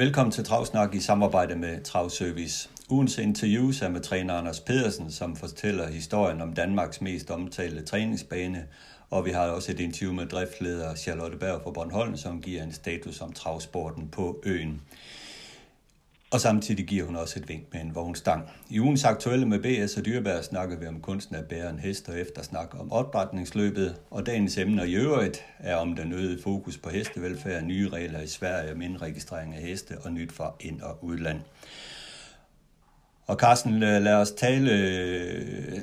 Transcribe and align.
Velkommen 0.00 0.32
til 0.32 0.44
Travsnak 0.44 0.94
i 0.94 1.00
samarbejde 1.00 1.56
med 1.56 1.82
Travservice. 1.84 2.68
Ugens 2.90 3.18
interviews 3.18 3.82
er 3.82 3.88
med 3.88 4.00
træner 4.00 4.34
Anders 4.34 4.60
Pedersen, 4.60 5.10
som 5.10 5.36
fortæller 5.36 5.88
historien 5.88 6.40
om 6.40 6.52
Danmarks 6.52 7.00
mest 7.00 7.30
omtalte 7.30 7.82
træningsbane, 7.82 8.66
og 9.10 9.24
vi 9.24 9.30
har 9.30 9.46
også 9.46 9.72
et 9.72 9.80
interview 9.80 10.12
med 10.12 10.26
driftleder 10.26 10.94
Charlotte 10.94 11.36
Berg 11.36 11.60
fra 11.62 11.70
Bornholm, 11.70 12.16
som 12.16 12.42
giver 12.42 12.62
en 12.62 12.72
status 12.72 13.20
om 13.20 13.32
travsporten 13.32 14.08
på 14.08 14.42
øen. 14.44 14.80
Og 16.32 16.40
samtidig 16.40 16.86
giver 16.86 17.06
hun 17.06 17.16
også 17.16 17.38
et 17.38 17.48
vink 17.48 17.62
med 17.72 17.80
en 17.80 17.94
vognstang. 17.94 18.50
I 18.68 18.80
ugens 18.80 19.04
aktuelle 19.04 19.46
med 19.46 19.58
BS 19.58 19.96
og 19.96 20.04
Dyrebær 20.04 20.42
snakker 20.42 20.78
vi 20.78 20.86
om 20.86 21.00
kunsten 21.00 21.36
at 21.36 21.44
bære 21.44 21.70
en 21.70 21.78
hest 21.78 22.08
og 22.08 22.14
efter 22.14 22.30
eftersnak 22.30 22.80
om 22.80 22.92
opdrætningsløbet, 22.92 23.96
og 24.10 24.26
dagens 24.26 24.58
emner 24.58 24.84
i 24.84 24.94
øvrigt 24.94 25.44
er 25.58 25.76
om 25.76 25.96
den 25.96 26.12
øgede 26.12 26.42
fokus 26.42 26.78
på 26.78 26.90
hestevelfærd, 26.90 27.62
nye 27.62 27.88
regler 27.88 28.20
i 28.20 28.26
Sverige 28.26 28.72
om 28.72 28.82
indregistrering 28.82 29.54
af 29.54 29.62
heste 29.62 29.98
og 30.04 30.12
nyt 30.12 30.32
fra 30.32 30.54
ind- 30.60 30.80
og 30.80 31.04
udland. 31.04 31.40
Og 33.26 33.36
Carsten, 33.36 33.80
lad 33.80 34.14
os 34.14 34.30
tale, 34.30 34.70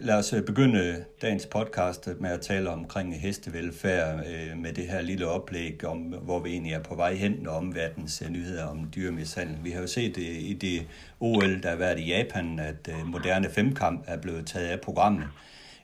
lad 0.01 0.15
os 0.15 0.33
øh, 0.33 0.43
begynde 0.43 1.05
dagens 1.21 1.45
podcast 1.45 2.09
med 2.19 2.29
at 2.29 2.41
tale 2.41 2.69
omkring 2.69 3.21
hestevelfærd 3.21 4.25
øh, 4.27 4.57
med 4.57 4.73
det 4.73 4.87
her 4.87 5.01
lille 5.01 5.27
oplæg 5.27 5.85
om, 5.85 5.97
hvor 5.97 6.39
vi 6.39 6.49
egentlig 6.49 6.73
er 6.73 6.83
på 6.83 6.95
vej 6.95 7.13
hen 7.13 7.47
og 7.47 7.55
om 7.55 7.75
verdens 7.75 8.21
øh, 8.25 8.29
nyheder 8.29 8.65
om 8.65 8.91
dyremishandling. 8.95 9.63
Vi 9.63 9.71
har 9.71 9.81
jo 9.81 9.87
set 9.87 10.17
i 10.17 10.57
det 10.61 10.87
OL, 11.19 11.63
der 11.63 11.69
har 11.69 11.75
været 11.75 11.99
i 11.99 12.07
Japan, 12.07 12.59
at 12.59 12.89
moderne 13.05 13.49
femkamp 13.49 14.03
er 14.07 14.17
blevet 14.17 14.47
taget 14.47 14.67
af 14.67 14.81
programmet 14.81 15.27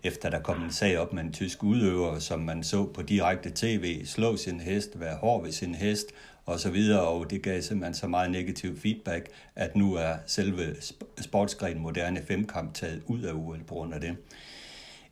efter 0.03 0.29
der 0.29 0.39
kom 0.39 0.63
en 0.63 0.71
sag 0.71 0.97
op 0.97 1.13
med 1.13 1.23
en 1.23 1.33
tysk 1.33 1.63
udøver, 1.63 2.19
som 2.19 2.39
man 2.39 2.63
så 2.63 2.85
på 2.85 3.01
direkte 3.01 3.51
tv, 3.55 4.05
slå 4.05 4.37
sin 4.37 4.59
hest, 4.59 4.99
være 4.99 5.15
hård 5.15 5.43
ved 5.43 5.51
sin 5.51 5.75
hest, 5.75 6.05
og 6.45 6.59
så 6.59 6.69
videre, 6.69 7.01
og 7.01 7.29
det 7.29 7.41
gav 7.41 7.61
simpelthen 7.61 7.93
så 7.93 8.07
meget 8.07 8.31
negativ 8.31 8.79
feedback, 8.79 9.29
at 9.55 9.75
nu 9.75 9.93
er 9.93 10.13
selve 10.25 10.75
sportsgrenen 11.21 11.81
moderne 11.81 12.21
femkamp 12.27 12.73
taget 12.73 13.01
ud 13.05 13.21
af 13.21 13.33
UL 13.33 13.63
på 13.63 13.73
grund 13.73 13.93
af 13.93 14.01
det. 14.01 14.15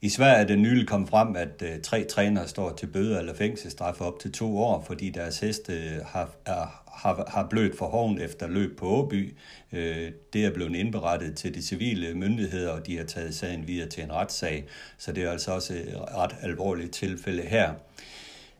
I 0.03 0.09
Sverige 0.09 0.41
er 0.41 0.47
det 0.47 0.59
nylig 0.59 0.87
kommet 0.87 1.09
frem, 1.09 1.35
at 1.35 1.63
øh, 1.63 1.81
tre 1.81 2.03
trænere 2.03 2.47
står 2.47 2.73
til 2.75 2.87
bøder 2.87 3.19
eller 3.19 3.33
fængselsstraf 3.33 4.01
op 4.01 4.19
til 4.19 4.31
to 4.31 4.57
år, 4.57 4.83
fordi 4.87 5.09
deres 5.09 5.39
heste 5.39 5.73
øh, 5.73 6.05
har, 6.05 6.29
er, 6.45 6.83
har, 6.93 7.25
har 7.27 7.47
blødt 7.49 7.77
for 7.77 7.85
hoven 7.85 8.21
efter 8.21 8.47
løb 8.47 8.77
på 8.77 8.85
Åby. 8.85 9.35
Øh, 9.71 10.11
det 10.33 10.45
er 10.45 10.53
blevet 10.53 10.75
indberettet 10.75 11.37
til 11.37 11.55
de 11.55 11.61
civile 11.61 12.13
myndigheder, 12.13 12.71
og 12.71 12.87
de 12.87 12.97
har 12.97 13.03
taget 13.03 13.35
sagen 13.35 13.67
videre 13.67 13.89
til 13.89 14.03
en 14.03 14.11
retssag. 14.11 14.65
Så 14.97 15.11
det 15.11 15.23
er 15.23 15.31
altså 15.31 15.51
også 15.51 15.73
et 15.73 16.01
ret 16.15 16.35
alvorligt 16.41 16.91
tilfælde 16.91 17.41
her. 17.41 17.73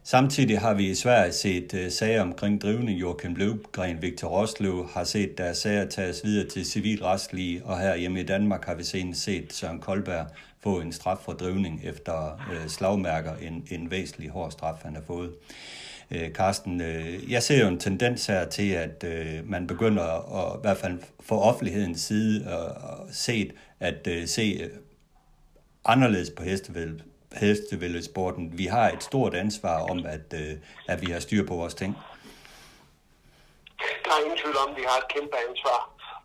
Samtidig 0.03 0.59
har 0.59 0.73
vi 0.73 0.89
i 0.89 0.95
Sverige 0.95 1.31
set 1.31 1.73
uh, 1.73 1.91
sager 1.91 2.21
omkring 2.21 2.61
drivning. 2.61 2.99
Joachim 2.99 3.35
Løvgren, 3.35 4.01
Victor 4.01 4.27
Roslev 4.27 4.89
har 4.93 5.03
set 5.03 5.37
deres 5.37 5.57
sager 5.57 5.89
tages 5.89 6.21
videre 6.23 6.47
til 6.47 6.65
civilretslige, 6.65 7.65
og 7.65 7.79
her 7.79 7.95
hjemme 7.95 8.19
i 8.19 8.23
Danmark 8.23 8.65
har 8.65 8.75
vi 8.75 8.83
senest 8.83 9.23
set 9.23 9.53
Søren 9.53 9.79
Koldberg 9.79 10.25
få 10.59 10.79
en 10.79 10.91
straf 10.91 11.17
for 11.17 11.31
drivning 11.31 11.81
efter 11.83 12.41
uh, 12.51 12.67
slagmærker, 12.67 13.35
en, 13.35 13.67
en 13.71 13.91
væsentlig 13.91 14.29
hård 14.29 14.51
straf, 14.51 14.75
han 14.83 14.95
har 14.95 15.03
fået. 15.07 15.31
Øh, 16.11 16.33
Karsten, 16.33 16.81
jeg 17.29 17.43
ser 17.43 17.61
jo 17.61 17.67
en 17.67 17.79
tendens 17.79 18.25
her 18.25 18.45
til, 18.45 18.71
at 18.71 19.05
man 19.45 19.67
begynder 19.67 20.03
at, 20.03 20.57
i 20.57 20.61
hvert 20.61 20.77
fald 20.77 20.99
for 21.19 21.39
offentlighedens 21.39 22.01
side 22.01 22.47
og 22.57 23.07
set 23.11 23.53
at 23.79 24.07
se 24.25 24.69
anderledes 25.85 26.29
på 26.29 26.43
hestevæld 26.43 26.99
hestevældesporten. 27.33 28.57
Vi 28.57 28.65
har 28.65 28.89
et 28.89 29.03
stort 29.03 29.33
ansvar 29.33 29.77
om, 29.91 30.05
at, 30.05 30.27
øh, 30.41 30.53
at 30.87 31.01
vi 31.01 31.11
har 31.11 31.19
styr 31.19 31.43
på 31.47 31.55
vores 31.55 31.73
ting. 31.73 31.97
Der 34.05 34.11
er 34.15 34.21
ingen 34.23 34.37
tvivl 34.41 34.57
om, 34.63 34.69
at 34.71 34.77
vi 34.81 34.85
har 34.91 34.97
et 35.03 35.09
kæmpe 35.15 35.35
ansvar, 35.49 35.79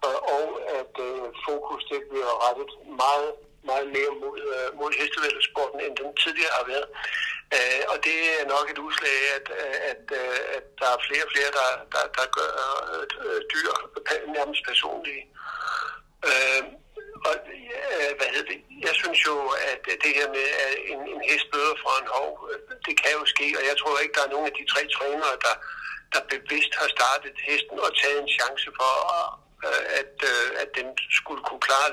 øh, 0.06 0.18
og 0.38 0.46
at 0.80 0.94
øh, 1.08 1.22
fokus 1.48 1.82
det 1.90 2.00
bliver 2.10 2.32
rettet 2.46 2.70
meget, 3.04 3.30
meget 3.70 3.86
mere 3.96 4.12
mod, 4.22 4.38
øh, 4.54 4.68
mod 4.80 4.90
hestevældesporten, 5.00 5.78
end 5.84 5.92
den 6.00 6.08
tidligere 6.22 6.54
har 6.58 6.66
været. 6.72 6.88
Øh, 7.56 7.82
og 7.92 7.96
det 8.06 8.16
er 8.38 8.44
nok 8.54 8.66
et 8.72 8.78
udslag 8.86 9.16
af, 9.22 9.34
at, 9.38 9.46
øh, 9.60 9.76
at, 9.90 10.04
øh, 10.20 10.38
at 10.56 10.64
der 10.80 10.88
er 10.94 11.04
flere 11.08 11.24
og 11.26 11.30
flere, 11.34 11.50
der, 11.58 11.68
der, 11.94 12.04
der 12.16 12.26
gør 12.38 12.52
øh, 12.94 13.40
dyr 13.52 13.72
nærmest 14.36 14.62
personlige. 14.70 15.24
Øh, 16.30 16.62
og 17.28 17.34
ja, 17.70 17.82
hvad 18.18 18.28
hedder 18.32 18.48
det? 18.52 18.60
Jeg 18.86 18.94
synes 19.00 19.20
jo, 19.28 19.36
at 19.72 19.82
det 20.04 20.12
her 20.18 20.28
med 20.36 20.46
en, 20.90 21.00
en 21.14 21.22
hest 21.28 21.46
bøder 21.52 21.76
fra 21.82 21.94
en 22.02 22.08
hov, 22.16 22.30
øh, 22.50 22.58
det 22.86 22.94
kan 23.02 23.12
jo 23.18 23.24
ske, 23.34 23.46
og 23.58 23.64
jeg 23.70 23.76
tror 23.78 24.02
ikke, 24.02 24.16
der 24.18 24.24
er 24.24 24.34
nogen 24.34 24.46
af 24.50 24.54
de 24.58 24.64
tre 24.72 24.82
trænere, 24.96 25.36
der, 25.46 25.54
der 26.12 26.20
bevidst 26.32 26.72
har 26.80 26.88
startet 26.96 27.34
hesten 27.48 27.78
og 27.86 27.90
taget 28.00 28.18
en 28.22 28.30
chance 28.38 28.68
for 28.78 28.92
at, 29.18 29.26
Øh, 29.64 29.84
at, 30.00 30.14
øh, 30.32 30.48
at 30.62 30.70
den 30.78 30.88
skulle 31.18 31.42
kunne 31.48 31.64
klare, 31.68 31.88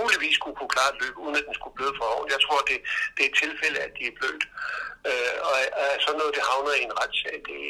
muligvis 0.00 0.34
skulle 0.38 0.56
kunne 0.58 0.74
klare 0.76 0.90
et 0.94 1.00
løb, 1.02 1.14
uden 1.24 1.36
at 1.40 1.46
den 1.48 1.54
skulle 1.58 1.76
bløde 1.78 1.94
for 1.98 2.06
hoven. 2.12 2.34
Jeg 2.34 2.40
tror, 2.46 2.58
det, 2.70 2.78
det 3.14 3.22
er 3.22 3.30
et 3.30 3.40
tilfælde, 3.44 3.78
at 3.86 3.92
de 3.98 4.02
er 4.06 4.18
blødt. 4.18 4.44
Øh, 5.10 5.36
og 5.48 5.54
at 5.94 6.00
sådan 6.04 6.18
noget, 6.20 6.36
det 6.36 6.48
havner 6.50 6.74
i 6.76 6.86
en 6.88 6.98
retssag, 7.00 7.36
det, 7.48 7.62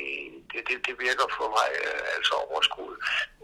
det, 0.50 0.60
det, 0.68 0.76
det 0.86 0.94
virker 1.06 1.26
for 1.38 1.48
mig 1.56 1.68
øh, 1.84 2.02
altså 2.16 2.34
overskud. 2.46 2.94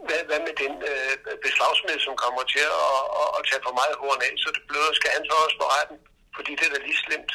Hvad, 0.07 0.21
hvad 0.29 0.39
med 0.47 0.55
den 0.63 0.73
øh, 0.91 1.13
beslagsmed, 1.45 1.97
som 2.05 2.15
kommer 2.23 2.43
til 2.53 2.65
at, 2.83 2.99
at, 3.21 3.29
at 3.37 3.41
tage 3.49 3.65
for 3.67 3.73
meget 3.81 3.95
horn 4.01 4.21
af, 4.27 4.33
så 4.43 4.49
det 4.55 4.63
bløder, 4.69 4.93
skal 4.99 5.11
han 5.15 5.23
så 5.29 5.35
også 5.45 5.57
på 5.61 5.67
retten? 5.75 5.97
Fordi 6.35 6.51
det 6.57 6.65
er 6.65 6.73
da 6.73 6.79
lige 6.87 7.03
slemt. 7.05 7.31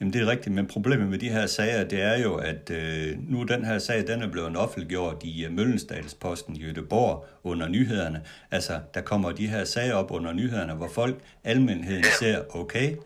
Jamen 0.00 0.12
det 0.12 0.22
er 0.22 0.26
rigtigt, 0.26 0.54
men 0.54 0.66
problemet 0.66 1.08
med 1.08 1.18
de 1.18 1.28
her 1.28 1.46
sager, 1.46 1.84
det 1.84 2.02
er 2.02 2.18
jo, 2.18 2.34
at 2.34 2.70
øh, 2.70 3.16
nu 3.18 3.42
den 3.42 3.64
her 3.64 3.78
sag, 3.78 4.06
den 4.06 4.22
er 4.22 4.30
blevet 4.30 4.56
offentliggjort 4.56 5.16
i 5.22 5.46
uh, 5.46 5.52
Møllensdalsposten 5.52 6.56
i 6.56 6.70
Göteborg 6.70 7.26
under 7.44 7.68
nyhederne. 7.68 8.22
Altså, 8.50 8.80
der 8.94 9.00
kommer 9.00 9.32
de 9.32 9.46
her 9.46 9.64
sager 9.64 9.94
op 9.94 10.10
under 10.10 10.32
nyhederne, 10.32 10.74
hvor 10.74 10.88
folk, 10.88 11.16
almenheden 11.44 12.04
ser, 12.18 12.56
okay, 12.56 12.96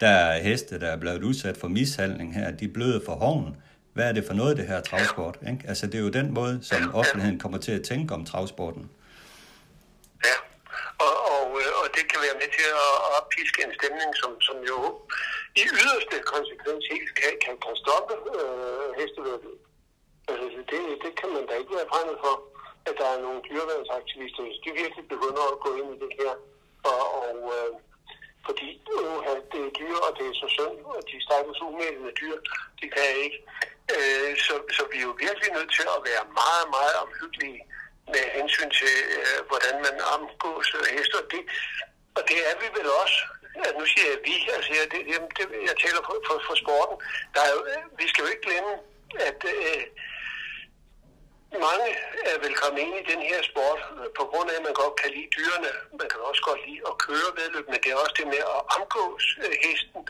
der 0.00 0.08
er 0.08 0.42
heste, 0.42 0.80
der 0.80 0.86
er 0.86 0.96
blevet 0.96 1.22
udsat 1.22 1.56
for 1.56 1.68
mishandling 1.68 2.34
her, 2.34 2.50
de 2.50 2.68
bløde 2.68 3.02
for 3.06 3.12
hoven. 3.12 3.56
Hvad 3.92 4.08
er 4.08 4.12
det 4.12 4.24
for 4.24 4.34
noget, 4.34 4.56
det 4.56 4.66
her 4.66 4.80
travsport? 4.80 5.38
Ikke? 5.50 5.64
Altså, 5.68 5.86
det 5.86 5.94
er 5.94 6.02
jo 6.02 6.08
den 6.08 6.34
måde, 6.34 6.58
som 6.62 6.94
offentligheden 6.94 7.38
kommer 7.38 7.58
til 7.58 7.72
at 7.72 7.82
tænke 7.82 8.14
om 8.14 8.24
travsporten. 8.24 8.90
Ja, 10.24 10.36
og, 11.06 11.14
og, 11.34 11.46
øh, 11.60 11.70
og 11.80 11.86
det 11.96 12.04
kan 12.10 12.18
være 12.26 12.36
med 12.42 12.48
til 12.56 12.68
at 12.84 12.90
oppiske 13.18 13.58
en 13.66 13.72
stemning, 13.78 14.10
som, 14.20 14.40
som 14.40 14.56
jo 14.70 14.78
i 15.62 15.62
yderste 15.80 16.16
konsekvens 16.34 16.84
helt 16.92 17.10
kan, 17.18 17.32
kan, 17.44 17.56
kan 17.64 17.76
stoppe 17.84 18.14
øh, 18.38 18.88
hestevedløb. 18.98 19.60
Altså, 20.28 20.46
det, 20.70 20.80
det 21.04 21.12
kan 21.20 21.30
man 21.36 21.46
da 21.46 21.54
ikke 21.60 21.76
være 21.78 21.90
fremmed 21.92 22.16
for, 22.24 22.34
at 22.88 22.94
der 23.00 23.08
er 23.14 23.20
nogle 23.26 23.40
dyreværnsaktivister, 23.48 24.42
hvis 24.46 24.62
de 24.64 24.70
virkelig 24.82 25.04
begynder 25.14 25.44
at 25.52 25.60
gå 25.64 25.70
ind 25.80 25.88
i 25.94 25.98
det 26.04 26.12
her. 26.20 26.32
Og, 26.90 27.02
og 27.20 27.36
øh, 27.56 27.72
fordi 28.46 28.68
øh, 28.96 29.36
det 29.52 29.60
er 29.66 29.72
dyr, 29.80 29.96
og 30.06 30.12
det 30.18 30.24
er 30.26 30.36
så 30.42 30.48
synd, 30.56 30.78
og 30.94 31.02
de 31.10 31.16
stakkels 31.26 31.60
umældende 31.66 32.12
dyr, 32.20 32.36
de 32.80 32.86
kan 32.96 33.08
ikke. 33.24 33.38
Øh, 33.94 34.30
så, 34.46 34.54
så 34.76 34.82
vi 34.90 34.96
er 34.98 35.06
jo 35.10 35.14
virkelig 35.26 35.50
nødt 35.56 35.72
til 35.78 35.86
at 35.96 36.00
være 36.08 36.24
meget, 36.42 36.66
meget 36.76 36.94
omhyggelige 37.04 37.60
med 38.12 38.24
hensyn 38.38 38.70
til, 38.80 38.94
øh, 39.18 39.38
hvordan 39.48 39.74
man 39.86 39.96
omgås 40.14 40.68
øh, 40.78 40.86
hester. 40.96 41.20
Det, 41.32 41.42
og 42.16 42.22
det 42.30 42.38
er 42.48 42.54
vi 42.62 42.68
vel 42.78 42.88
også 43.02 43.20
ja, 43.56 43.68
nu 43.78 43.84
siger 43.92 44.06
jeg 44.12 44.20
vi, 44.28 44.34
altså 44.56 44.70
jeg, 44.78 44.84
det, 44.92 45.00
det, 45.36 45.44
jeg 45.68 45.76
taler 45.84 46.02
for, 46.06 46.16
for, 46.26 46.36
for 46.48 46.56
sporten. 46.62 46.96
Der 47.34 47.42
er 47.48 47.54
øh, 47.70 47.82
vi 48.00 48.06
skal 48.08 48.22
jo 48.22 48.28
ikke 48.32 48.46
glemme, 48.48 48.72
at 49.28 49.40
øh, 49.54 49.82
mange 51.66 51.88
er 52.30 52.36
vel 52.44 52.54
kommet 52.62 52.80
ind 52.86 52.94
i 53.02 53.10
den 53.12 53.22
her 53.30 53.40
sport 53.50 53.80
øh, 53.98 54.08
på 54.18 54.24
grund 54.30 54.50
af, 54.50 54.56
at 54.58 54.66
man 54.68 54.74
godt 54.82 54.96
kan 55.02 55.10
lide 55.16 55.30
dyrene. 55.36 55.70
Man 56.00 56.08
kan 56.12 56.20
også 56.30 56.42
godt 56.48 56.60
lide 56.68 56.82
at 56.90 56.98
køre 57.06 57.30
vedløb, 57.38 57.66
men 57.68 57.80
det 57.82 57.90
er 57.90 58.02
også 58.02 58.16
det 58.20 58.26
med 58.34 58.42
at 58.56 58.60
omgås 58.76 59.24
øh, 59.44 59.54
hesten, 59.64 60.00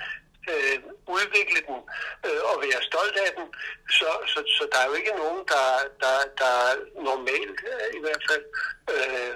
øh, 0.52 0.76
udvikle 1.16 1.60
den 1.68 1.78
øh, 2.26 2.40
og 2.50 2.54
være 2.64 2.80
stolt 2.90 3.16
af 3.26 3.30
den. 3.38 3.46
Så, 3.98 4.10
så, 4.32 4.38
så 4.56 4.62
der 4.72 4.78
er 4.80 4.88
jo 4.90 4.94
ikke 5.00 5.14
nogen, 5.22 5.42
der, 5.52 5.66
der, 6.02 6.16
der 6.42 6.54
normalt 7.10 7.58
øh, 7.72 7.86
i 7.98 8.00
hvert 8.04 8.22
fald 8.28 8.44
øh, 8.94 9.32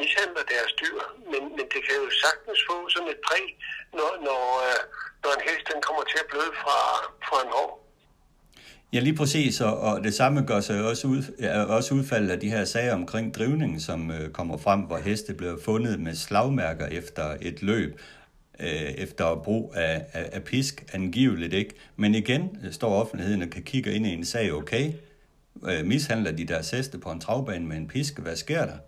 mishandler 0.00 0.44
deres 0.54 0.72
dyr. 0.82 0.98
Men, 1.30 1.42
men 1.56 1.64
det 1.72 1.80
kan 1.86 1.96
jo 2.02 2.08
sagtens 2.24 2.60
få 2.68 2.76
sådan 2.94 3.10
et 3.14 3.20
præg, 3.28 3.46
når, 3.98 4.10
når, 4.26 4.42
øh, 4.66 4.80
når 5.22 5.30
en 5.36 5.42
hest 5.48 5.64
den 5.72 5.80
kommer 5.86 6.04
til 6.10 6.18
at 6.22 6.30
bløde 6.32 6.52
fra, 6.62 6.78
fra 7.28 7.38
en 7.46 7.52
hår. 7.58 7.70
Ja, 8.94 9.00
lige 9.00 9.16
præcis, 9.16 9.60
og, 9.60 9.78
og 9.78 10.04
det 10.04 10.14
samme 10.14 10.42
gør 10.50 10.60
sig 10.60 10.84
også, 10.84 11.06
ud, 11.06 11.22
også 11.68 11.94
udfaldet 11.94 12.30
af 12.30 12.40
de 12.40 12.50
her 12.50 12.64
sager 12.64 12.94
omkring 12.94 13.34
drivningen, 13.34 13.80
som 13.80 14.10
øh, 14.10 14.30
kommer 14.30 14.56
frem, 14.58 14.80
hvor 14.80 14.96
heste 14.96 15.34
bliver 15.34 15.56
fundet 15.64 16.00
med 16.00 16.14
slagmærker 16.14 16.86
efter 16.86 17.36
et 17.42 17.62
løb, 17.62 18.00
øh, 18.60 18.90
efter 19.04 19.34
brug 19.44 19.72
af, 19.76 20.06
af, 20.12 20.30
af 20.32 20.44
pisk, 20.44 20.84
angiveligt 20.92 21.54
ikke. 21.54 21.74
Men 21.96 22.14
igen 22.14 22.58
øh, 22.64 22.72
står 22.72 23.00
offentligheden 23.02 23.42
og 23.42 23.50
kan 23.50 23.62
kigge 23.62 23.94
ind 23.94 24.06
i 24.06 24.12
en 24.12 24.24
sag, 24.24 24.52
okay, 24.52 24.92
øh, 25.68 25.84
mishandler 25.84 26.32
de 26.32 26.44
deres 26.44 26.70
heste 26.70 26.98
på 26.98 27.10
en 27.10 27.20
travbane 27.20 27.66
med 27.66 27.76
en 27.76 27.88
pisk, 27.88 28.18
hvad 28.18 28.36
sker 28.36 28.66
der? 28.66 28.78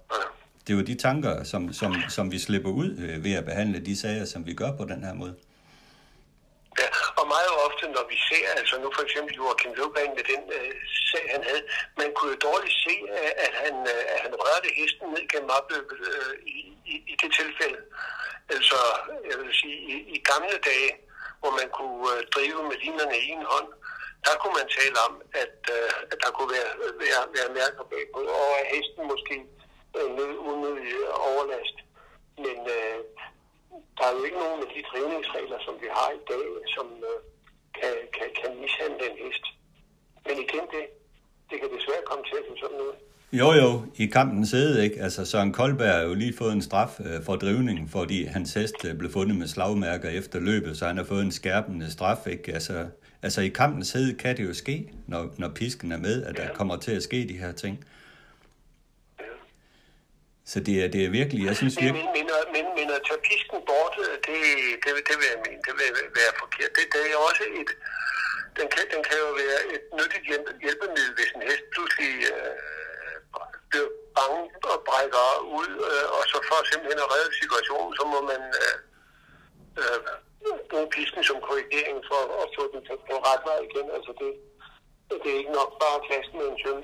Det 0.66 0.72
er 0.72 0.76
jo 0.76 0.84
de 0.92 0.94
tanker, 0.94 1.44
som, 1.44 1.72
som, 1.72 1.92
som 2.08 2.32
vi 2.32 2.38
slipper 2.38 2.70
ud 2.70 2.90
øh, 3.04 3.24
ved 3.24 3.32
at 3.40 3.44
behandle 3.44 3.78
de 3.88 3.96
sager, 3.96 4.24
som 4.24 4.46
vi 4.46 4.54
gør 4.54 4.72
på 4.80 4.84
den 4.84 5.04
her 5.04 5.14
måde. 5.14 5.34
Ja, 6.80 6.88
og 7.20 7.26
meget 7.34 7.52
ofte, 7.66 7.84
når 7.96 8.04
vi 8.12 8.16
ser, 8.28 8.46
altså 8.60 8.74
nu 8.82 8.88
for 8.96 9.02
eksempel 9.06 9.32
Joachim 9.40 9.72
Løvbanen 9.78 10.14
med 10.18 10.24
den 10.32 10.42
øh, 10.58 10.72
sag, 11.10 11.24
han 11.34 11.42
havde, 11.48 11.62
man 12.00 12.10
kunne 12.16 12.30
jo 12.34 12.38
dårligt 12.48 12.76
se, 12.84 12.94
øh, 13.16 13.30
at 13.46 13.52
han, 13.62 13.74
øh, 13.94 14.02
at 14.14 14.18
han 14.24 14.32
rørte 14.44 14.68
hesten 14.78 15.06
ned 15.14 15.24
gennem 15.32 15.50
opløbet 15.58 16.00
øh, 16.12 16.32
i, 16.56 16.58
i, 16.92 16.94
i 17.12 17.14
det 17.22 17.30
tilfælde. 17.40 17.80
Altså, 18.54 18.78
jeg 19.30 19.36
vil 19.40 19.54
sige, 19.60 19.78
i, 19.92 19.94
i 20.14 20.16
gamle 20.30 20.58
dage, 20.70 20.90
hvor 21.40 21.52
man 21.60 21.68
kunne 21.78 22.00
øh, 22.12 22.20
drive 22.34 22.60
med 22.70 22.76
linerne 22.84 23.16
i 23.26 23.28
en 23.36 23.44
hånd, 23.52 23.68
der 24.26 24.34
kunne 24.40 24.56
man 24.60 24.68
tale 24.78 24.96
om, 25.08 25.14
at, 25.42 25.58
øh, 25.76 25.90
at 26.12 26.18
der 26.22 26.30
kunne 26.36 26.52
være, 26.56 26.70
være, 27.04 27.22
være 27.36 27.50
mærker 27.60 27.84
bagpå, 27.92 28.20
og 28.42 28.50
at 28.60 28.66
hesten 28.74 29.02
måske 29.12 29.36
øh, 29.98 30.50
unødig 30.52 30.92
overlast. 31.30 31.76
Men 32.44 32.58
øh, 32.78 32.98
der 33.96 34.04
er 34.06 34.14
jo 34.16 34.22
ikke 34.24 34.42
nogen 34.44 34.62
af 34.64 34.68
de 34.74 34.82
drivningsregler, 34.90 35.58
som 35.66 35.74
vi 35.82 35.88
har 35.98 36.10
i 36.18 36.22
dag, 36.32 36.46
som 36.76 36.86
øh, 37.10 37.20
kan, 37.78 37.94
kan, 38.16 38.28
kan 38.40 38.50
mishandle 38.64 39.04
en 39.10 39.18
hest. 39.24 39.44
Men 40.26 40.36
igen 40.44 40.64
det, 40.74 40.84
det 41.50 41.56
kan 41.60 41.70
desværre 41.76 42.08
komme 42.10 42.24
til 42.24 42.36
at 42.40 42.44
se 42.48 42.54
sådan 42.62 42.78
noget. 42.82 42.96
Jo, 43.32 43.52
jo, 43.52 43.86
i 43.96 44.06
kampen 44.06 44.46
sæde, 44.46 44.84
ikke? 44.84 45.02
Altså, 45.02 45.24
Søren 45.24 45.52
Koldberg 45.52 45.94
har 45.94 46.02
jo 46.02 46.14
lige 46.14 46.36
fået 46.36 46.52
en 46.52 46.62
straf 46.62 47.00
øh, 47.00 47.24
for 47.24 47.36
drivning, 47.36 47.90
fordi 47.90 48.24
hans 48.24 48.54
hest 48.54 48.84
øh, 48.84 48.98
blev 48.98 49.12
fundet 49.12 49.36
med 49.36 49.48
slagmærker 49.48 50.08
efter 50.08 50.38
løbet, 50.40 50.78
så 50.78 50.86
han 50.86 50.96
har 50.96 51.04
fået 51.04 51.22
en 51.22 51.32
skærpende 51.32 51.92
straf, 51.92 52.26
ikke? 52.26 52.52
Altså, 52.52 52.86
altså 53.22 53.40
i 53.40 53.48
kampen 53.48 53.84
sæde 53.84 54.14
kan 54.14 54.36
det 54.36 54.44
jo 54.48 54.54
ske, 54.54 54.92
når, 55.06 55.34
når 55.38 55.48
pisken 55.48 55.92
er 55.92 55.96
med, 55.96 56.24
at 56.24 56.36
der 56.36 56.48
kommer 56.54 56.76
til 56.76 56.92
at 56.92 57.02
ske 57.02 57.28
de 57.28 57.38
her 57.38 57.52
ting. 57.52 57.84
Så 60.44 60.60
det 60.60 60.84
er, 60.84 60.88
det 60.88 61.04
er 61.04 61.10
virkelig, 61.10 61.46
jeg 61.46 61.56
synes 61.56 61.74
virkelig... 61.84 62.04
Men, 62.04 62.12
men, 62.16 62.26
men, 62.54 62.64
men 62.78 62.86
at 62.96 63.02
tage 63.08 63.20
pisken 63.30 63.58
bort, 63.68 63.94
det, 64.26 64.38
det, 64.84 64.90
det 65.08 65.16
vil 65.20 65.28
jeg 65.34 65.40
mene, 65.46 65.60
det 65.66 65.74
vil 65.80 65.90
være 66.20 66.32
forkert. 66.42 66.70
Det, 66.76 66.84
det 66.94 67.02
er 67.12 67.18
også 67.28 67.44
et... 67.60 67.70
Den 68.58 68.66
kan, 68.74 68.84
den 68.94 69.02
kan 69.08 69.16
jo 69.24 69.30
være 69.42 69.60
et 69.74 69.84
nyttigt 69.98 70.24
hjælpemiddel, 70.64 71.12
hvis 71.18 71.30
en 71.36 71.42
hest 71.50 71.64
pludselig 71.74 72.12
øh, 72.32 72.52
bliver 73.70 73.88
bange 74.18 74.42
og 74.72 74.78
brækker 74.88 75.26
ud, 75.58 75.70
øh, 75.88 76.06
og 76.16 76.22
så 76.30 76.36
for 76.48 76.58
simpelthen 76.70 77.04
at 77.04 77.10
redde 77.14 77.32
situationen, 77.42 77.92
så 77.98 78.04
må 78.12 78.18
man 78.30 78.42
øh, 78.62 78.76
øh, 79.80 79.98
bruge 80.70 80.88
pisken 80.96 81.22
som 81.28 81.38
korrigering 81.46 81.98
for 82.10 82.22
at 82.42 82.48
få 82.56 82.62
den 82.72 82.80
på 83.08 83.14
ret 83.28 83.42
vej 83.48 83.58
igen. 83.68 83.86
Altså 83.96 84.12
det, 84.20 84.30
det 85.22 85.28
er 85.32 85.38
ikke 85.42 85.58
nok 85.60 85.70
bare 85.82 85.96
at 86.00 86.06
kaste 86.10 86.32
med 86.38 86.46
en 86.52 86.58
søn. 86.64 86.80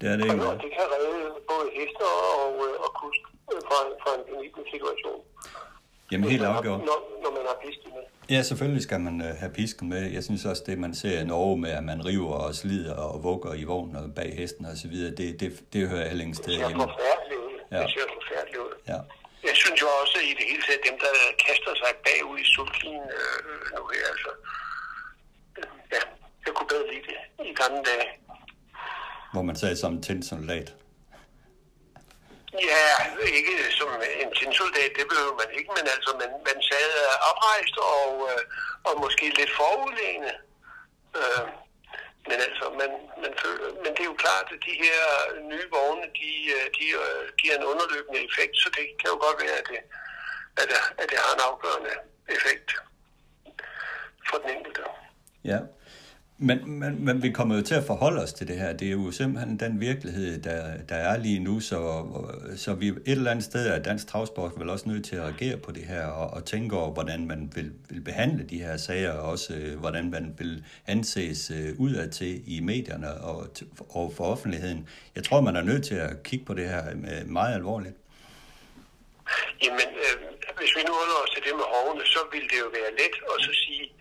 Det 0.00 0.06
er 0.10 0.16
det 0.16 0.24
ikke. 0.24 0.46
Og 0.50 0.56
det 0.62 0.70
kan 0.76 0.86
redde 0.94 1.18
både 1.52 1.66
hester 1.78 2.10
og, 2.42 2.52
øh, 2.66 2.76
og 2.84 2.90
kusk 3.00 3.22
fra, 3.68 3.78
fra 4.02 4.10
en 4.18 4.24
penible 4.28 4.64
situation. 4.74 5.20
Jamen 6.12 6.30
helt 6.30 6.42
afgjort. 6.44 6.80
Når, 6.80 6.98
når 7.22 7.30
man 7.30 7.44
har 7.50 7.56
pisken 7.64 7.90
med. 7.94 8.02
Ja, 8.36 8.42
selvfølgelig 8.42 8.82
skal 8.82 9.00
man 9.00 9.20
uh, 9.20 9.26
have 9.42 9.52
pisken 9.52 9.88
med. 9.88 10.02
Jeg 10.16 10.24
synes 10.24 10.44
også, 10.44 10.62
det 10.66 10.78
man 10.78 10.94
ser 10.94 11.20
i 11.20 11.24
Norge 11.24 11.56
med, 11.58 11.70
at 11.70 11.84
man 11.84 12.06
river 12.06 12.34
og 12.46 12.54
slider 12.54 12.94
og 12.94 13.22
vugger 13.22 13.54
i 13.54 13.64
vognen 13.64 13.96
og 13.96 14.14
bag 14.14 14.34
hesten 14.36 14.64
og 14.66 14.76
så 14.76 14.88
videre, 14.88 15.10
det, 15.20 15.40
det, 15.40 15.50
det 15.72 15.88
hører 15.88 16.00
jeg 16.00 16.08
heller 16.08 16.24
ingen 16.24 16.34
sted 16.42 16.52
hjemme. 16.56 16.66
Det 16.66 16.76
ser 16.76 16.96
forfærdeligt 16.96 17.40
ud. 17.46 17.52
Ja. 17.72 17.80
Det 17.82 17.90
ser 17.94 18.06
forfærdeligt 18.18 18.60
ud. 18.66 18.72
Ja. 18.92 18.98
Jeg 19.48 19.56
synes 19.62 19.78
jo 19.82 19.88
også 20.02 20.18
i 20.30 20.32
det 20.38 20.44
hele 20.50 20.62
taget, 20.66 20.80
dem 20.88 20.96
der 21.04 21.12
kaster 21.46 21.72
sig 21.82 21.90
bagud 22.06 22.38
i 22.44 22.46
sulten 22.54 22.94
øh, 23.16 23.60
nu 23.76 23.82
her, 23.94 24.04
altså. 24.12 24.30
Ja, 25.94 26.02
jeg 26.46 26.52
kunne 26.56 26.68
bedre 26.72 26.86
lide 26.92 27.04
det 27.10 27.18
i 27.50 27.52
gamle 27.62 27.82
dage. 27.90 28.06
Hvor 29.32 29.42
man 29.42 29.56
sagde 29.56 29.76
som 29.76 29.92
en 29.92 30.02
tændsoldat. 30.02 30.68
Ja, 32.52 32.88
ikke 33.38 33.54
som 33.70 33.88
en 34.22 34.30
tinsoldat, 34.38 34.92
det 34.98 35.06
behøver 35.10 35.34
man 35.42 35.50
ikke, 35.58 35.70
men 35.76 35.86
altså 35.94 36.10
man, 36.20 36.30
man 36.48 36.58
sad 36.68 36.90
oprejst 37.30 37.76
og, 37.96 38.10
øh, 38.30 38.42
og 38.88 39.00
måske 39.00 39.24
lidt 39.38 39.52
forudlægende. 39.60 40.34
Øh, 41.18 41.46
men 42.28 42.38
altså, 42.46 42.64
man, 42.80 42.90
man 43.24 43.32
føler, 43.42 43.66
men 43.82 43.90
det 43.94 44.02
er 44.02 44.12
jo 44.12 44.22
klart, 44.24 44.46
at 44.54 44.60
de 44.68 44.74
her 44.84 45.00
nye 45.52 45.68
vogne, 45.76 46.06
de, 46.20 46.30
øh, 46.56 46.66
de, 46.76 46.84
de 47.26 47.32
giver 47.40 47.56
en 47.56 47.68
underløbende 47.72 48.20
effekt, 48.28 48.54
så 48.62 48.68
det 48.76 48.84
kan 49.00 49.08
jo 49.12 49.18
godt 49.26 49.38
være, 49.42 49.58
at 49.62 49.66
det, 49.70 49.80
at 50.60 50.66
det, 50.70 50.80
at 51.00 51.06
det 51.10 51.18
har 51.24 51.32
en 51.34 51.46
afgørende 51.50 51.94
effekt 52.36 52.68
for 54.28 54.36
den 54.38 54.50
enkelte. 54.56 54.82
Ja. 55.44 55.58
Men, 56.38 56.70
men, 56.70 57.04
men 57.04 57.22
vi 57.22 57.30
kommer 57.30 57.56
jo 57.56 57.62
til 57.62 57.74
at 57.74 57.84
forholde 57.84 58.22
os 58.22 58.32
til 58.32 58.48
det 58.48 58.58
her. 58.58 58.72
Det 58.72 58.88
er 58.88 58.92
jo 58.92 59.10
simpelthen 59.10 59.60
den 59.60 59.80
virkelighed, 59.80 60.42
der, 60.42 60.76
der 60.88 60.94
er 60.94 61.16
lige 61.16 61.38
nu, 61.38 61.60
så, 61.60 62.06
så 62.56 62.74
vi 62.74 62.88
et 62.88 63.02
eller 63.06 63.30
andet 63.30 63.44
sted 63.44 63.66
er 63.68 63.82
dansk 63.82 64.06
travsport 64.06 64.52
vel 64.56 64.70
også 64.70 64.88
nødt 64.88 65.04
til 65.04 65.16
at 65.16 65.22
reagere 65.22 65.56
på 65.56 65.72
det 65.72 65.82
her 65.82 66.06
og, 66.06 66.30
og 66.30 66.44
tænke 66.44 66.76
over, 66.76 66.90
hvordan 66.90 67.26
man 67.26 67.52
vil, 67.54 67.72
vil 67.90 68.00
behandle 68.00 68.44
de 68.44 68.58
her 68.58 68.76
sager, 68.76 69.12
og 69.12 69.30
også 69.30 69.54
øh, 69.54 69.78
hvordan 69.78 70.10
man 70.10 70.34
vil 70.38 70.64
anses 70.86 71.50
øh, 71.50 71.80
udadtil 71.80 72.56
i 72.56 72.60
medierne 72.60 73.14
og, 73.14 73.46
og 73.88 74.12
for 74.16 74.24
offentligheden. 74.24 74.88
Jeg 75.14 75.24
tror, 75.24 75.40
man 75.40 75.56
er 75.56 75.62
nødt 75.62 75.84
til 75.84 75.94
at 75.94 76.22
kigge 76.22 76.44
på 76.44 76.54
det 76.54 76.68
her 76.68 76.90
øh, 76.90 77.28
meget 77.28 77.54
alvorligt. 77.54 77.94
Jamen, 79.62 79.90
øh, 80.04 80.14
hvis 80.58 80.72
vi 80.76 80.82
nu 80.88 80.92
holder 81.00 81.16
os 81.24 81.30
til 81.34 81.42
det 81.46 81.54
med 81.60 81.68
hovene, 81.74 82.04
så 82.04 82.18
vil 82.32 82.42
det 82.42 82.58
jo 82.64 82.68
være 82.78 82.90
let 83.00 83.14
at 83.32 83.44
så 83.44 83.52
sige, 83.64 83.95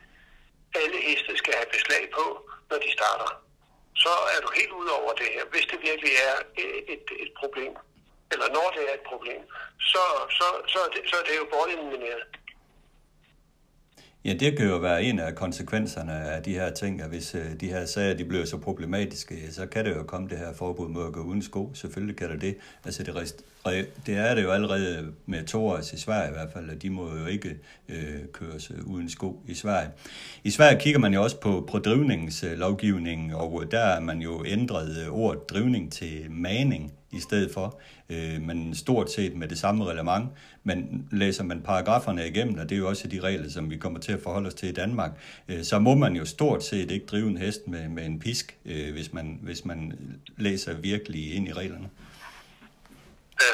alle 0.84 1.00
heste 1.08 1.32
skal 1.42 1.54
have 1.60 1.70
beslag 1.76 2.04
på, 2.18 2.26
når 2.70 2.78
de 2.84 2.90
starter. 2.98 3.30
Så 4.04 4.14
er 4.34 4.40
du 4.46 4.50
helt 4.60 4.74
ud 4.82 4.90
over 5.00 5.12
det 5.22 5.30
her. 5.36 5.44
Hvis 5.54 5.66
det 5.72 5.80
virkelig 5.90 6.14
er 6.30 6.36
øh, 6.62 6.80
et, 6.94 7.06
et 7.24 7.32
problem, 7.42 7.74
eller 8.34 8.48
når 8.58 8.68
det 8.76 8.84
er 8.90 8.94
et 9.00 9.06
problem, 9.12 9.42
så, 9.92 10.04
så, 10.38 10.48
så, 10.72 10.78
er, 10.86 10.90
det, 10.94 11.02
så 11.10 11.16
er 11.22 11.26
det 11.30 11.36
jo 11.42 11.46
bortelimineret. 11.56 12.24
Ja, 14.26 14.34
det 14.34 14.58
kan 14.58 14.68
jo 14.68 14.78
være 14.78 15.04
en 15.04 15.20
af 15.20 15.36
konsekvenserne 15.36 16.14
af 16.14 16.44
de 16.44 16.54
her 16.54 16.74
ting, 16.74 17.02
at 17.02 17.10
hvis 17.10 17.36
øh, 17.36 17.60
de 17.62 17.68
her 17.68 17.86
sager 17.86 18.14
de 18.14 18.26
bliver 18.26 18.46
så 18.46 18.58
problematiske, 18.58 19.54
så 19.54 19.66
kan 19.66 19.86
det 19.86 19.96
jo 19.96 20.04
komme 20.04 20.30
det 20.30 20.38
her 20.38 20.54
forbud 20.54 20.88
mod 20.88 21.08
at 21.08 21.14
gå 21.14 21.22
uden 21.22 21.42
sko. 21.42 21.74
Selvfølgelig 21.74 22.18
kan 22.18 22.30
det 22.30 22.42
det. 22.42 22.58
Altså 22.86 23.04
det, 23.04 23.44
det 24.06 24.18
er 24.18 24.36
det 24.36 24.44
jo 24.44 24.52
allerede 24.52 25.12
med 25.26 25.44
Toros 25.44 25.94
i 25.94 25.98
Sverige 25.98 26.30
i 26.30 26.34
hvert 26.34 26.50
fald, 26.54 26.70
og 26.70 26.82
de 26.82 26.90
må 26.90 27.18
jo 27.18 27.26
ikke 27.26 27.58
øh, 27.90 28.20
køres 28.34 28.72
uden 28.86 29.10
sko 29.10 29.44
i 29.48 29.54
Sverige. 29.54 29.90
I 30.44 30.50
Sverige 30.50 30.80
kigger 30.80 31.00
man 31.00 31.14
jo 31.14 31.24
også 31.24 31.40
på, 31.40 31.68
på 31.72 31.80
drivningslovgivningen, 31.80 33.32
og 33.32 33.64
der 33.72 33.80
er 33.80 34.00
man 34.00 34.20
jo 34.20 34.46
ændret 34.46 34.98
øh, 35.06 35.14
ordet 35.14 35.50
drivning 35.50 35.92
til 35.92 36.26
maning 36.30 36.94
i 37.12 37.20
stedet 37.20 37.52
for, 37.52 37.80
øh, 38.10 38.42
men 38.42 38.76
stort 38.76 39.12
set 39.12 39.36
med 39.36 39.48
det 39.48 39.58
samme 39.58 39.86
relevant. 39.86 40.30
Men 40.64 41.08
læser 41.12 41.44
man 41.44 41.62
paragraferne 41.62 42.28
igennem, 42.28 42.58
og 42.58 42.70
det 42.70 42.76
er 42.76 42.80
jo 42.80 42.90
også 42.90 43.08
de 43.08 43.20
regler, 43.20 43.50
som 43.50 43.70
vi 43.70 43.78
kommer 43.78 44.00
til 44.00 44.12
at 44.12 44.22
forholde 44.22 44.48
os 44.48 44.54
til 44.54 44.70
i 44.70 44.72
Danmark, 44.72 45.12
øh, 45.48 45.64
så 45.64 45.80
må 45.80 45.96
man 45.96 46.16
jo 46.16 46.26
stort 46.26 46.64
set 46.64 46.92
ikke 46.92 47.06
drive 47.06 47.28
en 47.28 47.38
hest 47.38 47.68
med, 47.68 47.90
med 47.90 48.06
en 48.06 48.20
pisk, 48.20 48.58
øh, 48.66 48.94
hvis, 48.94 49.14
man, 49.14 49.40
hvis 49.42 49.66
man 49.66 49.94
læser 50.38 50.74
virkelig 50.74 51.36
ind 51.36 51.48
i 51.48 51.54
reglerne. 51.54 51.90
Ja. 53.42 53.54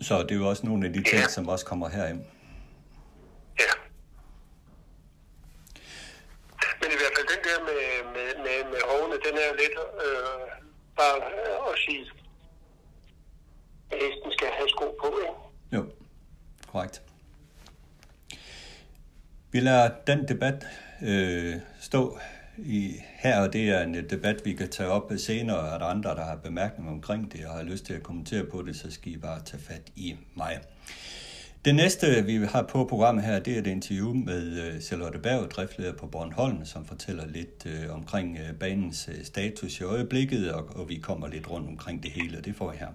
Så 0.00 0.22
det 0.22 0.30
er 0.30 0.34
jo 0.34 0.48
også 0.48 0.66
nogle 0.66 0.86
af 0.86 0.92
de 0.92 1.02
ting, 1.02 1.22
ja. 1.22 1.28
som 1.28 1.48
også 1.48 1.66
kommer 1.66 1.88
herind. 1.88 2.20
Ja. 3.58 3.72
Men 6.80 6.88
i 6.90 6.96
hvert 7.00 7.12
fald 7.16 7.26
den 7.34 7.42
der 7.48 7.58
med, 7.68 8.12
med, 8.14 8.28
med, 8.44 8.70
med 8.70 8.80
hovene, 8.90 9.14
den 9.26 9.34
er 9.42 9.46
jo 9.50 9.54
lidt 9.62 9.76
øh, 10.04 10.62
bare 10.96 11.16
øh, 11.16 11.72
at 11.72 11.78
sige, 11.86 12.10
at 13.90 13.98
hesten 13.98 14.32
skal 14.32 14.48
have 14.48 14.68
sko 14.68 14.96
på, 15.00 15.18
ikke? 15.22 15.34
Jo, 15.72 15.90
korrekt. 16.72 17.02
Vi 19.52 19.60
lader 19.60 19.90
den 20.06 20.28
debat 20.28 20.66
øh, 21.02 21.54
stå 21.80 22.18
i 22.58 22.94
her, 23.18 23.40
og 23.40 23.52
det 23.52 23.68
er 23.68 23.82
en 23.82 23.94
øh, 23.94 24.10
debat, 24.10 24.42
vi 24.44 24.52
kan 24.52 24.68
tage 24.68 24.88
op 24.88 25.12
senere. 25.16 25.58
og 25.58 25.80
der 25.80 25.86
andre, 25.86 26.10
der 26.10 26.24
har 26.24 26.36
bemærkninger 26.36 26.92
omkring 26.92 27.32
det 27.32 27.46
og 27.46 27.52
har 27.52 27.62
lyst 27.62 27.84
til 27.84 27.94
at 27.94 28.02
kommentere 28.02 28.44
på 28.44 28.62
det, 28.62 28.76
så 28.76 28.90
skal 28.90 29.12
I 29.12 29.16
bare 29.16 29.42
tage 29.44 29.62
fat 29.62 29.82
i 29.96 30.16
mig. 30.34 30.60
Det 31.64 31.74
næste, 31.74 32.24
vi 32.24 32.36
har 32.36 32.62
på 32.62 32.84
programmet 32.84 33.24
her, 33.24 33.38
det 33.38 33.54
er 33.54 33.58
et 33.58 33.66
interview 33.66 34.14
med 34.14 34.58
øh, 34.58 34.80
Charlotte 34.80 35.18
Berg, 35.18 35.50
driftleder 35.50 35.92
på 35.92 36.06
Bornholm, 36.06 36.64
som 36.64 36.84
fortæller 36.84 37.26
lidt 37.26 37.66
øh, 37.66 37.94
omkring 37.94 38.38
banens 38.60 39.10
status 39.24 39.80
i 39.80 39.82
øjeblikket, 39.82 40.52
og, 40.52 40.68
og 40.76 40.88
vi 40.88 40.96
kommer 40.96 41.28
lidt 41.28 41.50
rundt 41.50 41.68
omkring 41.68 42.02
det 42.02 42.10
hele, 42.10 42.38
og 42.38 42.44
det 42.44 42.56
får 42.56 42.72
I 42.72 42.76
her. 42.76 42.88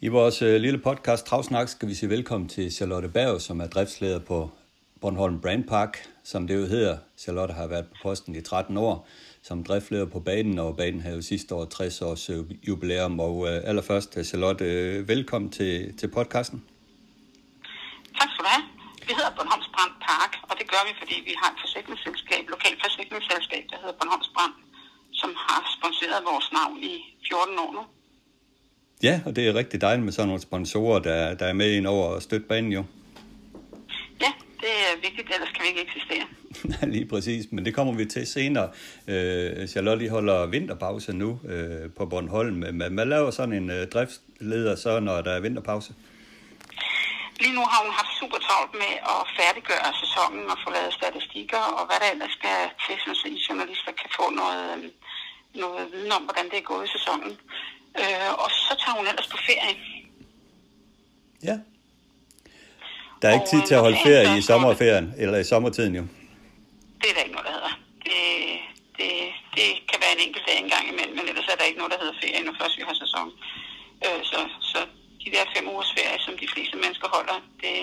I 0.00 0.08
vores 0.08 0.40
lille 0.40 0.78
podcast 0.78 1.26
Travsnak 1.26 1.68
skal 1.68 1.88
vi 1.88 1.94
sige 1.94 2.10
velkommen 2.10 2.48
til 2.48 2.72
Charlotte 2.72 3.08
Berg, 3.08 3.40
som 3.40 3.60
er 3.60 3.66
driftsleder 3.66 4.18
på 4.18 4.50
Bornholm 5.02 5.40
Brand 5.40 5.64
Park, 5.64 6.08
som 6.24 6.46
det 6.46 6.54
jo 6.54 6.66
hedder. 6.66 6.98
Charlotte 7.18 7.54
har 7.54 7.66
været 7.66 7.86
på 7.86 7.94
posten 8.02 8.34
i 8.34 8.40
13 8.40 8.76
år 8.76 9.08
som 9.42 9.64
driftleder 9.64 10.06
på 10.06 10.20
banen, 10.20 10.58
og 10.58 10.76
banen 10.76 11.00
havde 11.00 11.16
jo 11.16 11.22
sidste 11.22 11.54
år 11.54 11.64
60 11.64 12.02
års 12.02 12.30
øh, 12.30 12.38
jubilæum. 12.68 13.20
Og 13.20 13.36
øh, 13.48 13.68
allerførst, 13.70 14.10
Charlotte, 14.28 14.64
øh, 14.64 15.08
velkommen 15.08 15.50
til, 15.50 15.96
til 15.98 16.08
podcasten. 16.08 16.58
Tak 18.18 18.28
skal 18.32 18.44
du 18.44 18.50
have. 18.54 18.64
Vi 19.08 19.12
hedder 19.18 19.32
Bornholms 19.36 19.68
Brand 19.74 19.94
Park, 20.08 20.32
og 20.50 20.54
det 20.58 20.66
gør 20.72 20.82
vi, 20.88 20.92
fordi 21.00 21.16
vi 21.28 21.34
har 21.40 21.48
et 21.54 21.58
forsikringsselskab, 21.64 22.42
lokalt 22.54 22.78
forsikringsselskab, 22.84 23.64
der 23.70 23.76
hedder 23.82 23.96
Bornholms 24.00 24.30
Brand, 24.34 24.54
som 25.20 25.30
har 25.46 25.60
sponsoreret 25.76 26.22
vores 26.30 26.48
navn 26.58 26.76
i 26.92 26.94
14 27.28 27.58
år 27.64 27.72
nu. 27.78 27.82
Ja, 29.08 29.14
og 29.26 29.36
det 29.36 29.42
er 29.48 29.54
rigtig 29.54 29.80
dejligt 29.80 30.04
med 30.04 30.12
sådan 30.12 30.28
nogle 30.28 30.42
sponsorer, 30.42 30.98
der, 30.98 31.34
der 31.34 31.46
er 31.46 31.52
med 31.52 31.70
ind 31.76 31.86
over 31.86 32.06
at 32.16 32.22
støtte 32.22 32.46
banen 32.52 32.72
jo. 32.72 32.84
Ja, 34.24 34.30
det 34.62 34.72
er 34.86 34.92
vigtigt, 35.06 35.28
ellers 35.34 35.52
kan 35.54 35.62
vi 35.64 35.68
ikke 35.68 35.82
eksistere. 35.88 36.26
Nej, 36.72 36.86
lige 36.96 37.08
præcis, 37.12 37.44
men 37.50 37.64
det 37.64 37.74
kommer 37.74 37.92
vi 37.94 38.04
til 38.04 38.26
senere. 38.26 38.68
Øh, 39.08 39.68
Charlotte 39.68 40.08
holder 40.08 40.46
vinterpause 40.46 41.12
nu 41.12 41.40
øh, 41.48 41.90
på 41.96 42.06
Bornholm. 42.06 42.54
Men 42.54 42.94
man 42.98 43.08
laver 43.08 43.30
sådan 43.30 43.54
en 43.60 43.70
øh, 43.70 43.88
driftsleder 43.94 44.76
så, 44.76 45.00
når 45.00 45.20
der 45.26 45.32
er 45.32 45.40
vinterpause? 45.40 45.94
Lige 47.40 47.54
nu 47.58 47.64
har 47.72 47.80
hun 47.84 47.92
haft 48.00 48.12
super 48.20 48.38
travlt 48.46 48.74
med 48.82 48.92
at 49.14 49.20
færdiggøre 49.38 49.90
sæsonen 50.02 50.44
og 50.52 50.58
få 50.64 50.68
lavet 50.76 50.92
statistikker 51.00 51.62
og 51.78 51.82
hvad 51.88 51.98
der 52.02 52.08
ellers 52.14 52.34
skal 52.38 52.58
til, 52.84 52.96
så 53.04 53.28
I 53.36 53.38
journalister 53.48 53.92
kan 54.00 54.10
få 54.18 54.24
noget, 54.40 54.64
øh, 54.72 54.90
noget 55.62 55.92
viden 55.92 56.12
om, 56.12 56.22
hvordan 56.26 56.46
det 56.50 56.58
er 56.58 56.70
gået 56.72 56.84
i 56.88 56.94
sæsonen. 56.96 57.32
Øh, 58.00 58.30
og 58.42 58.48
så 58.64 58.72
tager 58.82 58.96
hun 58.98 59.06
ellers 59.10 59.28
på 59.34 59.38
ferie. 59.48 59.76
Ja. 61.48 61.56
Der 63.22 63.28
er 63.28 63.34
ikke 63.38 63.50
tid 63.54 63.62
til 63.68 63.74
at 63.74 63.84
holde 63.86 64.00
ferie 64.08 64.38
i 64.38 64.42
sommerferien, 64.50 65.06
eller 65.22 65.38
i 65.38 65.44
sommertiden 65.52 65.94
jo. 66.00 66.04
Det 67.00 67.06
er 67.10 67.14
der 67.14 67.22
ikke 67.26 67.36
noget, 67.36 67.48
der 67.48 67.54
hedder. 67.58 67.74
Det, 68.08 68.20
det, 68.98 69.10
det 69.56 69.68
kan 69.90 69.98
være 70.04 70.12
en 70.16 70.22
enkelt 70.26 70.44
dag 70.48 70.58
engang 70.58 70.84
imellem, 70.92 71.16
men 71.18 71.28
ellers 71.30 71.48
er 71.52 71.56
der 71.58 71.64
ikke 71.70 71.80
noget, 71.80 71.92
der 71.94 72.00
hedder 72.02 72.16
ferie, 72.22 72.44
når 72.46 72.54
først 72.60 72.78
vi 72.78 72.82
har 72.88 72.96
sæson. 73.04 73.26
Øh, 74.06 74.20
så, 74.30 74.38
så 74.70 74.78
de 75.22 75.28
der 75.34 75.52
fem 75.54 75.66
ugers 75.72 75.92
ferie, 75.96 76.18
som 76.26 76.34
de 76.42 76.48
fleste 76.52 76.76
mennesker 76.82 77.08
holder, 77.16 77.38
det, 77.62 77.76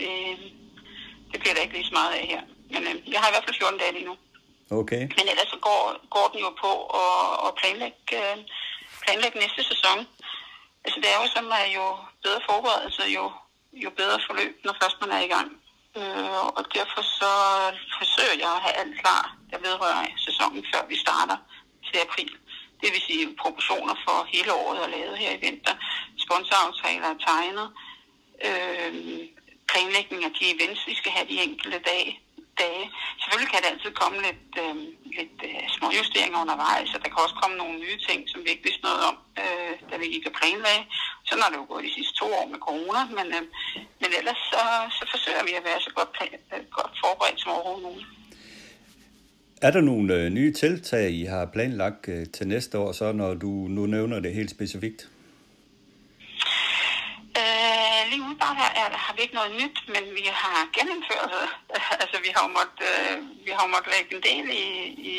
det, 0.00 0.12
det 1.30 1.38
bliver 1.40 1.54
der 1.54 1.62
ikke 1.64 1.76
lige 1.78 1.90
så 1.90 1.94
meget 2.00 2.12
af 2.18 2.24
her. 2.32 2.42
Men 2.72 2.82
øh, 2.90 2.96
jeg 3.12 3.18
har 3.20 3.28
i 3.28 3.34
hvert 3.34 3.46
fald 3.46 3.60
14 3.62 3.80
dage 3.82 3.92
lige 3.98 4.08
nu. 4.10 4.14
Okay. 4.80 5.02
Men 5.18 5.26
ellers 5.32 5.50
så 5.54 5.58
går, 5.68 5.80
går 6.14 6.26
den 6.32 6.40
jo 6.46 6.50
på 6.64 6.72
at, 7.04 7.16
at 7.46 7.50
planlægge, 7.60 8.02
øh, 8.20 8.36
planlægge 9.02 9.36
næste 9.44 9.62
sæson. 9.70 9.98
Altså 10.84 10.98
det 11.02 11.08
er 11.10 11.18
jo 11.22 11.26
sådan, 11.34 11.52
at 11.62 11.68
jo 11.78 11.86
bedre 12.24 12.40
forberedelse, 12.50 13.04
jo, 13.18 13.24
jo 13.84 13.90
bedre 13.90 14.18
forløb, 14.26 14.54
når 14.64 14.74
først 14.82 14.96
man 15.00 15.10
er 15.10 15.22
i 15.28 15.32
gang. 15.36 15.50
Øh, 15.98 16.44
og 16.58 16.64
derfor 16.74 17.02
så 17.18 17.32
forsøger 17.98 18.36
jeg 18.44 18.52
at 18.56 18.62
have 18.64 18.76
alt 18.82 18.96
klar, 19.02 19.36
der 19.50 19.58
vedrører 19.58 20.06
sæsonen, 20.26 20.64
før 20.72 20.82
vi 20.88 20.96
starter 20.96 21.36
til 21.86 21.98
april. 22.06 22.32
Det 22.80 22.88
vil 22.92 23.02
sige 23.08 23.36
proportioner 23.42 23.94
for 24.04 24.16
hele 24.34 24.52
året 24.52 24.78
er 24.84 24.88
lavet 24.96 25.18
her 25.18 25.30
i 25.36 25.40
vinter. 25.46 25.74
Sponsoraftaler 26.24 27.08
er 27.14 27.18
tegnet. 27.28 27.68
Øh, 28.48 28.94
planlægning 29.70 30.24
af 30.24 30.32
de 30.38 30.44
events, 30.54 30.80
vi 30.90 30.94
skal 31.00 31.12
have 31.12 31.28
de 31.32 31.42
enkelte 31.46 31.78
dage. 31.90 32.12
dage. 32.64 32.84
Selvfølgelig 33.20 33.52
kan 33.52 33.62
der 33.62 33.70
altid 33.74 33.92
komme 34.02 34.16
lidt, 34.28 34.52
øh, 34.64 34.76
lidt 35.18 35.38
øh, 35.48 35.62
små 35.76 35.86
justeringer 35.98 36.40
undervejs, 36.44 36.94
og 36.94 37.00
der 37.02 37.08
kan 37.10 37.24
også 37.24 37.38
komme 37.42 37.56
nogle 37.56 37.76
nye 37.84 37.98
ting, 38.08 38.18
som 38.30 38.38
vi 38.44 38.48
ikke 38.50 38.66
vidste 38.68 38.84
noget 38.88 39.02
om, 39.10 39.16
øh, 39.42 39.74
da 39.90 39.94
vi 40.00 40.06
gik 40.14 40.26
og 40.30 40.34
planlagde. 40.38 40.84
Sådan 41.28 41.42
har 41.42 41.50
det 41.52 41.58
jo 41.62 41.66
gået 41.72 41.84
de 41.88 41.94
sidste 41.96 42.14
to 42.20 42.26
år 42.38 42.46
med 42.52 42.58
corona, 42.68 43.00
men, 43.18 43.26
øh, 43.38 43.44
men 44.00 44.10
ellers 44.18 44.40
så, 44.52 44.62
så 44.98 45.02
forsøger 45.12 45.42
vi 45.48 45.52
at 45.60 45.64
være 45.68 45.80
så 45.86 45.90
godt, 45.98 46.12
øh, 46.22 46.60
godt 46.78 46.94
forberedt 47.02 47.40
som 47.40 47.50
overhovedet 47.52 47.84
muligt. 47.88 48.08
Er 49.62 49.70
der 49.70 49.80
nogle 49.80 50.14
øh, 50.14 50.30
nye 50.30 50.52
tiltag, 50.52 51.10
I 51.10 51.24
har 51.24 51.44
planlagt 51.46 52.08
øh, 52.08 52.26
til 52.34 52.46
næste 52.48 52.78
år, 52.78 52.92
så 52.92 53.12
når 53.12 53.34
du 53.34 53.50
nu 53.76 53.86
nævner 53.86 54.20
det 54.20 54.34
helt 54.34 54.50
specifikt? 54.50 55.00
Øh, 57.40 58.00
lige 58.10 58.20
umiddelbart 58.22 58.56
her 58.62 58.70
er, 58.80 58.86
har 59.06 59.14
vi 59.16 59.20
ikke 59.22 59.38
noget 59.40 59.52
nyt, 59.62 59.78
men 59.94 60.04
vi 60.18 60.24
har 60.42 60.58
genindført 60.76 61.28
det. 61.34 61.48
Altså, 62.02 62.16
vi 62.26 62.30
har 62.34 62.42
jo 62.46 62.50
måttet, 62.58 62.80
øh, 62.92 63.16
vi 63.46 63.50
har 63.56 63.66
måttet 63.74 63.90
lægge 63.94 64.10
en 64.16 64.22
del 64.30 64.46
i, 64.64 64.66
i, 65.12 65.16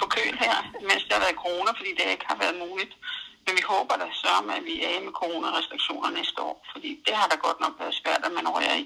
på 0.00 0.04
køl 0.14 0.34
her, 0.44 0.56
mens 0.88 1.02
der 1.06 1.14
har 1.16 1.24
været 1.26 1.42
corona, 1.44 1.70
fordi 1.78 1.90
det 1.98 2.14
ikke 2.14 2.28
har 2.30 2.38
været 2.44 2.56
muligt. 2.64 2.92
Men 3.46 3.52
vi 3.58 3.62
håber 3.72 3.94
da 4.02 4.06
så, 4.22 4.34
at 4.56 4.64
vi 4.70 4.74
er 4.84 5.00
med 5.06 5.12
coronarestriktioner 5.20 6.10
næste 6.10 6.38
år, 6.48 6.56
fordi 6.72 6.90
det 7.06 7.14
har 7.20 7.26
da 7.32 7.36
godt 7.46 7.60
nok 7.60 7.74
været 7.80 7.94
svært 7.94 8.22
at 8.26 8.32
manøvrere 8.32 8.76
i. 8.80 8.84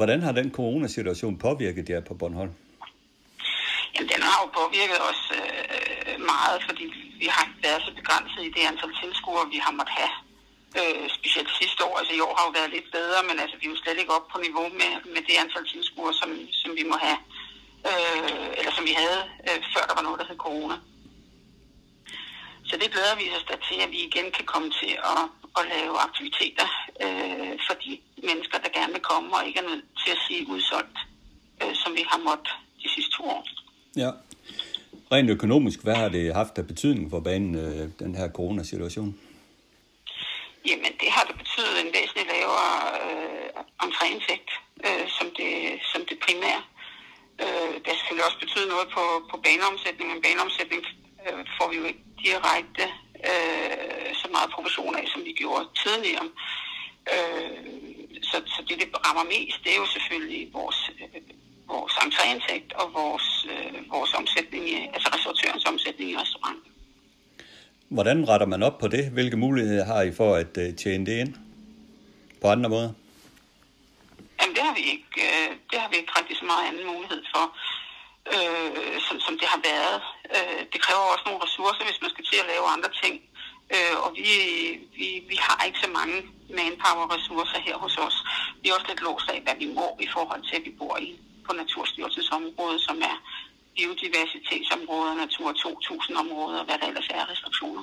Hvordan 0.00 0.22
har 0.22 0.32
den 0.32 0.48
coronasituation 0.58 1.38
påvirket 1.38 1.88
jer 1.88 2.00
på 2.08 2.14
Bornholm? 2.14 2.54
Jamen, 3.94 4.08
den 4.14 4.22
har 4.28 4.36
jo 4.42 4.46
påvirket 4.60 5.00
os 5.10 5.22
øh, 5.38 6.14
meget, 6.32 6.58
fordi 6.68 6.84
vi 7.22 7.28
har 7.36 7.46
været 7.66 7.82
så 7.86 7.90
begrænset 8.00 8.42
i 8.48 8.50
det 8.56 8.62
antal 8.70 8.92
tilskuere, 9.02 9.44
vi 9.54 9.58
har 9.64 9.72
måttet 9.78 9.94
have. 10.00 10.14
Øh, 10.80 11.04
specielt 11.18 11.50
sidste 11.60 11.80
år, 11.88 11.94
altså 11.98 12.12
i 12.14 12.20
år 12.26 12.34
har 12.38 12.44
jo 12.48 12.52
været 12.58 12.70
lidt 12.76 12.88
bedre, 12.98 13.20
men 13.28 13.36
altså, 13.42 13.56
vi 13.60 13.64
er 13.66 13.72
jo 13.74 13.82
slet 13.82 13.98
ikke 14.02 14.16
op 14.18 14.26
på 14.32 14.38
niveau 14.46 14.66
med, 14.80 14.92
med 15.14 15.22
det 15.28 15.36
antal 15.42 15.64
tilskuere, 15.72 16.14
som, 16.20 16.30
som 16.60 16.70
vi 16.78 16.84
må 16.90 16.96
have, 17.06 17.18
øh, 17.90 18.48
eller 18.58 18.72
som 18.76 18.84
vi 18.90 18.94
havde, 19.02 19.20
øh, 19.48 19.58
før 19.72 19.84
der 19.88 19.94
var 19.98 20.04
noget, 20.06 20.18
der 20.20 20.26
hed 20.30 20.38
corona. 20.46 20.76
Så 22.68 22.74
det 22.80 22.88
glæder 22.94 23.16
vi 23.20 23.24
os 23.36 23.44
da 23.50 23.54
til, 23.68 23.78
at 23.84 23.90
vi 23.94 24.00
igen 24.08 24.26
kan 24.36 24.46
komme 24.52 24.68
til 24.80 24.92
at, 25.12 25.22
at 25.58 25.64
lave 25.74 25.94
aktiviteter 26.08 26.68
øh, 27.04 27.52
for 27.66 27.74
de 27.84 27.92
mennesker, 28.28 28.58
der 28.64 28.70
gerne 28.78 28.92
vil 28.92 29.02
komme, 29.10 29.28
og 29.36 29.46
ikke 29.46 29.58
er 29.60 29.68
nødt 29.70 29.84
til 30.02 30.10
at 30.16 30.20
sige 30.26 30.48
udsolgt, 30.48 30.98
øh, 31.62 31.74
som 31.82 31.90
vi 31.98 32.04
har 32.10 32.18
måttet 32.28 32.52
de 32.82 32.88
sidste 32.94 33.12
to 33.16 33.22
år. 33.36 33.42
Ja. 33.96 34.10
Rent 35.12 35.30
økonomisk, 35.30 35.78
hvad 35.82 35.94
har 35.94 36.08
det 36.08 36.34
haft 36.34 36.58
af 36.58 36.66
betydning 36.66 37.10
for 37.10 37.20
banen, 37.20 37.54
øh, 37.54 37.88
den 37.98 38.14
her 38.14 38.28
coronasituation? 38.38 39.10
Jamen, 40.68 40.92
det 41.00 41.08
har 41.16 41.24
det 41.28 41.36
betydet 41.42 41.76
en 41.84 41.90
væsentlig 41.96 42.26
lavere 42.34 42.74
øh, 43.04 43.48
entréindtægt, 43.86 44.50
øh, 44.86 45.06
som, 45.16 45.26
det, 45.38 45.52
som 45.92 46.00
det 46.08 46.16
primære. 46.26 46.62
Øh, 47.42 47.72
det 47.80 47.86
har 47.90 47.98
selvfølgelig 47.98 48.26
også 48.28 48.40
betydet 48.44 48.68
noget 48.74 48.88
på, 48.96 49.02
på 49.30 49.36
baneomsætning, 49.44 50.06
men 50.12 50.22
baneomsætning 50.26 50.82
øh, 51.26 51.40
får 51.58 51.66
vi 51.70 51.76
jo 51.76 51.84
ikke 51.84 52.04
direkte 52.24 52.84
øh, 53.30 54.08
så 54.20 54.26
meget 54.34 54.50
proportion 54.54 54.94
af, 55.00 55.04
som 55.12 55.24
vi 55.24 55.32
gjorde 55.32 55.64
tidligere. 55.84 56.28
Øh, 57.14 57.50
så, 58.22 58.36
så 58.54 58.60
det, 58.68 58.76
det 58.80 58.88
rammer 59.06 59.24
mest, 59.34 59.58
det 59.64 59.70
er 59.72 59.76
jo 59.76 59.86
selvfølgelig 59.86 60.52
vores, 60.52 60.90
øh, 61.00 61.20
vores 61.68 61.92
entréindtægt 61.92 62.70
og 62.80 62.86
vores, 63.00 63.46
øh, 63.52 63.90
vores 63.90 64.12
omsætning, 64.14 64.64
altså 64.94 65.08
restauratørens 65.14 65.64
omsætning 65.64 66.10
i 66.10 66.16
restauranten. 66.16 66.70
Hvordan 67.88 68.28
retter 68.28 68.46
man 68.46 68.62
op 68.62 68.78
på 68.78 68.88
det? 68.88 69.04
Hvilke 69.10 69.36
muligheder 69.36 69.84
har 69.84 70.02
I 70.02 70.12
for 70.14 70.34
at 70.34 70.56
uh, 70.56 70.74
tjene 70.76 71.06
det 71.06 71.20
ind 71.20 71.34
på 72.42 72.46
andre 72.48 72.70
måder? 72.70 72.90
Jamen, 74.40 74.54
det 74.56 74.62
har 74.62 74.74
vi 74.74 74.84
ikke, 74.94 75.16
øh, 75.28 75.50
det 75.70 75.78
har 75.80 75.88
vi 75.88 75.96
ikke 75.96 76.12
rigtig 76.18 76.36
så 76.36 76.44
meget 76.44 76.68
anden 76.68 76.86
mulighed 76.86 77.22
for, 77.34 77.44
øh, 78.34 79.00
som, 79.06 79.16
som 79.26 79.34
det 79.40 79.48
har 79.54 79.60
været. 79.70 79.98
Øh, 80.36 80.62
det 80.72 80.80
kræver 80.84 81.12
også 81.12 81.24
nogle 81.26 81.44
ressourcer, 81.44 81.84
hvis 81.84 82.02
man 82.02 82.10
skal 82.14 82.24
til 82.24 82.38
at 82.42 82.50
lave 82.52 82.66
andre 82.74 82.90
ting. 83.02 83.14
Øh, 83.74 83.96
og 84.04 84.10
vi, 84.18 84.28
vi, 84.98 85.08
vi 85.30 85.36
har 85.46 85.64
ikke 85.66 85.80
så 85.84 85.90
mange 85.98 86.16
manpower-ressourcer 86.58 87.58
her 87.66 87.76
hos 87.84 87.96
os. 88.06 88.16
Vi 88.60 88.68
er 88.68 88.74
også 88.74 88.88
lidt 88.88 89.02
låst 89.06 89.28
af, 89.34 89.40
hvad 89.44 89.56
vi 89.62 89.68
må 89.78 89.86
i 90.06 90.08
forhold 90.14 90.42
til, 90.48 90.56
at 90.56 90.64
vi 90.68 90.72
bor 90.80 90.96
i 91.06 91.10
på 91.46 91.52
Naturstyrelsens 91.52 92.30
område, 92.38 92.78
som 92.88 92.96
er 93.10 93.16
biodiversitetsområder, 93.76 95.14
Natur 95.14 95.48
2000-områder, 95.52 96.64
hvad 96.64 96.78
der 96.78 96.86
ellers 96.86 97.08
er 97.18 97.30
restriktioner. 97.32 97.82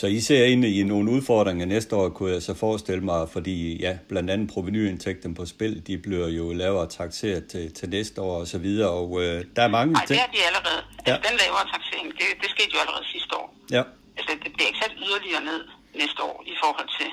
Så 0.00 0.06
I 0.06 0.20
ser 0.20 0.44
ind 0.44 0.64
i 0.64 0.82
nogle 0.82 1.10
udfordringer 1.16 1.66
næste 1.66 1.92
år, 1.96 2.08
kunne 2.16 2.32
jeg 2.36 2.42
så 2.42 2.54
forestille 2.54 3.04
mig, 3.10 3.20
fordi 3.36 3.56
ja, 3.86 3.92
blandt 4.10 4.30
andet 4.30 4.50
provenyindtægten 4.54 5.34
på 5.38 5.44
spil, 5.54 5.74
de 5.86 5.94
bliver 6.04 6.28
jo 6.28 6.44
lavere 6.62 6.88
taxeret 6.98 7.42
til, 7.52 7.64
til 7.78 7.86
næste 7.96 8.18
år 8.28 8.36
og 8.42 8.46
så 8.54 8.58
videre, 8.66 8.90
og 9.00 9.08
øh, 9.22 9.36
der 9.56 9.62
er 9.68 9.72
mange 9.78 9.92
Nej, 9.92 10.04
det 10.10 10.18
er 10.24 10.30
de 10.36 10.40
allerede. 10.48 10.80
Altså, 10.98 11.10
ja. 11.10 11.14
Altså, 11.14 11.24
den 11.28 11.34
lavere 11.42 11.64
taxering, 11.74 12.08
det, 12.20 12.28
det 12.42 12.48
skete 12.54 12.70
jo 12.74 12.78
allerede 12.84 13.06
sidste 13.14 13.32
år. 13.40 13.48
Ja. 13.76 13.82
Altså, 14.18 14.32
det 14.44 14.50
bliver 14.54 14.68
ikke 14.70 14.80
sat 14.84 14.94
yderligere 15.06 15.42
ned 15.50 15.60
næste 16.02 16.20
år 16.30 16.36
i 16.52 16.54
forhold 16.62 16.88
til 16.98 17.10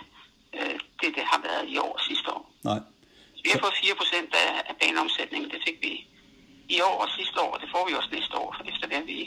øh, 0.58 0.76
det, 1.00 1.10
det 1.18 1.26
har 1.32 1.40
været 1.48 1.64
i 1.74 1.76
år 1.88 1.94
sidste 2.10 2.28
år. 2.36 2.44
Nej. 2.70 2.80
Så 3.36 3.42
vi 3.46 3.50
har 3.54 3.60
fået 3.66 3.76
4 3.84 3.96
procent 4.02 4.30
af, 4.46 4.50
af 4.70 4.76
baneomsætningen, 4.82 5.48
det 5.54 5.60
fik 5.68 5.78
vi 5.86 5.94
i 6.76 6.78
år 6.90 6.98
og 7.04 7.10
sidste 7.18 7.38
år, 7.46 7.52
og 7.56 7.60
det 7.62 7.70
får 7.74 7.84
vi 7.88 7.94
også 8.00 8.12
næste 8.18 8.36
år, 8.44 8.50
efter 8.72 8.86
hvad 8.92 9.04
vi 9.12 9.20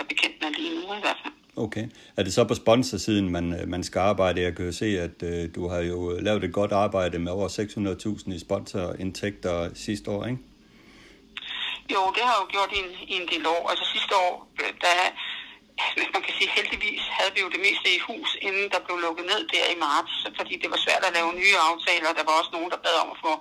er 0.00 0.06
bekendt 0.12 0.36
med 0.42 0.50
lige 0.58 0.74
nu 0.80 0.88
i 1.00 1.04
hvert 1.06 1.20
fald. 1.24 1.36
Okay. 1.56 1.88
Er 2.16 2.22
det 2.22 2.34
så 2.34 2.44
på 2.44 2.54
sponsorsiden, 2.54 3.28
man, 3.28 3.60
øh, 3.60 3.68
man 3.68 3.84
skal 3.84 4.00
arbejde? 4.00 4.42
Jeg 4.42 4.56
kan 4.56 4.64
jo 4.66 4.72
se, 4.72 4.86
at 5.06 5.22
øh, 5.22 5.54
du 5.54 5.68
har 5.68 5.80
jo 5.80 6.18
lavet 6.20 6.44
et 6.44 6.52
godt 6.52 6.72
arbejde 6.72 7.18
med 7.18 7.32
over 7.32 7.48
600.000 7.48 8.34
i 8.34 8.38
sponsorindtægter 8.38 9.74
sidste 9.74 10.10
år, 10.10 10.24
ikke? 10.30 10.38
Jo, 11.94 12.00
det 12.14 12.22
har 12.26 12.32
jeg 12.34 12.42
jo 12.44 12.48
gjort 12.54 12.70
i 12.76 12.78
en, 12.84 12.90
i 13.12 13.14
en 13.20 13.28
del 13.32 13.44
år. 13.46 13.62
Altså 13.70 13.84
sidste 13.94 14.14
år, 14.26 14.32
øh, 14.62 14.72
da 14.84 14.92
man 16.14 16.22
kan 16.26 16.34
sige 16.38 16.50
heldigvis, 16.58 17.02
havde 17.18 17.32
vi 17.34 17.40
jo 17.44 17.48
det 17.54 17.60
meste 17.66 17.88
i 17.96 18.00
hus, 18.08 18.30
inden 18.46 18.66
der 18.72 18.80
blev 18.86 18.96
lukket 19.06 19.24
ned 19.32 19.42
der 19.52 19.66
i 19.74 19.78
marts, 19.86 20.14
fordi 20.38 20.54
det 20.62 20.68
var 20.72 20.80
svært 20.86 21.04
at 21.08 21.14
lave 21.18 21.30
nye 21.42 21.56
aftaler. 21.70 22.16
Der 22.18 22.24
var 22.28 22.34
også 22.40 22.52
nogen, 22.56 22.70
der 22.72 22.84
bad 22.86 22.96
om 23.04 23.08
at 23.14 23.18
få 23.26 23.32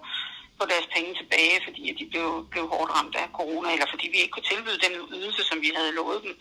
få 0.60 0.64
deres 0.74 0.88
penge 0.96 1.12
tilbage, 1.20 1.58
fordi 1.66 1.82
at 1.92 1.96
de 2.00 2.06
blev, 2.12 2.28
blev 2.52 2.64
hårdt 2.74 2.92
ramt 2.96 3.16
af 3.16 3.28
corona, 3.40 3.70
eller 3.74 3.88
fordi 3.94 4.06
vi 4.14 4.18
ikke 4.22 4.36
kunne 4.36 4.52
tilbyde 4.52 4.84
den 4.86 4.94
ydelse, 5.18 5.44
som 5.50 5.58
vi 5.66 5.70
havde 5.78 5.96
lovet 6.00 6.20
dem. 6.26 6.34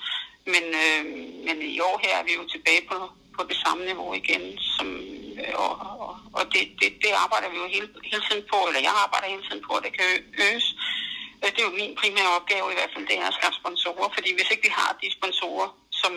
Men, 0.53 0.65
øh, 0.85 1.03
men 1.47 1.57
i 1.77 1.81
år 1.89 1.97
her 2.05 2.15
er 2.21 2.25
vi 2.29 2.35
jo 2.39 2.45
tilbage 2.55 2.83
på, 2.91 2.97
på 3.37 3.43
det 3.51 3.57
samme 3.65 3.83
niveau 3.91 4.11
igen, 4.23 4.45
som, 4.77 4.89
øh, 5.41 5.55
og, 5.65 5.73
og, 6.05 6.17
og 6.39 6.43
det, 6.53 6.63
det, 6.81 6.89
det 7.05 7.13
arbejder 7.25 7.49
vi 7.53 7.57
jo 7.63 7.67
hele, 7.75 7.89
hele 8.11 8.23
tiden 8.29 8.45
på, 8.53 8.59
eller 8.69 8.81
jeg 8.89 8.95
arbejder 9.05 9.29
hele 9.35 9.47
tiden 9.49 9.63
på, 9.67 9.73
at 9.79 9.85
det 9.87 9.93
kan 9.99 10.09
øges. 10.47 10.67
Øh, 11.43 11.51
det 11.53 11.61
er 11.61 11.69
jo 11.71 11.81
min 11.83 11.95
primære 12.01 12.35
opgave 12.39 12.67
i 12.73 12.77
hvert 12.79 12.93
fald, 12.95 13.07
det 13.11 13.17
er 13.19 13.27
at 13.29 13.39
skaffe 13.39 13.59
sponsorer, 13.63 14.09
fordi 14.17 14.31
hvis 14.37 14.51
ikke 14.51 14.67
vi 14.69 14.73
har 14.81 14.91
de 15.03 15.09
sponsorer, 15.19 15.69
som 16.03 16.13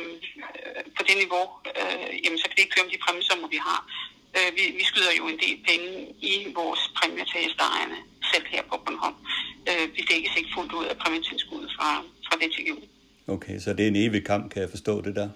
øh, 0.57 0.81
på 0.97 1.01
det 1.07 1.15
niveau, 1.23 1.45
øh, 1.79 2.11
jamen 2.23 2.39
så 2.39 2.45
kan 2.45 2.55
det 2.55 2.63
ikke 2.63 2.75
køre 2.75 2.85
om 2.85 2.93
de 2.93 3.03
præmisser, 3.05 3.47
vi 3.55 3.59
har. 3.69 3.79
Øh, 4.35 4.49
vi, 4.57 4.63
vi 4.79 4.83
skyder 4.83 5.13
jo 5.19 5.23
en 5.27 5.39
del 5.45 5.57
penge 5.69 5.89
i 6.31 6.33
vores 6.59 6.81
præmier 6.97 7.25
til 7.25 7.53
selv 8.31 8.45
her 8.53 8.63
på 8.69 8.75
Bornholm. 8.85 9.19
Øh, 9.69 9.85
vi 9.95 10.01
dækkes 10.11 10.33
ikke 10.39 10.51
fuldt 10.55 10.73
ud 10.79 10.85
af 10.91 10.95
præmietilskuddet 11.01 11.71
fra, 11.77 11.89
fra 12.27 12.35
DTU. 12.41 12.77
Okay, 13.35 13.55
så 13.63 13.69
det 13.73 13.83
er 13.83 13.91
en 13.93 14.03
evig 14.05 14.23
kamp, 14.31 14.45
kan 14.51 14.61
jeg 14.61 14.71
forstå 14.75 14.93
det 15.07 15.15
der? 15.19 15.29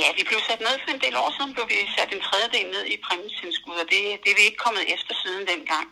Ja, 0.00 0.08
vi 0.18 0.22
blev 0.28 0.40
sat 0.48 0.60
ned 0.66 0.76
for 0.82 0.90
en 0.94 1.02
del 1.04 1.14
år 1.22 1.30
siden, 1.36 1.50
blev 1.56 1.66
vi 1.72 1.78
sat 1.96 2.10
en 2.16 2.22
tredjedel 2.28 2.66
ned 2.74 2.84
i 2.94 2.96
præmietilskud, 3.06 3.76
og 3.82 3.86
det, 3.92 4.02
det 4.22 4.28
er 4.30 4.38
vi 4.40 4.44
ikke 4.48 4.64
kommet 4.66 4.84
efter 4.94 5.14
siden 5.22 5.44
dengang. 5.52 5.86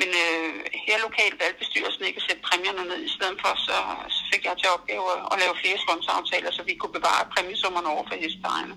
Men 0.00 0.10
øh, 0.22 0.50
her 0.86 0.96
lokalt 1.06 1.36
valgte 1.42 1.60
bestyrelsen 1.62 2.02
ikke 2.08 2.20
at 2.20 2.26
sætte 2.28 2.42
præmierne 2.48 2.84
ned. 2.90 3.00
I 3.08 3.14
stedet 3.16 3.36
for, 3.42 3.52
så, 3.66 3.76
så 4.16 4.20
fik 4.32 4.42
jeg 4.48 4.54
til 4.58 4.68
opgave 4.76 5.06
at 5.32 5.36
lave 5.42 5.54
flere 5.62 5.78
sponsoraftaler, 5.84 6.50
så 6.56 6.62
vi 6.68 6.74
kunne 6.80 6.96
bevare 6.98 7.30
præmiesummerne 7.34 7.88
over 7.94 8.04
for 8.08 8.16
hestejerne. 8.22 8.76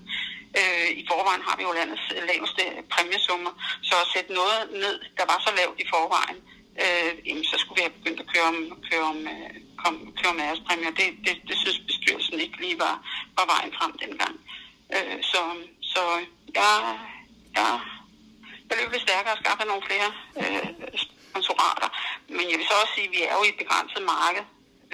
Øh, 0.60 0.90
I 1.02 1.04
forvejen 1.12 1.44
har 1.48 1.56
vi 1.58 1.64
jo 1.68 1.72
landets 1.80 2.06
laveste 2.30 2.64
præmiesummer, 2.94 3.54
så 3.88 3.96
at 4.04 4.12
sætte 4.14 4.34
noget 4.34 4.60
ned, 4.84 4.96
der 5.18 5.26
var 5.32 5.40
så 5.46 5.52
lavt 5.60 5.80
i 5.84 5.86
forvejen, 5.94 6.38
øh, 6.84 7.12
jamen, 7.28 7.46
så 7.52 7.56
skulle 7.58 7.78
vi 7.78 7.86
have 7.88 7.98
begyndt 8.00 8.20
at 8.24 8.30
køre 8.34 8.48
om, 8.54 8.58
køre 8.90 9.06
om, 9.14 9.20
øh, 9.34 9.54
kom, 9.82 9.96
køre 10.20 10.32
om 10.36 10.40
ærespræmier. 10.40 10.92
Det, 11.00 11.08
det, 11.26 11.36
det 11.50 11.58
synes 11.58 11.80
bestyrelsen 11.90 12.40
ikke 12.40 12.58
lige 12.62 12.80
var, 12.80 12.96
var 13.38 13.46
vejen 13.54 13.74
frem 13.78 13.94
dengang. 14.04 14.36
Øh, 14.96 15.18
så, 15.32 15.42
så 15.94 16.02
jeg, 16.60 16.74
jeg, 17.58 17.70
jeg 18.68 18.78
løb 18.80 18.92
lidt 18.92 19.08
stærkere 19.08 19.34
og 19.34 19.42
skaffede 19.44 19.68
nogle 19.72 19.88
flere 19.90 20.10
øh, 20.42 20.68
sponsorater. 21.06 21.90
Men 22.28 22.46
jeg 22.52 22.58
vil 22.60 22.68
så 22.68 22.76
også 22.82 22.94
sige, 22.96 23.08
at 23.08 23.16
vi 23.16 23.22
er 23.30 23.34
jo 23.38 23.44
i 23.44 23.52
et 23.54 23.62
begrænset 23.64 24.04
marked. 24.16 24.46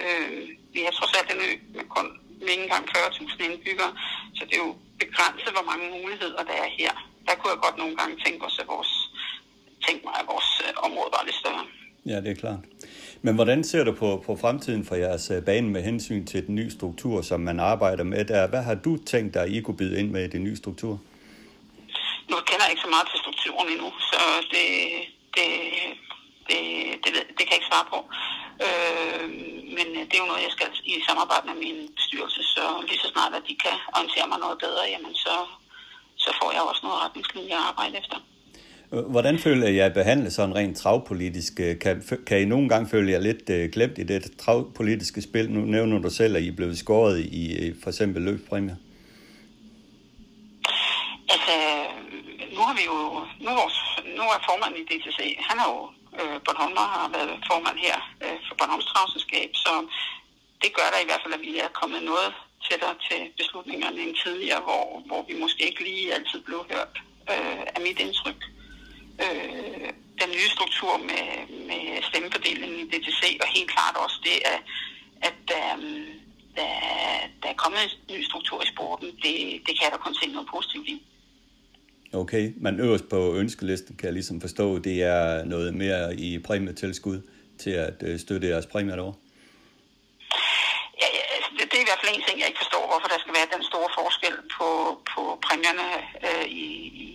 Øh, 0.04 0.48
vi 0.74 0.80
er 0.84 0.90
trods 0.90 1.14
alt 1.18 1.32
en 1.32 1.40
ø 1.48 1.52
med 1.74 1.84
kun 1.94 2.06
ikke 2.42 2.62
engang 2.62 2.84
40.000 2.96 3.44
indbyggere, 3.46 3.92
så 4.36 4.42
det 4.48 4.54
er 4.58 4.64
jo 4.66 4.72
begrænset, 5.02 5.50
hvor 5.56 5.66
mange 5.70 5.86
muligheder 5.96 6.42
der 6.50 6.56
er 6.64 6.68
her. 6.78 6.92
Der 7.26 7.34
kunne 7.34 7.52
jeg 7.54 7.60
godt 7.66 7.78
nogle 7.82 7.96
gange 7.96 8.14
tænke 8.24 8.44
os, 8.48 8.58
at 8.62 8.68
vores, 8.74 8.92
tænke 9.86 10.02
mig, 10.06 10.14
at 10.20 10.26
vores 10.32 10.50
øh, 10.66 10.72
område 10.86 11.10
var 11.16 11.22
lidt 11.28 11.38
større. 11.42 11.64
Ja, 12.06 12.16
det 12.24 12.30
er 12.30 12.40
klart. 12.44 12.60
Men 13.22 13.34
hvordan 13.34 13.64
ser 13.64 13.84
du 13.84 13.92
på, 13.92 14.22
på 14.26 14.36
fremtiden 14.36 14.84
for 14.84 14.94
jeres 14.94 15.30
øh, 15.30 15.44
bane 15.44 15.68
med 15.70 15.82
hensyn 15.82 16.26
til 16.26 16.46
den 16.46 16.54
nye 16.54 16.70
struktur, 16.70 17.22
som 17.22 17.40
man 17.40 17.60
arbejder 17.60 18.04
med 18.04 18.24
der? 18.24 18.46
Hvad 18.46 18.62
har 18.62 18.74
du 18.74 18.96
tænkt 18.96 19.34
dig, 19.34 19.42
at 19.42 19.50
I 19.50 19.60
kunne 19.60 19.76
byde 19.76 19.98
ind 20.00 20.10
med 20.10 20.24
i 20.24 20.28
den 20.28 20.44
nye 20.44 20.56
struktur? 20.56 21.00
Nu 22.30 22.36
kender 22.48 22.64
jeg 22.64 22.70
ikke 22.70 22.82
så 22.86 22.90
meget 22.94 23.06
til 23.10 23.18
strukturen 23.24 23.68
endnu, 23.68 23.90
så 24.10 24.20
det, 24.54 24.66
det, 25.36 25.48
det, 26.50 26.60
det, 27.02 27.10
det 27.36 27.42
kan 27.44 27.52
jeg 27.54 27.60
ikke 27.60 27.72
svare 27.72 27.88
på. 27.94 27.98
Øh, 28.66 29.24
men 29.76 29.86
det 30.08 30.14
er 30.14 30.22
jo 30.24 30.30
noget, 30.30 30.46
jeg 30.46 30.54
skal 30.56 30.68
i 30.92 30.94
samarbejde 31.08 31.44
med 31.50 31.56
min 31.64 31.78
bestyrelse, 31.98 32.40
så 32.54 32.64
lige 32.88 33.02
så 33.04 33.08
snart, 33.14 33.32
at 33.38 33.44
de 33.48 33.54
kan 33.64 33.76
orientere 33.96 34.26
mig 34.32 34.38
noget 34.44 34.58
bedre, 34.64 34.84
jamen 34.94 35.14
så, 35.24 35.34
så 36.24 36.30
får 36.38 36.50
jeg 36.56 36.62
også 36.70 36.82
noget 36.86 37.02
retningslinje 37.04 37.54
at 37.60 37.66
arbejde 37.70 37.94
efter. 38.02 38.18
Hvordan 39.14 39.38
føler 39.38 39.68
jeg 39.68 39.86
at 39.86 39.94
behandle 39.94 40.30
sådan 40.30 40.54
rent 40.54 40.76
travpolitisk? 40.76 41.54
Kan, 41.56 42.02
kan 42.26 42.40
I 42.42 42.44
nogle 42.44 42.68
gange 42.68 42.88
føle 42.88 43.12
jer 43.12 43.20
lidt 43.20 43.50
uh, 43.50 43.72
glemt 43.74 43.98
i 43.98 44.02
det 44.02 44.36
travpolitiske 44.38 45.22
spil? 45.22 45.50
Nu 45.50 45.60
nævner 45.60 45.98
du 45.98 46.10
selv, 46.10 46.36
at 46.36 46.42
I 46.42 46.48
er 46.48 46.56
blevet 46.56 46.78
skåret 46.78 47.18
i 47.20 47.74
for 47.82 47.90
eksempel 47.90 48.22
løbspræmier. 48.22 48.76
Altså, 51.34 51.54
nu 52.54 52.60
har 52.66 52.74
vi 52.78 52.84
jo, 52.90 52.96
nu 53.42 53.48
er, 53.52 53.56
vores, 53.62 53.78
nu 54.16 54.22
er 54.22 54.38
formanden 54.48 54.80
i 54.82 54.84
DTC, 54.84 55.20
han 55.48 55.58
er 55.58 55.66
jo 55.72 55.78
øh, 56.20 56.36
Bornholmer 56.44 56.86
har 56.96 57.08
været 57.16 57.44
formand 57.50 57.78
her 57.86 57.96
øh, 58.24 58.38
for 58.46 58.54
Bornholms 58.58 58.88
Travselskab, 58.92 59.50
så 59.64 59.72
det 60.62 60.70
gør 60.76 60.88
der 60.92 61.00
i 61.00 61.08
hvert 61.08 61.22
fald, 61.22 61.34
at 61.34 61.46
vi 61.48 61.58
er 61.58 61.68
kommet 61.80 62.02
noget 62.02 62.32
tættere 62.66 62.94
til 63.08 63.20
beslutningerne 63.36 64.00
end 64.00 64.16
tidligere, 64.24 64.60
hvor, 64.60 65.02
hvor 65.06 65.22
vi 65.28 65.34
måske 65.40 65.66
ikke 65.66 65.84
lige 65.84 66.14
altid 66.14 66.40
blev 66.48 66.60
hørt 66.72 66.94
øh, 67.32 67.62
af 67.76 67.80
mit 67.86 67.98
indtryk. 68.04 68.40
Øh, 69.24 69.90
den 70.20 70.30
nye 70.36 70.50
struktur 70.56 70.96
med, 71.10 71.26
med 71.70 72.02
stemmefordelingen 72.02 72.78
i 72.80 72.88
DTC, 72.92 73.22
og 73.42 73.48
helt 73.56 73.70
klart 73.70 73.96
også 74.04 74.18
det, 74.28 74.36
at, 74.52 74.60
at 75.28 75.44
øh, 75.60 75.76
der, 76.56 76.72
der 77.42 77.48
er 77.48 77.62
kommet 77.64 77.80
en 77.82 78.14
ny 78.16 78.22
struktur 78.24 78.62
i 78.62 78.72
sporten, 78.74 79.06
det, 79.06 79.36
det 79.66 79.72
kan 79.74 79.84
jeg 79.84 79.92
da 79.92 79.96
kun 79.96 80.14
se 80.14 80.26
noget 80.26 80.48
positivt 80.54 80.88
i. 80.88 81.02
Okay, 82.12 82.52
men 82.56 82.80
øverst 82.80 83.08
på 83.08 83.34
ønskelisten 83.34 83.96
kan 83.96 84.04
jeg 84.04 84.12
ligesom 84.12 84.40
forstå, 84.40 84.78
det 84.78 85.02
er 85.02 85.44
noget 85.44 85.74
mere 85.74 86.14
i 86.16 86.38
præmietilskud 86.38 87.20
til 87.58 87.70
at 87.70 87.98
øh, 88.02 88.18
støtte 88.18 88.48
jeres 88.48 88.66
præmier 88.66 88.96
derovre? 88.96 89.18
Ja, 91.02 91.08
altså, 91.34 91.50
det, 91.58 91.64
det 91.70 91.76
er 91.78 91.84
i 91.84 91.88
hvert 91.90 92.02
fald 92.02 92.14
en 92.14 92.24
ting, 92.26 92.36
jeg 92.40 92.48
ikke 92.48 92.62
forstår, 92.64 92.84
hvorfor 92.90 93.08
der 93.12 93.18
skal 93.20 93.34
være 93.38 93.54
den 93.56 93.64
store 93.70 93.90
forskel 93.98 94.36
på, 94.56 94.68
på 95.12 95.20
præmierne 95.46 95.88
øh, 96.26 96.46
i, 96.64 96.66
i, 97.04 97.08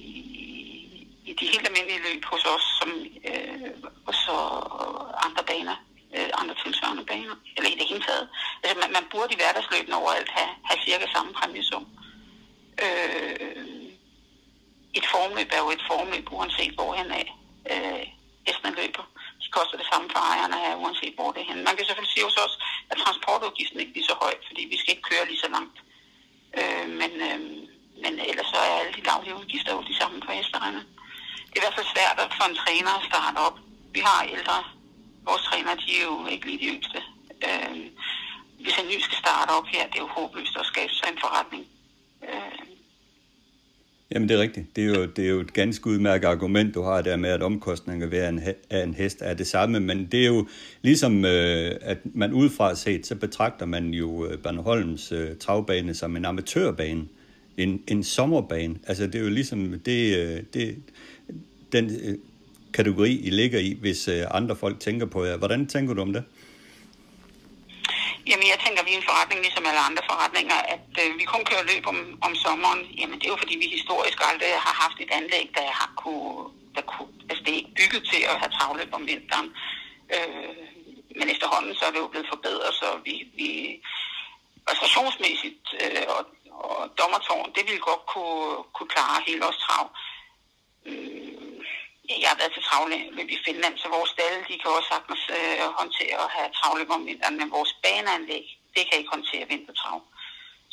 i 1.30 1.32
de 1.40 1.46
helt 1.54 1.68
almindelige 1.68 2.06
løb 2.08 2.24
hos 2.32 2.44
os, 2.56 2.66
som 2.80 2.90
øh, 3.30 3.70
hos 4.08 4.20
øh, 4.36 5.26
andre 5.28 5.44
baner, 5.52 5.78
øh, 6.16 6.30
andre 6.42 6.56
tilsvarende 6.64 7.06
baner, 7.12 7.36
eller 7.58 7.70
i 7.74 7.78
det 7.80 7.88
hele 7.92 8.04
taget. 8.08 8.26
Altså, 8.64 8.76
man, 8.82 8.90
man 8.98 9.06
burde 9.12 9.34
i 9.34 9.40
hverdagsløbene 9.40 10.00
overalt 10.02 10.32
have, 10.38 10.52
have 10.70 10.80
cirka 10.88 11.06
samme 11.16 11.32
præmiesum. 11.40 11.86
Øh, 12.84 13.83
et 14.94 15.06
formløb 15.14 15.50
er 15.52 15.62
jo 15.66 15.70
et 15.72 15.84
formløb, 15.90 16.26
uanset 16.32 16.74
hvor 16.78 16.92
han 17.00 17.12
er. 17.12 17.28
Øh, 17.72 18.06
hesten 18.48 18.74
løber. 18.80 19.06
De 19.44 19.48
koster 19.58 19.78
det 19.78 19.88
samme 19.92 20.08
for 20.14 20.20
ejerne 20.32 20.58
her, 20.64 20.76
uanset 20.84 21.16
hvor 21.16 21.32
det 21.32 21.42
er 21.42 21.50
henne. 21.50 21.64
Man 21.68 21.76
kan 21.76 21.86
selvfølgelig 21.86 22.14
sige 22.14 22.26
også, 22.26 22.58
at 22.92 22.98
transportudgiften 23.04 23.80
ikke 23.80 23.94
bliver 23.94 24.10
så 24.12 24.16
høj, 24.24 24.34
fordi 24.48 24.62
vi 24.72 24.78
skal 24.78 24.94
ikke 24.94 25.10
køre 25.12 25.28
lige 25.28 25.44
så 25.44 25.50
langt. 25.56 25.78
Øh, 26.60 26.88
men, 27.02 27.12
øh, 27.28 27.40
men 28.04 28.14
ellers 28.30 28.50
så 28.54 28.60
er 28.68 28.80
alle 28.80 28.94
de 28.98 29.08
daglige 29.12 29.36
udgifter 29.42 29.72
jo 29.76 29.82
de 29.90 29.98
samme 30.00 30.18
for 30.26 30.32
hesterne. 30.32 30.82
Det 31.50 31.56
er 31.56 31.62
i 31.62 31.66
hvert 31.66 31.78
fald 31.78 31.94
svært 31.96 32.18
at 32.24 32.36
få 32.38 32.44
en 32.50 32.60
træner 32.64 32.94
at 33.00 33.08
starte 33.12 33.38
op. 33.48 33.58
Vi 33.96 34.00
har 34.10 34.20
ældre. 34.36 34.58
Vores 35.30 35.44
træner, 35.50 35.76
de 35.76 35.88
er 35.98 36.04
jo 36.10 36.16
ikke 36.34 36.46
lige 36.46 36.62
de 36.64 36.72
yngste. 36.74 37.00
Øh, 37.48 37.76
hvis 38.64 38.78
en 38.78 38.88
ny 38.92 38.98
skal 39.00 39.18
starte 39.24 39.52
op 39.58 39.68
her, 39.74 39.88
det 39.88 39.98
er 39.98 40.06
jo 40.08 40.16
håbløst 40.18 40.58
at 40.58 40.66
skabe 40.66 40.94
sig 40.94 41.08
en 41.10 41.20
forretning. 41.26 41.64
Jamen 44.14 44.30
det 44.30 44.36
er 44.36 44.42
rigtigt. 44.42 44.76
Det 44.76 44.84
er, 44.84 44.88
jo, 44.88 45.06
det 45.06 45.26
er 45.26 45.30
jo 45.30 45.40
et 45.40 45.54
ganske 45.54 45.88
udmærket 45.88 46.28
argument, 46.28 46.76
du 46.76 46.82
har 46.82 47.02
der 47.02 47.16
med, 47.18 47.30
at 47.30 47.42
omkostninger 47.42 48.08
ved 48.08 48.30
en, 48.30 48.42
af 48.70 48.84
en 48.84 48.94
hest 48.94 49.18
er 49.22 49.34
det 49.34 49.48
samme, 49.48 49.80
men 49.80 50.08
det 50.12 50.24
er 50.24 50.28
jo 50.28 50.48
ligesom, 50.82 51.26
øh, 51.26 51.72
at 51.82 51.98
man 52.04 52.34
udefra 52.34 52.76
set, 52.76 53.06
så 53.06 53.16
betragter 53.16 53.66
man 53.66 53.90
jo 53.90 54.28
øh, 54.28 54.40
Bornholms 54.40 55.12
øh, 55.12 55.30
travbane 55.40 55.94
som 55.94 56.18
en 56.18 56.26
amatørbane, 56.26 57.04
en, 57.58 57.82
en 57.88 58.04
sommerbane. 58.04 58.76
Altså 58.88 59.08
det 59.08 59.16
er 59.16 59.20
jo 59.20 59.30
ligesom 59.30 59.80
det, 59.86 60.18
øh, 60.18 60.44
det, 60.54 60.76
den 61.72 61.92
øh, 62.04 62.18
kategori, 62.74 63.20
I 63.20 63.30
ligger 63.30 63.60
i, 63.60 63.78
hvis 63.82 64.08
øh, 64.08 64.24
andre 64.32 64.56
folk 64.56 64.80
tænker 64.80 65.06
på 65.06 65.26
jer. 65.26 65.38
Hvordan 65.38 65.66
tænker 65.66 65.94
du 65.94 66.02
om 66.02 66.14
det? 66.14 66.24
Jamen, 68.30 68.48
jeg 68.52 68.60
tænker, 68.60 68.80
at 68.82 68.88
vi 68.88 68.94
er 68.94 69.02
en 69.02 69.10
forretning, 69.10 69.40
ligesom 69.42 69.66
alle 69.70 69.88
andre 69.90 70.04
forretninger, 70.12 70.60
at 70.76 70.90
øh, 71.04 71.10
vi 71.20 71.24
kun 71.34 71.44
kører 71.50 71.70
løb 71.72 71.84
om, 71.94 72.00
om 72.28 72.34
sommeren. 72.36 72.82
Jamen, 73.00 73.18
det 73.20 73.26
er 73.26 73.34
jo 73.36 73.44
fordi, 73.44 73.56
vi 73.58 73.76
historisk 73.78 74.20
aldrig 74.30 74.50
har 74.68 74.76
haft 74.84 74.98
et 75.00 75.12
anlæg, 75.20 75.46
der 75.58 75.66
har 75.80 75.90
kunne, 76.04 76.38
der 76.76 76.84
kunne, 76.92 77.12
altså 77.30 77.42
det 77.44 77.52
er 77.52 77.62
ikke 77.62 77.78
bygget 77.80 78.04
til 78.12 78.22
at 78.32 78.40
have 78.42 78.56
travløb 78.58 78.92
om 78.94 79.08
vinteren. 79.12 79.50
Øh, 80.16 80.68
men 81.18 81.30
efterhånden 81.34 81.76
så 81.76 81.86
er 81.86 81.92
det 81.92 82.04
jo 82.04 82.14
blevet 82.14 82.32
forbedret, 82.34 82.74
så 82.82 82.88
vi, 83.06 83.16
vi 83.40 83.50
restaurationsmæssigt 84.70 85.66
øh, 85.82 86.06
og, 86.16 86.22
og 86.68 86.78
dommertårn, 87.00 87.54
det 87.56 87.64
ville 87.68 87.88
godt 87.90 88.06
kunne, 88.14 88.64
kunne 88.76 88.92
klare 88.96 89.24
hele 89.28 89.44
os 89.50 89.58
trav. 89.66 89.86
Øh, 90.86 91.43
jeg 92.10 92.30
har 92.32 92.40
været 92.42 92.54
til 92.54 92.64
travløb 92.70 93.30
i 93.36 93.40
Finland, 93.46 93.74
så 93.78 93.88
vores 93.98 94.10
stalle, 94.16 94.40
de 94.50 94.56
kan 94.62 94.72
også 94.78 94.90
sagtens 94.94 95.24
øh, 95.38 95.66
håndtere 95.80 96.18
at 96.26 96.34
have 96.38 96.50
travløb 96.60 96.90
om 96.98 97.06
vinteren, 97.10 97.38
men 97.40 97.56
vores 97.58 97.74
baneanlæg, 97.84 98.46
det 98.76 98.84
kan 98.86 98.98
ikke 99.00 99.16
håndtere 99.16 99.50
vintertrav. 99.54 99.98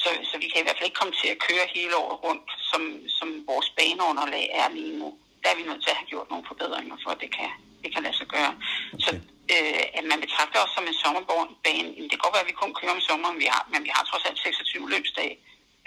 Så, 0.02 0.08
så 0.30 0.34
vi 0.42 0.46
kan 0.48 0.60
i 0.60 0.64
hvert 0.64 0.78
fald 0.78 0.90
ikke 0.90 1.00
komme 1.00 1.14
til 1.20 1.28
at 1.34 1.42
køre 1.48 1.72
hele 1.76 1.94
året 2.02 2.18
rundt, 2.26 2.48
som, 2.70 2.82
som 3.18 3.28
vores 3.50 3.68
baneunderlag 3.78 4.46
er 4.60 4.68
lige 4.78 4.98
nu. 5.00 5.08
Der 5.42 5.48
er 5.50 5.56
vi 5.58 5.68
nødt 5.68 5.82
til 5.82 5.90
at 5.94 6.00
have 6.00 6.10
gjort 6.12 6.30
nogle 6.30 6.48
forbedringer, 6.50 6.96
for 7.02 7.10
at 7.14 7.20
det 7.24 7.30
kan, 7.38 7.50
det 7.82 7.90
kan 7.94 8.02
lade 8.02 8.16
sig 8.20 8.28
gøre. 8.36 8.52
Okay. 8.94 9.02
Så 9.04 9.10
øh, 9.54 9.84
at 9.98 10.04
man 10.10 10.20
betragter 10.24 10.58
os 10.64 10.72
som 10.76 10.86
en 10.90 11.00
sommerbane, 11.02 11.90
det 12.00 12.10
kan 12.10 12.24
godt 12.24 12.34
være, 12.34 12.46
at 12.46 12.52
vi 12.52 12.60
kun 12.62 12.74
kører 12.78 12.96
om 12.96 13.06
sommeren, 13.08 13.38
vi 13.44 13.48
har, 13.54 13.62
men 13.72 13.80
vi 13.86 13.90
har 13.96 14.04
trods 14.04 14.24
alt 14.28 14.38
26 14.38 14.90
løbsdage 14.94 15.34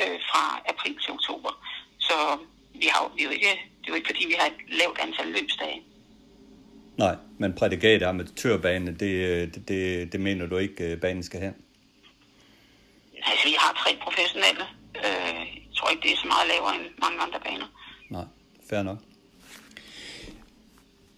øh, 0.02 0.20
fra 0.30 0.44
april 0.72 0.96
til 1.04 1.12
oktober. 1.18 1.52
Så 2.08 2.18
vi 2.74 2.88
har 2.94 3.12
vi 3.16 3.22
er 3.22 3.26
jo 3.26 3.32
ikke, 3.32 3.48
det 3.82 3.88
er 3.88 3.90
jo 3.90 3.96
ikke 3.96 4.08
fordi, 4.08 4.26
vi 4.28 4.36
har 4.40 4.48
et 4.48 4.78
lavt 4.80 5.00
antal 5.00 5.28
løbsdage. 5.28 5.82
Nej, 6.98 7.16
men 7.38 7.54
prædikat 7.54 8.04
amatørbane, 8.04 8.92
det, 8.92 9.56
det, 9.56 9.68
det, 9.68 10.12
det 10.12 10.20
mener 10.20 10.46
du 10.46 10.58
ikke, 10.58 10.92
øh, 10.92 11.00
banen 11.00 11.24
skal 11.24 11.40
have? 11.40 11.54
Altså, 13.26 13.48
vi 13.48 13.56
har 13.60 13.74
tre 13.84 13.98
professionelle. 14.04 14.64
Øh, 14.96 15.40
jeg 15.68 15.76
tror 15.76 15.90
ikke, 15.90 16.04
det 16.04 16.12
er 16.12 16.18
så 16.18 16.28
meget 16.28 16.48
lavere 16.48 16.76
end 16.76 16.84
mange 17.02 17.20
andre 17.22 17.40
baner. 17.46 17.66
Nej, 18.10 18.26
fair 18.70 18.84
nok. 18.84 18.98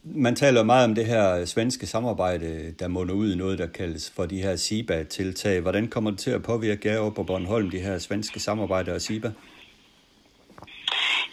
Man 0.03 0.35
taler 0.35 0.63
meget 0.63 0.85
om 0.85 0.95
det 0.95 1.05
her 1.05 1.45
svenske 1.45 1.87
samarbejde, 1.87 2.75
der 2.79 2.87
munder 2.87 3.13
ud 3.13 3.33
i 3.33 3.35
noget, 3.35 3.59
der 3.59 3.67
kaldes 3.67 4.11
for 4.15 4.25
de 4.25 4.41
her 4.41 4.55
SIBA-tiltag. 4.55 5.59
Hvordan 5.59 5.87
kommer 5.87 6.11
det 6.11 6.19
til 6.19 6.31
at 6.31 6.43
påvirke 6.43 6.89
jer 6.89 7.09
på 7.09 7.23
Bornholm, 7.23 7.69
de 7.69 7.79
her 7.79 7.99
svenske 7.99 8.39
samarbejder 8.39 8.93
og 8.93 9.01
SIBA? 9.01 9.31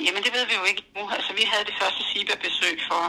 Jamen, 0.01 0.23
det 0.23 0.33
ved 0.37 0.45
vi 0.47 0.55
jo 0.61 0.65
ikke 0.65 0.85
nu. 0.97 1.03
Altså, 1.17 1.33
vi 1.41 1.45
havde 1.53 1.65
det 1.65 1.79
første 1.81 2.03
SIBA-besøg 2.11 2.75
for, 2.89 3.03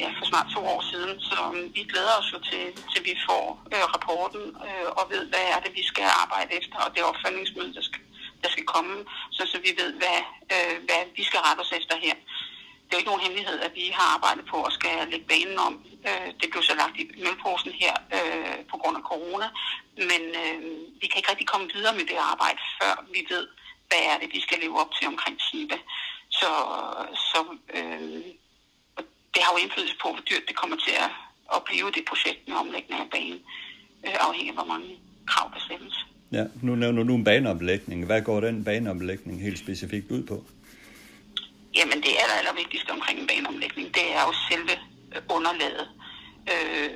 ja, 0.00 0.08
for 0.18 0.24
snart 0.30 0.48
to 0.54 0.60
år 0.74 0.82
siden, 0.92 1.20
så 1.20 1.36
um, 1.48 1.74
vi 1.74 1.82
glæder 1.92 2.14
os 2.20 2.32
jo 2.32 2.38
til, 2.50 2.64
til 2.92 3.00
vi 3.04 3.14
får 3.28 3.44
øh, 3.74 3.84
rapporten 3.94 4.44
øh, 4.66 4.88
og 4.98 5.04
ved, 5.12 5.22
hvad 5.32 5.44
er 5.54 5.60
det, 5.64 5.72
vi 5.80 5.84
skal 5.90 6.06
arbejde 6.22 6.50
efter, 6.60 6.76
og 6.84 6.90
det 6.94 7.02
opfølgningsmøde, 7.10 7.74
der 7.74 7.82
skal, 7.88 8.02
der 8.42 8.50
skal 8.50 8.66
komme, 8.74 8.96
så, 9.30 9.42
så 9.52 9.58
vi 9.66 9.72
ved, 9.80 9.90
hvad, 10.00 10.20
øh, 10.54 10.76
hvad 10.86 11.02
vi 11.16 11.24
skal 11.24 11.40
rette 11.46 11.60
os 11.60 11.72
efter 11.78 11.96
her. 11.96 12.16
Det 12.84 12.96
er 12.96 12.98
jo 12.98 13.02
ikke 13.02 13.12
nogen 13.12 13.26
hemmelighed, 13.26 13.58
at 13.66 13.72
vi 13.74 13.86
har 13.98 14.06
arbejdet 14.16 14.44
på 14.52 14.58
at 14.64 14.72
skal 14.72 15.08
lægge 15.12 15.26
banen 15.34 15.58
om. 15.68 15.74
Øh, 16.08 16.28
det 16.40 16.50
blev 16.50 16.62
så 16.62 16.74
lagt 16.82 16.96
i 17.02 17.04
mølposen 17.24 17.72
her 17.82 17.94
øh, 18.16 18.58
på 18.70 18.76
grund 18.80 18.96
af 18.96 19.08
corona, 19.10 19.48
men 20.10 20.22
øh, 20.42 20.58
vi 21.00 21.06
kan 21.06 21.18
ikke 21.18 21.30
rigtig 21.30 21.48
komme 21.52 21.66
videre 21.74 21.94
med 21.98 22.06
det 22.10 22.18
arbejde, 22.32 22.60
før 22.78 22.92
vi 23.14 23.20
ved, 23.34 23.44
hvad 23.90 24.02
er 24.10 24.16
det, 24.20 24.28
vi 24.36 24.40
skal 24.40 24.58
leve 24.64 24.80
op 24.82 24.92
til 24.96 25.06
omkring 25.12 25.36
SIBA. 25.46 25.78
Så, 26.40 26.52
så 27.32 27.40
øh, 27.76 28.22
det 29.34 29.40
har 29.42 29.50
jo 29.54 29.58
indflydelse 29.62 29.96
på, 30.02 30.08
hvor 30.12 30.24
dyrt 30.30 30.44
det 30.48 30.56
kommer 30.56 30.76
til 30.86 30.94
at, 31.04 31.10
at 31.54 31.60
blive 31.68 31.86
det 31.96 32.04
projekt 32.10 32.48
med 32.48 32.56
omlægning 32.56 33.00
af 33.00 33.10
banen, 33.10 33.40
øh, 34.06 34.16
afhængig 34.26 34.50
af, 34.52 34.56
hvor 34.60 34.68
mange 34.74 34.88
krav 35.26 35.50
der 35.54 35.60
stemmes. 35.60 35.96
Ja, 36.32 36.44
nu 36.62 36.74
nævner 36.74 37.02
du 37.02 37.14
en 37.14 37.24
baneomlægning. 37.24 38.06
Hvad 38.06 38.22
går 38.22 38.40
den 38.40 38.64
baneomlægning 38.64 39.42
helt 39.42 39.58
specifikt 39.58 40.10
ud 40.10 40.22
på? 40.22 40.44
Jamen 41.78 41.98
det 42.04 42.12
aller, 42.22 42.36
aller 42.40 42.54
vigtigste 42.62 42.90
omkring 42.90 43.16
en 43.20 43.26
baneomlægning, 43.26 43.94
det 43.94 44.06
er 44.18 44.22
jo 44.28 44.32
selve 44.50 44.74
øh, 45.14 45.22
underlaget. 45.36 45.88
Øh, 46.52 46.90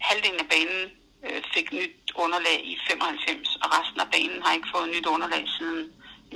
halvdelen 0.00 0.40
af 0.44 0.48
banen 0.54 0.82
øh, 1.26 1.40
fik 1.54 1.72
nyt 1.72 1.96
underlag 2.24 2.58
i 2.72 2.74
95, 2.88 3.56
og 3.62 3.68
resten 3.76 4.00
af 4.04 4.08
banen 4.14 4.42
har 4.44 4.52
ikke 4.54 4.68
fået 4.74 4.88
nyt 4.94 5.06
underlag 5.06 5.44
siden 5.58 5.82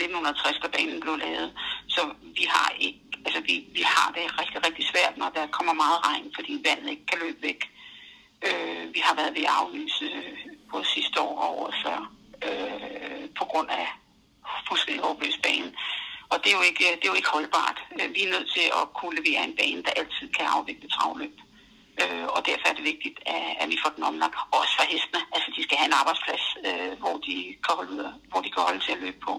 1960, 0.02 0.58
da 0.62 0.68
banen 0.68 1.00
blev 1.00 1.16
lavet. 1.16 1.48
Så 1.88 2.02
vi 2.38 2.44
har 2.54 2.68
ikke, 2.86 3.00
altså 3.26 3.40
vi, 3.48 3.54
vi 3.78 3.82
har 3.94 4.08
det 4.16 4.38
rigtig, 4.40 4.58
rigtig 4.66 4.84
svært, 4.92 5.14
når 5.16 5.28
der 5.36 5.54
kommer 5.56 5.72
meget 5.72 5.98
regn, 6.08 6.32
fordi 6.36 6.52
vandet 6.68 6.90
ikke 6.90 7.06
kan 7.06 7.18
løbe 7.24 7.42
væk. 7.42 7.60
Øh, 8.46 8.94
vi 8.94 9.00
har 9.06 9.14
været 9.20 9.34
ved 9.34 9.44
at 9.50 9.56
aflyse 9.60 10.04
øh, 10.04 10.38
både 10.70 10.84
sidste 10.94 11.20
år 11.20 11.34
og 11.44 11.58
året 11.58 11.74
før, 11.84 11.98
øh, 12.46 13.24
på 13.38 13.44
grund 13.44 13.68
af 13.70 13.86
fuldstændig 14.68 15.04
håbløs 15.04 15.38
banen. 15.42 15.72
Og 16.32 16.36
det 16.42 16.48
er, 16.52 16.56
jo 16.60 16.64
ikke, 16.70 16.84
det 16.98 17.04
er 17.04 17.12
jo 17.14 17.20
ikke 17.20 17.34
holdbart. 17.36 17.78
Øh, 18.00 18.14
vi 18.14 18.20
er 18.24 18.32
nødt 18.34 18.48
til 18.56 18.66
at 18.80 18.84
kunne 18.98 19.16
levere 19.20 19.44
en 19.44 19.56
bane, 19.60 19.82
der 19.86 19.92
altid 20.00 20.26
kan 20.36 20.46
afvikle 20.56 20.88
travløb. 20.88 21.36
Øh, 22.02 22.26
og 22.36 22.40
derfor 22.48 22.66
er 22.68 22.74
det 22.78 22.84
vigtigt, 22.92 23.18
at, 23.26 23.42
at 23.60 23.68
vi 23.72 23.78
får 23.82 23.92
den 23.96 24.04
omlagt. 24.10 24.36
Også 24.58 24.72
for 24.78 24.86
hestene. 24.92 25.20
Altså, 25.34 25.48
de 25.56 25.62
skal 25.62 25.78
have 25.78 25.90
en 25.92 26.00
arbejdsplads, 26.00 26.44
øh, 26.68 26.92
hvor, 27.02 27.16
de 27.26 27.36
kan 27.64 27.74
holde, 27.80 28.14
hvor 28.30 28.40
de 28.44 28.50
kan 28.50 28.62
holde 28.68 28.80
til 28.84 28.92
at 28.92 29.02
løbe 29.04 29.20
på. 29.28 29.34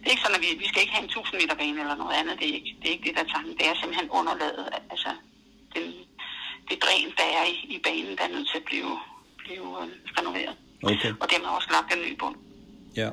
Det 0.00 0.06
er 0.06 0.14
ikke 0.14 0.24
sådan, 0.26 0.38
at 0.40 0.44
vi, 0.46 0.50
vi 0.64 0.68
skal 0.68 0.80
ikke 0.82 0.94
have 0.96 1.06
en 1.08 1.10
1000 1.10 1.40
meter 1.40 1.56
bane 1.60 1.80
eller 1.82 1.96
noget 2.02 2.14
andet. 2.20 2.34
Det 2.40 2.46
er 2.50 2.54
ikke 2.58 2.72
det, 2.80 2.86
er 2.88 2.94
ikke 2.96 3.06
det 3.08 3.14
der 3.16 3.24
er 3.26 3.32
tanken. 3.34 3.52
Det 3.58 3.66
er 3.70 3.74
simpelthen 3.80 4.08
underlaget. 4.18 4.66
Altså, 4.92 5.10
den, 5.74 5.84
det 6.68 6.76
dræn, 6.84 7.08
der 7.20 7.26
er 7.38 7.44
i, 7.54 7.56
i 7.76 7.78
banen, 7.86 8.12
der 8.18 8.24
er 8.28 8.32
nødt 8.36 8.48
til 8.50 8.58
at 8.62 8.66
blive, 8.70 8.92
blive 9.42 9.66
øh, 9.80 9.88
renoveret. 10.18 10.54
Okay. 10.82 11.12
Og 11.22 11.26
dermed 11.30 11.48
også 11.58 11.68
lagt 11.76 11.88
en 11.94 12.00
ny 12.06 12.12
bund. 12.22 12.36
Ja, 12.96 13.08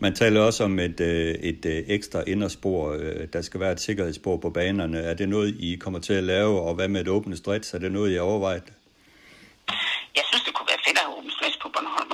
man 0.00 0.14
taler 0.14 0.40
også 0.40 0.64
om 0.64 0.78
et, 0.78 1.00
øh, 1.00 1.34
et, 1.50 1.66
et 1.66 1.84
ekstra 1.96 2.20
inderspor. 2.26 2.92
Øh, 2.92 3.28
der 3.32 3.42
skal 3.42 3.60
være 3.60 3.72
et 3.72 3.80
sikkerhedsspor 3.80 4.36
på 4.36 4.50
banerne. 4.50 4.98
Er 4.98 5.14
det 5.14 5.28
noget, 5.28 5.48
I 5.60 5.76
kommer 5.76 6.00
til 6.00 6.12
at 6.12 6.24
lave, 6.24 6.60
og 6.60 6.74
hvad 6.74 6.88
med 6.88 7.00
et 7.00 7.08
åbent 7.08 7.38
stræt? 7.38 7.74
Er 7.74 7.78
det 7.78 7.92
noget, 7.92 8.10
I 8.12 8.14
har 8.14 8.22
overvejet? 8.22 8.66
Jeg 10.18 10.24
synes, 10.28 10.42
det 10.46 10.54
kunne 10.54 10.68
være 10.72 10.82
fedt 10.86 10.98
at 10.98 11.04
have 11.04 11.16
åbent 11.18 11.32
stræt 11.32 11.56
på 11.62 11.68
Bornholm 11.74 12.12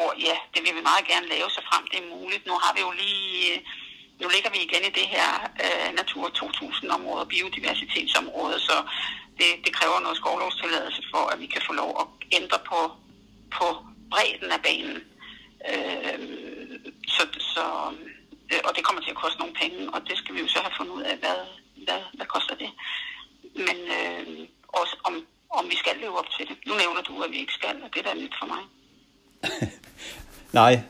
spor. 0.00 0.14
Ja, 0.28 0.36
det 0.54 0.60
vil 0.64 0.76
vi 0.78 0.82
meget 0.90 1.04
gerne 1.12 1.28
lave, 1.34 1.50
så 1.50 1.60
frem 1.70 1.84
det 1.90 1.98
er 2.00 2.10
muligt. 2.16 2.46
Nu 2.46 2.54
har 2.64 2.72
vi 2.76 2.80
jo 2.86 2.90
lige... 3.02 3.54
Øh, 3.54 3.60
nu 4.22 4.28
ligger 4.34 4.50
vi 4.50 4.60
igen 4.62 4.84
i 4.90 4.92
det 5.00 5.06
her 5.14 5.28
øh, 5.64 5.88
Natur 6.00 6.24
2000-område, 6.40 7.26
biodiversitetsområde, 7.26 8.60
så 8.68 8.76
det, 9.38 9.50
det 9.64 9.72
kræver 9.78 10.00
noget 10.00 10.16
skovlovstilladelse 10.16 11.02
for, 11.12 11.22
at 11.32 11.40
vi 11.40 11.46
kan 11.46 11.62
få 11.66 11.72
lov 11.72 11.90
at 12.02 12.06
ændre 12.38 12.58
på, 12.70 12.80
på 13.56 13.66
bredden 14.10 14.50
af 14.56 14.62
banen. 14.68 14.98
Øh, 15.70 16.18
så, 17.14 17.22
så, 17.54 17.64
øh, 18.52 18.60
og 18.66 18.70
det 18.76 18.84
kommer 18.84 19.02
til 19.02 19.14
at 19.14 19.22
koste 19.22 19.38
nogle 19.40 19.54
penge, 19.62 19.80
og 19.94 20.00
det 20.08 20.18
skal 20.18 20.34
vi 20.34 20.40
jo 20.40 20.48
så 20.48 20.60
have 20.66 20.76
fundet 20.76 20.92
ud 20.98 21.02
af, 21.02 21.16
hvad, 21.22 21.40
hvad, 21.86 22.00
hvad 22.16 22.26
koster 22.26 22.54
det. 22.62 22.70
Men 23.66 23.78
øh, 23.98 24.48
også 24.80 24.94
om, 25.08 25.14
om 25.58 25.64
vi 25.70 25.76
skal 25.76 25.96
leve 25.96 26.18
op 26.18 26.30
til 26.36 26.48
det. 26.48 26.56
Nu 26.66 26.72
nævner 26.82 27.02
du, 27.02 27.22
at 27.22 27.30
vi 27.30 27.38
ikke 27.44 27.58
skal, 27.58 27.76
og 27.84 27.88
det 27.92 27.98
er 28.00 28.08
da 28.08 28.14
nyt 28.14 28.36
for 28.40 28.46
mig. 28.46 28.62
Nej, 30.52 30.80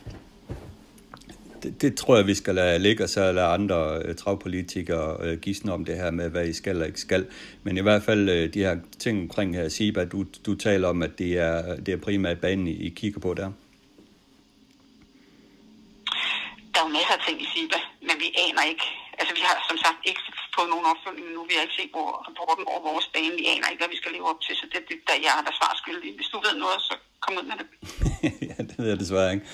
det, 1.63 1.83
det 1.83 1.97
tror 1.97 2.17
jeg, 2.17 2.27
vi 2.27 2.35
skal 2.35 2.55
lade 2.55 2.79
ligge, 2.79 3.05
og 3.05 3.09
så 3.09 3.33
lade 3.33 3.47
andre 3.47 4.09
uh, 4.09 4.15
travpolitikere 4.15 5.33
uh, 5.33 5.39
gisne 5.39 5.73
om 5.73 5.85
det 5.85 5.97
her 5.97 6.11
med, 6.11 6.29
hvad 6.29 6.47
I 6.47 6.53
skal 6.53 6.81
og 6.81 6.87
ikke 6.87 7.01
skal. 7.01 7.27
Men 7.63 7.77
i 7.77 7.81
hvert 7.81 8.03
fald 8.03 8.29
uh, 8.29 8.55
de 8.55 8.59
her 8.59 8.77
ting 8.99 9.21
omkring 9.21 9.57
her 9.57 9.69
SIBA, 9.69 10.05
du, 10.05 10.27
du 10.47 10.55
taler 10.55 10.89
om, 10.89 11.03
at 11.03 11.19
det 11.19 11.39
er, 11.39 11.77
det 11.77 11.95
er 11.95 11.99
primært 11.99 12.41
banen, 12.41 12.67
I, 12.67 12.89
kigger 12.89 13.21
på 13.21 13.35
der. 13.35 13.53
Der 16.75 16.81
er 16.81 16.89
masser 16.89 17.13
af 17.13 17.25
ting 17.29 17.43
i 17.43 17.47
SIBA, 17.55 17.79
men 18.01 18.17
vi 18.19 18.35
aner 18.49 18.69
ikke. 18.69 18.85
Altså 19.21 19.33
vi 19.39 19.43
har 19.49 19.55
som 19.71 19.79
sagt 19.85 20.01
ikke 20.11 20.23
fået 20.57 20.69
nogen 20.73 20.87
opfølgning 20.93 21.29
nu. 21.37 21.41
Vi 21.51 21.55
har 21.57 21.63
ikke 21.67 21.79
set 21.81 21.93
hvor 21.97 22.11
rapporten 22.29 22.65
over 22.73 22.83
vores 22.91 23.07
bane. 23.15 23.35
Vi 23.41 23.45
aner 23.53 23.69
ikke, 23.69 23.83
hvad 23.83 23.93
vi 23.95 24.01
skal 24.03 24.13
leve 24.17 24.29
op 24.33 24.41
til, 24.47 24.55
så 24.61 24.65
det, 24.73 24.81
det 24.89 24.97
der 25.09 25.17
jeg 25.27 25.33
er 25.39 25.43
der 25.49 25.55
svar 25.61 25.73
skyldig. 25.83 26.11
Hvis 26.19 26.31
du 26.33 26.39
ved 26.47 26.55
noget, 26.65 26.79
så 26.89 26.95
kom 27.25 27.33
ud 27.39 27.47
med 27.51 27.57
det. 27.61 27.67
ja, 28.51 28.57
det 28.69 28.75
ved 28.79 28.89
jeg 28.93 29.01
desværre 29.05 29.31
ikke. 29.35 29.47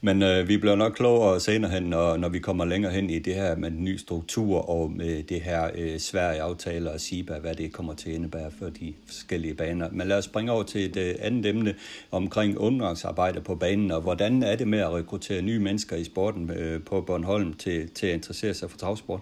Men 0.00 0.22
øh, 0.22 0.48
vi 0.48 0.56
bliver 0.56 0.76
nok 0.76 0.92
klogere 0.92 1.40
senere 1.40 1.70
hen, 1.70 1.82
når, 1.82 2.16
når 2.16 2.28
vi 2.28 2.38
kommer 2.38 2.64
længere 2.64 2.92
hen 2.92 3.10
i 3.10 3.18
det 3.18 3.34
her 3.34 3.56
med 3.56 3.70
den 3.70 3.84
nye 3.84 3.98
struktur 3.98 4.70
og 4.70 4.90
med 4.90 5.22
det 5.22 5.40
her 5.40 5.70
øh, 5.74 5.98
svære 5.98 6.40
aftaler 6.40 6.92
og 6.92 7.00
SIBA, 7.00 7.38
hvad 7.38 7.54
det 7.54 7.72
kommer 7.72 7.94
til 7.94 8.10
at 8.10 8.16
indebære 8.16 8.50
for 8.58 8.68
de 8.68 8.94
forskellige 9.06 9.54
baner. 9.54 9.88
Men 9.92 10.08
lad 10.08 10.18
os 10.18 10.24
springe 10.24 10.52
over 10.52 10.62
til 10.62 10.84
et 10.84 10.96
øh, 10.96 11.14
andet 11.20 11.46
emne 11.46 11.74
omkring 12.10 12.58
ungdomsarbejde 12.58 13.40
på 13.40 13.54
banen, 13.54 13.90
og 13.90 14.00
hvordan 14.00 14.42
er 14.42 14.56
det 14.56 14.68
med 14.68 14.78
at 14.78 14.90
rekruttere 14.90 15.42
nye 15.42 15.58
mennesker 15.58 15.96
i 15.96 16.04
sporten 16.04 16.50
øh, 16.50 16.82
på 16.82 17.00
Bornholm 17.00 17.52
til, 17.52 17.90
til 17.90 18.06
at 18.06 18.14
interessere 18.14 18.54
sig 18.54 18.70
for 18.70 18.78
travsport? 18.78 19.20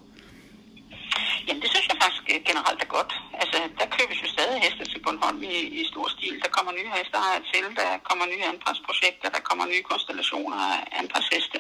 Jamen, 1.49 1.62
det 1.62 1.71
synes 1.71 1.89
jeg 1.89 1.97
faktisk 2.03 2.16
øh, 2.16 2.16
Øh, 2.31 2.39
generelt 2.49 2.81
er 2.87 2.91
godt. 2.97 3.12
Altså, 3.43 3.59
der 3.81 3.87
købes 3.97 4.19
jo 4.23 4.29
stadig 4.37 4.57
heste 4.65 4.85
til 4.93 5.03
Bornholm 5.05 5.43
i, 5.43 5.57
i 5.81 5.83
stor 5.93 6.07
stil. 6.17 6.35
Der 6.45 6.51
kommer 6.57 6.73
nye 6.79 6.91
hester 6.97 7.21
til, 7.53 7.65
der 7.81 7.91
kommer 8.09 8.25
nye 8.33 8.45
anpræsprojekter, 8.53 9.29
der 9.37 9.43
kommer 9.49 9.65
nye 9.67 9.85
konstellationer 9.93 10.59
af 10.73 10.79
anpræsheste. 11.01 11.59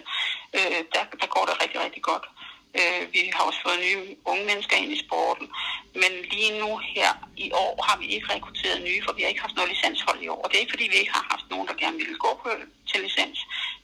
Øh, 0.56 0.80
der, 0.94 1.02
der 1.20 1.28
går 1.34 1.44
det 1.48 1.54
rigtig, 1.62 1.78
rigtig 1.86 2.02
godt. 2.10 2.24
Øh, 2.80 3.02
vi 3.14 3.20
har 3.34 3.42
også 3.48 3.60
fået 3.66 3.84
nye 3.86 4.16
unge 4.30 4.44
mennesker 4.50 4.76
ind 4.76 4.92
i 4.92 5.02
sporten. 5.06 5.46
Men 6.02 6.12
lige 6.32 6.52
nu 6.62 6.70
her 6.94 7.10
i 7.36 7.48
år 7.64 7.74
har 7.88 7.96
vi 8.02 8.06
ikke 8.14 8.32
rekrutteret 8.34 8.82
nye, 8.88 9.02
for 9.04 9.12
vi 9.12 9.22
har 9.22 9.28
ikke 9.28 9.46
haft 9.46 9.56
noget 9.56 9.70
licenshold 9.74 10.20
i 10.22 10.28
år. 10.34 10.40
Og 10.42 10.48
det 10.48 10.56
er 10.56 10.64
ikke, 10.64 10.76
fordi 10.76 10.88
vi 10.92 10.98
ikke 11.02 11.16
har 11.18 11.26
haft 11.32 11.46
nogen, 11.50 11.68
der 11.68 11.74
gerne 11.82 11.96
ville 12.02 12.18
gå 12.26 12.40
på 12.42 12.50
til 12.90 13.00
licens. 13.06 13.38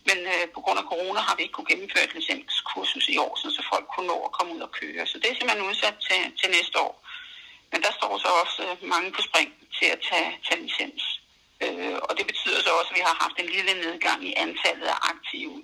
Men 0.09 0.19
øh, 0.33 0.45
på 0.55 0.61
grund 0.65 0.79
af 0.83 0.89
corona 0.93 1.21
har 1.29 1.35
vi 1.37 1.43
ikke 1.43 1.57
kunne 1.57 1.71
gennemføre 1.73 2.05
et 2.09 2.15
licenskursus 2.19 3.07
i 3.15 3.17
år, 3.27 3.33
så 3.57 3.63
folk 3.73 3.87
kunne 3.93 4.09
nå 4.13 4.19
at 4.29 4.33
komme 4.37 4.55
ud 4.55 4.61
og 4.69 4.73
køre. 4.81 5.07
Så 5.07 5.17
det 5.19 5.29
er 5.29 5.37
simpelthen 5.37 5.69
udsat 5.71 5.97
til, 6.07 6.21
til 6.41 6.49
næste 6.57 6.77
år. 6.87 6.95
Men 7.73 7.83
der 7.87 7.93
står 7.99 8.13
så 8.25 8.29
også 8.43 8.59
øh, 8.67 8.89
mange 8.95 9.11
på 9.17 9.23
spring 9.29 9.51
til 9.79 9.89
at 9.95 10.01
tage, 10.09 10.31
tage 10.47 10.63
licens. 10.67 11.03
Øh, 11.65 11.99
og 12.09 12.13
det 12.19 12.27
betyder 12.31 12.61
så 12.63 12.71
også, 12.79 12.91
at 12.93 12.99
vi 12.99 13.05
har 13.09 13.17
haft 13.25 13.37
en 13.39 13.53
lille 13.57 13.75
nedgang 13.85 14.19
i 14.31 14.33
antallet 14.45 14.87
af 14.95 14.99
aktive 15.13 15.55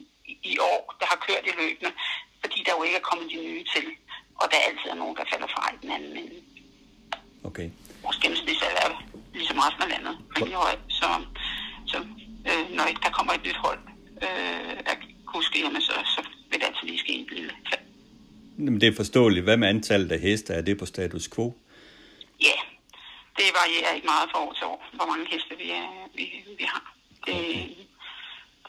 i, 0.53 0.55
år, 0.73 0.97
der 1.01 1.07
har 1.13 1.19
kørt 1.27 1.45
i 1.51 1.53
løbende, 1.63 1.91
fordi 2.43 2.59
der 2.67 2.73
jo 2.77 2.83
ikke 2.83 2.99
er 3.03 3.07
kommet 3.11 3.27
de 3.33 3.37
nye 3.47 3.65
til. 3.75 3.87
Og 4.41 4.47
der 4.53 4.59
altid 4.69 4.89
er 4.91 4.99
nogen, 5.03 5.17
der 5.17 5.25
falder 5.33 5.49
fra 5.55 5.63
i 5.75 5.77
den 5.83 5.91
anden 5.97 6.17
ende. 6.23 6.37
Okay. 7.45 7.69
Vores 8.03 8.19
gennemsnitsalder 8.23 8.81
er 8.87 8.93
ligesom 9.35 9.59
resten 9.59 9.83
af 9.83 9.89
landet 9.95 10.15
rimelig 10.37 10.57
høj. 10.57 10.75
Så, 10.89 11.09
så 11.87 11.99
øh, 12.49 12.65
når 12.77 12.85
ikke 12.91 13.01
der 13.07 13.11
kommer 13.11 13.33
et 13.33 13.45
nyt 13.47 13.61
hold, 13.67 13.81
øh, 14.27 14.77
der 14.87 14.95
huske, 15.35 15.61
jamen 15.65 15.83
så, 15.83 15.93
så 16.15 16.21
vil 16.51 16.61
det 16.61 16.67
altid 16.67 16.87
lige 16.89 16.99
ske 16.99 17.13
en 17.13 17.29
lille 17.33 17.53
fald. 17.71 17.85
Men 18.57 18.81
det 18.81 18.89
er 18.89 18.97
forståeligt. 18.97 19.45
Hvad 19.45 19.57
med 19.57 19.69
antallet 19.69 20.13
af 20.13 20.21
heste? 20.21 20.55
Er 20.55 20.63
det 20.63 20.79
på 20.79 20.87
status 20.87 21.29
quo? 21.35 21.55
Ja, 22.41 22.59
det 23.37 23.45
varierer 23.61 23.95
ikke 23.95 24.07
meget 24.07 24.31
fra 24.31 24.39
år 24.45 24.53
til 24.53 24.67
år, 24.67 24.85
hvor 24.93 25.07
mange 25.07 25.27
heste 25.33 25.55
vi, 25.59 25.71
er, 25.71 25.87
vi, 26.17 26.25
vi 26.59 26.65
har. 26.65 26.95
Det, 27.27 27.35
okay. 27.35 27.69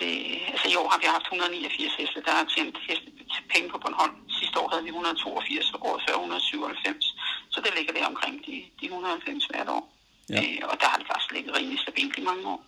Det, 0.02 0.14
altså 0.52 0.66
i 0.74 0.76
år 0.82 0.88
har 0.92 1.00
vi 1.04 1.08
haft 1.16 1.26
189 1.26 1.94
heste, 2.00 2.20
der 2.28 2.34
har 2.38 2.46
tjent 2.56 2.76
heste 2.88 3.10
penge 3.54 3.68
på 3.74 3.78
Bornholm. 3.84 4.16
Sidste 4.40 4.56
år 4.62 4.68
havde 4.72 4.84
vi 4.88 4.90
182, 4.90 5.74
og 5.76 5.80
året 5.88 6.02
før 6.06 6.14
197. 6.14 7.16
Så 7.54 7.58
det 7.64 7.72
ligger 7.78 7.94
der 7.98 8.06
omkring 8.14 8.36
de, 8.48 8.56
de 8.80 8.86
190 8.86 9.46
hvert 9.52 9.70
år. 9.78 9.84
Ja. 10.30 10.42
Øh, 10.42 10.60
og 10.70 10.76
der 10.82 10.88
har 10.92 10.98
det 11.02 11.08
faktisk 11.12 11.32
ligget 11.36 11.52
rimelig 11.58 11.80
stabilt 11.86 12.16
i 12.22 12.24
mange 12.30 12.44
år. 12.54 12.62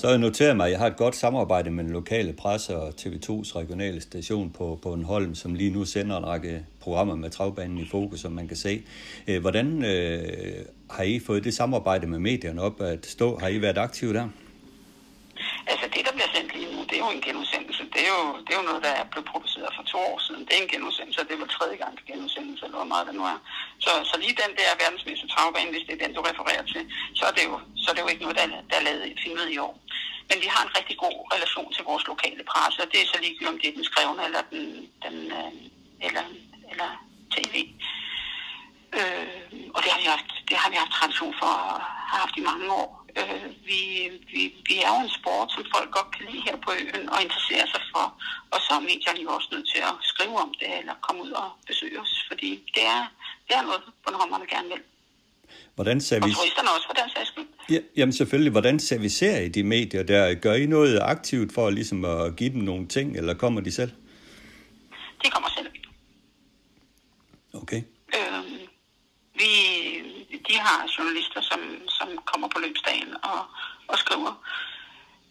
Så 0.00 0.08
jeg 0.08 0.18
noterer 0.18 0.54
mig, 0.54 0.66
at 0.66 0.72
jeg 0.72 0.78
har 0.78 0.86
et 0.86 0.96
godt 0.96 1.16
samarbejde 1.16 1.70
med 1.70 1.84
den 1.84 1.92
lokale 1.92 2.32
presse 2.32 2.76
og 2.76 2.88
TV2's 2.88 3.56
regionale 3.56 4.00
station 4.00 4.50
på 4.50 4.78
Bornholm, 4.82 5.34
som 5.34 5.54
lige 5.54 5.70
nu 5.70 5.84
sender 5.84 6.16
en 6.16 6.26
række 6.26 6.66
programmer 6.80 7.14
med 7.14 7.30
travbanen 7.30 7.78
i 7.78 7.86
fokus, 7.86 8.20
som 8.20 8.32
man 8.32 8.48
kan 8.48 8.56
se. 8.56 8.82
Øh, 9.28 9.40
hvordan 9.40 9.84
øh, 9.84 10.64
har 10.90 11.02
I 11.02 11.18
fået 11.18 11.44
det 11.44 11.54
samarbejde 11.54 12.06
med 12.06 12.18
medierne 12.18 12.62
op 12.62 12.80
at 12.80 13.06
stå? 13.06 13.38
Har 13.38 13.48
I 13.48 13.62
været 13.62 13.78
aktive 13.78 14.12
der? 14.12 14.28
Altså 15.66 15.86
det, 15.94 16.00
der 16.06 16.12
bliver 16.12 16.30
sendt 16.34 16.54
lige 16.56 16.76
nu, 16.76 16.82
det 16.90 16.95
er 16.95 16.95
jo 17.06 17.16
en 17.16 17.26
genudsendelse. 17.28 17.82
Det 17.94 18.02
er 18.08 18.12
jo, 18.18 18.22
det 18.44 18.50
er 18.52 18.60
jo 18.60 18.68
noget, 18.70 18.82
der 18.86 18.92
er 19.00 19.04
blevet 19.12 19.28
produceret 19.32 19.70
for 19.76 19.84
to 19.92 19.98
år 20.10 20.18
siden. 20.26 20.42
Det 20.46 20.52
er 20.54 20.62
en 20.62 20.74
genudsendelse, 20.74 21.20
og 21.22 21.28
det 21.28 21.40
var 21.40 21.46
tredje 21.46 21.76
gang 21.82 21.94
genudsendelse, 22.10 22.62
eller 22.64 22.78
hvor 22.80 22.92
meget 22.92 23.06
det 23.08 23.14
nu 23.14 23.24
er. 23.34 23.38
Så, 23.84 23.90
så 24.10 24.14
lige 24.22 24.40
den 24.42 24.52
der 24.58 24.80
verdensmæssige 24.82 25.32
travbane, 25.34 25.70
hvis 25.72 25.86
det 25.86 25.94
er 25.94 26.02
den, 26.04 26.14
du 26.16 26.22
refererer 26.30 26.64
til, 26.72 26.82
så 27.18 27.24
er 27.30 27.34
det 27.38 27.44
jo, 27.50 27.54
så 27.82 27.86
er 27.90 27.94
det 27.94 28.02
jo 28.04 28.12
ikke 28.12 28.24
noget, 28.24 28.36
der, 28.40 28.46
der 28.70 28.76
er 28.78 28.86
lavet 28.88 29.18
filmet 29.24 29.48
i 29.54 29.58
år. 29.66 29.74
Men 30.28 30.38
vi 30.44 30.48
har 30.54 30.62
en 30.64 30.76
rigtig 30.78 30.96
god 31.04 31.16
relation 31.34 31.72
til 31.72 31.84
vores 31.90 32.04
lokale 32.12 32.44
presse, 32.50 32.82
og 32.82 32.88
det 32.92 32.98
er 33.00 33.06
så 33.06 33.18
ligegyldigt, 33.22 33.52
om 33.52 33.58
det 33.60 33.68
er 33.68 33.76
den 33.78 33.84
skrevne 33.90 34.24
eller 34.28 34.42
den, 34.52 34.64
den 35.04 35.16
øh, 35.38 35.52
eller, 36.06 36.24
eller 36.70 36.88
tv. 37.34 37.54
Øh, 38.98 39.26
og 39.74 39.78
det 39.82 39.90
har, 39.92 40.00
vi 40.02 40.06
haft, 40.14 40.30
det 40.48 40.56
har 40.56 40.70
vi 40.70 40.76
haft 40.76 40.92
tradition 40.98 41.34
for 41.40 41.46
at 41.46 41.80
have 42.10 42.20
haft 42.24 42.36
i 42.36 42.46
mange 42.50 42.72
år. 42.72 43.05
Øh, 43.20 43.46
vi, 43.68 43.80
vi, 44.32 44.42
vi 44.68 44.74
er 44.84 44.90
jo 44.94 44.98
en 45.06 45.12
sport, 45.18 45.48
som 45.54 45.62
folk 45.74 45.90
godt 45.96 46.10
kan 46.14 46.24
lide 46.30 46.42
her 46.48 46.56
på 46.66 46.70
øen 46.80 47.04
og 47.12 47.18
interessere 47.26 47.66
sig 47.74 47.82
for. 47.92 48.04
Og 48.52 48.58
så 48.64 48.70
er 48.78 48.82
medierne 48.90 49.20
jo 49.26 49.30
også 49.36 49.48
nødt 49.54 49.68
til 49.72 49.80
at 49.90 49.94
skrive 50.12 50.36
om 50.46 50.52
det 50.60 50.70
eller 50.80 50.94
komme 51.06 51.22
ud 51.26 51.32
og 51.42 51.48
besøge 51.68 52.00
os, 52.04 52.12
fordi 52.28 52.50
det 52.74 52.84
er, 52.96 53.02
det 53.46 53.54
er 53.58 53.62
noget, 53.62 53.82
Bornholmerne 54.04 54.46
gerne 54.54 54.68
vil. 54.68 54.82
Hvordan 55.74 56.00
ser 56.00 56.16
vi... 56.16 56.22
Og 56.22 56.36
turisterne 56.36 56.68
også, 56.76 56.86
for 56.90 56.96
den 57.00 57.10
sags 57.14 57.28
skyld. 57.28 57.46
Ja, 57.70 57.80
jamen 57.96 58.12
selvfølgelig, 58.12 58.50
hvordan 58.50 58.80
servicerer 58.80 59.40
I 59.40 59.48
de 59.48 59.62
medier 59.62 60.02
der? 60.02 60.34
Gør 60.34 60.54
I 60.54 60.66
noget 60.66 61.00
aktivt 61.02 61.52
for 61.54 61.70
ligesom 61.70 62.04
at 62.04 62.36
give 62.36 62.50
dem 62.50 62.60
nogle 62.60 62.88
ting, 62.88 63.16
eller 63.16 63.34
kommer 63.34 63.60
de 63.60 63.72
selv? 63.72 63.90
De 65.24 65.30
kommer 65.30 65.48
selv. 65.56 65.66
Okay. 67.54 67.82
Øhm, 68.16 68.58
vi, 69.34 69.46
de 70.48 70.54
har 70.66 70.78
journalister, 70.98 71.40
som, 71.40 71.60
som 71.88 72.08
kommer 72.30 72.48
på 72.48 72.58
løbsdagen 72.58 73.12
og, 73.22 73.40
og 73.88 73.98
skriver. 73.98 74.32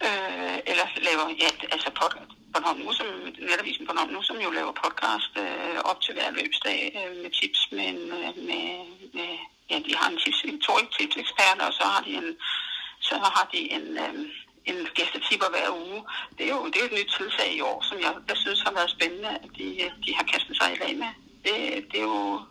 Øh, 0.07 0.57
eller 0.71 0.85
laver, 1.07 1.27
ja, 1.43 1.49
altså 1.73 1.89
podcast. 2.01 2.31
Bornholm 2.53 2.79
nu, 2.79 2.91
som 2.93 3.07
netavisen 3.49 3.87
Bornholm 3.87 4.11
nu, 4.13 4.21
som 4.21 4.37
jo 4.45 4.49
laver 4.51 4.73
podcast 4.83 5.33
øh, 5.43 5.77
op 5.89 5.99
til 6.01 6.13
hver 6.13 6.31
løbsdag 6.31 6.79
øh, 6.99 7.11
med 7.23 7.31
tips, 7.39 7.61
men 7.71 7.95
øh, 8.17 8.31
med, 8.49 8.65
med, 9.17 9.31
ja, 9.69 9.77
de 9.87 9.95
har 9.99 10.07
en 10.09 10.17
tips, 10.17 10.39
to 10.67 10.73
tipsekspert, 10.97 11.59
og 11.67 11.73
så 11.73 11.83
har 11.93 12.01
de 12.05 12.11
en, 12.21 12.29
så 13.07 13.15
har 13.35 13.49
de 13.53 13.61
en, 13.77 13.87
øh, 14.05 14.13
en 14.65 14.77
gæstetipper 14.97 15.49
hver 15.55 15.69
uge. 15.83 15.99
Det 16.37 16.43
er, 16.45 16.53
jo, 16.55 16.65
det 16.65 16.75
er 16.75 16.83
jo 16.83 16.91
et 16.91 16.97
nyt 16.99 17.11
tiltag 17.17 17.49
i 17.55 17.61
år, 17.61 17.79
som 17.89 17.97
jeg, 17.99 18.13
jeg 18.29 18.37
synes 18.37 18.61
har 18.61 18.73
været 18.77 18.95
spændende, 18.97 19.29
at 19.29 19.49
de, 19.57 19.67
de 20.05 20.15
har 20.15 20.25
kastet 20.33 20.57
sig 20.57 20.69
i 20.73 20.79
lag 20.83 20.93
med. 21.03 21.11
Det, 21.45 21.57
det 21.91 21.99
er 21.99 22.09
jo 22.15 22.41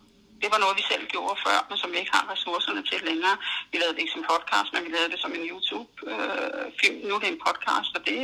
det 0.44 0.52
var 0.54 0.60
noget, 0.64 0.76
vi 0.80 0.84
selv 0.92 1.04
gjorde 1.14 1.36
før, 1.46 1.58
men 1.68 1.76
som 1.82 1.88
vi 1.92 1.98
ikke 2.02 2.14
har 2.16 2.24
ressourcerne 2.32 2.82
til 2.90 2.98
længere. 3.08 3.36
Vi 3.70 3.76
lavede 3.80 3.94
det 3.94 4.02
ikke 4.02 4.16
som 4.16 4.24
podcast, 4.32 4.68
men 4.74 4.80
vi 4.86 4.90
lavede 4.96 5.10
det 5.14 5.20
som 5.24 5.32
en 5.38 5.44
YouTube-film. 5.50 6.98
Øh, 7.00 7.06
nu 7.08 7.12
er 7.16 7.20
det 7.24 7.30
en 7.34 7.42
podcast, 7.46 7.90
og 7.96 8.02
det, 8.08 8.18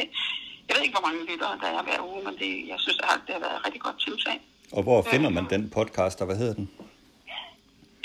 jeg 0.66 0.72
ved 0.74 0.82
ikke, 0.84 0.96
hvor 0.96 1.06
mange 1.08 1.20
lyttere 1.30 1.54
der 1.62 1.70
er 1.78 1.82
hver 1.88 2.00
uge, 2.10 2.20
men 2.26 2.34
det, 2.42 2.50
jeg 2.70 2.78
synes, 2.82 2.96
det 3.00 3.06
har, 3.10 3.16
det 3.26 3.32
har 3.36 3.42
været 3.46 3.56
et 3.58 3.64
rigtig 3.66 3.82
godt 3.86 3.98
tiltag. 4.06 4.36
Og 4.76 4.82
hvor 4.86 4.98
finder 5.12 5.30
man 5.36 5.44
den 5.54 5.62
podcast, 5.76 6.16
og 6.22 6.26
hvad 6.28 6.38
hedder 6.42 6.56
den? 6.60 6.66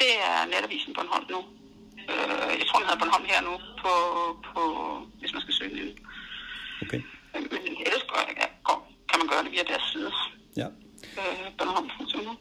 Det 0.01 0.13
er 0.29 0.37
netavisen 0.51 0.93
Bornholm 0.97 1.25
nu. 1.35 1.39
Øh, 2.11 2.51
jeg 2.59 2.65
tror, 2.67 2.77
den 2.79 2.87
hedder 2.87 3.01
Bornholm 3.03 3.25
her 3.33 3.41
nu, 3.49 3.53
på, 3.83 3.91
på, 4.49 4.61
hvis 5.19 5.33
man 5.35 5.41
skal 5.45 5.53
søge 5.59 5.73
den. 5.75 5.89
Okay. 6.83 7.01
Men 7.33 7.41
ellers 7.87 8.05
kan 9.09 9.17
man 9.21 9.27
gøre 9.31 9.43
det 9.45 9.51
via 9.55 9.63
deres 9.71 9.85
side. 9.91 10.11
Ja. 10.61 10.67
Øh, 11.19 11.45
Bornholm.nu. 11.57 12.33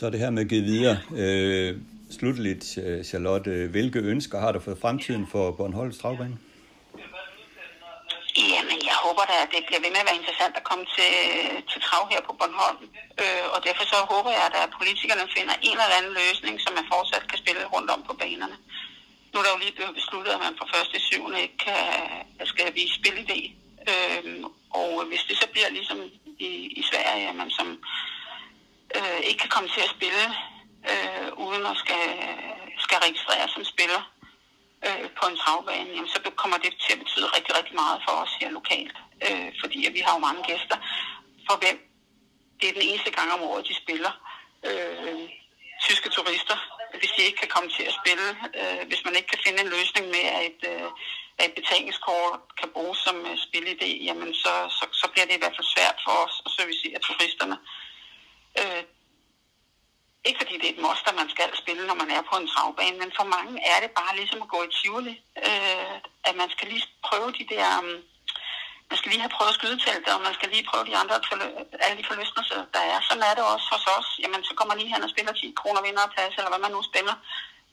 Så 0.00 0.06
er 0.06 0.12
det 0.14 0.24
her 0.24 0.36
med 0.36 0.42
at 0.46 0.52
give 0.54 0.66
videre. 0.72 0.96
Øh, 1.22 1.70
slutligt, 2.18 2.66
øh, 2.84 2.98
Charlotte, 3.10 3.52
hvilke 3.74 4.00
ønsker 4.12 4.38
har 4.44 4.52
du 4.52 4.60
for 4.66 4.74
fremtiden 4.82 5.24
for 5.32 5.44
Bornholms 5.58 5.98
Travbane? 6.00 6.36
Jamen, 8.52 8.78
jeg 8.90 8.96
håber 9.04 9.24
da, 9.30 9.34
at 9.44 9.50
det 9.54 9.60
bliver 9.68 9.82
ved 9.84 9.90
med 9.94 10.02
at 10.04 10.08
være 10.10 10.20
interessant 10.22 10.54
at 10.60 10.64
komme 10.70 10.84
til, 10.96 11.12
til 11.70 11.78
trav 11.86 12.02
her 12.12 12.20
på 12.28 12.32
Bornholm. 12.38 12.82
Øh, 13.22 13.44
og 13.54 13.58
derfor 13.66 13.84
så 13.92 13.98
håber 14.12 14.30
jeg, 14.38 14.46
at 14.62 14.70
politikerne 14.78 15.26
finder 15.36 15.54
en 15.68 15.78
eller 15.84 15.98
anden 15.98 16.14
løsning, 16.22 16.54
som 16.64 16.72
man 16.78 16.86
fortsat 16.94 17.24
kan 17.30 17.38
spille 17.42 17.62
rundt 17.74 17.88
om 17.94 18.00
på 18.08 18.12
banerne. 18.20 18.56
Nu 19.30 19.36
er 19.38 19.44
der 19.44 19.54
jo 19.54 19.62
lige 19.64 19.76
blevet 19.78 19.94
besluttet, 20.00 20.32
at 20.36 20.42
man 20.44 20.54
fra 20.58 20.66
1. 20.80 20.92
til 20.92 21.00
7. 21.00 21.44
ikke 21.44 21.58
kan, 21.66 21.82
skal 22.52 22.68
vise 22.78 22.94
spilidé. 23.00 23.40
Øh, 23.90 24.24
og 24.80 24.90
hvis 25.10 25.22
det 25.28 25.36
så 25.42 25.46
bliver 25.52 25.70
ligesom 25.78 25.98
i, 26.48 26.50
i 26.80 26.82
Sverige, 26.90 27.28
at 27.30 27.36
man 27.42 27.50
som 27.58 27.68
øh, 28.96 29.20
ikke 29.28 29.40
kan 29.44 29.54
komme 29.54 29.68
til 29.68 29.82
at 29.86 29.94
spille 29.96 30.24
øh, 30.90 31.28
uden 31.44 31.66
at 31.66 31.76
skal, 31.82 32.04
skal 32.84 32.98
registrere 33.06 33.48
som 33.54 33.64
spiller 33.64 34.02
øh, 34.86 35.06
på 35.18 35.24
en 35.30 35.36
travbane, 35.42 35.90
jamen, 35.94 36.08
så 36.14 36.18
kommer 36.42 36.58
det 36.58 36.72
til 36.84 36.92
at 36.92 37.02
betyde 37.02 37.26
rigtig, 37.36 37.52
rigtig 37.58 37.74
meget 37.82 37.98
for 38.06 38.14
os 38.22 38.32
her 38.40 38.50
lokalt. 38.58 38.96
Øh, 39.26 39.48
fordi 39.60 39.78
at 39.86 39.94
vi 39.96 40.00
har 40.06 40.12
jo 40.14 40.26
mange 40.28 40.42
gæster, 40.50 40.76
for 41.46 41.56
hvem 41.62 41.78
det 42.60 42.68
er 42.68 42.72
den 42.72 42.88
eneste 42.88 43.10
gang 43.10 43.32
om 43.32 43.42
året, 43.42 43.68
de 43.68 43.74
spiller. 43.82 44.12
Øh, 44.68 45.20
tyske 45.86 46.08
turister, 46.16 46.58
hvis 46.98 47.12
de 47.16 47.22
ikke 47.22 47.40
kan 47.42 47.52
komme 47.54 47.70
til 47.76 47.84
at 47.90 47.98
spille, 48.00 48.28
øh, 48.60 48.82
hvis 48.88 49.04
man 49.04 49.16
ikke 49.16 49.30
kan 49.32 49.44
finde 49.46 49.60
en 49.62 49.74
løsning 49.76 50.04
med, 50.14 50.24
at 50.36 50.42
et, 50.50 50.62
øh, 50.72 50.88
at 51.38 51.44
et 51.48 51.54
betalingskort 51.58 52.40
kan 52.60 52.68
bruges 52.74 52.98
som 53.06 53.16
øh, 53.30 53.36
spilidé, 53.46 53.90
jamen 54.08 54.34
så, 54.42 54.52
så, 54.76 54.84
så 55.00 55.06
bliver 55.12 55.26
det 55.26 55.36
i 55.36 55.42
hvert 55.42 55.56
fald 55.56 55.74
svært 55.76 55.98
for 56.04 56.14
os 56.24 56.36
at 56.46 56.50
servicere 56.58 56.98
turisterne. 57.06 57.56
Øh, 57.62 57.89
Øh, 58.58 58.82
ikke 60.24 60.40
fordi 60.42 60.54
det 60.58 60.66
er 60.68 60.74
et 60.74 60.84
moster, 60.86 61.12
man 61.20 61.30
skal 61.34 61.50
spille, 61.62 61.86
når 61.86 61.94
man 62.02 62.10
er 62.10 62.22
på 62.30 62.34
en 62.38 62.50
travbane, 62.52 62.98
men 63.02 63.12
for 63.18 63.26
mange 63.36 63.54
er 63.72 63.78
det 63.80 63.90
bare 64.00 64.16
ligesom 64.16 64.42
at 64.42 64.52
gå 64.54 64.58
i 64.62 64.74
Tivoli. 64.76 65.14
Øh, 65.48 65.96
at 66.28 66.34
man 66.40 66.48
skal 66.54 66.68
lige 66.68 66.86
prøve 67.06 67.28
de 67.38 67.44
der... 67.54 67.66
Um, 67.78 67.90
man 68.90 68.98
skal 68.98 69.10
lige 69.10 69.24
have 69.24 69.36
prøvet 69.36 69.54
skydeteltet, 69.54 70.14
og 70.16 70.22
man 70.26 70.34
skal 70.34 70.48
lige 70.50 70.68
prøve 70.70 70.84
de 70.88 70.96
andre, 70.96 71.14
alle 71.84 71.98
de 72.00 72.08
forlystelser, 72.10 72.60
der 72.74 72.82
er. 72.92 72.98
Sådan 73.08 73.22
er 73.28 73.34
det 73.34 73.44
også 73.52 73.66
hos 73.72 73.86
os. 73.98 74.08
Jamen, 74.22 74.44
så 74.44 74.52
kommer 74.54 74.70
man 74.74 74.80
lige 74.80 74.94
hen 74.94 75.02
og 75.06 75.10
spiller 75.10 75.32
10 75.32 75.54
kroner 75.60 75.82
vinder 75.82 76.02
og 76.06 76.12
plads, 76.14 76.34
eller 76.36 76.50
hvad 76.52 76.64
man 76.66 76.74
nu 76.76 76.82
spiller. 76.90 77.14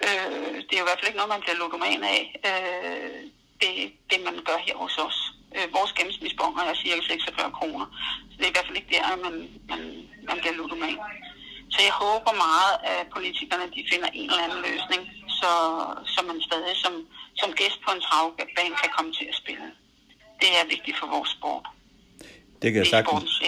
Øh, 0.05 0.55
det 0.65 0.73
er 0.73 0.81
jo 0.81 0.85
i 0.85 0.89
hvert 0.89 0.99
fald 0.99 1.09
ikke 1.09 1.21
noget, 1.21 1.35
man 1.35 1.43
bliver 1.43 1.59
ludoman 1.61 2.03
af. 2.15 2.21
Øh, 2.49 3.19
det, 3.61 3.71
det, 4.09 4.19
man 4.27 4.35
gør 4.47 4.57
her 4.67 4.75
hos 4.83 4.97
os. 4.97 5.19
Øh, 5.55 5.67
vores 5.77 5.91
gennemsnitsbonger 5.97 6.61
er 6.63 6.75
cirka 6.83 7.01
46 7.01 7.51
kroner. 7.59 7.85
Så 8.29 8.35
det 8.37 8.45
er 8.45 8.51
i 8.51 8.55
hvert 8.55 8.67
fald 8.67 8.81
ikke 8.81 8.93
der, 8.95 9.03
man, 9.25 9.35
man, 9.71 9.81
man 10.29 10.37
bliver 10.41 10.55
ludoman. 10.59 10.97
Så 11.73 11.79
jeg 11.87 11.93
håber 12.03 12.33
meget, 12.47 12.73
at 12.91 13.01
politikerne 13.15 13.65
de 13.75 13.81
finder 13.91 14.09
en 14.19 14.29
eller 14.29 14.43
anden 14.47 14.61
løsning, 14.69 15.01
så, 15.39 15.51
så 16.13 16.19
man 16.29 16.37
stadig 16.49 16.75
som, 16.83 16.93
som 17.41 17.49
gæst 17.59 17.79
på 17.85 17.89
en 17.95 18.01
travbane 18.07 18.75
kan 18.83 18.91
komme 18.97 19.11
til 19.19 19.25
at 19.31 19.35
spille. 19.41 19.67
Det 20.41 20.49
er 20.59 20.65
vigtigt 20.75 20.97
for 20.99 21.07
vores 21.15 21.29
sport. 21.37 21.65
Det 22.61 22.67
kan 22.71 22.79
jeg 22.83 22.87
sagtens, 22.87 23.41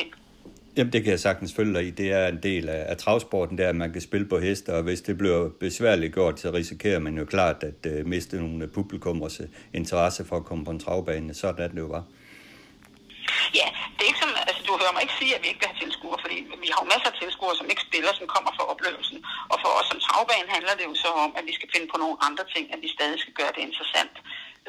Jamen, 0.80 0.94
det 0.94 1.04
kan 1.04 1.12
jeg 1.12 1.20
sagtens 1.28 1.54
følge 1.58 1.74
dig 1.78 1.84
i. 1.88 1.92
Det 2.02 2.08
er 2.20 2.26
en 2.28 2.42
del 2.50 2.70
af, 2.70 2.82
af 2.92 2.98
travsporten, 2.98 3.58
der 3.58 3.70
at 3.70 3.80
man 3.84 3.92
kan 3.94 4.02
spille 4.10 4.28
på 4.34 4.38
heste, 4.40 4.70
og 4.78 4.82
hvis 4.88 5.02
det 5.08 5.16
bliver 5.22 5.40
besværligt 5.66 6.14
gjort, 6.18 6.40
så 6.40 6.48
risikerer 6.60 7.00
man 7.00 7.14
jo 7.22 7.26
klart 7.34 7.60
at 7.70 7.80
uh, 7.92 8.06
miste 8.14 8.36
nogle 8.44 8.68
publikummers 8.78 9.40
øh, 9.44 9.48
interesse 9.80 10.22
for 10.30 10.36
at 10.42 10.46
komme 10.50 10.64
på 10.66 10.72
en 10.76 10.84
travbane. 10.86 11.34
Sådan 11.42 11.64
er 11.66 11.70
det 11.74 11.80
jo 11.86 11.90
bare. 11.96 12.06
Ja, 13.60 13.68
det 13.96 14.02
er 14.04 14.10
ikke 14.12 14.24
som, 14.26 14.32
altså 14.50 14.62
du 14.68 14.72
hører 14.82 14.94
mig 14.96 15.02
ikke 15.06 15.18
sige, 15.22 15.34
at 15.36 15.42
vi 15.44 15.48
ikke 15.52 15.62
vil 15.64 15.72
have 15.72 15.82
tilskuere, 15.84 16.20
fordi 16.24 16.38
vi 16.64 16.68
har 16.74 16.80
jo 16.84 16.88
masser 16.94 17.10
af 17.14 17.18
tilskuere, 17.22 17.56
som 17.60 17.68
ikke 17.72 17.84
spiller, 17.90 18.12
som 18.20 18.28
kommer 18.36 18.52
for 18.58 18.66
oplevelsen. 18.74 19.20
Og 19.52 19.58
for 19.64 19.72
os 19.80 19.88
som 19.92 20.00
travbane 20.06 20.50
handler 20.56 20.74
det 20.80 20.86
jo 20.90 20.96
så 21.06 21.12
om, 21.26 21.32
at 21.40 21.44
vi 21.50 21.54
skal 21.58 21.70
finde 21.74 21.88
på 21.94 21.98
nogle 22.04 22.18
andre 22.28 22.46
ting, 22.54 22.66
at 22.74 22.80
vi 22.84 22.90
stadig 22.98 23.18
skal 23.24 23.36
gøre 23.40 23.54
det 23.56 23.62
interessant. 23.70 24.16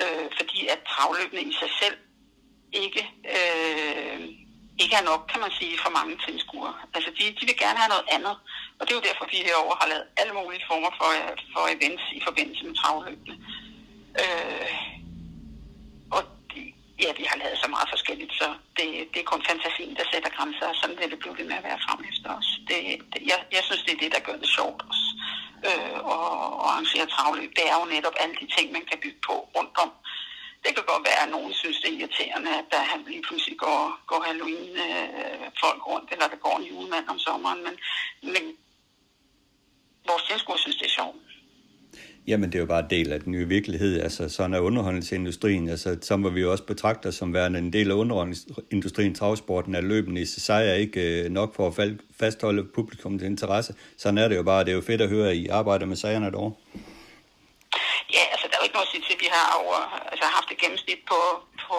Øh, 0.03 0.27
fordi 0.39 0.59
at 0.75 0.81
travløbene 0.93 1.43
i 1.51 1.53
sig 1.63 1.71
selv 1.81 1.97
ikke, 2.85 3.03
øh, 3.37 4.17
ikke 4.83 4.97
er 5.01 5.09
nok, 5.11 5.23
kan 5.33 5.41
man 5.45 5.53
sige, 5.59 5.75
for 5.85 5.91
mange 5.99 6.15
tilskuere. 6.27 6.75
Altså 6.95 7.11
de, 7.17 7.23
de 7.39 7.45
vil 7.49 7.63
gerne 7.65 7.79
have 7.83 7.93
noget 7.95 8.09
andet. 8.17 8.35
Og 8.79 8.83
det 8.83 8.91
er 8.93 9.01
jo 9.01 9.09
derfor, 9.09 9.25
vi 9.33 9.37
herover 9.49 9.75
har 9.81 9.89
lavet 9.93 10.07
alle 10.21 10.33
mulige 10.39 10.67
former 10.71 10.91
for, 10.99 11.11
for 11.55 11.63
events 11.77 12.05
i 12.19 12.21
forbindelse 12.29 12.63
med 12.67 12.75
travløbene. 12.83 13.37
Øh, 14.23 14.71
ja, 17.05 17.11
vi 17.21 17.25
har 17.31 17.37
lavet 17.43 17.59
så 17.65 17.69
meget 17.75 17.89
forskelligt, 17.95 18.33
så 18.41 18.47
det, 18.79 18.89
det 19.13 19.21
er 19.21 19.31
kun 19.33 19.43
fantasien, 19.51 19.97
der 19.99 20.05
sætter 20.13 20.31
grænser, 20.37 20.67
og 20.73 20.77
sådan 20.81 20.99
vil 21.01 21.11
det 21.13 21.19
blive 21.23 21.39
ved 21.39 21.47
med 21.51 21.57
at 21.61 21.67
være 21.69 21.85
frem 21.87 22.01
efter 22.13 22.29
os. 22.39 22.49
Det, 22.69 22.79
det, 23.13 23.21
jeg, 23.31 23.39
jeg 23.57 23.63
synes, 23.69 23.83
det 23.87 23.93
er 23.95 24.03
det, 24.05 24.13
der 24.17 24.27
gør 24.27 24.37
det 24.43 24.51
sjovt 24.59 24.81
også. 24.91 25.07
Øh, 25.69 25.99
og, 26.15 26.27
og 26.63 26.67
arrangere 26.73 27.07
travløb, 27.15 27.51
det 27.59 27.65
er 27.71 27.77
jo 27.81 27.85
netop 27.95 28.17
alle 28.23 28.37
de 28.41 28.47
ting, 28.57 28.67
man 28.77 28.85
kan 28.91 28.99
bygge 29.05 29.21
på 29.29 29.35
rundt 29.57 29.75
om. 29.85 29.91
Det 30.65 30.71
kan 30.75 30.85
godt 30.93 31.05
være, 31.09 31.23
at 31.25 31.31
nogen 31.37 31.53
synes, 31.63 31.81
det 31.81 31.89
er 31.91 31.99
irriterende, 31.99 32.51
at 32.61 32.67
der 32.75 32.83
lige 33.13 33.25
pludselig 33.29 33.57
går, 33.59 33.83
går 34.11 34.21
Halloween-folk 34.29 35.81
øh, 35.81 35.89
rundt, 35.91 36.09
eller 36.13 36.27
der 36.33 36.41
går 36.47 36.57
en 36.59 36.67
julemand 36.71 37.07
om 37.09 37.19
sommeren, 37.19 37.61
men, 37.67 37.75
men 38.33 38.45
vores 40.09 40.23
tilskuer 40.23 40.57
synes, 40.57 40.77
det 40.77 40.87
er 40.87 40.97
sjovt. 41.01 41.17
Jamen, 42.27 42.53
det 42.53 42.55
er 42.55 42.61
jo 42.61 42.67
bare 42.67 42.85
en 42.85 42.91
del 42.91 43.13
af 43.13 43.21
den 43.21 43.33
nye 43.33 43.49
virkelighed. 43.49 44.01
Altså, 44.01 44.29
sådan 44.29 44.55
er 44.55 44.61
underholdningsindustrien. 44.61 45.69
Altså, 45.69 45.99
så 46.03 46.17
må 46.17 46.29
vi 46.29 46.41
jo 46.41 46.51
også 46.53 46.65
betragte 46.65 47.13
som 47.13 47.35
værende 47.35 47.59
en 47.59 47.73
del 47.73 47.91
af 47.91 47.95
underholdningsindustrien. 47.95 49.15
Travsporten 49.15 49.75
er 49.75 49.81
løbende 49.81 50.21
i 50.21 50.25
sig 50.25 50.69
er 50.69 50.75
ikke 50.75 51.25
øh, 51.25 51.31
nok 51.31 51.55
for 51.55 51.69
at 51.69 51.91
fastholde 52.21 52.65
publikums 52.65 53.23
interesse. 53.23 53.75
Sådan 53.99 54.19
er 54.19 54.29
det 54.29 54.37
jo 54.37 54.43
bare. 54.43 54.65
Det 54.65 54.71
er 54.71 54.75
jo 54.75 54.81
fedt 54.81 55.01
at 55.01 55.09
høre, 55.09 55.31
at 55.31 55.37
I 55.37 55.47
arbejder 55.47 55.87
med 55.87 55.97
sagerne 55.97 56.31
derovre. 56.31 56.53
Ja, 58.13 58.25
altså, 58.33 58.47
der 58.81 59.01
til, 59.07 59.15
at 59.17 59.25
vi 59.27 59.31
har 59.37 59.47
over, 59.63 59.79
altså, 60.13 60.25
haft 60.37 60.51
et 60.51 60.59
gennemsnit 60.63 61.01
på, 61.11 61.21
på, 61.65 61.77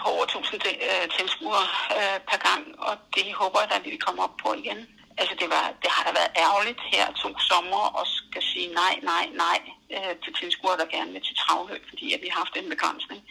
på 0.00 0.04
over 0.14 0.24
1000 0.24 0.62
øh, 0.88 1.06
tilskuere 1.18 1.66
øh, 1.98 2.18
per 2.30 2.38
gang, 2.48 2.62
og 2.86 2.94
det 3.16 3.26
håber 3.40 3.58
jeg, 3.60 3.70
at 3.78 3.84
vi 3.84 4.04
kommer 4.06 4.22
op 4.26 4.36
på 4.44 4.48
igen. 4.62 4.80
Altså 5.20 5.34
det, 5.40 5.48
var, 5.54 5.64
det 5.82 5.90
har 5.94 6.02
da 6.04 6.12
været 6.20 6.36
ærgerligt 6.44 6.82
her 6.92 7.04
to 7.22 7.30
sommer 7.50 7.82
og 7.98 8.04
skal 8.06 8.42
sige 8.50 8.68
nej, 8.82 8.94
nej, 9.02 9.24
nej 9.44 9.60
øh, 9.94 10.14
til 10.22 10.32
tilskuere, 10.40 10.76
der 10.80 10.94
gerne 10.96 11.12
vil 11.12 11.22
til 11.24 11.36
travløb, 11.36 11.82
fordi 11.88 12.06
at 12.14 12.20
vi 12.22 12.28
har 12.30 12.38
haft 12.42 12.56
en 12.56 12.72
begrænsning. 12.74 13.22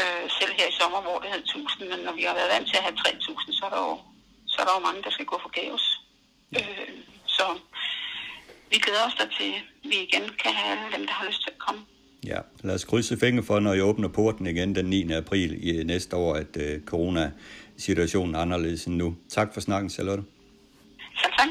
Øh, 0.00 0.24
selv 0.38 0.52
her 0.58 0.66
i 0.68 0.78
sommer, 0.80 1.00
hvor 1.00 1.18
det 1.18 1.30
hed 1.32 1.42
1000, 1.44 1.88
men 1.88 1.98
når 2.06 2.12
vi 2.12 2.22
har 2.22 2.34
været 2.34 2.52
vant 2.54 2.68
til 2.68 2.76
at 2.76 2.82
have 2.86 2.96
3000, 2.96 3.54
så 3.58 3.64
er 3.66 3.70
der 3.70 3.80
jo, 3.88 3.94
så 4.46 4.56
er 4.60 4.64
der 4.66 4.74
jo 4.74 4.86
mange, 4.86 5.02
der 5.02 5.10
skal 5.10 5.26
gå 5.26 5.36
forgæves. 5.42 5.84
Øh, 6.58 6.88
så 7.26 7.44
vi 8.72 8.78
glæder 8.78 9.04
os 9.06 9.14
da 9.20 9.24
til, 9.38 9.50
at 9.58 9.90
vi 9.90 9.96
igen 10.08 10.24
kan 10.42 10.52
have 10.54 10.70
alle 10.78 10.96
dem, 10.96 11.06
der 11.06 11.12
har 11.12 11.26
lyst 11.26 11.42
til 11.42 11.50
at 11.50 11.58
komme. 11.66 11.80
Ja, 12.26 12.38
lad 12.62 12.74
os 12.74 12.84
krydse 12.84 13.16
fingre 13.16 13.42
for, 13.42 13.60
når 13.60 13.72
I 13.72 13.80
åbner 13.80 14.08
porten 14.08 14.46
igen 14.46 14.74
den 14.74 14.84
9. 14.84 15.12
april 15.12 15.68
i 15.68 15.84
næste 15.84 16.16
år, 16.16 16.34
at 16.34 16.56
uh, 16.56 16.84
corona-situationen 16.86 18.34
er 18.34 18.38
anderledes 18.38 18.84
end 18.84 18.96
nu. 18.96 19.16
Tak 19.28 19.54
for 19.54 19.60
snakken, 19.60 19.90
Charlotte. 19.90 20.22
Selv 21.22 21.32
tak. 21.38 21.48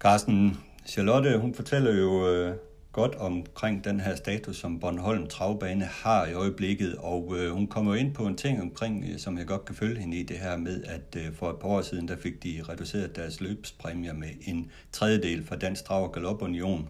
Carsten, 0.00 0.58
Charlotte, 0.86 1.38
hun 1.38 1.54
fortæller 1.54 1.94
jo 1.94 2.28
øh, 2.28 2.54
godt 3.00 3.14
omkring 3.14 3.84
den 3.84 4.00
her 4.00 4.14
status, 4.14 4.56
som 4.56 4.80
Bornholm 4.80 5.26
Travbane 5.26 5.84
har 5.84 6.26
i 6.26 6.32
øjeblikket, 6.32 6.94
og 6.98 7.36
øh, 7.38 7.50
hun 7.50 7.66
kommer 7.66 7.94
ind 7.94 8.14
på 8.14 8.26
en 8.26 8.36
ting 8.36 8.62
omkring, 8.62 9.04
øh, 9.12 9.18
som 9.18 9.38
jeg 9.38 9.46
godt 9.46 9.64
kan 9.64 9.74
følge 9.74 10.00
hende 10.00 10.16
i, 10.16 10.22
det 10.22 10.38
her 10.38 10.56
med, 10.56 10.84
at 10.84 11.16
øh, 11.16 11.34
for 11.34 11.50
et 11.50 11.56
par 11.56 11.68
år 11.68 11.82
siden, 11.82 12.08
der 12.08 12.16
fik 12.16 12.42
de 12.42 12.62
reduceret 12.68 13.16
deres 13.16 13.40
løbspræmier 13.40 14.12
med 14.12 14.28
en 14.46 14.70
tredjedel 14.92 15.46
fra 15.46 15.56
Dansk 15.56 15.84
Trav 15.84 16.02
og 16.04 16.12
Galop 16.12 16.42
Union. 16.42 16.88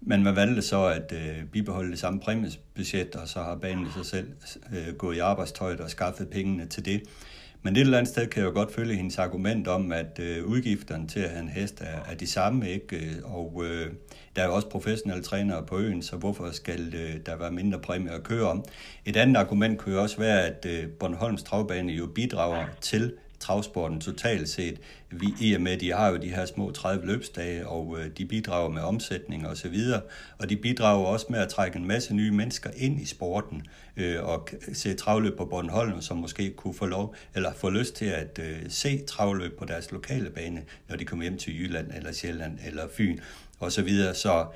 Men 0.00 0.22
man 0.22 0.36
valgte 0.36 0.62
så 0.62 0.84
at 0.84 1.12
øh, 1.12 1.44
bibeholde 1.52 1.90
det 1.90 1.98
samme 1.98 2.20
præmiesbudget, 2.20 3.16
og 3.16 3.28
så 3.28 3.42
har 3.42 3.56
banen 3.56 3.86
sig 3.96 4.06
selv 4.06 4.28
øh, 4.72 4.94
gået 4.94 5.16
i 5.16 5.18
arbejdstøjet 5.18 5.80
og 5.80 5.90
skaffet 5.90 6.28
pengene 6.28 6.66
til 6.66 6.84
det. 6.84 7.02
Men 7.66 7.76
et 7.76 7.80
eller 7.80 7.98
andet 7.98 8.12
sted 8.12 8.26
kan 8.26 8.42
jeg 8.42 8.48
jo 8.48 8.54
godt 8.54 8.74
følge 8.74 8.94
hendes 8.94 9.18
argument 9.18 9.68
om, 9.68 9.92
at 9.92 10.18
øh, 10.22 10.44
udgifterne 10.44 11.08
til 11.08 11.20
at 11.20 11.30
have 11.30 11.42
en 11.42 11.48
hest 11.48 11.80
er, 11.80 12.10
er 12.10 12.14
de 12.14 12.26
samme, 12.26 12.70
ikke? 12.70 12.96
Øh, 12.96 13.12
og 13.24 13.62
øh, 13.64 13.90
der 14.36 14.42
er 14.42 14.46
jo 14.46 14.54
også 14.54 14.68
professionelle 14.68 15.22
trænere 15.22 15.62
på 15.62 15.78
øen, 15.78 16.02
så 16.02 16.16
hvorfor 16.16 16.50
skal 16.50 16.94
øh, 16.94 17.14
der 17.26 17.36
være 17.36 17.50
mindre 17.50 17.78
præmie 17.78 18.10
at 18.10 18.22
køre 18.22 18.48
om? 18.48 18.64
Et 19.04 19.16
andet 19.16 19.36
argument 19.36 19.78
kunne 19.78 19.94
jo 19.94 20.02
også 20.02 20.18
være, 20.18 20.46
at 20.46 20.66
øh, 20.68 20.88
Bornholms 20.88 21.42
travbane 21.42 21.92
jo 21.92 22.06
bidrager 22.06 22.66
til 22.80 23.12
travsporten 23.40 24.00
totalt 24.00 24.48
set. 24.48 24.80
Vi, 25.10 25.34
I 25.40 25.54
og 25.54 25.60
med, 25.60 25.76
de 25.76 25.92
har 25.92 26.08
jo 26.08 26.16
de 26.16 26.28
her 26.28 26.46
små 26.46 26.70
30 26.70 27.06
løbsdage, 27.06 27.68
og 27.68 27.96
øh, 27.98 28.10
de 28.18 28.24
bidrager 28.24 28.68
med 28.68 28.82
omsætning 28.82 29.48
og 29.48 29.56
så 29.56 29.68
videre, 29.68 30.00
og 30.38 30.50
de 30.50 30.56
bidrager 30.56 31.06
også 31.06 31.26
med 31.30 31.38
at 31.38 31.48
trække 31.48 31.78
en 31.78 31.88
masse 31.88 32.14
nye 32.14 32.30
mennesker 32.30 32.70
ind 32.76 33.00
i 33.00 33.04
sporten 33.04 33.62
øh, 33.96 34.24
og 34.24 34.48
se 34.72 34.94
travløb 34.94 35.36
på 35.36 35.44
Bornholm, 35.44 36.00
som 36.00 36.16
måske 36.16 36.50
kunne 36.50 36.74
få 36.74 36.86
lov 36.86 37.14
eller 37.34 37.52
få 37.54 37.70
lyst 37.70 37.94
til 37.94 38.06
at 38.06 38.40
øh, 38.42 38.56
se 38.68 39.04
travløb 39.04 39.58
på 39.58 39.64
deres 39.64 39.92
lokale 39.92 40.30
bane, 40.30 40.62
når 40.88 40.96
de 40.96 41.04
kommer 41.04 41.22
hjem 41.22 41.38
til 41.38 41.60
Jylland 41.60 41.90
eller 41.96 42.12
Sjælland 42.12 42.58
eller 42.66 42.88
Fyn 42.96 43.18
og 43.60 43.72
så 43.72 43.82
videre. 43.82 44.14
Så 44.14 44.46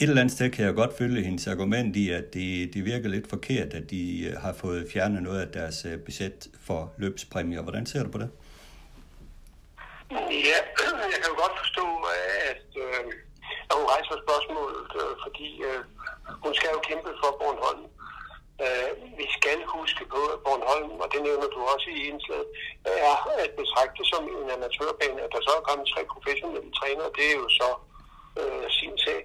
et 0.00 0.08
eller 0.08 0.22
andet 0.22 0.36
sted 0.36 0.50
kan 0.50 0.64
jeg 0.64 0.74
godt 0.74 0.98
følge 0.98 1.24
hendes 1.28 1.46
argument 1.46 1.96
i, 1.96 2.04
at 2.10 2.26
det, 2.34 2.74
det 2.74 2.84
virker 2.84 3.08
lidt 3.08 3.28
forkert, 3.34 3.70
at 3.78 3.90
de 3.90 4.02
øh, 4.28 4.32
har 4.44 4.52
fået 4.62 4.88
fjernet 4.92 5.22
noget 5.22 5.40
af 5.44 5.48
deres 5.58 5.78
øh, 5.90 5.96
budget 6.06 6.38
for 6.66 6.80
løbspræmier. 7.02 7.62
Hvordan 7.62 7.86
ser 7.86 8.02
du 8.04 8.10
på 8.10 8.20
det? 8.22 8.30
Ja, 10.48 10.58
jeg 11.12 11.18
kan 11.22 11.30
jo 11.32 11.36
godt 11.44 11.56
forstå, 11.62 11.86
at, 12.50 12.68
øh, 12.84 13.02
at 13.70 13.74
hun 13.78 13.86
rejser 13.94 14.14
spørgsmålet, 14.26 14.88
øh, 15.00 15.12
fordi 15.24 15.48
øh, 15.68 15.80
hun 16.44 16.52
skal 16.58 16.70
jo 16.76 16.80
kæmpe 16.88 17.10
for 17.22 17.30
Bornholm. 17.40 17.84
Øh, 18.64 18.90
vi 19.20 19.26
skal 19.38 19.58
huske 19.76 20.02
på, 20.14 20.20
at 20.34 20.38
Bornholm, 20.46 20.92
og 21.02 21.08
det 21.12 21.20
nævner 21.28 21.48
du 21.54 21.60
også 21.74 21.88
i 21.96 22.00
indslaget, 22.10 22.48
er 23.10 23.16
at 23.44 23.50
betragte 23.60 24.02
som 24.12 24.22
en 24.36 24.48
amatørbane. 24.56 25.20
At 25.26 25.32
der 25.34 25.42
så 25.46 25.52
er 25.58 25.68
kommet 25.68 25.86
tre 25.92 26.00
professionelle 26.14 26.72
trænere, 26.78 27.10
det 27.16 27.24
er 27.32 27.36
jo 27.42 27.48
så 27.60 27.70
øh, 28.40 28.66
sin 28.78 28.96
sag. 29.06 29.20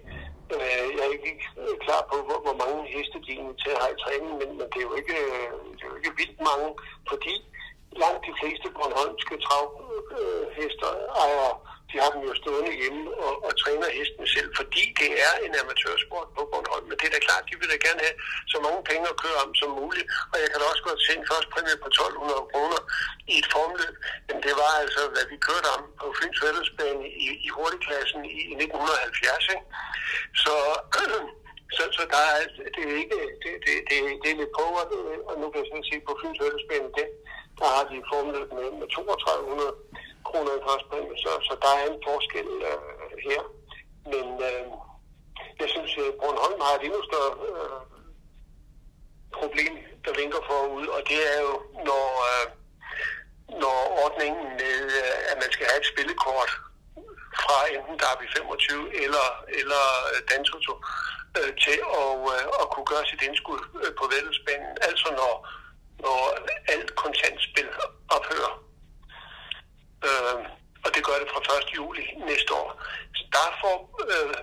Øh, 0.53 0.85
jeg 0.97 1.03
er 1.07 1.11
ikke 1.17 1.33
øh, 1.61 1.75
klar 1.85 2.01
på, 2.11 2.15
hvor, 2.27 2.39
hvor 2.45 2.57
mange 2.63 2.79
heste 2.93 3.17
de 3.27 3.33
til 3.63 3.71
at 3.75 3.81
have 3.81 3.93
i 3.95 4.01
træning, 4.03 4.31
men, 4.41 4.49
men 4.57 4.67
det, 4.71 4.79
er 4.81 4.87
jo 4.89 4.95
ikke, 5.01 5.17
øh, 5.25 5.51
det 5.75 5.83
er 5.83 5.91
jo 5.91 5.95
ikke 5.99 6.17
vildt 6.21 6.39
mange, 6.49 6.67
fordi 7.11 7.35
langt 8.03 8.21
de 8.27 8.33
fleste 8.39 8.67
Bornholmske 8.75 9.35
travhester 9.45 10.91
øh, 10.97 11.23
ejer 11.23 11.51
de 11.91 11.95
har 12.01 12.09
dem 12.13 12.21
jo 12.29 12.33
stående 12.41 12.73
hjemme 12.81 13.03
og, 13.25 13.33
og 13.45 13.51
træner 13.63 13.97
hesten 13.99 14.25
selv, 14.35 14.49
fordi 14.59 14.83
det 15.01 15.11
er 15.27 15.33
en 15.45 15.53
amatørsport 15.61 16.29
på 16.35 16.41
Bornholm. 16.51 16.85
Men 16.89 16.97
det 16.99 17.05
er 17.07 17.15
da 17.15 17.21
klart, 17.27 17.49
de 17.49 17.55
vil 17.59 17.71
da 17.73 17.77
gerne 17.87 18.01
have 18.07 18.17
så 18.53 18.57
mange 18.65 18.81
penge 18.89 19.05
at 19.13 19.19
køre 19.23 19.39
om 19.45 19.51
som 19.59 19.71
muligt. 19.81 20.07
Og 20.31 20.37
jeg 20.41 20.47
kan 20.49 20.59
da 20.59 20.65
også 20.71 20.83
godt 20.89 21.01
se 21.05 21.11
en 21.19 21.29
første 21.31 21.49
præmie 21.53 21.77
på 21.83 21.87
1200 21.87 22.49
kroner 22.51 22.79
i 23.33 23.35
et 23.41 23.47
formløb. 23.53 23.95
Men 24.27 24.37
det 24.45 24.53
var 24.61 24.71
altså, 24.83 25.01
hvad 25.13 25.25
vi 25.31 25.37
kørte 25.47 25.67
om 25.75 25.81
på 25.99 26.05
Fyns 26.17 26.39
Fællesbane 26.43 27.03
i, 27.23 27.27
i 27.47 27.49
hurtigklassen 27.57 28.21
i, 28.35 28.39
i 28.51 28.55
1970. 28.65 29.53
Ikke? 29.53 29.65
Så 30.43 30.55
Så, 31.77 31.83
så 31.97 32.03
der 32.13 32.21
er, 32.29 32.35
altså, 32.43 32.61
det 32.75 32.81
er 32.89 32.95
ikke, 33.03 33.19
det, 33.43 33.51
det, 33.65 33.73
det, 33.89 33.97
det 34.21 34.29
er 34.31 34.39
lidt 34.41 34.53
på, 34.59 34.65
og 35.29 35.33
nu 35.39 35.45
kan 35.49 35.59
jeg 35.61 35.69
sådan 35.69 35.89
sige, 35.89 36.05
på 36.07 36.13
Fyns 36.19 36.39
Fællesbane, 36.41 36.89
der 37.59 37.67
har 37.75 37.83
de 37.91 38.07
formløb 38.11 38.49
med, 38.57 38.67
med 38.79 38.87
3200 38.87 39.73
kroner 40.27 40.51
i 40.55 41.17
så, 41.23 41.31
så 41.47 41.53
der 41.63 41.71
er 41.79 41.85
en 41.91 41.99
forskel 42.07 42.49
øh, 42.71 43.11
her. 43.27 43.41
Men 44.11 44.25
øh, 44.49 44.65
jeg 45.59 45.69
synes, 45.73 45.91
at 45.97 46.17
Bornholm 46.19 46.61
har 46.65 46.73
et 46.75 46.85
endnu 46.87 47.01
større 47.09 47.33
øh, 47.49 47.81
problem, 49.39 49.73
der 50.05 50.13
vinker 50.21 50.41
forud, 50.49 50.87
og 50.95 51.01
det 51.09 51.19
er 51.33 51.39
jo, 51.47 51.53
når, 51.89 52.05
øh, 52.31 52.47
når 53.63 53.77
ordningen 54.03 54.45
med, 54.61 54.77
øh, 55.01 55.15
at 55.31 55.37
man 55.43 55.51
skal 55.51 55.67
have 55.69 55.81
et 55.81 55.91
spillekort 55.93 56.51
fra 57.43 57.57
enten 57.75 57.95
Derby 58.03 58.25
25 58.37 59.03
eller, 59.03 59.27
eller 59.59 59.83
øh, 60.11 60.19
Dansoto 60.29 60.73
øh, 61.37 61.51
til 61.63 61.79
at, 62.01 62.11
øh, 62.33 62.45
at 62.61 62.65
kunne 62.73 62.89
gøre 62.91 63.05
sit 63.11 63.21
indskud 63.27 63.61
øh, 63.81 63.91
på 63.99 64.03
vedløbsbanen. 64.11 64.71
Altså 64.87 65.07
når, 65.19 65.33
når 66.03 66.19
alt 66.73 66.95
kontantspil 67.03 67.69
ophører. 68.17 68.64
Øh, 70.07 70.37
og 70.85 70.89
det 70.95 71.01
gør 71.07 71.17
det 71.21 71.29
fra 71.33 71.41
1. 71.57 71.75
juli 71.77 72.03
næste 72.29 72.51
år. 72.61 72.69
Så 73.17 73.23
der 73.35 73.47
får 73.61 73.77
øh, 74.13 74.33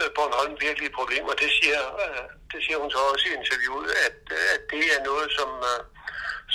øh, 0.00 0.08
Bornholm 0.16 0.54
virkelig 0.66 0.90
problemer. 0.98 1.32
problem, 1.32 1.42
det 1.42 1.50
siger, 1.60 1.80
øh, 2.02 2.24
det 2.52 2.60
siger 2.64 2.78
hun 2.82 2.90
så 2.94 3.00
også 3.12 3.24
i 3.28 3.36
interviewet, 3.40 3.90
at, 4.06 4.20
øh, 4.36 4.54
at 4.54 4.62
det 4.72 4.84
er 4.94 5.00
noget, 5.10 5.28
som, 5.38 5.50
øh, 5.70 5.80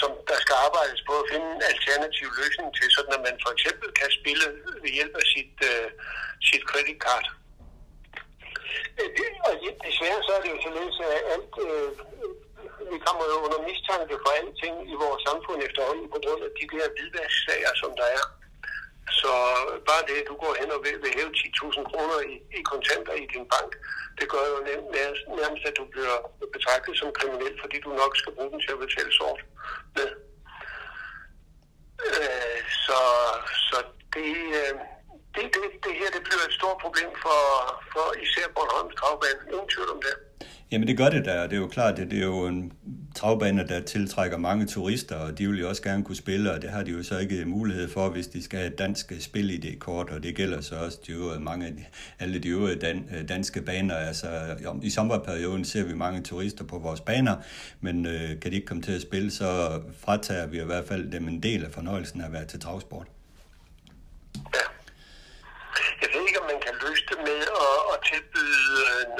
som 0.01 0.11
der 0.29 0.37
skal 0.43 0.55
arbejdes 0.67 1.01
på 1.07 1.13
at 1.21 1.29
finde 1.31 1.47
en 1.55 1.63
alternativ 1.71 2.27
løsning 2.41 2.69
til, 2.77 2.87
sådan 2.95 3.15
at 3.17 3.25
man 3.27 3.37
for 3.43 3.51
eksempel 3.55 3.87
kan 3.99 4.09
spille 4.19 4.47
ved 4.83 4.91
hjælp 4.97 5.15
af 5.21 5.25
sit, 5.33 5.55
øh, 5.71 5.87
sit 6.49 6.63
credit 6.69 6.99
card. 7.05 7.27
Øh, 8.99 9.09
og 9.47 9.53
desværre 9.85 10.21
så 10.27 10.31
er 10.37 10.41
det 10.43 10.51
jo 10.55 10.59
således, 10.67 10.97
at 11.07 11.19
alt, 11.33 11.53
øh, 11.67 11.89
vi 12.93 12.97
kommer 13.05 13.25
jo 13.31 13.37
under 13.45 13.59
mistanke 13.69 14.15
for 14.23 14.31
alting 14.39 14.75
i 14.93 14.95
vores 15.03 15.21
samfund 15.27 15.59
efterhånden 15.67 16.07
på 16.13 16.19
grund 16.23 16.41
af 16.47 16.51
de 16.59 16.65
der 16.73 16.85
hvidvasksager, 16.95 17.73
som 17.81 17.91
der 17.99 18.07
er. 18.19 18.25
Så 19.21 19.31
bare 19.89 20.03
det, 20.07 20.15
at 20.21 20.29
du 20.31 20.35
går 20.43 20.53
hen 20.61 20.69
og 20.75 20.79
vil, 20.85 20.95
vil 21.03 21.15
hæve 21.17 21.31
10.000 21.41 21.89
kroner 21.89 22.17
i, 22.31 22.33
i 22.59 22.61
kontanter 22.71 23.15
i 23.23 23.25
din 23.33 23.45
bank, 23.53 23.71
det 24.19 24.27
gør 24.33 24.45
jo 24.53 24.57
nærmest, 24.95 25.23
nærmest, 25.41 25.63
at 25.69 25.75
du 25.79 25.85
bliver 25.93 26.15
betragtet 26.55 26.93
som 26.99 27.09
kriminel, 27.19 27.53
fordi 27.61 27.77
du 27.85 27.89
nok 28.01 28.13
skal 28.21 28.33
bruge 28.35 28.51
den 28.53 28.61
til 28.61 28.75
at 28.75 28.83
betale 28.85 29.11
sort 29.19 29.41
med. 29.97 30.09
Øh, 32.07 32.59
så, 32.85 32.99
så 33.69 33.77
det, 34.15 34.31
øh, 34.61 34.73
det, 35.35 35.45
det, 35.55 35.63
det 35.85 35.93
her 35.99 36.09
det 36.15 36.23
bliver 36.27 36.43
et 36.49 36.57
stort 36.59 36.77
problem 36.85 37.11
for, 37.23 37.41
for 37.93 38.05
især 38.25 38.47
Bornholms 38.55 38.95
travbane. 38.99 39.41
Ingen 39.53 39.69
tvivl 39.73 39.89
om 39.95 40.01
det. 40.07 40.15
Jamen 40.71 40.87
det 40.87 40.97
gør 40.97 41.09
det 41.09 41.25
der, 41.25 41.47
det 41.47 41.55
er 41.55 41.63
jo 41.65 41.67
klart, 41.67 41.97
det, 41.97 42.11
det 42.11 42.19
er 42.19 42.25
jo 42.25 42.45
en 42.45 42.73
travbaner, 43.17 43.63
der 43.63 43.79
tiltrækker 43.79 44.37
mange 44.37 44.65
turister, 44.65 45.15
og 45.15 45.37
de 45.37 45.47
vil 45.47 45.59
jo 45.59 45.69
også 45.69 45.81
gerne 45.81 46.03
kunne 46.03 46.15
spille, 46.15 46.51
og 46.51 46.61
det 46.61 46.69
har 46.69 46.83
de 46.83 46.91
jo 46.91 47.03
så 47.03 47.17
ikke 47.17 47.45
mulighed 47.45 47.89
for, 47.89 48.09
hvis 48.09 48.27
de 48.27 48.43
skal 48.43 48.59
have 48.59 48.71
et 48.71 48.79
dansk 48.79 49.13
spil 49.19 49.49
i 49.49 49.57
det 49.57 49.79
kort, 49.79 50.09
og 50.09 50.23
det 50.23 50.35
gælder 50.35 50.61
så 50.61 50.75
også 50.75 50.99
de 51.07 51.11
øvrige, 51.11 51.39
mange 51.39 51.65
af 51.65 51.71
de, 51.71 51.85
alle 52.19 52.39
de 52.39 52.49
øvrige 52.49 52.79
dan, 52.79 53.09
øh, 53.15 53.29
danske 53.29 53.61
baner. 53.61 53.95
Altså, 53.95 54.27
i 54.83 54.89
sommerperioden 54.89 55.65
ser 55.65 55.83
vi 55.83 55.93
mange 55.93 56.21
turister 56.21 56.63
på 56.63 56.79
vores 56.79 57.01
baner, 57.01 57.35
men 57.81 58.05
øh, 58.05 58.39
kan 58.39 58.51
de 58.51 58.55
ikke 58.55 58.67
komme 58.67 58.83
til 58.83 58.91
at 58.91 59.01
spille, 59.01 59.31
så 59.31 59.81
fratager 59.99 60.47
vi 60.47 60.61
i 60.61 60.65
hvert 60.65 60.87
fald 60.87 61.11
dem 61.11 61.27
en 61.27 61.43
del 61.43 61.65
af 61.65 61.71
fornøjelsen 61.71 62.21
af 62.21 62.25
at 62.25 62.33
være 62.33 62.45
til 62.45 62.59
travsport. 62.59 63.07
Ja. 64.35 64.65
Jeg 66.01 66.09
ved 66.13 66.27
med 67.27 67.41
at, 67.67 67.79
at 67.93 67.99
tilbyde 68.11 68.57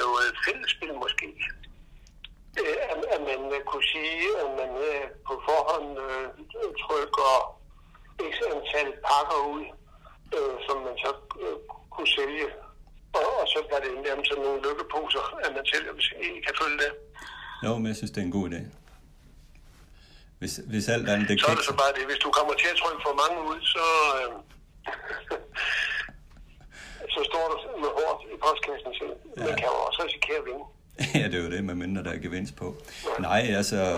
noget 0.02 0.30
fællesspil 0.46 0.92
måske. 1.04 1.28
Øh, 2.60 2.76
at 2.92 2.97
man 3.54 3.62
kunne 3.70 3.88
sige, 3.94 4.26
at 4.42 4.48
man 4.60 4.70
øh, 4.88 5.04
på 5.26 5.34
forhånd 5.48 5.88
øh, 6.06 6.26
trykker 6.82 7.34
x 8.32 8.34
antal 8.52 8.88
pakker 9.08 9.38
ud, 9.54 9.64
øh, 10.36 10.54
som 10.66 10.76
man 10.86 10.96
så 11.04 11.10
kunne 11.94 12.10
sælge. 12.18 12.48
Og, 13.18 13.26
og 13.40 13.46
så 13.52 13.58
var 13.70 13.78
det 13.84 13.92
nærmest 14.06 14.28
sådan 14.28 14.44
nogle 14.44 14.60
lykkeposer, 14.66 15.22
at 15.44 15.50
man 15.56 15.64
sælger, 15.72 15.92
hvis 15.96 16.08
man 16.12 16.20
ikke 16.28 16.42
kan 16.46 16.54
følge 16.62 16.78
det. 16.84 16.92
Jo, 17.64 17.70
men 17.80 17.86
jeg 17.90 17.96
synes, 17.96 18.12
det 18.12 18.20
er 18.20 18.28
en 18.30 18.38
god 18.38 18.46
idé. 18.50 18.60
Hvis, 20.40 20.54
hvis 20.70 20.88
alt 20.94 21.08
andet 21.12 21.28
det 21.28 21.40
Så 21.40 21.46
er 21.52 21.54
det 21.60 21.64
så 21.72 21.76
bare 21.82 21.92
det. 21.98 22.04
Hvis 22.10 22.22
du 22.24 22.30
kommer 22.38 22.54
til 22.62 22.68
at 22.72 22.78
trykke 22.82 23.02
for 23.06 23.14
mange 23.22 23.38
ud, 23.50 23.58
så, 23.74 23.84
øh, 24.18 24.32
så 27.14 27.20
står 27.30 27.44
du 27.52 27.56
med 27.84 27.90
hårdt 27.98 28.20
i 28.32 28.36
postkassen 28.44 28.92
selv. 29.00 29.14
Ja. 29.36 29.44
Man 29.46 29.54
kan 29.60 29.68
jo 29.72 29.78
også 29.86 29.98
risikere 30.06 30.38
at 30.42 30.46
vinde. 30.48 30.64
ja, 31.14 31.24
det 31.24 31.34
er 31.34 31.44
jo 31.44 31.50
det, 31.50 31.64
med 31.64 31.74
mindre 31.74 32.02
der 32.02 32.10
er 32.10 32.18
gevinst 32.18 32.56
på. 32.56 32.76
Nej, 33.20 33.46
altså, 33.56 33.96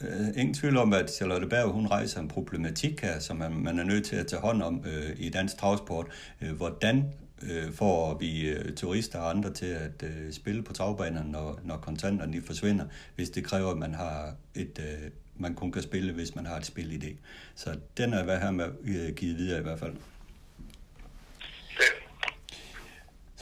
øh, 0.00 0.26
ingen 0.36 0.54
tvivl 0.54 0.76
om, 0.76 0.92
at 0.92 1.10
Charlotte 1.10 1.46
Berg, 1.46 1.70
hun 1.70 1.86
rejser 1.86 2.20
en 2.20 2.28
problematik 2.28 3.00
her, 3.00 3.18
som 3.18 3.36
man, 3.36 3.52
man 3.52 3.78
er 3.78 3.84
nødt 3.84 4.04
til 4.04 4.16
at 4.16 4.26
tage 4.26 4.42
hånd 4.42 4.62
om 4.62 4.84
øh, 4.86 5.10
i 5.16 5.28
dansk 5.28 5.56
travsport. 5.56 6.06
Øh, 6.40 6.52
hvordan 6.52 7.04
øh, 7.42 7.72
får 7.72 8.18
vi 8.18 8.48
øh, 8.48 8.74
turister 8.74 9.18
og 9.18 9.30
andre 9.30 9.52
til 9.52 9.66
at 9.66 10.02
øh, 10.02 10.32
spille 10.32 10.62
på 10.62 10.72
travbanerne, 10.72 11.32
når, 11.32 11.60
når 11.64 11.76
kontanterne 11.76 12.32
de 12.32 12.42
forsvinder, 12.42 12.84
hvis 13.16 13.30
det 13.30 13.44
kræver, 13.44 13.70
at 13.70 13.78
man 13.78 13.94
har 13.94 14.34
et, 14.54 14.78
øh, 14.78 15.10
man 15.36 15.54
kun 15.54 15.72
kan 15.72 15.82
spille, 15.82 16.12
hvis 16.12 16.34
man 16.34 16.46
har 16.46 16.56
et 16.56 16.66
spil 16.66 16.92
i 16.92 16.96
det. 16.96 17.16
Så 17.54 17.70
den 17.96 18.12
er 18.12 18.24
hvad 18.24 18.38
her 18.38 18.50
med 18.50 18.66
øh, 18.84 19.14
givet 19.14 19.36
videre 19.36 19.58
i 19.58 19.62
hvert 19.62 19.78
fald. 19.78 19.94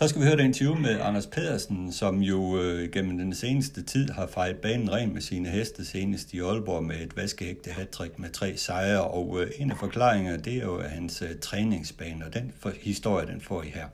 Så 0.02 0.08
skal 0.08 0.20
vi 0.20 0.26
høre 0.26 0.34
et 0.34 0.44
interview 0.44 0.74
med 0.74 1.00
Anders 1.00 1.26
Pedersen, 1.26 1.92
som 1.92 2.18
jo 2.18 2.60
øh, 2.60 2.90
gennem 2.90 3.18
den 3.18 3.34
seneste 3.34 3.82
tid 3.82 4.08
har 4.08 4.26
fejret 4.26 4.56
banen 4.56 4.92
ren 4.92 5.12
med 5.12 5.20
sine 5.20 5.48
heste, 5.48 5.84
senest 5.84 6.34
i 6.34 6.40
Aalborg 6.40 6.84
med 6.84 6.96
et 6.96 7.16
vaskeægte 7.16 7.70
hattrick 7.70 8.18
med 8.18 8.30
tre 8.30 8.56
sejre. 8.56 9.04
Og 9.04 9.42
øh, 9.42 9.50
en 9.58 9.70
af 9.70 9.76
forklaringerne, 9.76 10.38
det 10.42 10.56
er 10.56 10.62
jo 10.62 10.82
hans 10.82 11.22
øh, 11.22 11.28
træningsbane, 11.40 12.24
og 12.26 12.34
den 12.34 12.52
for, 12.60 12.72
historie, 12.80 13.26
den 13.26 13.40
får 13.40 13.62
I 13.62 13.66
her. 13.66 13.84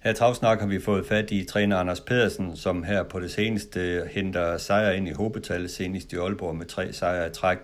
Her 0.00 0.10
i 0.10 0.14
Travsnak 0.14 0.60
har 0.60 0.66
vi 0.66 0.80
fået 0.80 1.06
fat 1.06 1.30
i 1.30 1.44
træner 1.44 1.76
Anders 1.76 2.00
Pedersen, 2.00 2.56
som 2.56 2.84
her 2.84 3.02
på 3.02 3.20
det 3.20 3.30
seneste 3.30 4.08
henter 4.10 4.58
sejre 4.58 4.96
ind 4.96 5.08
i 5.08 5.12
hobetallet, 5.12 5.70
senest 5.70 6.12
i 6.12 6.16
Aalborg 6.16 6.56
med 6.56 6.66
tre 6.66 6.92
sejre 6.92 7.26
i 7.26 7.30
træk. 7.30 7.58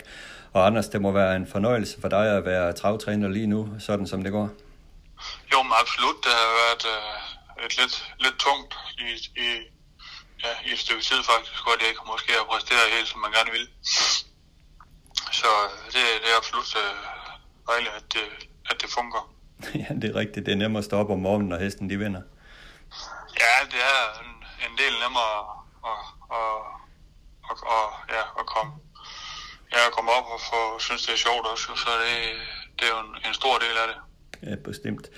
Og 0.53 0.67
Anders, 0.67 0.89
det 0.89 1.03
må 1.03 1.13
være 1.13 1.37
en 1.37 1.47
fornøjelse 1.47 2.01
for 2.01 2.09
dig 2.09 2.37
at 2.37 2.45
være 2.45 2.73
travtræner 2.73 3.29
lige 3.29 3.47
nu, 3.47 3.69
sådan 3.79 4.07
som 4.07 4.23
det 4.23 4.33
går. 4.33 4.51
Jo, 5.53 5.59
men 5.63 5.75
absolut. 5.83 6.19
Det 6.25 6.33
har 6.41 6.51
været 6.63 6.85
uh, 6.95 7.65
et 7.67 7.73
lidt, 7.81 7.95
lidt 8.25 8.37
tungt 8.47 8.73
i, 8.99 9.09
i, 9.47 9.49
ja, 10.45 10.53
i 10.67 10.73
et 10.73 10.79
stykke 10.79 11.03
tid 11.03 11.21
faktisk, 11.33 11.63
hvor 11.65 11.75
det 11.79 11.87
ikke 11.87 12.05
måske 12.13 12.33
har 12.33 12.47
præsteret 12.53 12.95
helt, 12.97 13.09
som 13.09 13.21
man 13.21 13.33
gerne 13.33 13.51
vil. 13.57 13.67
Så 15.41 15.51
det, 15.95 16.05
det 16.23 16.29
er 16.33 16.37
absolut 16.43 16.71
uh, 16.85 16.99
dejligt, 17.71 17.95
at 17.95 18.07
det, 18.15 18.27
at 18.71 18.77
det 18.83 18.91
fungerer. 18.91 19.29
ja, 19.83 19.89
det 20.01 20.07
er 20.11 20.15
rigtigt. 20.23 20.47
Det 20.47 20.53
er 20.53 20.63
nemmere 20.63 20.79
at 20.79 20.85
stå 20.85 20.97
op 20.97 21.11
om 21.11 21.19
morgenen, 21.19 21.49
når 21.49 21.59
hesten 21.59 21.91
de 21.91 21.99
vinder. 21.99 22.23
Ja, 23.43 23.55
det 23.73 23.83
er 23.95 24.01
en, 24.23 24.33
en 24.67 24.75
del 24.79 24.95
nemmere 25.03 25.35
at, 25.91 26.03
at, 26.39 26.59
at, 27.51 27.59
at, 27.77 27.87
ja, 28.17 28.23
at 28.41 28.47
komme, 28.55 28.73
ja, 29.73 29.81
at 29.87 29.93
komme 29.93 30.11
op 30.19 30.27
og 30.35 30.41
få, 30.51 30.79
synes, 30.79 31.07
det 31.07 31.13
er 31.13 31.23
sjovt 31.27 31.47
også. 31.47 31.67
Så 31.85 31.91
det, 32.03 32.15
det 32.77 32.85
er 32.89 32.93
jo 32.97 33.01
en, 33.07 33.15
en 33.29 33.35
stor 33.35 33.59
del 33.59 33.77
af 33.83 33.87
det. 33.91 33.99
Ja, 34.47 34.55
bestemt. 34.55 35.11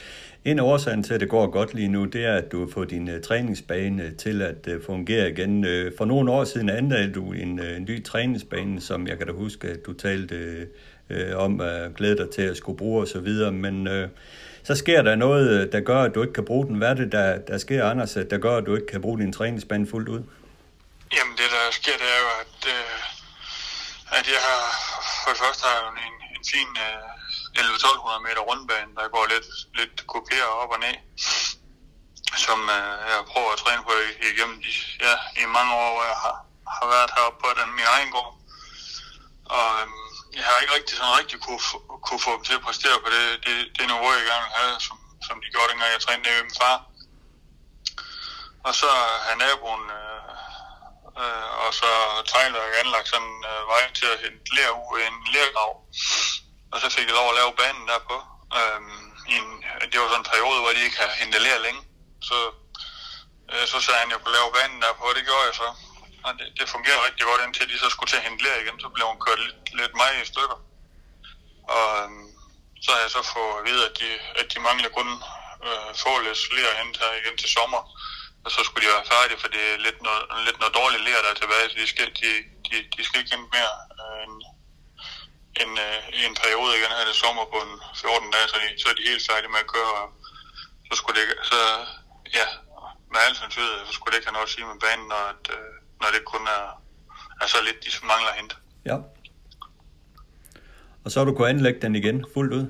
En 0.44 0.58
af 0.58 0.62
årsagen 0.62 1.02
til, 1.02 1.14
at 1.14 1.20
det 1.20 1.28
går 1.28 1.50
godt 1.50 1.74
lige 1.74 1.88
nu, 1.88 2.04
det 2.04 2.24
er, 2.24 2.36
at 2.36 2.52
du 2.52 2.60
har 2.64 2.72
fået 2.72 2.90
din 2.90 3.08
uh, 3.08 3.20
træningsbane 3.20 4.02
øh, 4.02 4.16
til 4.16 4.42
at 4.42 4.68
uh, 4.68 4.82
fungere 4.86 5.30
igen. 5.30 5.64
Uh, 5.64 5.92
for 5.98 6.04
nogle 6.04 6.32
år 6.32 6.44
siden 6.44 6.70
anlagde 6.70 7.12
du 7.12 7.32
en, 7.32 7.60
uh, 7.60 7.66
en 7.66 7.82
ny 7.82 8.04
træningsbane, 8.04 8.80
som 8.80 9.06
jeg 9.06 9.18
kan 9.18 9.26
da 9.26 9.32
huske, 9.32 9.68
at 9.68 9.86
du 9.86 9.92
talte 9.92 10.66
uh, 11.10 11.36
om 11.36 11.60
at 11.60 11.94
glæde 11.94 12.16
dig 12.16 12.30
til 12.30 12.42
at 12.42 12.56
skulle 12.56 12.78
bruge 12.78 13.02
osv., 13.02 13.52
men 13.52 13.86
uh, 13.86 14.08
så 14.62 14.74
sker 14.74 15.02
der 15.02 15.14
noget, 15.14 15.72
der 15.72 15.80
gør, 15.80 16.02
at 16.02 16.14
du 16.14 16.22
ikke 16.22 16.34
kan 16.34 16.44
bruge 16.44 16.66
den. 16.66 16.76
Hvad 16.76 16.88
er 16.88 16.94
det, 16.94 17.12
der, 17.12 17.38
der 17.38 17.58
sker, 17.58 17.84
Anders, 17.84 18.18
der 18.30 18.38
gør, 18.38 18.56
at 18.56 18.66
du 18.66 18.74
ikke 18.74 18.86
kan 18.86 19.00
bruge 19.00 19.18
din 19.18 19.32
træningsbane 19.32 19.86
fuldt 19.86 20.08
ud? 20.08 20.22
Jamen, 21.16 21.34
det 21.36 21.48
der 21.56 21.72
sker, 21.72 21.92
det 21.92 22.08
er 22.16 22.20
jo, 22.24 22.30
at, 22.40 22.56
at 24.18 24.26
jeg 24.26 24.40
har 24.48 24.60
for 25.24 25.30
det 25.30 25.40
første 25.44 25.64
har 25.64 25.80
en, 26.06 26.14
en 26.36 26.44
fin 26.52 26.70
uh 26.86 27.13
11-1200 27.58 28.18
meter 28.26 28.42
rundbane, 28.48 28.90
der 28.96 29.08
går 29.14 29.24
lidt, 29.32 29.48
lidt 29.78 30.06
kopier 30.06 30.48
op 30.62 30.70
og 30.74 30.80
ned, 30.80 30.96
som 32.46 32.58
øh, 32.76 32.94
jeg 33.10 33.18
prøver 33.32 33.50
at 33.52 33.58
træne 33.58 33.82
på 33.88 33.92
igennem 34.32 34.56
de, 34.64 34.72
ja, 35.06 35.14
i 35.42 35.44
mange 35.56 35.72
år, 35.82 35.90
hvor 35.94 36.04
jeg 36.12 36.18
har, 36.24 36.36
har 36.76 36.86
været 36.94 37.14
heroppe 37.16 37.38
på 37.44 37.48
den 37.58 37.70
min 37.78 37.88
egen 37.94 38.10
gård. 38.14 38.34
Og 39.56 39.68
øh, 39.80 39.86
jeg 40.36 40.44
har 40.48 40.56
ikke 40.62 40.74
rigtig 40.74 40.96
sådan 40.96 41.18
rigtig 41.20 41.38
kunne, 41.46 41.62
kunne 42.06 42.24
få 42.26 42.32
dem 42.36 42.44
til 42.44 42.58
at 42.58 42.66
præstere 42.66 42.98
på 43.04 43.08
det, 43.16 43.24
det, 43.44 43.54
det 43.76 43.86
niveau, 43.92 44.08
jeg 44.18 44.26
gerne 44.30 44.46
vil 44.46 44.58
have, 44.60 44.74
som, 44.86 44.96
som 45.26 45.36
de 45.42 45.52
gjorde, 45.52 45.70
dengang 45.70 45.92
jeg 45.92 46.00
trænede 46.02 46.30
med 46.30 46.42
min 46.42 46.60
far. 46.60 46.78
Og 48.66 48.74
så 48.80 48.90
har 49.26 49.36
naboen 49.42 49.84
øh, 49.98 50.24
øh, 51.22 51.48
og 51.64 51.70
så 51.80 51.90
Tyler 52.30 52.62
anlagt 52.82 53.08
sådan 53.08 53.26
en 53.26 53.44
øh, 53.52 53.60
vej 53.72 53.84
til 53.98 54.06
at 54.14 54.20
hente 54.24 54.54
ler 54.56 54.70
ud 54.70 54.98
en 55.08 55.16
lergrav. 55.34 55.72
Og 56.74 56.80
så 56.82 56.88
fik 56.96 57.06
jeg 57.08 57.18
lov 57.20 57.28
at 57.30 57.38
lave 57.40 57.52
banen 57.62 57.84
derpå. 57.92 58.16
Øhm, 58.58 59.04
i 59.32 59.34
en, 59.40 59.48
det 59.90 59.96
var 60.00 60.08
sådan 60.08 60.22
en 60.24 60.30
periode, 60.32 60.60
hvor 60.60 60.72
de 60.76 60.86
ikke 60.86 61.00
har 61.02 61.10
hentet 61.20 61.42
længe. 61.66 61.82
Så, 62.28 62.38
øh, 63.52 63.64
så 63.72 63.76
sagde 63.80 64.00
han, 64.00 64.08
at 64.08 64.12
jeg 64.14 64.20
kunne 64.20 64.38
lave 64.38 64.54
banen 64.58 64.78
derpå, 64.84 65.02
og 65.10 65.14
det 65.16 65.24
gjorde 65.28 65.46
jeg 65.48 65.56
så. 65.62 65.68
Og 66.26 66.30
det, 66.38 66.46
det 66.58 66.72
fungerede 66.74 67.04
rigtig 67.06 67.24
godt, 67.30 67.40
indtil 67.46 67.70
de 67.72 67.78
så 67.82 67.88
skulle 67.90 68.10
til 68.10 68.20
at 68.20 68.26
hente 68.28 68.62
igen. 68.62 68.76
Så 68.82 68.88
blev 68.94 69.06
hun 69.12 69.24
kørt 69.26 69.40
lidt, 69.46 69.60
lidt 69.80 69.94
meget 70.02 70.22
i 70.22 70.30
stykker. 70.32 70.58
Og 71.76 71.86
øhm, 71.98 72.26
så 72.84 72.88
har 72.94 73.00
jeg 73.04 73.10
så 73.16 73.22
fået 73.34 73.58
at 73.58 73.64
vide, 73.68 73.82
at 73.88 73.94
de, 74.00 74.08
at 74.40 74.46
de 74.52 74.58
mangler 74.68 74.90
kun 74.98 75.08
øh, 75.66 75.90
få 76.04 76.12
lidt 76.26 76.40
lærer 76.56 76.74
hen 76.80 76.90
her 77.02 77.12
igen 77.20 77.36
til 77.42 77.50
sommer. 77.56 77.82
Og 78.44 78.50
så 78.54 78.60
skulle 78.64 78.82
de 78.84 78.92
være 78.94 79.10
færdige, 79.14 79.40
for 79.42 79.48
det 79.54 79.62
er 79.72 79.84
lidt 79.86 79.98
noget, 80.06 80.22
lidt 80.46 80.58
noget 80.60 80.74
dårligt 80.80 81.04
lærer, 81.06 81.22
der 81.22 81.30
er 81.30 81.40
tilbage. 81.40 81.66
Så 81.70 81.76
de 81.82 81.86
skal, 81.92 82.08
de, 82.20 82.30
de, 82.66 82.74
de 82.96 83.00
skal 83.04 83.20
ikke 83.20 83.34
hente 83.34 83.50
mere 83.56 83.74
øh, 84.00 84.22
end 84.24 84.34
en, 85.62 85.70
øh, 85.86 85.98
en 86.26 86.34
periode 86.42 86.72
igen 86.78 86.92
her 86.96 87.04
det 87.10 87.16
sommer 87.24 87.44
på 87.52 87.58
en 87.66 87.74
14 87.94 88.30
dage, 88.34 88.46
så, 88.52 88.56
de, 88.62 88.68
så 88.82 88.86
er 88.90 88.96
de 88.98 89.08
helt 89.10 89.26
færdige 89.30 89.52
med 89.54 89.64
at 89.64 89.72
køre. 89.74 89.92
Og 90.00 90.06
så 90.88 90.92
skulle 91.00 91.16
det 91.20 91.26
så 91.52 91.60
ja, 92.38 92.46
med 93.12 93.20
al 93.26 93.34
sandsynlighed, 93.36 93.86
så 93.88 93.92
skulle 93.96 94.10
det 94.10 94.18
ikke 94.18 94.28
have 94.28 94.38
noget 94.38 94.48
at 94.50 94.54
sige 94.54 94.66
med 94.70 94.78
banen, 94.84 95.06
når, 95.12 95.22
at, 95.34 95.44
øh, 95.56 95.70
når 96.02 96.08
det 96.14 96.22
kun 96.32 96.44
er, 96.58 96.64
er 97.42 97.48
så 97.54 97.58
lidt, 97.66 97.78
de 97.84 97.90
mangler 98.12 98.30
at 98.32 98.38
hente. 98.40 98.56
Ja. 98.90 98.96
Og 101.04 101.08
så 101.10 101.16
har 101.18 101.26
du 101.26 101.34
kunnet 101.34 101.52
anlægge 101.54 101.80
den 101.84 101.94
igen 102.00 102.18
fuldt 102.34 102.52
ud? 102.58 102.64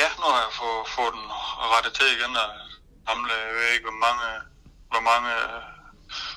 Ja, 0.00 0.08
nu 0.20 0.26
har 0.32 0.40
jeg 0.46 0.54
fået, 0.62 0.82
fået 0.96 1.12
den 1.16 1.26
rettet 1.74 1.92
til 1.98 2.08
igen, 2.16 2.32
og 2.42 2.48
hamle, 3.08 3.34
jeg 3.48 3.54
ved 3.58 3.68
ikke, 3.74 3.88
hvor 3.90 4.00
mange, 4.06 4.26
hvor 4.92 5.02
mange 5.10 5.32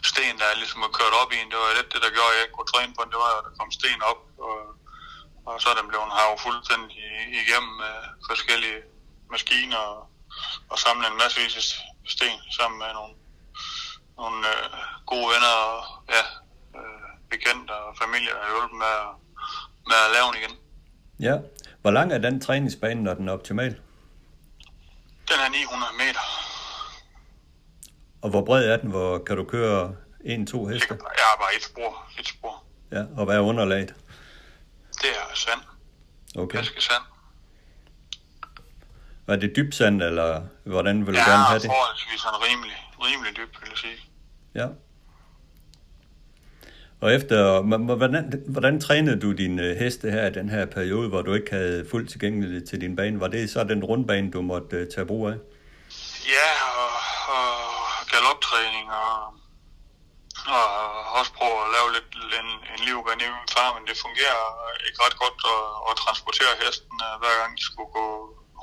sten, 0.09 0.36
der 0.39 0.47
er 0.51 0.55
ligesom 0.61 0.82
er 0.88 0.91
kørt 0.99 1.15
op 1.22 1.32
i 1.34 1.38
en. 1.41 1.49
Det 1.51 1.59
var 1.63 1.78
lidt 1.78 1.93
det, 1.93 2.01
der 2.05 2.15
gjorde, 2.15 2.32
at 2.32 2.36
jeg 2.36 2.43
ikke 2.45 2.57
kunne 2.57 2.74
træne 2.74 2.93
på 2.95 3.01
den. 3.03 3.11
Det 3.13 3.20
var, 3.24 3.32
at 3.39 3.45
der 3.47 3.53
kom 3.59 3.72
sten 3.78 4.01
op, 4.11 4.22
og 4.47 4.55
og 5.49 5.55
så 5.61 5.67
er 5.69 5.77
den 5.79 5.87
blevet 5.91 6.11
havet 6.17 6.39
fuldstændig 6.45 7.03
igennem 7.41 7.73
med 7.83 7.95
forskellige 8.29 8.79
maskiner 9.33 9.81
og, 9.95 10.01
og 10.71 10.77
samlet 10.85 11.07
en 11.11 11.17
masse 11.23 11.39
sten 12.13 12.39
sammen 12.57 12.77
med 12.83 12.91
nogle, 12.99 13.13
nogle 14.21 14.39
øh, 14.53 14.65
gode 15.11 15.27
venner 15.33 15.55
og 15.69 15.79
ja, 16.15 16.23
øh, 16.79 17.09
bekendte 17.31 17.71
og 17.71 17.97
familie, 18.03 18.31
der 18.35 18.41
har 18.43 18.51
hjulpet 18.55 18.77
med, 18.85 18.95
med 19.89 19.99
at 20.05 20.11
lave 20.15 20.27
den 20.27 20.35
igen. 20.41 20.55
Ja. 21.27 21.35
Hvor 21.81 21.91
lang 21.91 22.13
er 22.13 22.17
den 22.17 22.41
træningsbane, 22.41 23.03
når 23.03 23.13
den 23.13 23.27
er 23.27 23.33
optimal? 23.33 23.71
Den 25.29 25.39
er 25.45 25.49
900 25.49 25.91
meter. 25.97 26.23
Og 28.21 28.29
hvor 28.29 28.45
bred 28.45 28.65
er 28.65 28.77
den? 28.77 28.89
Hvor 28.89 29.17
kan 29.27 29.37
du 29.37 29.43
køre 29.43 29.95
en, 30.25 30.47
to 30.47 30.65
heste? 30.65 30.87
Jeg 30.89 31.25
har 31.31 31.37
bare 31.43 31.55
et 31.57 31.63
spor. 31.63 31.91
Et 32.19 32.27
spor. 32.27 32.63
Ja, 32.91 33.03
og 33.17 33.25
hvad 33.25 33.35
er 33.35 33.39
underlaget? 33.39 33.95
Det 35.01 35.09
er 35.09 35.35
sand. 35.35 35.61
Okay. 36.35 36.57
Vaske 36.57 36.81
sand. 36.81 37.03
Var 39.27 39.35
det 39.35 39.55
dybt 39.55 39.75
sand, 39.75 40.01
eller 40.03 40.41
hvordan 40.63 41.07
vil 41.07 41.13
du 41.13 41.19
ja, 41.19 41.29
gerne 41.29 41.43
have 41.43 41.59
det? 41.59 41.65
Ja, 41.65 41.69
forholdsvis 41.69 42.21
sådan 42.21 42.39
rimelig, 42.47 42.77
rimelig 42.99 43.37
dybt, 43.37 43.61
vil 43.61 43.69
jeg 43.69 43.77
sige. 43.77 43.97
Ja. 44.55 44.67
Og 47.01 47.13
efter, 47.13 47.61
hvordan, 47.61 48.43
hvordan 48.47 48.81
trænede 48.81 49.19
du 49.19 49.31
din 49.31 49.59
øh, 49.59 49.77
heste 49.77 50.11
her 50.11 50.27
i 50.27 50.33
den 50.33 50.49
her 50.49 50.65
periode, 50.65 51.09
hvor 51.09 51.21
du 51.21 51.33
ikke 51.33 51.51
havde 51.51 51.87
fuldt 51.91 52.09
tilgængeligt 52.09 52.69
til 52.69 52.81
din 52.81 52.95
bane? 52.95 53.19
Var 53.19 53.27
det 53.27 53.49
så 53.49 53.63
den 53.63 53.83
rundbane, 53.83 54.31
du 54.31 54.41
måtte 54.41 54.81
uh, 54.81 54.87
tage 54.95 55.05
brug 55.05 55.27
af? 55.27 55.37
Ja, 56.35 56.49
og, 56.83 56.93
og 57.35 57.47
galoptræning 58.11 58.91
og 58.91 59.38
og 60.57 60.71
også 61.19 61.31
prøve 61.39 61.57
at 61.65 61.71
lave 61.75 61.89
lidt 61.95 62.09
en, 62.41 62.49
en 62.73 62.79
livbane 62.87 63.23
i 63.27 63.35
min 63.37 63.53
far, 63.55 63.69
men 63.75 63.83
det 63.87 64.03
fungerer 64.05 64.43
ikke 64.87 65.01
ret 65.05 65.17
godt 65.23 65.37
at, 65.55 65.63
at 65.89 65.99
transportere 66.03 66.53
hesten, 66.63 66.97
øh, 67.07 67.13
hver 67.21 67.35
gang 67.39 67.51
de 67.57 67.63
skulle 67.69 67.91
gå 67.99 68.07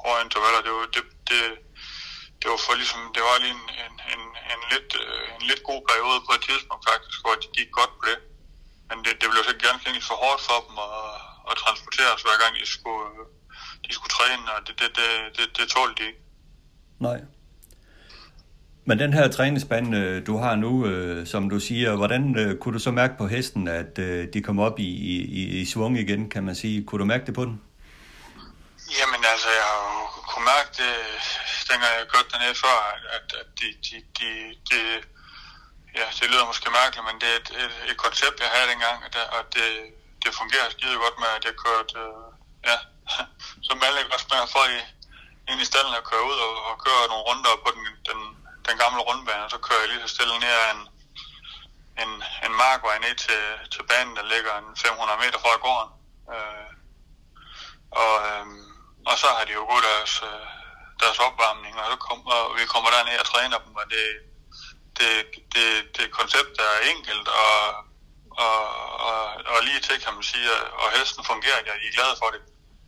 hårde 0.00 0.24
intervaller. 0.26 0.60
Det, 0.66 0.72
det, 0.94 1.04
det, 1.30 1.42
det 2.40 2.46
var 2.52 2.60
for 2.66 2.74
ligesom, 2.82 3.00
det 3.14 3.22
var 3.28 3.36
lige 3.44 3.56
en, 3.58 3.66
en, 3.84 3.94
en, 4.12 4.22
en, 4.52 4.60
lidt, 4.72 4.90
øh, 5.02 5.24
en 5.36 5.44
lidt 5.50 5.62
god 5.70 5.80
periode 5.90 6.20
på 6.26 6.32
et 6.36 6.42
tidspunkt 6.48 6.82
faktisk, 6.90 7.18
hvor 7.24 7.34
de 7.42 7.48
gik 7.58 7.70
godt 7.78 7.92
på 7.98 8.04
det. 8.10 8.18
Men 8.88 8.98
det, 9.04 9.12
det 9.20 9.28
blev 9.30 9.42
så 9.50 9.54
ganske 9.66 9.86
enkelt 9.88 10.08
for 10.10 10.18
hårdt 10.24 10.42
for 10.48 10.58
dem 10.66 10.76
at, 10.88 10.98
at 11.50 11.54
transportere 11.62 12.10
os 12.14 12.24
hver 12.26 12.38
gang 12.42 12.52
de 12.62 12.66
skulle, 12.76 13.10
de 13.86 13.90
skulle 13.96 14.14
træne, 14.18 14.44
og 14.54 14.60
det, 14.66 14.74
det, 14.80 14.90
det, 14.98 15.10
det, 15.36 15.46
det 15.56 15.66
tålte 15.74 15.96
de 15.98 16.04
ikke. 16.10 16.22
Nej. 17.08 17.18
Men 18.88 18.98
den 18.98 19.12
her 19.12 19.28
træningsbane, 19.28 19.98
øh, 20.00 20.26
du 20.26 20.34
har 20.44 20.54
nu, 20.54 20.86
øh, 20.86 21.26
som 21.26 21.50
du 21.50 21.58
siger, 21.68 21.96
hvordan 21.96 22.22
øh, 22.38 22.58
kunne 22.60 22.74
du 22.78 22.82
så 22.88 22.90
mærke 23.00 23.14
på 23.18 23.26
hesten, 23.34 23.68
at 23.68 23.96
de 24.34 24.40
kom 24.46 24.58
op 24.66 24.78
i, 24.78 24.90
i, 25.40 25.42
i 25.60 25.64
svung 25.72 25.98
igen, 26.04 26.30
kan 26.34 26.42
man 26.48 26.54
sige? 26.62 26.84
Kunne 26.86 27.00
du 27.02 27.08
mærke 27.12 27.26
det 27.26 27.34
på 27.34 27.44
den? 27.48 27.56
Jamen 28.98 29.22
altså, 29.32 29.48
jeg 29.60 29.66
har 29.72 29.86
kunne 30.30 30.46
mærke 30.54 30.70
det, 30.80 30.92
dengang 31.70 31.92
jeg 32.00 32.06
kørte 32.12 32.30
dernede 32.32 32.56
før, 32.64 32.78
at, 33.16 33.26
at 33.40 33.48
de, 33.60 33.68
de, 33.86 33.96
de, 34.18 34.30
de, 34.68 34.78
ja, 35.98 36.06
det 36.18 36.26
lyder 36.32 36.46
måske 36.50 36.68
mærkeligt, 36.80 37.06
men 37.08 37.16
det 37.22 37.28
er 37.32 37.38
et, 37.42 37.50
et, 37.64 37.74
et 37.90 37.96
koncept, 38.04 38.36
jeg 38.44 38.50
havde 38.54 38.68
dengang, 38.72 38.98
og 39.06 39.10
det, 39.14 39.24
og 39.36 39.42
det, 39.54 39.66
det 40.22 40.30
fungerer 40.40 40.74
skide 40.74 41.02
godt 41.04 41.16
med, 41.22 41.30
at 41.38 41.44
jeg 41.48 41.54
kørte, 41.64 41.98
ja, 42.68 42.76
som 43.66 43.76
alle 43.86 44.00
også 44.16 44.28
med 44.30 44.48
for 44.54 44.64
i, 44.76 44.78
ind 45.50 45.60
i 45.64 45.66
stallen 45.70 45.98
og 46.00 46.04
køre 46.10 46.24
ud 46.30 46.38
og, 46.46 46.54
og 46.68 46.74
køre 46.84 47.10
nogle 47.12 47.26
runder 47.28 47.54
på 47.64 47.68
den, 47.76 47.84
den, 48.08 48.20
den 48.68 48.78
gamle 48.78 49.00
rundbane, 49.08 49.44
og 49.44 49.50
så 49.50 49.58
kører 49.58 49.80
jeg 49.80 49.88
lige 49.88 50.02
så 50.04 50.14
stille 50.14 50.38
ned 50.38 50.54
ad 50.62 50.70
en, 50.74 50.82
en, 52.02 52.12
en 52.46 52.54
markvej 52.64 52.98
ned 52.98 53.14
til, 53.24 53.42
til 53.72 53.82
banen, 53.90 54.16
der 54.16 54.30
ligger 54.32 54.52
en 54.58 54.76
500 54.76 55.18
meter 55.24 55.38
fra 55.38 55.62
gården. 55.64 55.90
Øh, 56.34 56.70
og, 58.02 58.14
øh, 58.28 58.46
og 59.10 59.16
så 59.22 59.28
har 59.36 59.44
de 59.44 59.52
jo 59.58 59.64
gået 59.70 59.84
deres, 59.90 60.14
øh, 60.30 60.46
deres 61.02 61.18
opvarmning, 61.26 61.74
og, 61.80 61.86
så 61.90 61.96
kom, 62.06 62.18
og 62.26 62.42
vi 62.58 62.64
kommer 62.72 62.90
derned 62.90 63.18
og 63.22 63.26
træner 63.32 63.58
dem, 63.64 63.72
og 63.80 63.86
det, 63.94 64.06
det, 64.98 65.10
det, 65.54 65.68
det 65.96 66.16
koncept 66.18 66.54
er 66.68 66.88
enkelt 66.92 67.28
og, 67.28 67.58
og, 68.44 68.58
og, 69.08 69.20
og 69.52 69.58
lige 69.68 69.80
til, 69.80 70.00
kan 70.04 70.14
man 70.14 70.22
sige, 70.22 70.48
og 70.82 70.88
hesten 70.98 71.24
fungerer, 71.24 71.66
jeg 71.66 71.74
er 71.74 71.96
glad 71.98 72.12
for 72.20 72.30
det. 72.34 72.42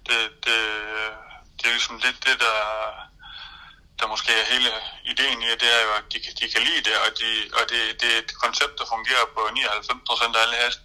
Det, 0.08 0.20
det, 0.44 0.60
det 1.56 1.66
er 1.66 1.76
ligesom 1.76 1.98
lidt 2.04 2.24
det, 2.26 2.40
der, 2.40 2.58
der 4.00 4.06
måske 4.06 4.32
er 4.40 4.50
hele 4.52 4.70
ideen 5.12 5.42
i 5.42 5.46
det, 5.62 5.70
er 5.78 5.82
jo, 5.86 5.92
at 6.00 6.06
de, 6.12 6.18
de 6.40 6.46
kan 6.52 6.62
lide 6.68 6.82
det, 6.88 6.96
og, 7.04 7.10
de, 7.20 7.28
og 7.58 7.62
det, 7.70 7.80
det 8.00 8.08
er 8.14 8.18
et 8.18 8.32
koncept, 8.44 8.74
der 8.78 8.92
fungerer 8.94 9.26
på 9.34 9.40
99% 9.40 10.36
af 10.36 10.42
alle 10.42 10.56
heste. 10.64 10.82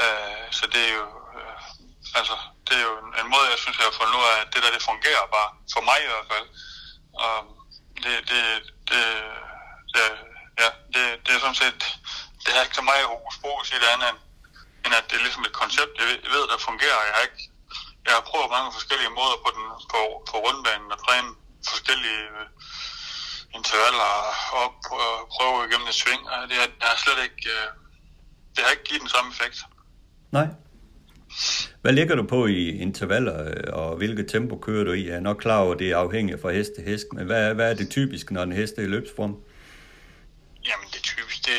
Uh, 0.00 0.04
øh, 0.04 0.46
så 0.58 0.64
det 0.72 0.82
er 0.88 0.92
jo, 1.00 1.06
uh, 1.38 2.18
altså, 2.18 2.36
det 2.66 2.74
er 2.78 2.84
jo 2.88 2.94
en, 3.02 3.10
en 3.20 3.28
måde, 3.34 3.46
jeg 3.54 3.60
synes, 3.62 3.78
jeg 3.78 3.86
har 3.90 3.98
fundet 4.00 4.14
ud 4.20 4.26
af, 4.32 4.36
at 4.42 4.48
det 4.52 4.62
der, 4.62 4.70
det 4.76 4.88
fungerer 4.90 5.24
bare, 5.36 5.50
for 5.74 5.82
mig 5.90 5.98
i 6.02 6.10
hvert 6.12 6.28
fald. 6.32 6.46
Og 7.26 7.36
det, 8.02 8.14
det, 8.30 8.42
det, 8.90 9.04
det 9.94 10.04
ja, 10.62 10.68
det, 10.94 11.04
det 11.24 11.32
er 11.34 11.40
sådan 11.44 11.62
set, 11.62 11.80
det 12.44 12.50
har 12.54 12.62
ikke 12.62 12.80
så 12.80 12.86
meget 12.90 13.10
hokus 13.12 13.36
pokus 13.44 13.68
i 13.72 13.78
det 13.82 13.90
andet, 13.94 14.12
end 14.84 14.92
at 14.98 15.04
det 15.08 15.16
er 15.16 15.26
ligesom 15.26 15.44
et 15.44 15.58
koncept, 15.62 15.92
jeg 15.98 16.32
ved, 16.36 16.44
der 16.52 16.66
fungerer. 16.68 17.06
Jeg 17.08 17.14
har 17.16 17.24
ikke, 17.28 17.42
jeg 18.06 18.14
har 18.16 18.24
prøvet 18.30 18.54
mange 18.56 18.70
forskellige 18.76 19.16
måder 19.18 19.36
på, 19.44 19.48
den, 19.56 19.66
på, 19.92 20.00
på 20.28 20.34
rundbanen 20.44 20.92
at 20.94 21.02
træne 21.06 21.30
forskellige 21.68 22.22
øh, 22.38 22.46
intervaller 23.54 24.10
op 24.64 24.78
og 24.90 25.28
prøve 25.34 25.56
igennem 25.66 25.88
et 25.88 25.94
sving, 25.94 26.22
og 26.32 26.48
det, 26.48 26.56
det 26.80 26.88
har 26.92 26.98
slet 27.04 27.20
ikke, 27.26 27.42
øh, 27.56 27.66
det 28.54 28.60
har 28.64 28.70
ikke 28.70 28.84
givet 28.84 29.00
den 29.00 29.08
samme 29.08 29.30
effekt. 29.34 29.58
Nej. 30.32 30.48
Hvad 31.82 31.92
ligger 31.92 32.14
du 32.16 32.24
på 32.34 32.46
i 32.46 32.62
intervaller, 32.86 33.36
øh, 33.50 33.80
og 33.80 33.96
hvilket 33.96 34.26
tempo 34.28 34.54
kører 34.66 34.84
du 34.84 34.92
i? 34.92 35.08
Jeg 35.08 35.16
er 35.16 35.20
nok 35.20 35.38
klar 35.44 35.60
over, 35.64 35.72
at 35.74 35.78
det 35.78 35.90
er 35.90 35.96
afhængigt 35.96 36.42
fra 36.42 36.50
hest 36.58 36.70
til 36.76 36.84
hest, 36.90 37.06
men 37.16 37.26
hvad, 37.26 37.54
hvad 37.54 37.70
er 37.70 37.76
det 37.80 37.90
typisk, 37.90 38.30
når 38.30 38.42
en 38.42 38.52
hest 38.60 38.74
er 38.78 38.82
i 38.82 38.92
løbsform? 38.96 39.34
Jamen, 40.68 40.86
det 40.92 40.98
er 41.02 41.08
typisk. 41.12 41.38
Det, 41.48 41.58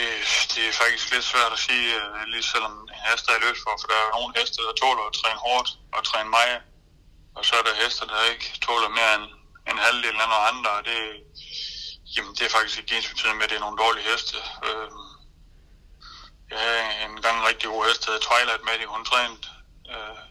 det 0.53 0.63
er 0.69 0.73
faktisk 0.83 1.05
lidt 1.13 1.25
svært 1.33 1.51
at 1.57 1.61
sige, 1.67 1.85
lige 2.33 2.45
selvom 2.53 2.73
en 2.93 3.01
hest 3.07 3.25
er 3.31 3.35
i 3.39 3.43
løbsform, 3.45 3.77
for 3.81 3.87
der 3.91 3.99
er 4.05 4.09
nogle 4.17 4.33
heste, 4.37 4.57
der 4.67 4.73
tåler 4.83 5.03
at 5.09 5.15
træne 5.19 5.39
hårdt 5.45 5.69
og 5.95 6.01
træne 6.09 6.29
meget, 6.39 6.59
og 7.37 7.41
så 7.47 7.53
er 7.59 7.63
der 7.67 7.81
heste, 7.83 8.03
der 8.11 8.31
ikke 8.33 8.47
tåler 8.67 8.89
mere 8.99 9.13
end 9.17 9.27
en 9.71 9.85
halvdel 9.87 10.21
af 10.23 10.29
nogle 10.31 10.47
andre, 10.51 10.71
og 10.77 10.83
det, 10.89 10.97
jamen, 12.15 12.33
det 12.35 12.43
er 12.45 12.55
faktisk 12.55 12.77
ikke 12.79 12.95
ens 12.97 13.09
betydende 13.09 13.37
med, 13.37 13.43
at 13.45 13.49
det 13.49 13.57
er 13.57 13.65
nogle 13.65 13.81
dårlige 13.83 14.09
heste. 14.11 14.37
Øh, 14.67 14.89
jeg 16.51 16.59
havde 16.65 16.83
en 17.05 17.21
gang 17.21 17.37
en 17.37 17.47
rigtig 17.49 17.69
god 17.69 17.85
hest, 17.87 18.01
der 18.01 18.11
hedder 18.11 18.27
Twilight 18.27 18.63
Maddie, 18.67 18.93
hun 18.93 19.05
trænede 19.05 19.47
øh, 19.93 20.21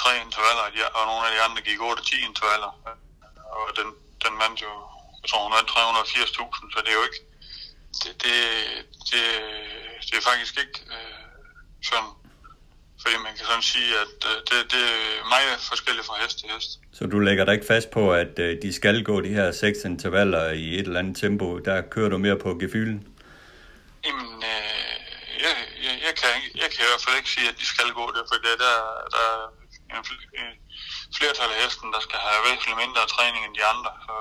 tre 0.00 0.10
intervaller, 0.24 0.64
og 0.96 1.02
nogle 1.10 1.26
af 1.26 1.32
de 1.34 1.42
andre 1.46 1.62
gik 1.62 1.80
8 1.80 2.00
og 2.00 2.06
10 2.06 2.20
intervaller. 2.30 2.72
Og 3.58 3.66
den, 3.78 3.88
den 4.24 4.34
vandt 4.42 4.58
jo, 4.66 4.72
jeg 5.22 5.28
tror 5.28 5.42
hun 5.46 5.56
vandt 5.56 5.70
380.000, 5.70 6.72
så 6.72 6.78
det 6.84 6.90
er 6.90 6.98
jo 7.00 7.08
ikke, 7.08 7.22
det, 8.02 8.12
det, 8.24 8.36
det, 9.10 9.22
det 10.08 10.14
er 10.18 10.28
faktisk 10.30 10.54
ikke 10.62 10.78
øh, 10.96 11.24
sådan, 11.88 12.12
fordi 13.02 13.16
man 13.26 13.32
kan 13.36 13.44
sådan 13.50 13.62
sige, 13.62 13.92
at 14.04 14.18
øh, 14.30 14.36
det, 14.48 14.58
det 14.72 14.84
er 14.92 15.28
meget 15.34 15.60
forskelligt 15.72 16.06
fra 16.06 16.16
hest 16.22 16.38
til 16.38 16.48
hest. 16.54 16.70
Så 16.98 17.02
du 17.06 17.18
lægger 17.18 17.44
dig 17.44 17.54
ikke 17.54 17.66
fast 17.74 17.90
på, 17.90 18.04
at 18.22 18.38
øh, 18.38 18.62
de 18.62 18.72
skal 18.72 19.04
gå 19.04 19.20
de 19.20 19.32
her 19.38 19.52
seks 19.52 19.78
intervaller 19.84 20.44
i 20.64 20.66
et 20.78 20.86
eller 20.86 20.98
andet 21.02 21.16
tempo? 21.16 21.58
Der 21.58 21.76
kører 21.94 22.08
du 22.08 22.18
mere 22.18 22.38
på 22.44 22.50
gefylen? 22.62 22.98
Jamen, 24.06 24.32
øh, 24.52 24.92
jeg, 25.44 25.54
jeg, 25.86 25.94
jeg, 26.06 26.14
kan, 26.20 26.32
jeg 26.62 26.68
kan 26.72 26.80
i 26.84 26.88
hvert 26.90 27.04
fald 27.04 27.16
ikke 27.20 27.32
sige, 27.36 27.48
at 27.52 27.56
de 27.60 27.66
skal 27.74 27.88
gå 28.00 28.06
det, 28.16 28.22
for 28.30 28.36
det 28.46 28.56
der, 28.64 28.78
der 29.14 29.24
er 29.32 29.42
en, 29.96 30.02
en 30.40 30.50
flertal 31.18 31.50
af 31.54 31.58
hesten, 31.62 31.88
der 31.94 32.00
skal 32.06 32.18
have 32.26 32.40
væsentligt 32.48 32.78
mindre 32.84 33.02
træning 33.14 33.42
end 33.46 33.54
de 33.58 33.64
andre. 33.72 33.92
Så, 34.06 34.14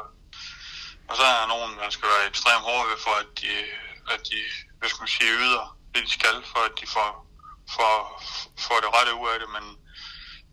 og 1.10 1.14
så 1.18 1.24
er 1.32 1.36
der 1.40 1.48
nogen, 1.56 1.72
man 1.84 1.92
skal 1.96 2.08
være 2.14 2.28
ekstremt 2.32 2.66
hårde 2.68 2.86
ved, 2.90 2.98
for 3.06 3.14
at 3.22 3.30
de, 3.42 3.54
at 4.14 4.22
de 4.30 4.40
hvad 4.82 4.90
skal 4.90 5.04
man 5.06 5.16
sige, 5.18 5.32
yder 5.46 5.66
det, 5.94 6.02
de 6.08 6.12
skal, 6.20 6.36
for 6.52 6.62
at 6.70 6.74
de 6.82 6.86
får, 6.96 7.10
får, 7.76 7.96
får 8.66 8.78
det 8.84 8.90
rette 8.96 9.12
ud 9.22 9.28
af 9.34 9.38
det, 9.42 9.50
men 9.56 9.66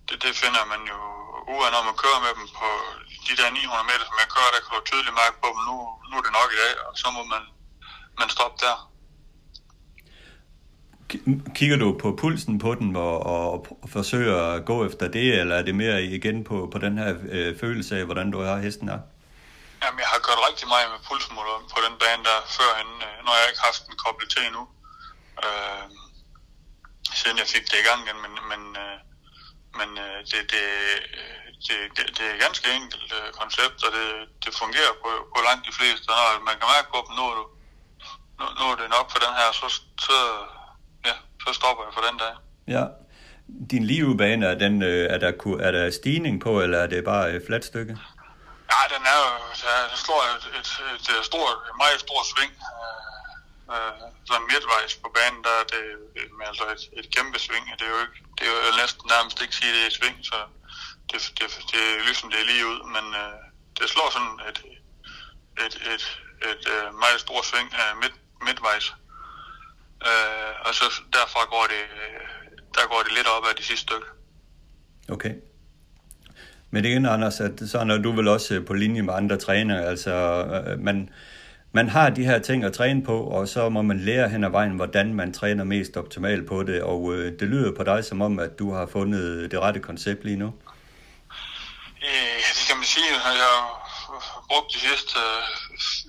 det, 0.09 0.17
det 0.25 0.33
finder 0.43 0.65
man 0.73 0.83
jo 0.93 0.99
ud 1.53 1.63
af, 1.67 1.71
når 1.75 1.83
man 1.89 1.97
kører 2.03 2.21
med 2.27 2.33
dem 2.39 2.47
på 2.61 2.69
de 3.27 3.33
der 3.41 3.49
900 3.51 3.89
meter, 3.91 4.05
som 4.09 4.17
jeg 4.23 4.31
kører, 4.35 4.51
der 4.55 4.61
kan 4.65 4.73
du 4.77 4.81
tydeligt 4.85 5.17
mærke 5.23 5.37
på 5.43 5.49
dem, 5.55 5.61
nu, 5.69 5.77
nu 6.09 6.15
er 6.19 6.25
det 6.27 6.35
nok 6.41 6.51
i 6.57 6.61
dag, 6.65 6.75
og 6.87 6.93
så 7.03 7.07
må 7.17 7.23
man, 7.35 7.43
man 8.21 8.29
stoppe 8.37 8.59
der. 8.65 8.77
Kigger 11.59 11.79
du 11.85 11.89
på 12.03 12.09
pulsen 12.21 12.59
på 12.65 12.71
den 12.81 12.97
og, 12.97 13.17
og, 13.35 13.47
og 13.83 13.89
forsøger 13.97 14.37
at 14.55 14.65
gå 14.71 14.77
efter 14.89 15.07
det, 15.17 15.41
eller 15.41 15.57
er 15.57 15.65
det 15.69 15.75
mere 15.75 16.03
igen 16.03 16.45
på, 16.45 16.57
på 16.73 16.79
den 16.85 16.99
her 16.99 17.11
øh, 17.35 17.61
følelse 17.61 17.93
af, 17.99 18.05
hvordan 18.05 18.31
du 18.31 18.39
har 18.43 18.59
hesten 18.67 18.89
er? 18.89 19.01
Jamen, 19.83 20.01
jeg 20.05 20.11
har 20.15 20.21
gjort 20.27 20.41
rigtig 20.49 20.69
meget 20.73 20.89
med 20.95 21.01
pulsmåler 21.09 21.57
på 21.75 21.79
den 21.87 21.95
bane 22.03 22.23
der 22.29 22.39
førhen, 22.57 22.91
øh, 23.07 23.17
når 23.27 23.35
jeg 23.39 23.47
ikke 23.49 23.61
har 23.63 23.71
haft 23.73 23.83
den 23.89 23.97
koblet 24.05 24.29
til 24.35 24.43
endnu. 24.49 24.63
Øh, 25.45 25.85
siden 27.21 27.39
jeg 27.43 27.49
fik 27.55 27.65
det 27.71 27.79
i 27.81 27.87
gang 27.89 28.01
igen, 28.05 28.19
men, 28.25 28.33
men, 28.51 28.63
øh, 28.85 28.99
men 29.79 29.89
øh, 30.05 30.19
det, 30.31 30.41
det, 30.53 30.65
det, 31.67 31.77
det, 31.97 32.05
det 32.17 32.25
er 32.29 32.35
et 32.35 32.45
ganske 32.47 32.67
enkelt 32.79 33.11
øh, 33.19 33.29
koncept, 33.41 33.79
og 33.87 33.91
det, 33.97 34.09
det 34.45 34.53
fungerer 34.63 34.95
på, 35.03 35.11
på 35.33 35.39
langt 35.49 35.65
de 35.69 35.75
fleste. 35.79 36.05
Når 36.11 36.45
man 36.49 36.57
kan 36.61 36.69
mærke 36.75 36.89
på 36.95 37.01
dem, 37.07 37.13
nu, 37.21 37.27
nu, 38.39 38.45
nu 38.59 38.65
er 38.73 38.77
det 38.81 38.89
nok 38.97 39.07
for 39.13 39.21
den 39.27 39.35
her, 39.41 39.49
så, 39.61 39.67
så, 40.07 40.19
ja, 41.09 41.15
så 41.45 41.51
stopper 41.59 41.83
jeg 41.87 41.93
for 41.97 42.05
den 42.09 42.17
dag. 42.25 42.35
Ja. 42.77 42.85
Din 43.73 43.85
livebane, 43.91 44.47
er, 44.47 44.55
den, 44.65 44.75
øh, 44.91 45.05
er, 45.15 45.19
der, 45.25 45.33
er 45.67 45.71
der 45.77 45.91
stigning 46.01 46.37
på, 46.47 46.53
eller 46.65 46.79
er 46.79 46.87
det 46.87 47.05
bare 47.05 47.25
et 47.37 47.43
fladt 47.49 47.65
stykke? 47.65 47.93
Ja, 48.73 48.81
den 48.95 49.03
er 49.13 49.19
jo, 49.25 49.31
der 49.65 49.97
slår 50.05 50.23
et, 50.37 50.45
et, 50.59 50.71
et, 50.95 51.19
et, 51.19 51.25
stort, 51.31 51.57
et 51.69 51.77
meget 51.83 52.01
stort 52.07 52.27
sving. 52.33 52.53
Øh, 52.53 53.18
Øh, 53.75 53.93
sådan 54.29 54.51
midtvejs 54.53 54.95
på 55.03 55.09
banen, 55.17 55.41
der 55.47 55.55
er 55.61 55.67
det 55.75 55.85
øh, 56.19 56.29
med 56.39 56.47
altså 56.51 56.65
et, 56.75 56.83
et 56.99 57.07
kæmpe 57.15 57.39
sving. 57.45 57.65
Det 57.79 57.85
er 57.87 57.95
jo 57.97 58.01
ikke, 58.07 58.19
det 58.39 58.45
er 58.47 58.53
jo 58.55 58.61
næsten 58.83 59.05
nærmest 59.15 59.39
ikke 59.43 59.57
sige, 59.59 59.71
at 59.71 59.77
det 59.77 59.83
er 59.85 59.91
et 59.93 59.99
sving, 59.99 60.17
så 60.31 60.39
det, 61.11 61.19
det, 61.39 61.47
det 61.71 61.81
er 61.89 62.07
ligesom 62.09 62.31
det 62.33 62.41
er 62.41 62.51
lige 62.53 62.69
ud, 62.73 62.81
men 62.95 63.07
øh, 63.23 63.41
det 63.79 63.87
slår 63.93 64.09
sådan 64.17 64.35
et, 64.51 64.59
et, 65.65 65.75
et, 65.93 66.05
et, 66.51 66.63
et 66.73 66.95
meget 67.03 67.19
stort 67.25 67.47
sving 67.51 67.69
øh, 67.83 67.93
midt, 68.03 68.17
midtvejs. 68.47 68.87
Øh, 70.09 70.53
og 70.67 70.73
så 70.79 70.87
derfra 71.17 71.43
går 71.55 71.65
det, 71.75 71.85
der 72.77 72.85
går 72.93 73.01
det 73.07 73.13
lidt 73.19 73.29
op 73.35 73.45
af 73.51 73.55
de 73.57 73.65
sidste 73.71 73.85
stykke. 73.87 74.09
Okay. 75.15 75.35
Men 76.71 76.85
det 76.85 76.93
er 76.93 77.11
Anders, 77.11 77.41
at 77.41 77.61
så 77.67 77.85
når 77.85 77.99
du 77.99 78.13
vil 78.13 78.29
også 78.29 78.63
på 78.67 78.75
linje 78.75 79.03
med 79.03 79.15
andre 79.15 79.37
trænere, 79.37 79.85
altså 79.85 80.13
øh, 80.13 80.79
man, 80.79 81.11
man 81.79 81.89
har 81.89 82.09
de 82.11 82.25
her 82.31 82.39
ting 82.49 82.65
at 82.65 82.73
træne 82.79 83.03
på, 83.11 83.17
og 83.37 83.43
så 83.55 83.63
må 83.69 83.81
man 83.91 83.99
lære 84.09 84.29
hen 84.33 84.43
ad 84.45 84.53
vejen, 84.59 84.75
hvordan 84.81 85.09
man 85.21 85.29
træner 85.41 85.65
mest 85.65 85.93
optimalt 86.03 86.45
på 86.53 86.57
det, 86.69 86.79
og 86.93 87.01
øh, 87.15 87.25
det 87.41 87.47
lyder 87.53 87.73
på 87.79 87.83
dig 87.91 88.01
som 88.11 88.19
om, 88.29 88.35
at 88.47 88.53
du 88.61 88.67
har 88.77 88.87
fundet 88.97 89.51
det 89.51 89.59
rette 89.65 89.81
koncept 89.89 90.21
lige 90.29 90.41
nu. 90.45 90.49
Øh, 92.09 92.39
det 92.57 92.65
kan 92.69 92.77
man 92.81 92.89
sige. 92.95 93.09
Jeg 93.15 93.51
har 93.53 94.45
brugt 94.51 94.69
de 94.75 94.81
sidste, 94.89 95.19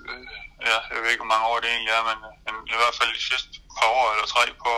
øh, 0.10 0.24
ja, 0.70 0.78
jeg 0.92 1.00
ved 1.02 1.10
ikke, 1.12 1.24
hvor 1.24 1.34
mange 1.34 1.48
år 1.52 1.58
det 1.64 1.70
egentlig 1.76 1.94
er, 2.00 2.04
men, 2.10 2.20
men 2.46 2.56
i 2.76 2.78
hvert 2.82 2.96
fald 3.00 3.12
de 3.20 3.24
sidste 3.32 3.50
par 3.78 3.90
år 4.00 4.06
eller 4.14 4.28
tre 4.34 4.44
på 4.66 4.74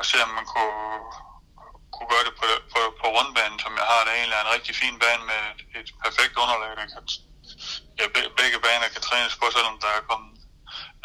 at 0.00 0.04
se, 0.10 0.16
om 0.26 0.30
man 0.38 0.46
kunne, 0.54 0.82
kunne 1.94 2.10
gøre 2.14 2.24
det 2.28 2.34
på, 2.40 2.46
på, 2.72 2.80
på 3.00 3.06
rundbanen, 3.16 3.58
som 3.64 3.72
jeg 3.80 3.86
har. 3.92 4.00
Det 4.04 4.12
egentlig 4.12 4.38
en 4.46 4.54
rigtig 4.56 4.74
fin 4.82 4.96
bane 5.02 5.24
med 5.30 5.42
et 5.78 5.88
perfekt 6.04 6.34
underlag, 6.42 6.72
der 6.80 6.86
kan 6.94 7.02
ja, 7.98 8.04
begge 8.40 8.58
baner 8.66 8.88
kan 8.94 9.02
trænes 9.02 9.36
på, 9.36 9.46
selvom 9.56 9.76
der 9.84 9.90
er 9.98 10.08
kommet 10.10 10.32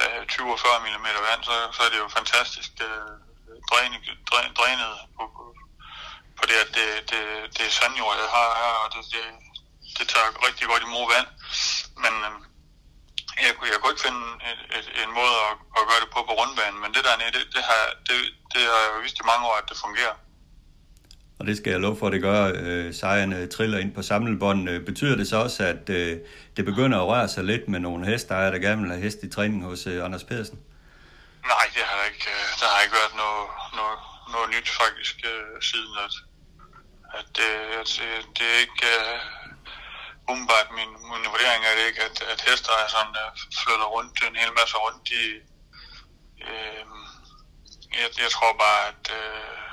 øh, 0.01 0.27
20 0.27 0.53
og 0.53 0.59
40 0.59 0.79
mm 0.79 1.07
vand, 1.27 1.43
så, 1.49 1.55
så 1.75 1.79
er 1.85 1.89
det 1.89 1.99
jo 2.03 2.07
fantastisk 2.07 2.71
øh, 2.89 3.13
drænet, 3.69 4.01
drænet 4.59 4.93
på, 5.17 5.23
på 6.37 6.43
det, 6.49 6.57
at 6.65 6.71
det, 6.77 6.87
det, 7.11 7.21
det 7.55 7.63
er 7.65 7.77
sandjord, 7.77 8.17
jeg 8.23 8.29
har 8.37 8.49
her, 8.61 8.73
og 8.83 8.89
det, 8.93 9.03
det, 9.13 9.23
det 9.97 10.05
tager 10.13 10.45
rigtig 10.47 10.65
godt 10.67 10.83
imod 10.83 11.05
vand. 11.13 11.27
Men 12.03 12.13
øh, 12.27 12.35
jeg, 13.45 13.53
jeg 13.71 13.77
kunne 13.79 13.93
ikke 13.93 14.05
finde 14.07 14.23
et, 14.51 14.61
et, 14.77 14.87
en 15.03 15.11
måde 15.19 15.35
at, 15.47 15.53
at 15.77 15.83
gøre 15.89 16.01
det 16.03 16.11
på 16.13 16.19
på 16.27 16.33
rundbanen, 16.39 16.79
men 16.81 16.93
det 16.95 17.03
der 17.07 17.17
nede, 17.17 17.31
det, 17.37 17.45
det, 17.55 17.63
har, 17.69 17.83
det, 18.07 18.17
det 18.53 18.61
har 18.71 18.79
jeg 18.83 18.91
jo 18.95 18.99
vist 19.05 19.19
i 19.19 19.29
mange 19.31 19.47
år, 19.49 19.55
at 19.61 19.69
det 19.69 19.77
fungerer. 19.85 20.15
Og 21.39 21.47
det 21.47 21.57
skal 21.57 21.71
jeg 21.71 21.79
love 21.79 21.97
for, 21.97 22.07
at 22.07 22.13
det 22.13 22.21
gør. 22.21 22.51
Øh, 22.55 22.93
sejrene 22.93 23.37
øh, 23.37 23.49
triller 23.49 23.77
ind 23.77 23.93
på 23.93 24.01
samlebåndene. 24.01 24.71
Øh, 24.71 24.85
betyder 24.85 25.15
det 25.15 25.27
så 25.27 25.37
også, 25.37 25.63
at 25.63 25.89
øh, 25.89 26.17
det 26.57 26.65
begynder 26.65 26.97
at 26.99 27.07
røre 27.07 27.27
sig 27.27 27.43
lidt 27.43 27.67
med 27.67 27.79
nogle 27.79 28.05
hestejere, 28.05 28.51
der 28.51 28.59
gerne 28.59 28.81
vil 28.81 28.91
have 28.91 29.01
hest 29.01 29.23
i 29.23 29.29
træning 29.29 29.63
hos 29.63 29.87
øh, 29.87 30.05
Anders 30.05 30.23
Pedersen? 30.23 30.59
Nej, 31.53 31.65
det 31.75 31.83
har 31.89 31.95
der 31.99 32.05
ikke, 32.13 32.27
øh, 32.35 32.45
der 32.59 32.67
har 32.73 32.81
ikke 32.83 32.95
været 33.01 33.15
noget, 33.23 33.45
noget, 33.79 33.99
noget 34.33 34.47
nyt 34.55 34.69
faktisk 34.81 35.15
øh, 35.31 35.61
siden, 35.69 35.93
at, 36.05 36.13
at, 37.19 37.25
det, 37.37 37.51
at 37.81 37.89
det 38.37 38.45
er 38.53 38.59
ikke... 38.65 38.85
Øh, 38.95 39.19
umiddelbart 40.29 40.69
min, 40.79 40.91
min 41.11 41.23
vurdering 41.33 41.61
er 41.69 41.75
det 41.77 41.85
ikke, 41.89 42.03
at, 42.09 42.17
at 42.33 42.39
hestejere 42.47 42.89
sådan 42.89 43.13
der 43.19 43.27
flytter 43.61 43.87
rundt 43.95 44.15
en 44.29 44.35
hel 44.41 44.53
masse 44.59 44.75
rundt. 44.83 45.05
i... 45.23 45.25
øh, 46.47 46.85
jeg, 47.99 48.09
jeg 48.23 48.31
tror 48.35 48.53
bare, 48.65 48.81
at 48.91 49.05
øh, 49.19 49.72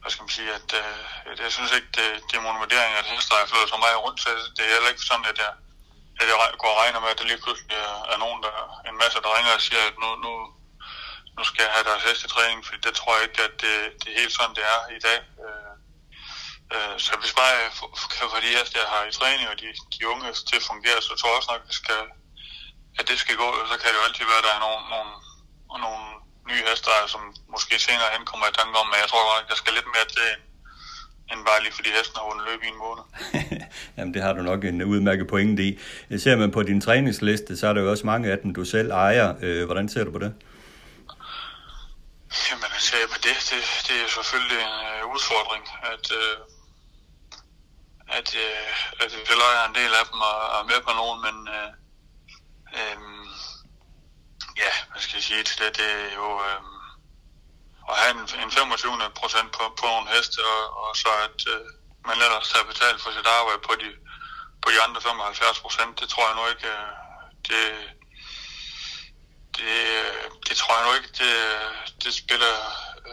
hvad 0.00 0.10
skal 0.10 0.24
man 0.24 0.36
sige, 0.38 0.52
at 0.58 0.70
øh, 0.82 1.38
jeg 1.44 1.52
synes 1.56 1.72
ikke, 1.78 1.90
det, 1.98 2.06
det 2.28 2.34
er 2.36 2.44
min 2.46 2.62
vurdering, 2.64 2.92
at 2.94 3.10
hestejere 3.12 3.48
flytter 3.48 3.68
så 3.72 3.78
meget 3.84 4.02
rundt, 4.04 4.20
så 4.22 4.28
det 4.56 4.62
er 4.64 4.74
heller 4.74 4.92
ikke 4.92 5.08
sådan, 5.10 5.30
at 5.32 5.38
jeg, 5.44 5.52
at 6.20 6.26
jeg 6.30 6.36
går 6.62 6.72
og 6.74 6.78
regner 6.82 7.00
med, 7.00 7.12
at 7.12 7.18
det 7.18 7.26
lige 7.30 7.42
pludselig 7.44 7.76
er, 7.88 7.96
er 8.12 8.18
nogen, 8.24 8.40
der, 8.44 8.54
en 8.90 8.96
masse, 9.02 9.22
der 9.24 9.36
ringer 9.36 9.52
og 9.58 9.64
siger, 9.66 9.82
at 9.90 9.96
nu, 10.02 10.08
nu, 10.24 10.32
nu 11.36 11.42
skal 11.48 11.62
jeg 11.64 11.74
have 11.74 11.88
deres 11.90 12.06
hestetræning, 12.08 12.58
for 12.66 12.72
det 12.86 12.92
tror 12.94 13.14
jeg 13.14 13.24
ikke, 13.26 13.42
at 13.48 13.54
det, 13.62 13.74
det 14.00 14.08
er 14.10 14.20
helt 14.20 14.34
sådan, 14.36 14.56
det 14.58 14.64
er 14.74 14.80
i 14.98 15.00
dag. 15.08 15.20
Øh, 15.44 15.74
øh, 16.74 16.94
så 17.04 17.10
hvis 17.20 17.38
bare 17.38 17.52
jeg 17.60 17.70
kan 18.14 18.32
få 18.32 18.38
de 18.44 18.54
heste, 18.56 18.80
jeg 18.82 18.88
har 18.94 19.02
i 19.04 19.16
træning, 19.18 19.46
og 19.52 19.56
de, 19.60 19.66
de 19.94 20.08
unge 20.12 20.26
til 20.48 20.60
at 20.60 20.68
fungere, 20.70 20.98
så 21.02 21.12
tror 21.14 21.30
jeg 21.30 21.38
også 21.40 21.52
nok, 21.52 21.62
at, 21.68 21.74
skal, 21.82 22.02
at 22.98 23.04
det 23.08 23.18
skal 23.18 23.36
gå. 23.42 23.48
Så 23.70 23.74
kan 23.78 23.88
det 23.90 23.98
jo 24.00 24.06
altid 24.08 24.24
være, 24.30 24.42
at 24.42 24.48
der 24.48 24.54
er 24.56 24.64
nogle, 24.66 24.82
nogle, 24.94 25.12
nogle 25.86 26.19
nye 26.50 26.62
hester, 26.68 26.96
som 27.14 27.22
måske 27.54 27.74
senere 27.86 28.10
hen 28.14 28.24
kommer 28.30 28.46
i 28.46 28.54
tanke 28.58 28.74
om, 28.80 28.86
men 28.90 28.98
jeg 29.02 29.08
tror 29.08 29.22
at 29.40 29.48
der 29.50 29.58
skal 29.60 29.72
lidt 29.78 29.88
mere 29.94 30.06
til, 30.14 30.26
end, 30.32 30.42
end 31.30 31.40
bare 31.48 31.62
lige 31.64 31.74
fordi 31.78 31.88
hesten 31.98 32.16
har 32.18 32.26
vundet 32.28 32.44
løb 32.48 32.60
i 32.66 32.68
en 32.74 32.78
måned. 32.84 33.04
Jamen 33.96 34.14
det 34.14 34.22
har 34.22 34.32
du 34.32 34.42
nok 34.50 34.60
en 34.64 34.82
udmærket 34.92 35.26
pointe 35.34 35.62
i. 35.68 35.72
Ser 36.24 36.36
man 36.36 36.50
på 36.56 36.62
din 36.62 36.80
træningsliste, 36.80 37.56
så 37.56 37.64
er 37.68 37.72
der 37.72 37.82
jo 37.82 37.90
også 37.90 38.06
mange 38.06 38.32
af 38.32 38.38
dem, 38.38 38.54
du 38.54 38.64
selv 38.64 38.90
ejer. 38.90 39.28
Øh, 39.42 39.64
hvordan 39.66 39.88
ser 39.88 40.04
du 40.04 40.12
på 40.12 40.22
det? 40.24 40.32
Jamen, 42.48 42.70
ser 42.88 42.98
jeg 43.04 43.10
på 43.14 43.20
det, 43.26 43.36
det, 43.50 43.60
det 43.86 43.96
er 44.04 44.08
selvfølgelig 44.18 44.60
en 44.68 44.76
øh, 44.90 45.14
udfordring, 45.14 45.64
at, 45.92 46.04
øh, 46.20 46.36
at, 48.18 48.28
øh, 48.44 49.02
at 49.02 49.10
vi 49.16 49.20
en 49.68 49.74
del 49.80 49.92
af 50.00 50.04
dem 50.10 50.20
og 50.30 50.36
er 50.58 50.64
med 50.72 50.80
på 50.86 50.92
nogen, 51.00 51.18
men 51.26 51.36
øh, 51.56 51.70
øh, 52.78 52.96
ja, 54.64 54.72
hvad 54.90 55.00
skal 55.02 55.16
jeg 55.16 55.24
sige 55.28 55.44
til 55.44 55.58
det, 55.62 55.76
det 55.78 55.90
er 55.92 56.06
øh, 56.06 56.14
jo 56.20 56.28
øh, 56.48 56.60
at 57.90 57.96
have 58.00 58.12
en, 58.16 58.22
en 58.44 58.50
25 58.50 59.10
procent 59.20 59.48
på, 59.56 59.62
på 59.80 59.86
en 60.00 60.08
hest, 60.14 60.32
og, 60.38 60.62
og 60.82 60.96
så 61.02 61.10
at 61.26 61.40
øh, 61.54 61.66
man 62.08 62.16
lader 62.22 62.40
sig 62.40 62.66
betalt 62.72 63.00
for 63.02 63.10
sit 63.10 63.26
arbejde 63.38 63.62
på 63.68 63.74
de, 63.82 63.88
på 64.62 64.68
de 64.72 64.82
andre 64.86 65.00
75 65.00 65.60
procent, 65.64 66.00
det 66.00 66.08
tror 66.08 66.26
jeg 66.28 66.36
nu 66.36 66.44
ikke, 66.52 66.68
øh, 66.76 66.92
det, 67.48 67.62
det, 69.56 69.76
øh, 70.00 70.24
det 70.46 70.54
tror 70.56 70.74
jeg 70.76 70.86
nu 70.86 70.92
ikke, 70.98 71.12
det, 71.20 71.34
det 72.02 72.12
spiller, 72.22 72.54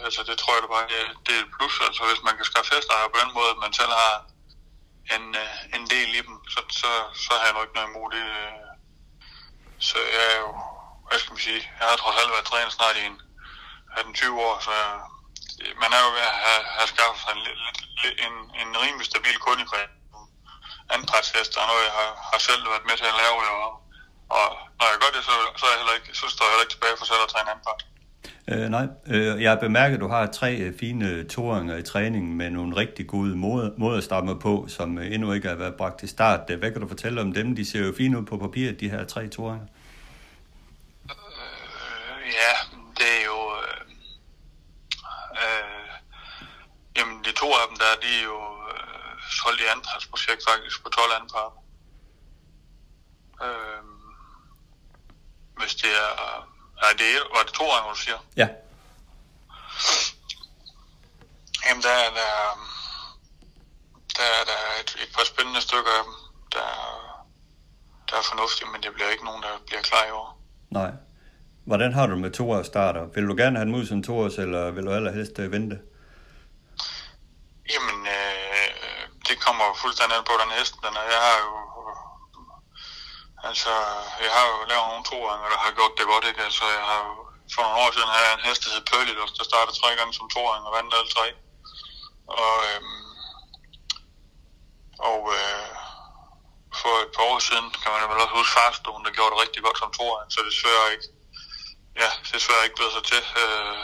altså 0.05 0.21
det 0.29 0.37
tror 0.37 0.53
jeg 0.53 0.61
det 0.63 0.71
bare, 0.75 0.87
det, 0.93 1.01
det 1.25 1.33
er 1.35 1.43
et 1.45 1.53
plus, 1.55 1.75
altså 1.87 2.01
hvis 2.09 2.25
man 2.27 2.35
kan 2.37 2.45
skaffe 2.49 2.75
hestejer 2.75 3.07
på 3.13 3.19
den 3.23 3.31
måde, 3.37 3.49
at 3.53 3.61
man 3.65 3.73
selv 3.79 3.93
har 4.03 4.15
en, 5.15 5.25
øh, 5.43 5.55
en 5.75 5.83
del 5.93 6.09
i 6.19 6.21
dem, 6.27 6.35
så, 6.53 6.59
så, 6.79 6.89
så 7.23 7.31
har 7.37 7.45
jeg 7.45 7.53
nok 7.53 7.65
ikke 7.65 7.77
noget 7.77 7.91
imod 7.91 8.09
det. 8.15 8.25
Så 9.79 9.97
jeg 10.15 10.25
er 10.33 10.39
jo, 10.45 10.51
hvad 11.07 11.19
skal 11.19 11.33
man 11.33 11.43
sige, 11.47 11.61
jeg 11.79 11.87
har 11.89 11.97
trods 12.01 12.17
alt 12.21 12.33
været 12.35 12.47
træner 12.51 12.71
snart 12.77 12.95
i 13.01 13.03
en 13.09 13.17
18-20 13.99 14.47
år, 14.47 14.55
så 14.65 14.71
jeg, 14.81 14.91
man 15.81 15.89
er 15.95 16.01
jo 16.05 16.09
ved 16.17 16.25
at 16.31 16.37
have, 16.45 16.63
have 16.77 16.89
skaffet 16.93 17.19
sig 17.23 17.33
en, 17.37 17.43
en, 18.25 18.35
en 18.61 18.69
rimelig 18.83 19.05
stabil 19.11 19.37
kundekreds. 19.47 19.91
i 19.93 19.97
anpartshest, 20.95 21.51
og 21.59 21.65
noget 21.71 21.83
jeg 21.89 21.95
har, 21.99 22.11
har 22.31 22.39
selv 22.47 22.61
været 22.73 22.85
med 22.89 22.95
til 23.01 23.07
at 23.13 23.17
lave, 23.23 23.37
og, 23.65 23.71
og 24.37 24.47
når 24.79 24.87
jeg 24.91 24.99
gør 25.03 25.11
det, 25.15 25.21
så, 25.29 25.35
så, 25.59 25.63
er 25.67 25.71
jeg 25.73 25.79
heller 25.81 25.95
ikke, 25.99 26.09
så 26.19 26.25
står 26.33 26.43
jeg 26.45 26.51
heller 26.53 26.65
ikke 26.65 26.75
tilbage 26.77 26.95
for 26.99 27.05
selv 27.11 27.23
at 27.27 27.31
træne 27.33 27.49
anpart. 27.55 27.81
Øh, 28.51 28.67
nej, 28.75 28.85
øh, 29.13 29.41
jeg 29.43 29.49
har 29.51 29.59
bemærket, 29.67 29.95
at 29.97 30.03
du 30.05 30.09
har 30.15 30.23
tre 30.39 30.51
øh, 30.65 30.71
fine 30.81 31.05
øh, 31.11 31.25
toringer 31.35 31.75
i 31.77 31.83
træningen 31.91 32.31
med 32.41 32.49
nogle 32.49 32.75
rigtig 32.75 33.07
gode 33.07 33.35
moderstammer 33.83 34.35
på, 34.45 34.53
som 34.75 34.97
endnu 34.97 35.27
ikke 35.31 35.47
har 35.47 35.55
været 35.55 35.75
bragt 35.75 35.99
til 35.99 36.09
start. 36.09 36.39
Hvad 36.59 36.71
kan 36.71 36.81
du 36.81 36.87
fortælle 36.87 37.21
om 37.21 37.33
dem? 37.33 37.55
De 37.55 37.65
ser 37.71 37.85
jo 37.85 37.93
fine 37.97 38.19
ud 38.19 38.25
på 38.25 38.37
papiret, 38.37 38.79
de 38.79 38.89
her 38.89 39.05
tre 39.05 39.27
toringer. 39.27 39.67
Ja, 42.27 42.53
det 42.97 43.21
er 43.21 43.25
jo... 43.25 43.55
Øh, 43.61 43.81
øh, 45.43 45.89
jamen, 46.95 47.23
de 47.23 47.31
to 47.31 47.47
af 47.53 47.67
dem 47.69 47.77
der, 47.77 48.01
de 48.01 48.19
er 48.19 48.23
jo 48.23 48.39
øh, 48.71 49.21
solgt 49.41 49.61
i 49.61 49.65
anpartsprojekt 49.65 50.41
faktisk 50.49 50.83
på 50.83 50.89
12 50.89 51.13
anpart. 51.21 51.53
Øh, 53.43 53.83
hvis 55.57 55.75
det 55.75 55.91
er 55.91 56.47
Nej, 56.81 56.93
det 56.97 57.15
er, 57.15 57.19
var 57.35 57.43
det 57.43 57.53
to 57.53 57.65
gange, 57.73 57.89
du 57.89 57.95
siger? 57.95 58.19
Ja. 58.35 58.47
Jamen, 61.65 61.83
der 61.83 61.89
er 61.89 62.09
der, 62.09 62.33
der, 64.17 64.27
er 64.39 64.45
der 64.51 64.61
et, 64.81 64.91
et 65.03 65.11
par 65.15 65.23
spændende 65.23 65.61
stykker 65.61 65.91
af 65.91 66.03
dem, 66.03 66.13
der, 66.51 66.69
der 68.09 68.17
er 68.17 68.21
fornuftige, 68.21 68.69
men 68.71 68.83
det 68.83 68.93
bliver 68.93 69.09
ikke 69.09 69.25
nogen, 69.25 69.43
der 69.43 69.49
bliver 69.67 69.81
klar 69.81 70.05
i 70.05 70.11
år. 70.11 70.41
Nej. 70.69 70.91
Hvordan 71.69 71.91
har 71.93 72.05
du 72.07 72.15
med 72.15 72.31
to 72.31 72.63
starter? 72.63 73.03
Vil 73.15 73.27
du 73.29 73.35
gerne 73.41 73.57
have 73.57 73.67
en 73.69 73.75
ud 73.79 73.85
som 73.85 74.03
toårs, 74.03 74.37
eller 74.43 74.71
vil 74.71 74.85
du 74.85 74.91
allerhelst 74.91 75.39
øh, 75.39 75.51
vente? 75.51 75.75
Jamen, 77.73 77.99
øh, 78.17 78.69
det 79.27 79.35
kommer 79.45 79.65
fuldstændig 79.83 80.17
an 80.17 80.29
på 80.31 80.35
den 80.41 80.51
hest, 80.57 80.73
den 80.85 80.93
er. 81.01 81.05
Jeg 81.15 81.21
har 81.27 81.37
jo 81.45 81.53
Altså, 83.49 83.73
jeg 84.25 84.31
har 84.37 84.45
jo 84.51 84.57
lavet 84.71 84.87
nogle 84.89 85.07
toåringer, 85.11 85.47
der 85.53 85.59
har 85.65 85.71
gjort 85.79 85.97
det 85.97 86.05
godt, 86.11 86.25
ikke? 86.29 86.41
Altså, 86.47 86.63
jeg 86.77 86.85
har 86.91 86.99
jo 87.07 87.13
for 87.53 87.61
nogle 87.63 87.79
år 87.83 87.89
siden 87.95 88.13
havde 88.13 88.27
jeg 88.27 88.35
en 88.37 88.47
hest, 88.47 88.61
der 88.63 88.73
hed 88.73 88.83
Pearly, 88.89 89.13
der 89.39 89.45
startede 89.51 89.79
tre 89.81 89.89
gange 89.99 90.13
som 90.17 90.27
toåring 90.35 90.63
og 90.67 90.73
vandt 90.77 90.95
alle 90.97 91.11
tre. 91.15 91.27
Og, 92.43 92.55
øhm, 92.69 93.01
og 95.11 95.21
øh, 95.37 95.69
for 96.81 96.93
et 97.05 97.11
par 97.15 97.25
år 97.31 97.39
siden, 97.49 97.67
kan 97.81 97.91
man 97.91 98.09
vel 98.11 98.23
også 98.23 98.37
huske 98.39 98.55
Farstone, 98.57 99.05
der 99.05 99.15
gjorde 99.17 99.31
det 99.33 99.41
rigtig 99.43 99.61
godt 99.65 99.77
som 99.81 99.91
toåring, 99.97 100.27
så 100.33 100.39
det 100.47 100.53
svører 100.61 100.87
ikke, 100.95 101.07
ja, 102.01 102.09
desværre 102.33 102.65
ikke 102.65 102.77
blevet 102.79 102.93
så 102.97 103.01
til 103.11 103.23
øh, 103.43 103.75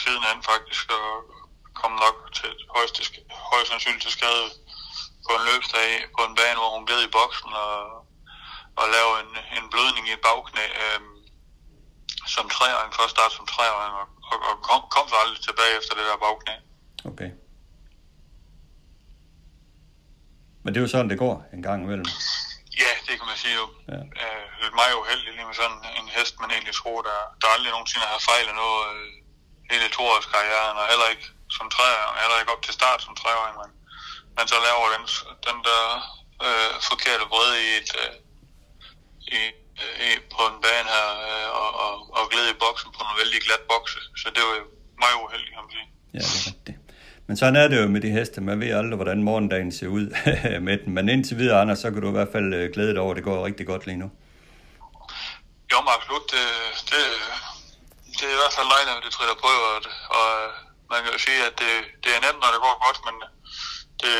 sidenhen 0.00 0.40
faktisk, 0.50 0.86
og 0.98 1.08
kom 1.80 1.92
nok 2.04 2.16
til 2.38 2.52
højst, 2.76 2.96
højst 3.52 3.68
sandsynligt 3.70 4.02
til 4.04 4.12
skade 4.18 4.46
på 5.26 5.30
en 5.38 5.44
løbsdag 5.50 5.90
på 6.16 6.20
en 6.28 6.36
bane, 6.38 6.58
hvor 6.60 6.70
hun 6.76 6.86
gled 6.88 7.02
i 7.04 7.14
boksen, 7.18 7.52
og 7.66 8.06
og 8.80 8.86
lavede 8.94 9.18
en, 9.24 9.32
en 9.58 9.66
blødning 9.72 10.04
i 10.08 10.12
et 10.16 10.22
bagknæ 10.28 10.64
øh, 10.84 11.00
som 12.34 12.44
treåring, 12.56 12.90
først 12.98 13.12
starte 13.16 13.34
som 13.38 13.46
træåring, 13.54 13.92
og, 14.00 14.06
og, 14.30 14.38
og 14.48 14.54
kom, 14.68 14.80
kom 14.94 15.04
så 15.10 15.16
aldrig 15.22 15.40
tilbage 15.48 15.72
efter 15.78 15.92
det 15.98 16.04
der 16.10 16.24
bagknæ. 16.24 16.54
Okay. 17.10 17.30
Men 20.62 20.68
det 20.74 20.78
er 20.80 20.84
jo 20.86 20.92
sådan, 20.94 21.10
det 21.10 21.18
går 21.18 21.34
en 21.54 21.62
gang 21.62 21.78
imellem. 21.84 22.06
Ja, 22.82 22.90
det 23.06 23.14
kan 23.18 23.26
man 23.30 23.38
sige 23.42 23.56
jo. 23.60 23.66
Ja. 23.92 24.00
Øh, 24.22 24.44
det 24.58 24.66
er 24.70 24.80
meget 24.82 24.94
uheldigt 25.00 25.34
lige 25.36 25.48
med 25.50 25.58
sådan 25.62 25.80
en 26.00 26.08
hest, 26.16 26.34
man 26.42 26.50
egentlig 26.54 26.74
tror, 26.80 26.98
der, 27.08 27.18
der 27.40 27.48
aldrig 27.54 27.70
nogensinde 27.72 28.06
har 28.14 28.20
fejlet 28.30 28.54
noget 28.62 28.80
øh, 28.92 29.12
hele 29.72 29.88
toårskarrieren, 29.96 30.76
og 30.80 30.86
heller 30.92 31.08
ikke 31.14 31.26
som 31.56 31.66
treåring, 31.74 32.16
heller 32.22 32.38
ikke 32.40 32.54
op 32.54 32.62
til 32.64 32.74
start 32.80 33.00
som 33.02 33.14
treåring, 33.20 33.56
men, 33.62 33.70
men 34.36 34.44
så 34.52 34.56
laver 34.66 34.86
den, 34.94 35.04
den 35.48 35.58
der 35.68 35.82
øh, 36.46 36.72
forkerte 36.90 37.24
brød 37.32 37.50
i 37.66 37.68
et, 37.80 37.90
øh, 38.02 38.14
i, 39.38 39.40
i, 40.06 40.08
på 40.34 40.42
en 40.50 40.58
bane 40.64 40.88
her 40.96 41.08
øh, 41.28 41.48
og, 41.62 41.70
og, 41.84 41.92
og 42.16 42.22
glæde 42.32 42.50
i 42.54 42.60
boksen 42.64 42.90
på 42.96 43.00
en 43.06 43.18
vældig 43.20 43.40
glat 43.46 43.64
bokse. 43.72 44.00
Så 44.20 44.26
det 44.34 44.42
var 44.48 44.54
jo 44.60 44.64
meget 45.02 45.16
uheldigt, 45.24 45.52
kan 45.54 45.62
man 45.64 45.72
sige. 45.76 45.88
Ja, 46.16 46.24
det 46.64 46.70
er 46.74 46.78
rigtigt. 46.78 46.85
Men 47.26 47.36
sådan 47.36 47.56
er 47.56 47.68
det 47.68 47.82
jo 47.82 47.88
med 47.88 48.00
de 48.00 48.10
heste. 48.10 48.40
Man 48.40 48.60
ved 48.60 48.70
aldrig, 48.80 48.96
hvordan 48.96 49.22
morgendagen 49.22 49.72
ser 49.72 49.88
ud 49.98 50.06
med 50.66 50.76
den. 50.78 50.94
Men 50.96 51.08
indtil 51.08 51.36
videre, 51.38 51.60
Anders, 51.60 51.78
så 51.78 51.90
kan 51.90 52.00
du 52.02 52.08
i 52.08 52.18
hvert 52.18 52.32
fald 52.32 52.48
øh, 52.54 52.72
glæde 52.74 52.92
dig 52.94 53.00
over, 53.04 53.12
at 53.14 53.16
det 53.16 53.24
går 53.24 53.46
rigtig 53.48 53.66
godt 53.66 53.86
lige 53.86 54.00
nu. 54.02 54.08
Jo, 55.72 55.78
men 55.84 55.90
absolut. 55.96 56.26
Det, 56.34 56.46
det, 56.90 57.02
det 58.16 58.24
er 58.28 58.34
i 58.36 58.40
hvert 58.42 58.56
fald 58.58 58.68
at 58.92 59.04
det 59.06 59.12
triller 59.16 59.38
på, 59.46 59.52
og, 59.70 59.78
og 60.18 60.28
man 60.92 60.98
kan 61.02 61.10
jo 61.16 61.18
sige, 61.26 61.40
at 61.48 61.54
det, 61.62 61.72
det 62.02 62.10
er 62.16 62.20
nemt, 62.26 62.40
når 62.42 62.50
det 62.54 62.60
går 62.66 62.74
godt, 62.86 62.98
men 63.06 63.16
det, 64.02 64.14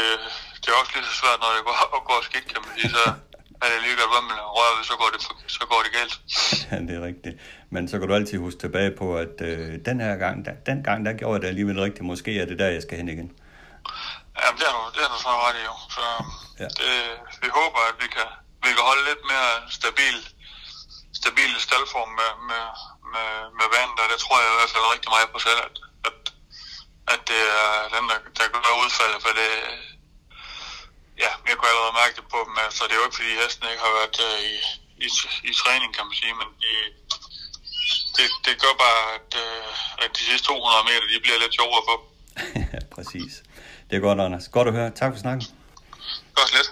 det 0.61 0.67
er 0.69 0.77
også 0.81 0.93
lige 0.95 1.09
så 1.11 1.15
svært, 1.21 1.39
når 1.43 1.51
det 1.57 1.63
går, 1.69 1.77
går 2.11 2.21
skidt, 2.29 2.47
kan 2.53 2.61
man 2.65 2.73
sige. 2.77 2.91
Så 2.97 3.05
er 3.63 3.69
det 3.73 3.79
lige 3.85 3.97
hvad 4.13 4.25
man 4.31 4.39
rører 4.57 4.75
ved, 4.77 4.85
så 4.91 4.95
går 5.01 5.11
det, 5.15 5.21
så 5.57 5.63
går 5.71 5.81
det 5.85 5.93
galt. 5.99 6.15
ja, 6.71 6.77
det 6.87 6.95
er 6.99 7.05
rigtigt. 7.11 7.37
Men 7.71 7.89
så 7.89 7.99
kan 7.99 8.09
du 8.09 8.15
altid 8.15 8.39
huske 8.39 8.61
tilbage 8.61 8.91
på, 8.91 9.17
at 9.17 9.35
øh, 9.41 9.79
den 9.89 10.01
her 10.01 10.17
gang, 10.17 10.45
der, 10.47 10.53
den 10.67 10.83
gang, 10.83 11.07
der 11.07 11.13
gjorde 11.13 11.35
jeg 11.35 11.43
det 11.43 11.49
alligevel 11.49 11.81
rigtigt. 11.81 12.05
Måske 12.13 12.41
er 12.41 12.47
det 12.47 12.59
der, 12.59 12.69
jeg 12.77 12.83
skal 12.83 12.97
hen 12.99 13.09
igen. 13.09 13.29
Ja, 14.41 14.47
det 14.59 14.65
er 14.69 14.73
du, 14.77 14.83
det 14.95 15.03
er 15.07 15.11
du 15.15 15.19
så 15.27 15.33
ret 15.45 15.57
i, 15.61 15.65
jo. 15.71 15.75
Så 15.97 16.05
Ja. 16.63 16.69
det, 16.81 16.93
vi 17.43 17.49
håber, 17.59 17.81
at 17.91 17.97
vi 18.03 18.09
kan, 18.17 18.29
vi 18.65 18.71
kan 18.77 18.85
holde 18.91 19.05
lidt 19.11 19.23
mere 19.33 19.51
stabil, 19.79 20.17
stabil 21.21 21.51
staldform 21.67 22.11
med, 22.21 22.31
med, 22.51 22.65
med, 23.13 23.31
med 23.59 23.67
vandet, 23.77 23.99
og 24.05 24.09
det 24.13 24.19
tror 24.25 24.37
jeg 24.43 24.51
i 24.53 24.57
hvert 24.59 24.73
fald 24.75 24.93
rigtig 24.95 25.11
meget 25.15 25.29
på 25.35 25.39
selv, 25.47 25.61
at, 25.69 25.77
at, 26.09 26.19
at 27.13 27.21
det 27.31 27.43
er 27.63 27.71
den, 27.95 28.05
der, 28.11 28.19
der 28.39 28.47
gør 28.67 28.75
udfaldet, 28.85 29.21
for 29.25 29.33
det, 29.41 29.53
ja, 31.25 31.31
jeg 31.49 31.55
kunne 31.57 31.71
allerede 31.73 31.99
mærke 32.03 32.15
det 32.19 32.27
på 32.35 32.39
dem, 32.47 32.55
så 32.77 32.81
det 32.87 32.93
er 32.95 33.01
jo 33.01 33.07
ikke, 33.09 33.19
fordi 33.21 33.33
hesten 33.43 33.71
ikke 33.73 33.85
har 33.87 33.95
været 33.99 34.17
uh, 34.29 34.39
i, 34.53 34.55
i, 35.07 35.09
i, 35.51 35.53
træning, 35.61 35.91
kan 35.97 36.05
man 36.09 36.17
sige, 36.21 36.35
men 36.41 36.49
de, 36.63 36.73
det, 38.19 38.29
det 38.47 38.55
gør 38.63 38.75
bare, 38.87 39.03
at, 39.19 39.31
uh, 39.45 40.05
at 40.05 40.11
de 40.19 40.23
sidste 40.31 40.47
200 40.47 40.85
meter, 40.89 41.07
de 41.15 41.19
bliver 41.25 41.39
lidt 41.45 41.55
sjovere 41.59 41.83
for 41.89 41.97
præcis. 42.97 43.33
Det 43.91 43.97
er 43.97 44.01
godt, 44.01 44.21
Anders. 44.21 44.49
Godt 44.49 44.69
at 44.69 44.75
høre. 44.75 44.91
Tak 45.01 45.13
for 45.13 45.19
snakken. 45.25 45.47
Godt 46.39 46.51
lidt. 46.57 46.69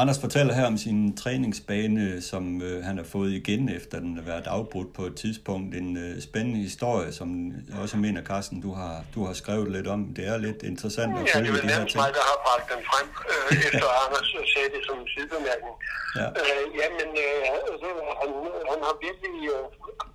Anders 0.00 0.20
fortæller 0.24 0.54
her 0.54 0.66
om 0.72 0.76
sin 0.86 0.98
træningsbane, 1.22 2.22
som 2.30 2.44
øh, 2.62 2.84
han 2.88 2.94
har 3.00 3.04
fået 3.14 3.30
igen, 3.40 3.62
efter 3.78 3.96
den 4.04 4.12
har 4.18 4.26
været 4.32 4.46
afbrudt 4.46 4.90
på 4.98 5.02
et 5.10 5.16
tidspunkt. 5.24 5.68
En 5.80 5.88
øh, 6.04 6.12
spændende 6.28 6.60
historie, 6.68 7.10
som 7.20 7.28
jeg 7.70 7.78
også 7.84 7.96
mener, 8.06 8.20
Carsten, 8.30 8.56
du 8.66 8.70
har, 8.80 8.94
du 9.14 9.20
har 9.28 9.34
skrevet 9.42 9.68
lidt 9.76 9.88
om. 9.94 10.00
Det 10.16 10.24
er 10.32 10.36
lidt 10.46 10.60
interessant 10.72 11.10
at 11.12 11.18
Ja, 11.18 11.22
det 11.24 11.32
følge 11.36 11.50
er 11.58 11.62
de 11.66 11.68
her 11.78 11.84
ting. 11.90 12.00
mig, 12.02 12.10
der 12.18 12.24
har 12.30 12.38
bragt 12.46 12.66
den 12.72 12.80
frem, 12.90 13.06
øh, 13.32 13.50
efter 13.66 13.86
Anders 14.04 14.28
sagde 14.54 14.68
det 14.74 14.82
som 14.88 14.96
en 15.04 15.08
sidebemærkning. 15.14 15.74
Ja. 16.20 16.26
Øh, 16.42 16.64
jamen, 16.80 17.08
øh, 17.26 17.42
altså, 17.56 17.88
han, 18.20 18.30
han 18.70 18.78
har 18.86 18.94
virkelig 19.08 19.36
øh, 19.54 19.64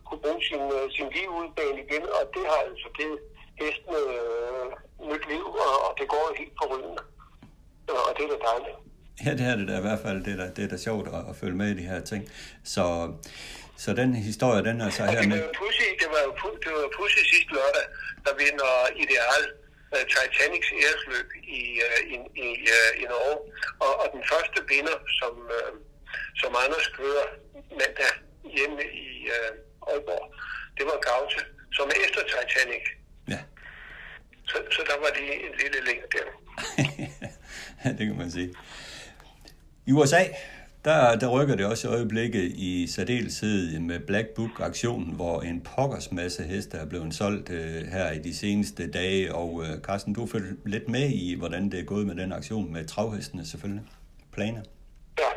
kunne 0.08 0.22
bruge 0.26 0.42
sin, 0.50 0.64
øh, 0.78 0.86
sin 0.98 1.08
livudbane 1.16 1.80
igen, 1.86 2.04
og 2.18 2.24
det 2.36 2.44
har 2.52 2.60
altså 2.70 2.88
givet 2.98 3.20
hesten 3.62 3.94
øh, 4.04 4.66
nyt 5.10 5.26
liv, 5.34 5.46
og, 5.68 5.74
og 5.86 5.92
det 6.00 6.06
går 6.14 6.24
helt 6.42 6.56
forrygende. 6.62 7.04
Øh, 7.90 8.02
Og 8.08 8.12
det 8.18 8.24
er 8.28 8.32
da 8.36 8.40
dejligt. 8.52 8.78
Ja, 9.26 9.32
det 9.40 9.46
er 9.52 9.56
det 9.56 9.68
da 9.68 9.78
i 9.78 9.86
hvert 9.88 10.02
fald. 10.06 10.18
Det 10.26 10.34
er 10.34 10.40
da, 10.44 10.48
det 10.56 10.64
er 10.64 10.72
da 10.74 10.78
sjovt 10.78 11.08
at, 11.08 11.22
at 11.30 11.36
følge 11.42 11.58
med 11.62 11.70
i 11.72 11.78
de 11.80 11.86
her 11.92 12.02
ting. 12.12 12.24
Så, 12.74 12.86
så 13.84 13.94
den 13.94 14.16
historie, 14.30 14.62
den 14.70 14.82
er 14.82 14.90
så 14.90 15.04
Og 15.04 15.10
her 15.10 15.20
det 15.20 15.30
med... 15.30 15.38
var 15.38 15.44
jo 15.46 15.54
pussy, 15.62 15.88
det 16.02 16.08
var 16.14 16.22
det 16.64 16.72
var 16.78 16.90
pussy 17.00 17.22
sidste 17.34 17.52
lørdag, 17.58 17.86
der 18.26 18.34
vinder 18.42 18.72
Ideal 19.04 19.44
uh, 19.94 20.04
Titanics 20.14 20.70
ærsløb 20.88 21.30
i, 21.60 21.62
uh, 21.88 22.00
i, 22.14 22.16
i, 22.48 22.50
uh, 22.76 22.92
i 23.02 23.06
Norge. 23.14 23.38
Og, 23.86 23.92
og 24.02 24.08
den 24.16 24.24
første 24.32 24.58
vinder, 24.72 24.98
som, 25.20 25.34
uh, 25.58 25.74
som 26.42 26.52
Anders 26.64 26.88
kører 26.98 27.26
mandag 27.80 28.14
hjemme 28.56 28.82
i 29.08 29.08
uh, 29.36 29.52
Aalborg, 29.90 30.26
det 30.78 30.86
var 30.90 30.98
Gaute, 31.08 31.40
som 31.78 31.86
er 31.94 31.98
efter 32.06 32.22
Titanic. 32.34 32.86
Ja, 33.34 33.40
Så, 34.50 34.58
så 34.76 34.82
der 34.90 34.98
var 35.04 35.10
lige 35.20 35.36
en 35.48 35.54
lille 35.62 35.80
link 35.90 36.04
der. 36.16 36.28
det 37.98 38.04
kan 38.10 38.18
man 38.24 38.32
sige. 38.32 38.52
I 39.88 39.92
USA, 39.92 40.24
der, 40.86 41.16
der 41.22 41.28
rykker 41.36 41.56
det 41.56 41.66
også 41.66 41.88
i 41.88 41.92
øjeblikket 41.92 42.46
i 42.70 42.88
særdeleshed 42.96 43.80
med 43.80 44.00
Black 44.00 44.28
Book-aktionen, 44.36 45.10
hvor 45.20 45.42
en 45.42 45.58
pokkers 45.70 46.12
masse 46.12 46.44
heste 46.44 46.78
er 46.78 46.88
blevet 46.92 47.14
solgt 47.22 47.50
øh, 47.50 47.82
her 47.96 48.12
i 48.12 48.20
de 48.28 48.34
seneste 48.44 48.92
dage. 48.92 49.36
Og 49.42 49.50
øh, 49.64 49.72
Carsten, 49.86 50.14
du 50.14 50.28
følger 50.34 50.54
lidt 50.74 50.88
med 50.96 51.08
i, 51.10 51.36
hvordan 51.42 51.64
det 51.72 51.80
er 51.80 51.88
gået 51.94 52.06
med 52.08 52.16
den 52.22 52.32
aktion 52.40 52.74
med 52.74 52.88
travhestene 52.94 53.44
selvfølgelig. 53.52 53.84
Planer. 54.36 54.64
Ja, 55.24 55.32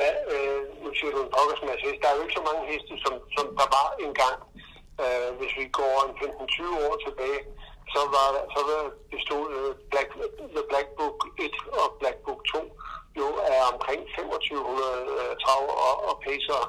ja 0.00 0.10
øh, 0.32 0.60
nu 0.82 0.88
siger 0.98 1.10
du 1.14 1.20
en 1.26 1.32
pokkersmasse 1.36 1.82
heste. 1.86 2.00
Der 2.02 2.08
er 2.10 2.16
jo 2.18 2.22
ikke 2.26 2.38
så 2.40 2.44
mange 2.48 2.62
heste, 2.72 2.92
som, 3.04 3.14
som 3.36 3.46
der 3.60 3.68
var 3.78 3.88
engang. 4.06 4.38
Øh, 5.04 5.28
hvis 5.38 5.52
vi 5.60 5.64
går 5.80 5.94
en 6.06 6.12
15-20 6.20 6.86
år 6.86 6.94
tilbage, 7.06 7.40
så 7.94 8.00
var 8.14 8.28
så 8.54 8.60
var 8.68 8.82
bestod 9.14 9.44
øh, 9.56 9.70
Black, 9.90 10.08
The 10.56 10.62
Black 10.70 10.88
Book 10.98 11.18
1 11.38 11.56
og 11.80 11.86
Black 12.00 12.16
Book 12.26 12.40
2 12.54 12.58
jo 13.20 13.28
er 13.54 13.62
omkring 13.72 14.00
2500 14.16 15.06
øh, 15.20 15.32
trav 15.42 15.62
og, 15.88 15.94
og 16.08 16.14
pacer. 16.26 16.60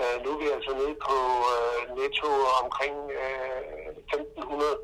Øh, 0.00 0.16
nu 0.22 0.28
er 0.34 0.38
vi 0.42 0.48
altså 0.56 0.72
nede 0.80 0.96
på 1.08 1.16
øh, 1.54 1.80
netto 1.98 2.30
omkring 2.62 2.96
øh, 3.22 3.88
1500, 4.12 4.78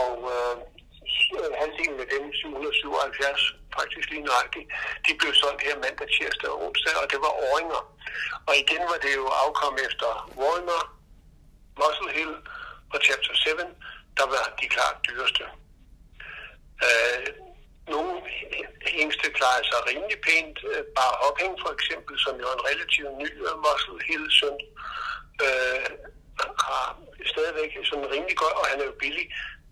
og 0.00 0.12
øh, 0.34 0.54
halvdelen 1.60 1.98
af 2.04 2.08
dem, 2.14 2.24
777, 2.32 3.54
faktisk 3.78 4.06
lige 4.10 4.28
nøjagtigt, 4.30 4.66
de 5.06 5.12
blev 5.20 5.32
solgt 5.42 5.62
her 5.66 5.76
mandag, 5.84 6.08
tirsdag 6.16 6.50
og 6.54 6.58
onsdag, 6.66 6.94
og 7.02 7.06
det 7.12 7.18
var 7.24 7.32
åringer. 7.50 7.82
Og 8.48 8.54
igen 8.62 8.82
var 8.90 8.98
det 9.04 9.12
jo 9.20 9.26
afkom 9.42 9.76
efter 9.86 10.10
Warner, 10.40 10.82
Muscle 11.80 12.12
Hill 12.16 12.34
og 12.92 12.98
Chapter 13.06 13.34
7, 13.34 13.50
der 14.18 14.26
var 14.34 14.44
de 14.60 14.66
klart 14.74 14.96
dyreste. 15.06 15.44
Øh, 16.86 17.26
hængste 18.98 19.26
klarede 19.38 19.66
sig 19.70 19.78
rimelig 19.90 20.18
pænt. 20.28 20.58
Øh, 20.70 20.82
Bare 20.98 21.14
Hopping 21.22 21.54
for 21.64 21.70
eksempel, 21.76 22.14
som 22.24 22.34
jo 22.40 22.46
er 22.50 22.56
en 22.58 22.66
relativt 22.70 23.12
ny 23.22 23.28
øh, 23.46 23.54
Muscle 23.64 23.98
Hill 24.08 24.26
søn, 24.38 24.56
øh, 25.46 25.88
har 26.66 26.86
stadigvæk 27.32 27.70
sådan 27.90 28.10
rimelig 28.14 28.36
godt, 28.42 28.56
og 28.60 28.66
han 28.70 28.80
er 28.80 28.86
jo 28.90 28.94
billig 29.02 29.26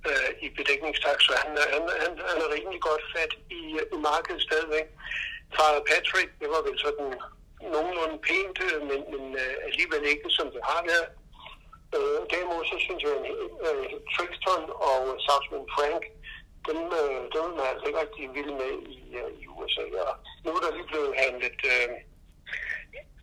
øh, 0.09 0.31
i 0.45 0.49
bedækningstak, 0.59 1.19
så 1.27 1.33
han, 1.45 1.53
er- 1.63 1.71
han, 1.75 1.83
han, 2.05 2.13
han 2.31 2.39
er 2.45 2.49
rimelig 2.57 2.81
godt 2.89 3.05
fat 3.15 3.33
i, 3.59 3.61
i 3.95 3.99
markedet 4.11 4.43
stadigvæk. 4.49 4.87
Father 5.57 5.83
Patrick, 5.91 6.31
det 6.41 6.49
var 6.55 6.63
vel 6.69 6.79
sådan 6.87 7.09
nogenlunde 7.75 8.19
pænt, 8.29 8.59
men, 8.91 9.01
men 9.13 9.25
øh, 9.43 9.55
alligevel 9.69 10.03
ikke, 10.13 10.29
som 10.39 10.47
det 10.55 10.63
har 10.71 10.83
været. 10.91 11.09
Øh, 11.97 12.21
derimod 12.33 12.63
så 12.73 12.77
synes 12.87 13.03
jeg, 13.07 13.15
at 13.21 13.25
øh, 13.69 13.85
Trixton 14.15 14.65
og 14.91 15.01
Southman 15.27 15.67
Frank, 15.75 16.03
dem, 16.67 16.81
øh, 17.01 17.21
dem 17.35 17.45
er 17.51 17.55
man 17.59 17.67
altså 17.73 17.87
ikke 17.87 18.01
rigtig 18.05 18.25
vild 18.37 18.53
med 18.63 18.73
i, 18.97 19.01
øh, 19.21 19.31
i 19.43 19.45
USA. 19.57 19.85
Og 20.09 20.15
nu 20.45 20.51
er 20.57 20.61
der 20.65 20.77
lige 20.77 20.91
blevet 20.93 21.13
handlet 21.25 21.59
øh, 21.73 21.89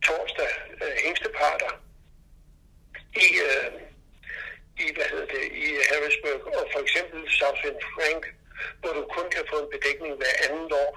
torsdag 0.07 0.51
øh, 0.83 0.95
hængsteparter 1.05 1.71
i, 3.25 3.27
øh, 3.47 3.71
i, 4.83 4.86
hvad 4.95 5.07
hedder 5.11 5.27
det, 5.36 5.43
i 5.63 5.65
Harrisburg, 5.89 6.41
og 6.59 6.65
for 6.73 6.79
eksempel 6.86 7.19
Southwind 7.38 7.79
Frank, 7.95 8.23
hvor 8.79 8.91
du 8.97 9.03
kun 9.15 9.27
kan 9.36 9.43
få 9.51 9.55
en 9.63 9.69
bedækning 9.75 10.13
hver 10.21 10.36
andet 10.47 10.71
år, 10.83 10.91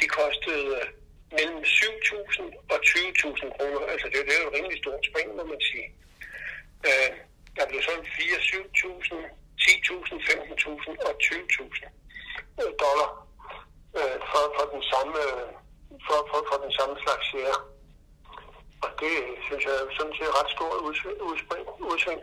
de 0.00 0.06
kostede 0.18 0.66
øh, 0.76 0.86
mellem 1.36 1.58
7.000 1.58 2.42
og 2.72 2.78
20.000 2.84 3.56
kroner. 3.56 3.80
Altså 3.92 4.06
det, 4.10 4.18
er- 4.20 4.24
det 4.28 4.34
er 4.36 4.42
jo 4.42 4.48
et 4.50 4.54
rimelig 4.58 4.78
stort 4.82 5.02
spring, 5.10 5.28
må 5.38 5.44
man 5.52 5.60
sige. 5.70 5.88
Øh, 6.88 7.10
der 7.56 7.66
blev 7.70 7.82
solgt 7.82 8.08
4, 8.16 8.24
7.000, 8.50 9.14
10.000, 9.66 10.16
15.000 10.30 11.08
og 11.08 11.14
20.000 11.22 11.96
øh, 12.60 12.70
dollar 12.84 13.10
øh, 13.98 14.16
for, 14.30 14.44
for, 14.56 14.64
den 14.74 14.82
samme, 14.92 15.20
for, 16.06 16.18
for, 16.30 16.40
for 16.48 16.56
den 16.64 16.72
samme 16.78 16.94
slags 17.04 17.24
share. 17.30 17.58
Og 18.84 18.90
det 19.02 19.16
synes 19.46 19.62
jeg 19.66 19.74
er 19.74 19.86
sådan 19.98 20.14
set 20.18 20.30
ret 20.38 20.50
stort 20.56 20.78
udsving. 20.86 21.16
udsving. 21.92 22.20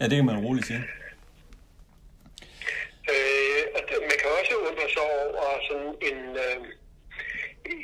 Ja, 0.00 0.04
det 0.08 0.16
kan 0.16 0.26
man 0.30 0.44
roligt 0.46 0.66
sige. 0.66 0.84
Øh, 3.12 3.62
man 4.10 4.18
kan 4.20 4.30
også 4.38 4.54
undre 4.68 4.86
sig 4.94 5.02
over 5.42 5.58
sådan 5.68 5.92
en, 6.08 6.20
øh, 6.44 6.60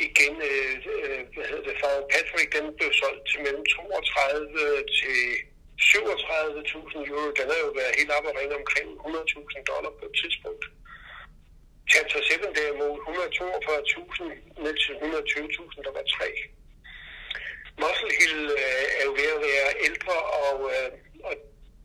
igen, 0.07 0.35
øh, 0.51 0.75
øh, 1.05 1.21
hvad 1.35 1.47
hedder 1.51 1.67
det, 1.69 1.77
Father 1.83 2.05
Patrick, 2.13 2.49
den 2.57 2.67
blev 2.79 2.91
solgt 3.01 3.25
til 3.31 3.39
mellem 3.45 3.65
32 3.65 4.85
til 4.99 5.19
37.000 5.81 7.11
euro. 7.13 7.31
Den 7.39 7.47
har 7.53 7.61
jo 7.67 7.71
været 7.81 7.95
helt 7.99 8.13
op 8.17 8.25
og 8.31 8.35
ringe 8.41 8.55
omkring 8.61 8.89
100.000 9.01 9.71
dollar 9.71 9.93
på 9.99 10.05
et 10.11 10.15
tidspunkt. 10.23 10.65
Chapter 11.93 12.21
7 12.23 12.33
derimod 12.61 12.93
142.000 13.07 14.63
ned 14.65 14.75
til 14.85 14.93
120.000, 14.95 15.83
der 15.87 15.93
var 15.99 16.05
tre. 16.17 16.29
Muscle 17.83 18.13
Hill 18.21 18.41
øh, 18.65 18.85
er 18.99 19.05
jo 19.09 19.13
ved 19.21 19.29
at 19.37 19.41
være 19.51 19.71
ældre, 19.89 20.17
og, 20.47 20.57
øh, 20.75 20.89
og 21.29 21.35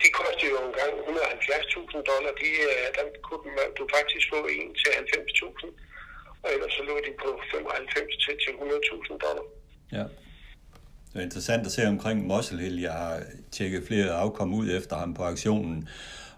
de 0.01 0.07
kostede 0.19 0.51
jo 0.55 0.59
engang 0.69 0.93
170.000 1.07 2.01
dollar. 2.11 2.31
De, 2.41 2.49
øh, 2.69 2.87
der 2.97 3.03
kunne 3.27 3.45
man- 3.57 3.73
du 3.79 3.83
faktisk 3.97 4.25
få 4.33 4.39
en 4.57 4.69
til 4.81 4.91
90.000, 5.01 5.69
og 6.43 6.47
ellers 6.53 6.73
så 6.77 6.83
lå 6.89 6.95
de 7.07 7.11
på 7.23 7.29
95 7.51 8.13
til, 8.23 8.33
til 8.43 8.51
100.000 8.61 9.17
dollar. 9.25 9.45
Ja. 9.97 10.05
Det 11.13 11.19
er 11.19 11.23
interessant 11.23 11.65
at 11.65 11.71
se 11.71 11.87
omkring 11.87 12.27
Muscle 12.27 12.59
Hill. 12.59 12.81
Jeg 12.81 12.91
har 12.91 13.19
tjekket 13.51 13.83
flere 13.87 14.11
afkom 14.11 14.53
ud 14.53 14.69
efter 14.69 14.95
ham 14.95 15.13
på 15.13 15.23
aktionen. 15.23 15.87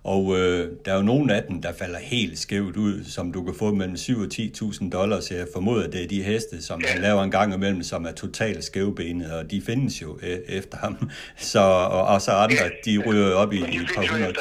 Og 0.03 0.37
øh, 0.37 0.71
der 0.85 0.91
er 0.91 0.95
jo 0.95 1.01
nogle 1.01 1.35
af 1.35 1.43
dem, 1.43 1.61
der 1.61 1.73
falder 1.73 1.99
helt 1.99 2.39
skævt 2.39 2.77
ud, 2.77 3.03
som 3.05 3.31
du 3.31 3.43
kan 3.43 3.55
få 3.55 3.73
mellem 3.73 3.97
7 3.97 4.19
og 4.19 4.27
10.000 4.33 4.89
dollars. 4.89 5.31
Jeg 5.31 5.47
formoder, 5.53 5.89
det 5.89 6.03
er 6.03 6.07
de 6.07 6.23
heste, 6.23 6.61
som 6.61 6.81
han 6.87 7.01
laver 7.01 7.23
en 7.23 7.31
gang 7.31 7.53
imellem, 7.53 7.83
som 7.83 8.05
er 8.05 8.11
totalt 8.11 8.63
skævbenet, 8.63 9.31
og 9.31 9.51
de 9.51 9.61
findes 9.61 10.01
jo 10.01 10.19
øh, 10.23 10.39
efter 10.47 10.77
ham. 10.77 11.09
Så, 11.37 11.59
og, 11.59 12.03
og 12.03 12.21
så 12.21 12.31
andre, 12.31 12.71
de 12.85 12.97
ryger 12.97 13.33
op 13.33 13.53
i, 13.53 13.59
et 13.59 13.91
par 13.95 14.07
hundrede 14.11 14.33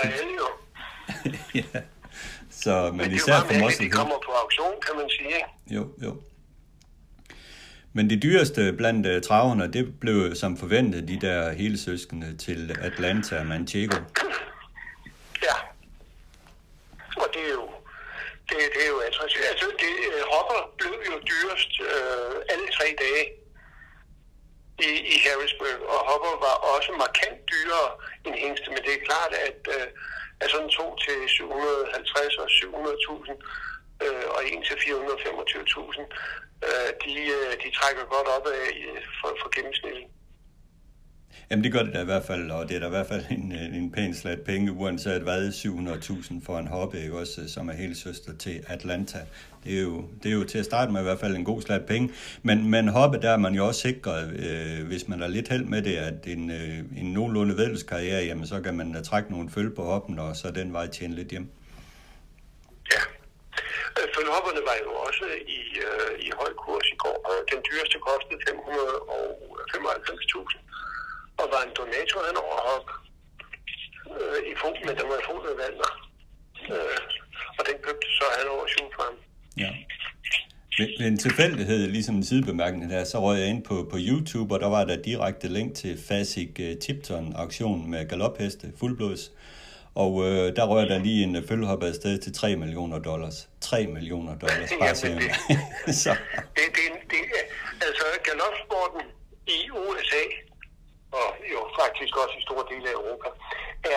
ja. 1.55 1.81
Så, 2.51 2.89
men 2.91 2.97
Men 2.97 3.11
det 3.11 3.17
især 3.17 3.41
for 3.41 3.65
Muscle 3.65 3.87
de 3.87 3.91
kommer 3.91 4.15
på 4.27 4.33
auktion, 4.43 4.73
kan 4.87 4.97
man 4.97 5.11
sige. 5.11 5.27
Ikke? 5.27 5.77
Jo, 5.77 5.89
jo. 6.03 6.17
Men 7.95 8.11
det 8.11 8.23
dyreste 8.23 8.73
blandt 8.73 9.07
uh, 9.07 9.21
traverne, 9.29 9.73
det 9.73 10.01
blev 10.01 10.35
som 10.35 10.57
forventet 10.57 11.09
de 11.09 11.19
der 11.27 11.53
hele 11.53 11.79
søskende 11.79 12.37
til 12.37 12.77
Atlanta 12.81 13.39
og 13.41 13.47
Manchego. 13.47 13.99
Ja. 15.47 15.57
Og 17.23 17.29
det 17.35 17.43
er 17.51 17.55
jo, 17.61 17.67
det, 18.49 18.57
det 18.75 18.83
er 18.87 18.91
jo 18.95 18.99
attraktivt. 19.09 19.45
Altså, 19.53 19.67
det, 19.83 19.93
øh, 20.13 20.23
hopper 20.35 20.59
blev 20.79 20.97
jo 21.11 21.17
dyrest 21.31 21.73
øh, 21.91 22.35
alle 22.53 22.69
tre 22.77 22.87
dage 23.05 23.25
i, 24.89 24.91
i 25.15 25.17
Harrisburg, 25.25 25.81
og 25.93 26.01
hopper 26.11 26.33
var 26.47 26.57
også 26.75 26.91
markant 27.05 27.39
dyrere 27.53 27.91
end 28.25 28.35
hængste, 28.45 28.67
men 28.75 28.83
det 28.87 28.93
er 28.95 29.07
klart, 29.09 29.33
at, 29.49 29.61
øh, 29.77 29.89
at 30.43 30.49
sådan 30.51 30.73
to 30.79 30.87
til 31.05 31.19
750 31.29 32.37
og 32.43 32.49
700.000 32.59 33.33
øh, 34.05 34.25
og 34.35 34.41
en 34.53 34.63
til 34.69 34.77
425.000, 34.85 36.03
øh, 36.69 36.89
de, 37.05 37.13
øh, 37.37 37.53
de 37.63 37.69
trækker 37.79 38.05
godt 38.15 38.29
op 38.37 38.47
af 38.47 38.67
for, 39.21 39.31
for 39.43 39.49
gennemsnittet. 39.57 40.05
Jamen 41.51 41.65
det 41.65 41.73
gør 41.73 41.83
det 41.83 41.95
da 41.95 42.01
i 42.03 42.05
hvert 42.05 42.25
fald, 42.25 42.51
og 42.51 42.69
det 42.69 42.77
er 42.77 42.81
da 42.81 42.87
i 42.87 42.91
hvert 42.91 43.07
fald 43.07 43.25
en, 43.31 43.53
en 43.53 43.93
pæn 43.93 44.15
slat 44.15 44.41
penge, 44.41 44.73
uanset 44.73 45.23
hvad 45.23 45.49
700.000 45.49 46.47
for 46.47 46.59
en 46.59 46.67
hobby, 46.67 46.97
ikke 46.97 47.19
også, 47.19 47.49
som 47.49 47.69
er 47.69 47.73
helt 47.73 47.97
søster 47.97 48.37
til 48.39 48.65
Atlanta. 48.69 49.19
Det 49.65 49.79
er, 49.79 49.83
jo, 49.83 50.05
det 50.23 50.29
er 50.29 50.35
jo 50.35 50.45
til 50.45 50.59
at 50.59 50.65
starte 50.65 50.93
med 50.93 51.01
i 51.01 51.05
hvert 51.05 51.21
fald 51.21 51.37
en 51.37 51.45
god 51.45 51.63
slat 51.63 51.87
penge. 51.87 52.11
Men, 52.43 52.71
men 52.71 52.89
hoppe, 52.89 53.21
der 53.21 53.31
er 53.31 53.37
man 53.37 53.55
jo 53.55 53.67
også 53.67 53.81
sikret, 53.81 54.33
øh, 54.33 54.87
hvis 54.87 55.09
man 55.09 55.23
er 55.23 55.29
lidt 55.29 55.49
held 55.49 55.65
med 55.65 55.83
det, 55.83 55.97
at 55.97 56.27
en, 56.27 56.51
øh, 56.51 56.79
en 56.97 57.13
nogenlunde 57.13 57.57
vedelskarriere, 57.57 58.25
jamen 58.25 58.47
så 58.47 58.61
kan 58.61 58.77
man 58.77 58.97
uh, 58.97 59.03
trække 59.03 59.31
nogle 59.31 59.51
følge 59.51 59.71
på 59.71 59.85
hoppen, 59.85 60.19
og 60.19 60.37
så 60.37 60.51
den 60.51 60.73
vej 60.73 60.87
tjene 60.87 61.15
lidt 61.15 61.29
hjem. 61.29 61.51
Ja. 62.93 63.22
Øh, 63.99 64.07
følgehopperne 64.15 64.63
var 64.69 64.77
jo 64.85 64.91
også 65.07 65.27
i, 65.59 65.61
øh, 65.87 66.13
i 66.27 66.29
høj 66.41 66.53
kurs 66.65 66.87
i 66.95 66.97
går. 67.05 67.19
Den 67.53 67.61
dyreste 67.69 67.99
kostede 68.09 68.39
595.000 68.49 68.61
og 71.41 71.47
var 71.55 71.63
en 71.67 71.73
donator 71.79 72.21
han 72.29 72.37
overhop 72.47 72.87
øh, 74.21 74.39
i 74.51 74.53
fod, 74.61 74.75
men 74.87 74.95
den 74.99 75.07
var 75.11 75.19
i 75.23 75.25
fod 75.29 75.41
med 75.47 75.55
Øh, 76.75 77.01
og 77.59 77.63
den 77.69 77.77
købte 77.87 78.09
så 78.19 78.27
han 78.39 78.47
over 78.55 78.67
syv. 78.67 78.89
Ja. 79.57 79.71
Ved 80.79 81.07
en 81.07 81.19
tilfældighed, 81.19 81.87
ligesom 81.87 82.15
en 82.15 82.25
sidebemærkning 82.25 82.91
der, 82.91 83.05
så 83.05 83.21
røg 83.21 83.39
jeg 83.39 83.49
ind 83.49 83.65
på, 83.65 83.89
på 83.91 83.97
YouTube, 84.01 84.55
og 84.55 84.61
der 84.61 84.69
var 84.69 84.85
der 84.85 85.03
direkte 85.03 85.49
link 85.49 85.75
til 85.75 85.99
Fasik 86.09 86.61
øh, 86.61 86.71
uh, 86.71 86.79
Tipton-auktionen 86.79 87.91
med 87.91 88.09
galopheste, 88.09 88.73
fuldblods. 88.79 89.33
Og 89.95 90.13
øh, 90.27 90.57
der 90.57 90.65
rører 90.67 90.89
der 90.89 90.99
lige 90.99 91.25
en 91.25 91.45
følgehop 91.49 91.83
afsted 91.83 92.19
til 92.19 92.35
3 92.35 92.57
millioner 92.57 92.99
dollars. 92.99 93.49
3 93.61 93.87
millioner 93.87 94.39
dollars, 94.39 94.71
bare 94.81 94.89
ja, 94.89 95.15
det, 95.87 95.95
så. 96.05 96.17
det, 96.57 96.67
det, 96.77 96.87
det, 97.11 97.19
altså 97.81 98.05
galopsporten 98.25 99.03
i 99.47 99.71
USA 99.71 100.25
og 101.19 101.29
jo 101.53 101.61
faktisk 101.81 102.13
også 102.23 102.35
i 102.41 102.47
store 102.49 102.65
dele 102.73 102.87
af 102.93 102.97
Europa, 103.01 103.29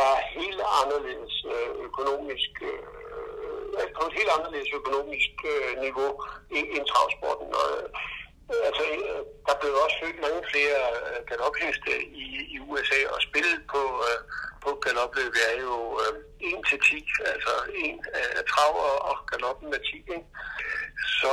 er 0.02 0.12
helt 0.40 0.62
anderledes 0.82 1.36
øh, 1.54 1.72
økonomisk, 1.88 2.52
øh, 2.72 3.88
på 3.96 4.02
et 4.10 4.18
helt 4.20 4.32
anderledes 4.38 4.72
økonomisk 4.80 5.32
øh, 5.54 5.72
niveau 5.86 6.12
end 6.78 6.86
travsporten. 6.92 7.50
Og, 7.62 7.70
altså, 8.68 8.84
der 9.48 9.56
blev 9.62 9.72
også 9.84 9.96
født 10.02 10.20
mange 10.26 10.42
flere 10.52 10.80
galopheste 11.30 11.92
i, 12.24 12.26
i 12.56 12.58
USA, 12.70 13.00
og 13.14 13.20
spillet 13.28 13.58
på, 13.74 13.82
på 14.66 14.72
galopløb 14.86 15.34
er 15.50 15.56
jo 15.66 15.76
øhm, 16.04 16.60
1 16.60 16.66
til 16.70 16.80
10, 16.80 17.06
altså 17.34 17.54
1 17.70 18.00
øh, 18.20 18.40
af 18.40 18.44
trav 18.52 18.74
og 18.88 18.96
og 19.10 19.16
galoppen 19.32 19.68
med 19.74 19.80
10. 19.80 19.96
Ikke? 19.98 20.28
Så, 21.20 21.32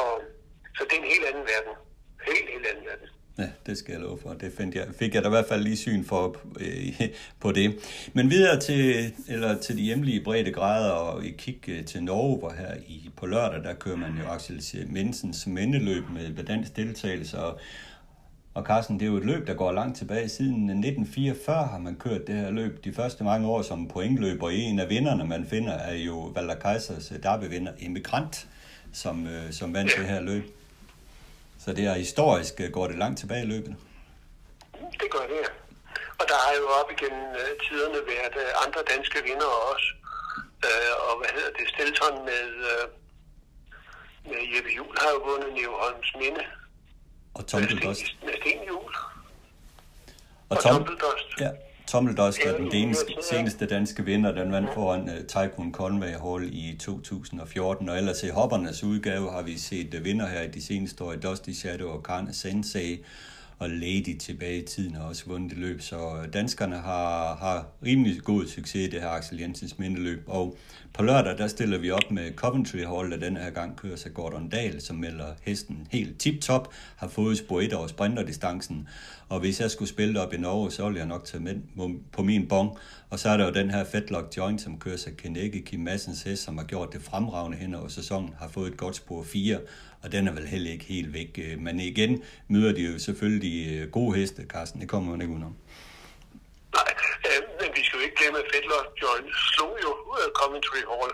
så 0.76 0.80
det 0.88 0.94
er 0.96 1.02
en 1.02 1.12
helt 1.14 1.26
anden 1.30 1.44
verden. 1.52 1.74
Helt, 2.28 2.48
helt 2.54 2.66
anden 2.70 2.84
verden. 2.90 3.08
Ja, 3.38 3.48
det 3.66 3.78
skal 3.78 3.92
jeg 3.92 4.00
love 4.00 4.18
for. 4.22 4.32
Det 4.32 4.52
fandt 4.56 4.74
jeg, 4.74 4.86
fik 4.98 5.14
jeg 5.14 5.22
da 5.22 5.28
i 5.28 5.30
hvert 5.30 5.48
fald 5.48 5.62
lige 5.62 5.76
syn 5.76 6.04
for 6.04 6.36
øh, 6.60 7.08
på 7.42 7.52
det. 7.52 7.68
Men 8.12 8.30
videre 8.30 8.60
til, 8.60 9.12
eller 9.28 9.60
til 9.60 9.76
de 9.76 9.82
hjemlige 9.82 10.24
brede 10.24 10.52
grader 10.52 10.90
og 10.90 11.24
i 11.24 11.30
kig 11.30 11.68
øh, 11.68 11.84
til 11.84 12.02
Norge, 12.02 12.38
hvor 12.38 12.50
her 12.50 12.74
i, 12.86 13.10
på 13.16 13.26
lørdag, 13.26 13.62
der 13.62 13.74
kører 13.74 13.96
man 13.96 14.18
jo 14.18 14.24
Axel 14.30 14.86
Mensens 14.86 15.46
mindeløb 15.46 16.04
med 16.08 16.44
dansk 16.44 16.76
deltagelse. 16.76 17.38
Og, 17.38 17.60
og 18.54 18.64
Carsten, 18.64 19.00
det 19.00 19.06
er 19.06 19.10
jo 19.10 19.16
et 19.16 19.24
løb, 19.24 19.46
der 19.46 19.54
går 19.54 19.72
langt 19.72 19.98
tilbage. 19.98 20.28
Siden 20.28 20.70
1944 20.70 21.66
har 21.66 21.78
man 21.78 21.96
kørt 21.96 22.26
det 22.26 22.34
her 22.34 22.50
løb. 22.50 22.84
De 22.84 22.92
første 22.92 23.24
mange 23.24 23.48
år 23.48 23.62
som 23.62 23.88
pointløb, 23.88 24.42
og 24.42 24.54
en 24.54 24.78
af 24.78 24.88
vinderne, 24.88 25.24
man 25.24 25.46
finder, 25.46 25.72
er 25.72 25.94
jo 25.94 26.18
Valder 26.34 26.54
Kaisers 26.54 27.12
derbevinder, 27.22 27.72
Emigrant, 27.78 28.48
som, 28.92 29.26
øh, 29.26 29.52
som 29.52 29.74
vandt 29.74 29.92
det 29.96 30.06
her 30.06 30.20
løb. 30.20 30.44
Så 31.58 31.72
det 31.72 31.84
er 31.86 31.94
historisk, 31.94 32.60
øh, 32.60 32.70
går 32.70 32.86
det 32.86 32.98
langt 32.98 33.18
tilbage 33.18 33.42
i 33.42 33.46
løbet? 33.46 33.76
Det 35.00 35.08
gør 35.10 35.26
det, 35.30 35.38
ja. 35.44 35.50
Og 36.20 36.24
der 36.30 36.38
har 36.44 36.52
jo 36.60 36.66
op 36.80 36.90
igennem 36.96 37.26
øh, 37.42 37.52
tiderne 37.64 38.00
været 38.12 38.36
øh, 38.44 38.66
andre 38.66 38.80
danske 38.92 39.18
vinder 39.28 39.50
også. 39.72 39.88
Uh, 40.68 40.92
og 41.08 41.14
hvad 41.20 41.30
hedder 41.36 41.52
det, 41.58 41.68
Stelton 41.68 42.16
med, 42.30 42.44
med 44.30 44.40
Jeppe 44.52 44.70
Juhl 44.76 44.96
har 45.02 45.10
jo 45.14 45.20
vundet 45.28 45.50
Neoholms 45.54 46.10
Minde. 46.20 46.44
Og 47.34 47.44
Juhl. 48.68 48.94
Og, 50.48 50.58
og 50.64 50.88
Ja, 51.40 51.50
Tommeldost 51.86 52.38
er 52.46 52.56
den 52.56 52.74
eneste, 52.74 53.12
seneste 53.30 53.66
danske 53.66 54.04
vinder. 54.04 54.32
Den 54.32 54.52
vandt 54.52 54.74
foran 54.74 55.02
uh, 55.02 55.26
Tycoon 55.28 55.72
Conway 55.72 56.08
Hall 56.08 56.48
i 56.52 56.76
2014. 56.80 57.88
Og 57.88 57.98
ellers 57.98 58.22
i 58.22 58.28
hoppernes 58.28 58.84
udgave 58.84 59.30
har 59.30 59.42
vi 59.42 59.58
set 59.58 59.94
uh, 59.94 60.04
vinder 60.04 60.26
her 60.26 60.42
i 60.42 60.48
de 60.48 60.62
seneste 60.62 61.04
år 61.04 61.12
i 61.12 61.16
Dusty 61.16 61.50
Shadow 61.50 61.90
og 61.90 62.02
Karne 62.02 62.34
Sensei 62.34 63.04
og 63.62 63.70
Lady 63.70 64.18
tilbage 64.18 64.62
i 64.62 64.66
tiden 64.66 64.94
har 64.94 65.02
også 65.02 65.22
vundet 65.26 65.50
det 65.50 65.58
løb. 65.58 65.80
Så 65.80 66.26
danskerne 66.32 66.76
har, 66.76 67.34
har 67.34 67.66
rimelig 67.86 68.22
god 68.22 68.46
succes 68.46 68.88
i 68.88 68.90
det 68.90 69.00
her 69.00 69.08
Axel 69.08 69.40
Jensens 69.40 69.78
mindeløb. 69.78 70.24
Og 70.26 70.56
på 70.94 71.02
lørdag, 71.02 71.38
der 71.38 71.46
stiller 71.46 71.78
vi 71.78 71.90
op 71.90 72.10
med 72.10 72.34
Coventry 72.36 72.78
Hall, 72.78 73.10
der 73.10 73.16
denne 73.16 73.40
her 73.40 73.50
gang 73.50 73.76
kører 73.76 73.96
sig 73.96 74.14
Gordon 74.14 74.48
Dahl, 74.48 74.80
som 74.80 74.96
melder 74.96 75.26
hesten 75.42 75.88
helt 75.90 76.20
tip-top, 76.20 76.74
har 76.96 77.08
fået 77.08 77.38
spor 77.38 77.60
1 77.60 77.72
over 77.72 77.86
sprinterdistancen. 77.86 78.88
Og 79.28 79.40
hvis 79.40 79.60
jeg 79.60 79.70
skulle 79.70 79.88
spille 79.88 80.20
op 80.20 80.32
i 80.32 80.36
Norge, 80.36 80.70
så 80.70 80.84
ville 80.84 80.98
jeg 80.98 81.06
nok 81.06 81.24
tage 81.24 81.42
med 81.42 81.56
på 82.12 82.22
min 82.22 82.48
bong. 82.48 82.78
Og 83.10 83.18
så 83.18 83.28
er 83.28 83.36
der 83.36 83.44
jo 83.44 83.52
den 83.52 83.70
her 83.70 83.84
Fetlock 83.84 84.36
Joint, 84.36 84.60
som 84.60 84.78
kører 84.78 84.96
sig 84.96 85.16
Kenække 85.16 85.62
Kim 85.64 85.80
Massens 85.80 86.22
hest, 86.22 86.42
som 86.42 86.58
har 86.58 86.64
gjort 86.64 86.92
det 86.92 87.02
fremragende 87.02 87.58
hen 87.58 87.74
over 87.74 87.88
sæsonen, 87.88 88.34
har 88.38 88.48
fået 88.48 88.72
et 88.72 88.76
godt 88.76 88.96
spor 88.96 89.22
4, 89.22 89.58
og 90.02 90.12
den 90.12 90.28
er 90.28 90.32
vel 90.32 90.46
heller 90.46 90.70
ikke 90.70 90.84
helt 90.84 91.12
væk. 91.14 91.38
Øh, 91.38 91.58
men 91.58 91.80
igen 91.80 92.22
møder 92.48 92.72
de 92.72 92.82
jo 92.82 92.98
selvfølgelig 92.98 93.42
de 93.42 93.86
gode 93.86 94.18
heste, 94.18 94.46
Carsten. 94.46 94.80
Det 94.80 94.88
kommer 94.88 95.10
man 95.10 95.20
ikke 95.20 95.32
udenom. 95.32 95.56
Nej, 96.74 96.92
øh, 97.28 97.40
men 97.60 97.68
vi 97.76 97.82
skal 97.84 97.96
jo 97.98 98.02
ikke 98.06 98.16
glemme, 98.20 98.38
at 98.38 98.44
Fetlock 98.54 98.88
Joint 99.02 99.30
slog 99.54 99.71
Coventry 100.40 100.82
Hall 100.90 101.12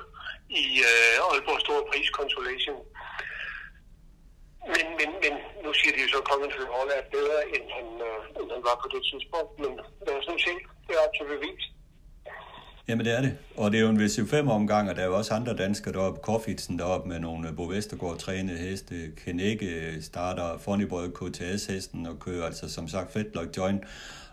i 0.63 0.65
øh, 0.91 1.27
Aalborg 1.27 1.61
Store 1.65 1.83
Pris 1.91 2.09
Consolation. 2.19 2.79
Men, 4.73 4.87
men, 4.99 5.09
men 5.23 5.35
nu 5.65 5.71
siger 5.79 5.93
de 5.95 6.01
jo 6.05 6.09
så, 6.13 6.19
at 6.23 6.29
Coventry 6.33 6.65
Hall 6.75 6.89
er 6.99 7.05
bedre, 7.17 7.39
end 7.55 7.65
han, 7.77 7.87
øh, 8.09 8.21
end 8.39 8.49
han 8.55 8.63
var 8.69 8.77
på 8.83 8.89
det 8.95 9.03
tidspunkt. 9.11 9.53
Men 9.63 9.73
lad 10.07 10.15
os 10.21 10.29
nu 10.31 10.37
se. 10.47 10.55
Det 10.87 10.93
er 10.97 11.03
op 11.07 11.15
til 11.17 11.27
bevis. 11.35 11.65
Jamen 12.89 13.05
det 13.07 13.17
er 13.17 13.21
det. 13.21 13.33
Og 13.57 13.71
det 13.71 13.79
er 13.79 13.83
jo 13.83 13.89
en 13.89 14.01
VC5-omgang, 14.05 14.91
og 14.91 14.97
der 14.97 15.03
er 15.03 15.07
jo 15.07 15.17
også 15.17 15.35
andre 15.35 15.57
danskere 15.57 15.95
deroppe. 15.95 16.21
Koffitsen 16.21 16.79
deroppe 16.79 17.09
med 17.09 17.19
nogle 17.19 17.49
øh, 17.49 17.57
Bo 17.57 17.65
Vestergaard 17.65 18.19
trænede 18.19 18.59
heste. 18.59 18.95
Kenække 19.25 20.03
starter 20.03 20.59
Fonnyboy 20.59 21.07
KTS-hesten 21.19 22.07
og 22.07 22.19
kører 22.19 22.47
altså 22.47 22.75
som 22.75 22.89
sagt 22.89 23.13
Fedlock 23.13 23.57
Joint. 23.57 23.83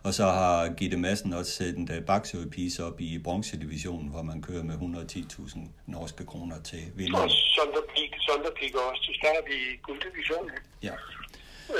Og 0.05 0.13
så 0.19 0.25
har 0.39 0.73
Gitte 0.79 0.97
Madsen 0.97 1.33
også 1.39 1.51
sat 1.51 1.75
en 1.81 1.87
baksø 2.11 2.37
piece 2.55 2.79
op 2.87 2.97
i 3.07 3.09
bronzedivisionen, 3.25 4.07
hvor 4.13 4.23
man 4.31 4.41
kører 4.47 4.63
med 4.69 4.75
110.000 4.75 5.59
norske 5.95 6.23
kroner 6.31 6.57
til 6.69 6.83
vinder. 6.95 7.19
Og 7.19 7.29
Sonderpik, 7.55 8.11
Sonderpik 8.27 8.73
også 8.75 9.01
til 9.05 9.15
start 9.19 9.45
i 9.59 9.61
gulddivisionen. 9.85 10.51
Ja. 10.87 10.95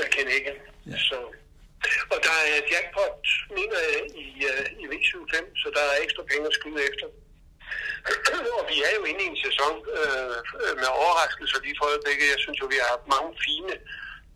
Jeg 0.02 0.08
kender 0.16 0.32
ikke. 0.40 0.52
Ja. 0.92 0.98
Så 1.08 1.18
og 2.12 2.18
der 2.26 2.38
er 2.54 2.58
jackpot, 2.72 3.24
mener 3.58 3.78
jeg, 3.86 4.00
i, 4.24 4.28
uh, 4.50 4.64
i 4.82 4.84
V75, 4.90 5.34
så 5.62 5.66
der 5.76 5.84
er 5.90 6.02
ekstra 6.04 6.22
penge 6.30 6.46
at 6.50 6.56
skyde 6.58 6.80
efter. 6.90 7.06
og 8.58 8.64
vi 8.72 8.76
er 8.86 8.92
jo 8.98 9.02
inde 9.10 9.22
i 9.24 9.30
en 9.32 9.40
sæson 9.46 9.74
uh, 9.98 10.36
med 10.80 10.88
overraskelser 11.02 11.58
lige 11.64 11.76
for 11.78 11.86
øjeblikket. 11.92 12.32
Jeg 12.34 12.40
synes 12.44 12.58
jo, 12.60 12.66
vi 12.72 12.78
har 12.82 12.88
haft 12.94 13.06
mange 13.14 13.30
fine 13.46 13.74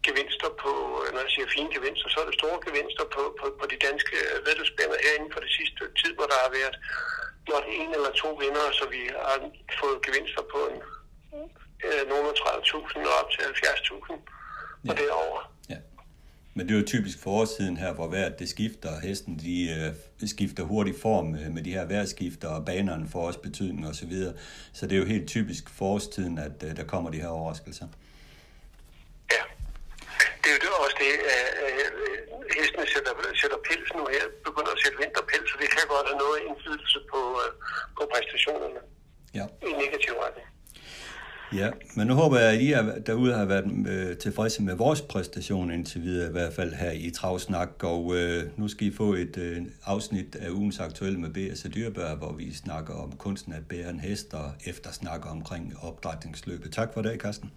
gevinster 0.06 0.50
på, 0.64 0.72
når 1.14 1.20
jeg 1.24 1.32
siger 1.34 1.48
fine 1.56 1.70
gevinster, 1.76 2.08
så 2.10 2.18
er 2.22 2.26
det 2.28 2.38
store 2.40 2.58
gevinster 2.66 3.04
på, 3.14 3.22
på, 3.38 3.46
på 3.60 3.64
de 3.72 3.78
danske 3.86 4.16
vedløbsbaner 4.46 4.96
herinde 5.04 5.28
for 5.34 5.40
det 5.46 5.52
sidste 5.58 5.82
tid, 6.00 6.12
hvor 6.18 6.28
der 6.32 6.38
har 6.44 6.50
været 6.60 6.76
blot 7.46 7.66
en 7.80 7.90
eller 7.96 8.12
to 8.22 8.28
vinder, 8.42 8.64
så 8.78 8.84
vi 8.94 9.02
har 9.26 9.38
fået 9.80 9.98
gevinster 10.06 10.42
på 10.54 10.60
en, 10.70 10.80
øh, 11.86 12.02
nogle 12.12 12.26
af 12.32 12.36
30.000 12.40 13.10
og 13.10 13.14
op 13.20 13.28
til 13.32 13.40
70.000 13.42 14.12
og 14.88 14.94
ja. 14.96 15.02
derover. 15.02 15.40
Men 16.54 16.68
det 16.68 16.74
er 16.74 16.78
jo 16.78 16.86
typisk 16.86 17.18
forårstiden 17.18 17.76
her, 17.76 17.92
hvor 17.92 18.08
vejret 18.08 18.38
det 18.38 18.48
skifter, 18.48 19.00
hesten 19.00 19.38
de 19.38 19.70
øh, 20.22 20.28
skifter 20.28 20.62
hurtigt 20.62 21.00
form 21.00 21.26
med, 21.26 21.50
med 21.50 21.62
de 21.62 21.70
her 21.70 21.84
vejrskifter, 21.84 22.48
og 22.48 22.64
banerne 22.64 23.08
får 23.08 23.26
også 23.26 23.38
betydning 23.40 23.86
osv. 23.86 23.94
Så, 23.94 24.06
videre. 24.06 24.34
så 24.72 24.86
det 24.86 24.96
er 24.96 25.00
jo 25.00 25.04
helt 25.04 25.28
typisk 25.28 25.70
forårstiden, 25.70 26.38
at 26.38 26.64
øh, 26.64 26.76
der 26.76 26.84
kommer 26.84 27.10
de 27.10 27.20
her 27.20 27.28
overraskelser. 27.28 27.86
Ja, 27.86 28.09
det 30.42 30.48
er 30.50 30.54
jo 30.56 30.60
det 30.64 30.70
også 30.84 30.96
det 31.04 31.10
er, 31.36 31.44
øh, 31.64 31.86
hestene 32.58 32.84
sætter, 32.94 33.12
sætter 33.42 33.58
pels 33.68 33.90
nu 33.98 34.02
her, 34.14 34.24
begynder 34.48 34.72
at 34.76 34.80
sætte 34.84 34.96
vinterpels, 35.02 35.46
så 35.50 35.56
det 35.62 35.68
kan 35.74 35.84
godt 35.94 36.06
have 36.10 36.18
noget 36.24 36.38
indflydelse 36.48 36.98
på, 37.12 37.20
øh, 37.42 37.50
på 37.96 38.02
præstationerne 38.12 38.80
Ja. 39.38 39.44
i 39.68 39.70
negativ 39.84 40.14
retning. 40.24 40.46
Ja, 41.52 41.70
men 41.96 42.06
nu 42.06 42.14
håber 42.14 42.38
jeg, 42.38 42.48
at 42.54 42.60
I 42.60 42.72
er- 42.72 42.98
derude 43.06 43.34
har 43.34 43.44
været 43.44 43.64
øh, 43.88 44.16
tilfredse 44.16 44.62
med 44.62 44.74
vores 44.74 45.00
præstation 45.02 45.70
indtil 45.70 46.02
videre, 46.02 46.28
i 46.28 46.32
hvert 46.32 46.52
fald 46.52 46.72
her 46.74 46.90
i 46.90 47.10
Travsnak, 47.10 47.68
og 47.82 48.16
øh, 48.16 48.42
nu 48.58 48.68
skal 48.68 48.86
I 48.86 48.92
få 48.96 49.14
et 49.14 49.36
øh, 49.36 49.62
afsnit 49.84 50.36
af 50.36 50.50
ugens 50.50 50.78
aktuelle 50.80 51.20
med 51.20 51.30
B.S. 51.30 51.66
Dyrbær, 51.74 52.14
hvor 52.14 52.32
vi 52.32 52.54
snakker 52.54 52.94
om 52.94 53.16
kunsten 53.16 53.52
at 53.52 53.68
bære 53.68 53.90
en 53.90 54.00
hest 54.00 54.34
og 54.34 54.52
efter 54.66 54.90
snakker 54.92 55.30
omkring 55.30 55.74
opdrætningsløbet. 55.82 56.72
Tak 56.72 56.88
for 56.94 57.02
det, 57.02 57.20
Carsten. 57.20 57.52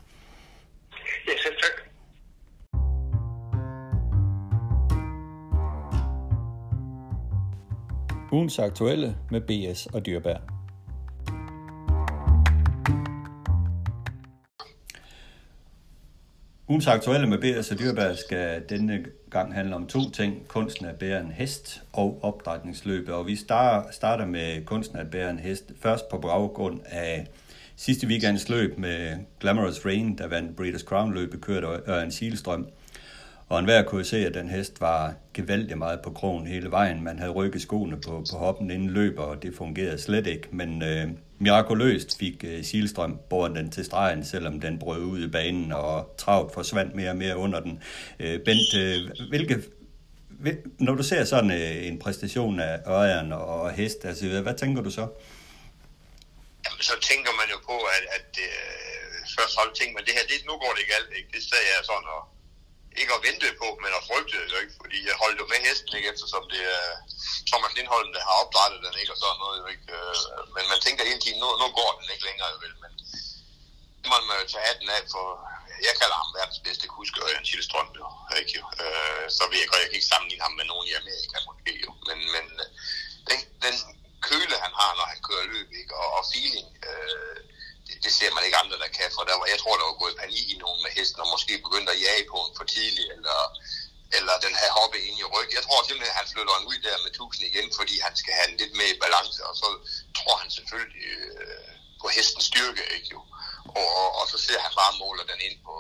Ja, 1.28 1.34
selv 1.44 1.53
Ugens 8.34 8.60
aktuelle 8.60 9.16
med 9.32 9.42
B.S. 9.42 9.86
og 9.86 10.06
Dyrbær. 10.06 10.38
Ugens 16.68 16.88
aktuelle 16.88 17.28
med 17.28 17.38
B.S. 17.38 17.72
og 17.72 17.80
Dyrbær 17.80 18.14
skal 18.14 18.64
denne 18.70 19.06
gang 19.30 19.54
handle 19.54 19.76
om 19.76 19.88
to 19.88 20.10
ting. 20.10 20.48
Kunsten 20.48 20.86
at 20.86 20.96
bære 20.96 21.22
en 21.22 21.32
hest 21.32 21.84
og 21.92 22.20
opdrætningsløbet. 22.22 23.14
Og 23.14 23.28
vi 23.28 23.36
starter, 23.36 23.92
starter 23.92 24.26
med 24.26 24.66
kunsten 24.66 24.98
at 24.98 25.10
bære 25.10 25.30
en 25.30 25.40
hest. 25.40 25.72
Først 25.82 26.10
på 26.10 26.18
baggrund 26.18 26.80
af 26.86 27.28
sidste 27.76 28.08
weekends 28.08 28.50
løb 28.50 28.78
med 28.78 29.18
Glamorous 29.40 29.86
Rain, 29.86 30.18
der 30.18 30.28
vandt 30.28 30.60
Breeders' 30.60 30.86
Crown 30.86 31.14
løbet, 31.14 31.42
kørt 31.42 31.64
af 31.64 32.04
en 32.04 32.12
Silstrøm. 32.12 32.68
Og 33.54 33.60
enhver 33.60 33.84
kunne 33.84 34.06
se, 34.06 34.18
at 34.18 34.34
den 34.34 34.50
hest 34.50 34.82
var 34.82 35.14
gevaldigt 35.34 35.78
meget 35.78 36.00
på 36.04 36.12
krogen 36.12 36.48
hele 36.48 36.72
vejen. 36.72 37.04
Man 37.04 37.20
havde 37.20 37.32
rykket 37.32 37.62
skoene 37.62 38.02
på, 38.02 38.26
på 38.32 38.38
hoppen 38.38 38.72
inden 38.72 38.90
løber, 38.90 39.24
og 39.24 39.44
det 39.44 39.56
fungerede 39.58 40.02
slet 40.02 40.28
ikke. 40.28 40.48
Men 40.52 40.84
øh, 40.84 41.08
mirakuløst 41.40 42.20
fik 42.20 42.44
øh, 42.44 42.64
Silstrøm 42.64 43.20
båret 43.30 43.56
den 43.56 43.72
til 43.72 43.86
stregen, 43.86 44.26
selvom 44.26 44.60
den 44.60 44.80
brød 44.80 45.02
ud 45.02 45.28
i 45.28 45.28
banen, 45.28 45.72
og 45.72 46.16
travlt 46.18 46.54
forsvandt 46.54 46.96
mere 46.96 47.10
og 47.10 47.18
mere 47.18 47.38
under 47.38 47.60
den. 47.60 47.84
Øh, 48.20 48.40
Bent, 48.46 48.76
øh, 48.78 49.28
hvilke, 49.30 49.64
hvil, 50.30 50.58
når 50.80 50.96
du 50.96 51.04
ser 51.04 51.24
sådan 51.24 51.52
øh, 51.52 51.88
en 51.88 52.00
præstation 52.00 52.60
af 52.60 52.80
Ørjan 52.88 53.32
og 53.32 53.72
hest, 53.72 54.06
altså, 54.06 54.42
hvad 54.42 54.56
tænker 54.58 54.82
du 54.82 54.92
så? 54.92 55.06
Jamen, 56.66 56.82
så 56.82 56.94
tænker 57.10 57.32
man 57.40 57.48
jo 57.54 57.58
på, 57.70 57.78
at, 57.96 58.04
at 58.18 58.30
øh, 58.48 59.14
først 59.36 59.52
og 59.52 59.56
fremmest 59.56 59.80
tænker 59.80 59.94
man, 59.98 60.06
det 60.06 60.14
her, 60.18 60.26
det, 60.32 60.38
nu 60.50 60.54
går 60.64 60.74
det 60.80 60.86
galt, 60.94 61.12
ikke? 61.18 61.30
Det 61.36 61.44
sagde 61.50 61.68
jeg 61.74 61.86
sådan, 61.92 62.08
og 62.18 62.33
ikke 63.02 63.14
at 63.18 63.24
vente 63.28 63.48
på, 63.62 63.68
men 63.84 63.92
at 63.98 64.06
frygte 64.10 64.38
jo 64.54 64.58
ikke, 64.64 64.76
fordi 64.82 64.98
øh, 65.02 65.08
jeg 65.10 65.16
holdt 65.24 65.42
jo 65.42 65.46
med 65.52 65.60
hesten, 65.68 65.98
ikke, 65.98 66.12
eftersom 66.14 66.44
det 66.54 66.62
er 66.78 66.86
Thomas 67.50 67.74
Lindholm, 67.78 68.10
der 68.16 68.22
har 68.28 68.36
opdrettet 68.42 68.80
den, 68.86 68.94
ikke, 69.02 69.14
og 69.16 69.20
sådan 69.22 69.42
noget, 69.44 69.58
jo 69.64 69.68
ikke, 69.74 69.88
øh, 70.00 70.16
men 70.56 70.66
man 70.72 70.80
tænker 70.86 71.10
hele 71.10 71.22
tiden, 71.22 71.40
nu, 71.44 71.48
nu 71.62 71.68
går 71.80 71.92
den 72.00 72.14
ikke 72.14 72.28
længere, 72.30 72.54
jo 72.54 72.58
vel, 72.66 72.76
men 72.84 72.92
det 74.02 74.08
må 74.12 74.16
man 74.30 74.40
jo 74.42 74.46
tage 74.50 74.68
hatten 74.70 74.90
af, 74.98 75.02
for 75.14 75.26
jeg 75.88 75.94
kalder 76.00 76.18
ham 76.22 76.30
verdens 76.40 76.62
bedste 76.68 76.86
kusker, 76.96 77.26
Ørjan 77.28 77.50
Silstrøm, 77.50 77.90
jo, 78.02 78.08
ikke, 78.40 78.54
jo. 78.60 78.64
Øh, 78.84 79.26
så 79.38 79.44
vil 79.50 79.60
jeg 79.60 79.70
godt, 79.70 79.82
jeg 79.84 79.90
kan 79.90 80.00
ikke 80.00 80.14
sammenligne 80.14 80.46
ham 80.48 80.56
med 80.60 80.66
nogen 80.72 80.86
i 80.92 80.98
Amerika, 81.02 81.38
måske, 81.50 81.72
jo, 81.86 81.92
men, 82.08 82.20
men 82.36 82.46
den, 83.30 83.40
den 83.66 83.76
køle, 84.30 84.56
han 84.66 84.74
har, 84.80 84.92
når 85.00 85.08
han 85.12 85.20
kører 85.28 85.46
løb, 85.54 85.70
ikke, 85.82 85.94
og, 86.02 86.08
og 86.18 86.24
feeling, 86.34 86.68
øh, 86.90 87.33
det, 88.04 88.12
ser 88.20 88.32
man 88.36 88.46
ikke 88.46 88.62
andre, 88.64 88.78
der 88.84 88.92
kan, 88.98 89.10
for 89.16 89.24
der 89.30 89.36
var, 89.40 89.46
jeg 89.54 89.60
tror, 89.60 89.76
der 89.78 89.90
var 89.90 90.02
gået 90.04 90.22
panik 90.24 90.46
i 90.54 90.58
nogen 90.64 90.80
med 90.84 90.92
hesten, 90.98 91.24
og 91.24 91.30
måske 91.36 91.54
begyndte 91.66 91.94
at 91.94 92.02
jage 92.08 92.26
på 92.32 92.38
en 92.46 92.56
for 92.58 92.66
tidligt, 92.76 93.10
eller, 93.16 93.40
eller 94.18 94.34
den 94.46 94.56
her 94.62 94.70
hoppe 94.80 94.98
ind 95.08 95.18
i 95.22 95.30
ryg. 95.34 95.50
Jeg 95.58 95.64
tror 95.64 95.80
simpelthen, 95.82 96.14
at 96.14 96.20
han 96.22 96.32
flytter 96.34 96.54
en 96.56 96.70
ud 96.72 96.80
der 96.88 97.04
med 97.04 97.12
1000 97.12 97.48
igen, 97.52 97.68
fordi 97.80 97.96
han 98.06 98.14
skal 98.22 98.34
have 98.38 98.48
den 98.50 98.58
lidt 98.62 98.74
mere 98.80 98.94
i 98.94 99.02
balance, 99.06 99.40
og 99.50 99.54
så 99.62 99.68
tror 100.18 100.36
han 100.42 100.50
selvfølgelig 100.58 101.06
øh, 101.18 101.70
på 102.02 102.08
hestens 102.16 102.46
styrke, 102.52 102.84
ikke 102.96 103.10
jo. 103.16 103.22
Og, 103.80 103.88
og, 104.02 104.10
og 104.20 104.26
så 104.32 104.38
ser 104.46 104.60
han 104.66 104.74
bare 104.82 105.00
måler 105.04 105.26
den 105.32 105.40
ind 105.48 105.58
på 105.68 105.74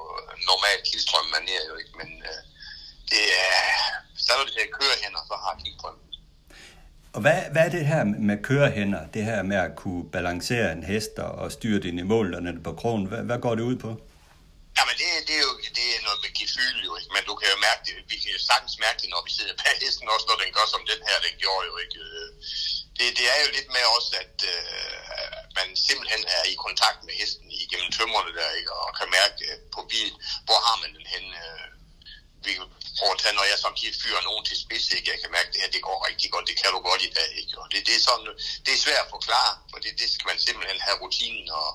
normal 0.49 0.79
kildstrøm 0.87 1.27
manér, 1.35 1.63
jo 1.69 1.75
ikke, 1.81 1.93
men 2.01 2.09
øh, 2.29 2.41
det 3.11 3.23
er, 3.47 3.59
så 4.23 4.27
er 4.33 4.43
det 4.43 4.53
til 4.53 4.67
at 4.67 4.75
køre 4.79 4.95
hen, 5.03 5.13
og 5.19 5.23
så 5.29 5.35
har 5.43 5.61
kildstrøm 5.63 5.99
og 7.15 7.19
hvad, 7.25 7.39
hvad 7.53 7.63
er 7.67 7.71
det 7.77 7.85
her 7.91 8.03
med 8.29 8.37
kørehænder, 8.47 9.03
det 9.15 9.23
her 9.29 9.39
med 9.51 9.57
at 9.67 9.71
kunne 9.81 10.03
balancere 10.15 10.67
en 10.75 10.83
hest 10.91 11.15
og 11.43 11.51
styre 11.57 11.79
den 11.85 11.95
i 12.03 12.05
mål 12.13 12.27
og 12.37 12.41
den 12.47 12.57
på 12.67 12.71
krogen, 12.81 13.05
hvad, 13.09 13.21
hvad 13.29 13.39
går 13.45 13.55
det 13.57 13.65
ud 13.71 13.77
på? 13.85 13.91
Jamen, 14.77 14.95
det, 14.99 15.07
det, 15.27 15.35
er 15.39 15.43
jo 15.49 15.53
det 15.77 15.85
er 15.95 16.01
noget 16.07 16.19
med 16.23 16.31
gefyl 16.37 16.77
jo, 16.87 16.91
ikke? 16.99 17.11
Men 17.15 17.23
du 17.29 17.33
kan 17.39 17.47
jo 17.53 17.57
mærke 17.67 17.81
det, 17.87 17.93
vi 18.11 18.17
kan 18.21 18.31
jo 18.35 18.41
sagtens 18.49 18.75
mærke 18.85 18.99
det, 19.01 19.09
når 19.13 19.21
vi 19.27 19.31
sidder 19.37 19.55
bag 19.61 19.73
hesten, 19.83 20.13
også 20.15 20.27
når 20.29 20.37
den 20.43 20.51
gør 20.57 20.67
som 20.73 20.83
den 20.91 21.01
her, 21.07 21.17
den 21.27 21.35
gjorde 21.43 21.63
jo, 21.69 21.73
ikke? 21.83 21.97
Øh, 22.07 22.29
det, 22.97 23.07
det 23.17 23.25
er 23.33 23.39
jo 23.43 23.49
lidt 23.57 23.69
med 23.75 23.83
også, 23.95 24.11
at 24.23 24.37
øh, 24.53 25.33
man 25.57 25.67
simpelthen 25.87 26.23
er 26.37 26.43
i 26.53 26.55
kontakt 26.65 26.99
med 27.07 27.13
hesten 27.21 27.47
igennem 27.63 27.89
tømmerne 27.97 28.31
der, 28.39 28.49
ikke? 28.59 28.71
Og 28.81 28.87
kan 28.97 29.09
mærke 29.19 29.43
på 29.75 29.81
bil, 29.91 30.11
hvor 30.47 30.59
har 30.67 30.75
man 30.81 30.91
den 30.97 31.05
hen. 31.13 31.25
Øh, 31.45 31.72
vi 32.45 32.53
kan 32.53 32.67
at 33.11 33.19
tage, 33.21 33.35
når 33.39 33.45
jeg 33.51 33.59
samtidig 33.65 33.95
fyrer 34.03 34.21
nogen 34.29 34.43
til 34.45 34.57
spids, 34.63 34.85
ikke? 34.97 35.11
Jeg 35.13 35.19
kan 35.21 35.31
mærke, 35.35 35.47
at 35.47 35.53
det 35.53 35.61
her, 35.61 35.75
det 35.75 35.83
går 35.87 36.07
rigtig 36.09 36.29
godt, 36.33 36.49
det 36.49 36.57
kan 36.61 36.71
du 36.75 36.79
godt 36.89 37.01
i 37.07 37.11
dag, 37.19 37.29
ikke? 37.41 37.55
Og 37.61 37.67
det, 37.71 37.79
det 37.87 37.95
er 37.95 38.03
sådan, 38.09 38.27
det 38.65 38.71
er 38.73 38.83
svært 38.85 39.05
at 39.05 39.13
forklare, 39.15 39.51
for 39.71 39.77
det, 39.83 39.91
det 40.01 40.07
skal 40.13 40.27
man 40.31 40.39
simpelthen 40.39 40.79
have 40.87 40.97
rutinen 41.03 41.47
og, 41.61 41.69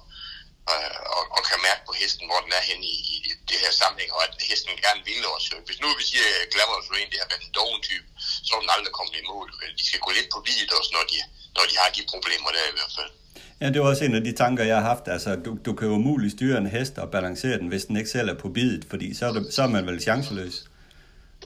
øh, 0.72 0.98
og, 1.16 1.22
og 1.36 1.40
kan 1.48 1.60
mærke 1.68 1.82
på 1.88 1.92
hesten, 2.00 2.24
hvor 2.28 2.40
den 2.44 2.52
er 2.58 2.64
henne 2.70 2.86
i, 2.94 2.96
i 3.16 3.18
det 3.50 3.58
her 3.64 3.72
sammenhæng, 3.80 4.10
og 4.16 4.20
at 4.26 4.32
hesten 4.50 4.84
gerne 4.86 5.02
vil 5.08 5.22
også. 5.34 5.48
Hvis 5.68 5.80
nu 5.82 5.86
vi 6.00 6.04
siger, 6.10 6.24
at 6.42 6.50
Glamorous 6.52 6.90
Rain, 6.92 7.10
det 7.12 7.20
har 7.22 7.30
været 7.30 7.46
en 7.46 7.56
doven 7.58 7.80
type, 7.88 8.08
så 8.46 8.50
er 8.54 8.60
den 8.60 8.74
aldrig 8.76 8.92
kommet 8.98 9.14
i 9.20 9.28
mål. 9.32 9.46
De 9.80 9.84
skal 9.88 10.00
gå 10.06 10.10
lidt 10.18 10.28
på 10.34 10.38
vidt 10.46 10.72
også, 10.78 10.90
når 10.96 11.04
de, 11.12 11.18
når 11.56 11.64
de 11.70 11.74
har 11.80 11.90
de 11.96 12.02
problemer 12.12 12.50
der 12.56 12.64
i 12.72 12.76
hvert 12.78 12.94
fald. 12.98 13.12
Ja, 13.60 13.66
det 13.72 13.78
var 13.80 13.88
også 13.92 14.04
en 14.04 14.18
af 14.20 14.24
de 14.24 14.32
tanker, 14.42 14.64
jeg 14.70 14.76
har 14.80 14.88
haft. 14.92 15.06
Altså, 15.16 15.30
du, 15.46 15.50
du 15.66 15.72
kan 15.78 15.86
jo 15.88 15.94
umuligt 16.00 16.32
styre 16.36 16.58
en 16.62 16.70
hest 16.76 16.94
og 17.02 17.08
balancere 17.16 17.56
den, 17.60 17.68
hvis 17.72 17.84
den 17.88 17.96
ikke 18.00 18.10
selv 18.16 18.28
er 18.34 18.38
på 18.44 18.48
bidet, 18.56 18.82
fordi 18.92 19.06
så 19.18 19.22
er, 19.28 19.32
det, 19.36 19.42
så 19.54 19.60
er 19.66 19.70
man 19.76 19.84
vel 19.90 19.98
chanceløs. 20.08 20.56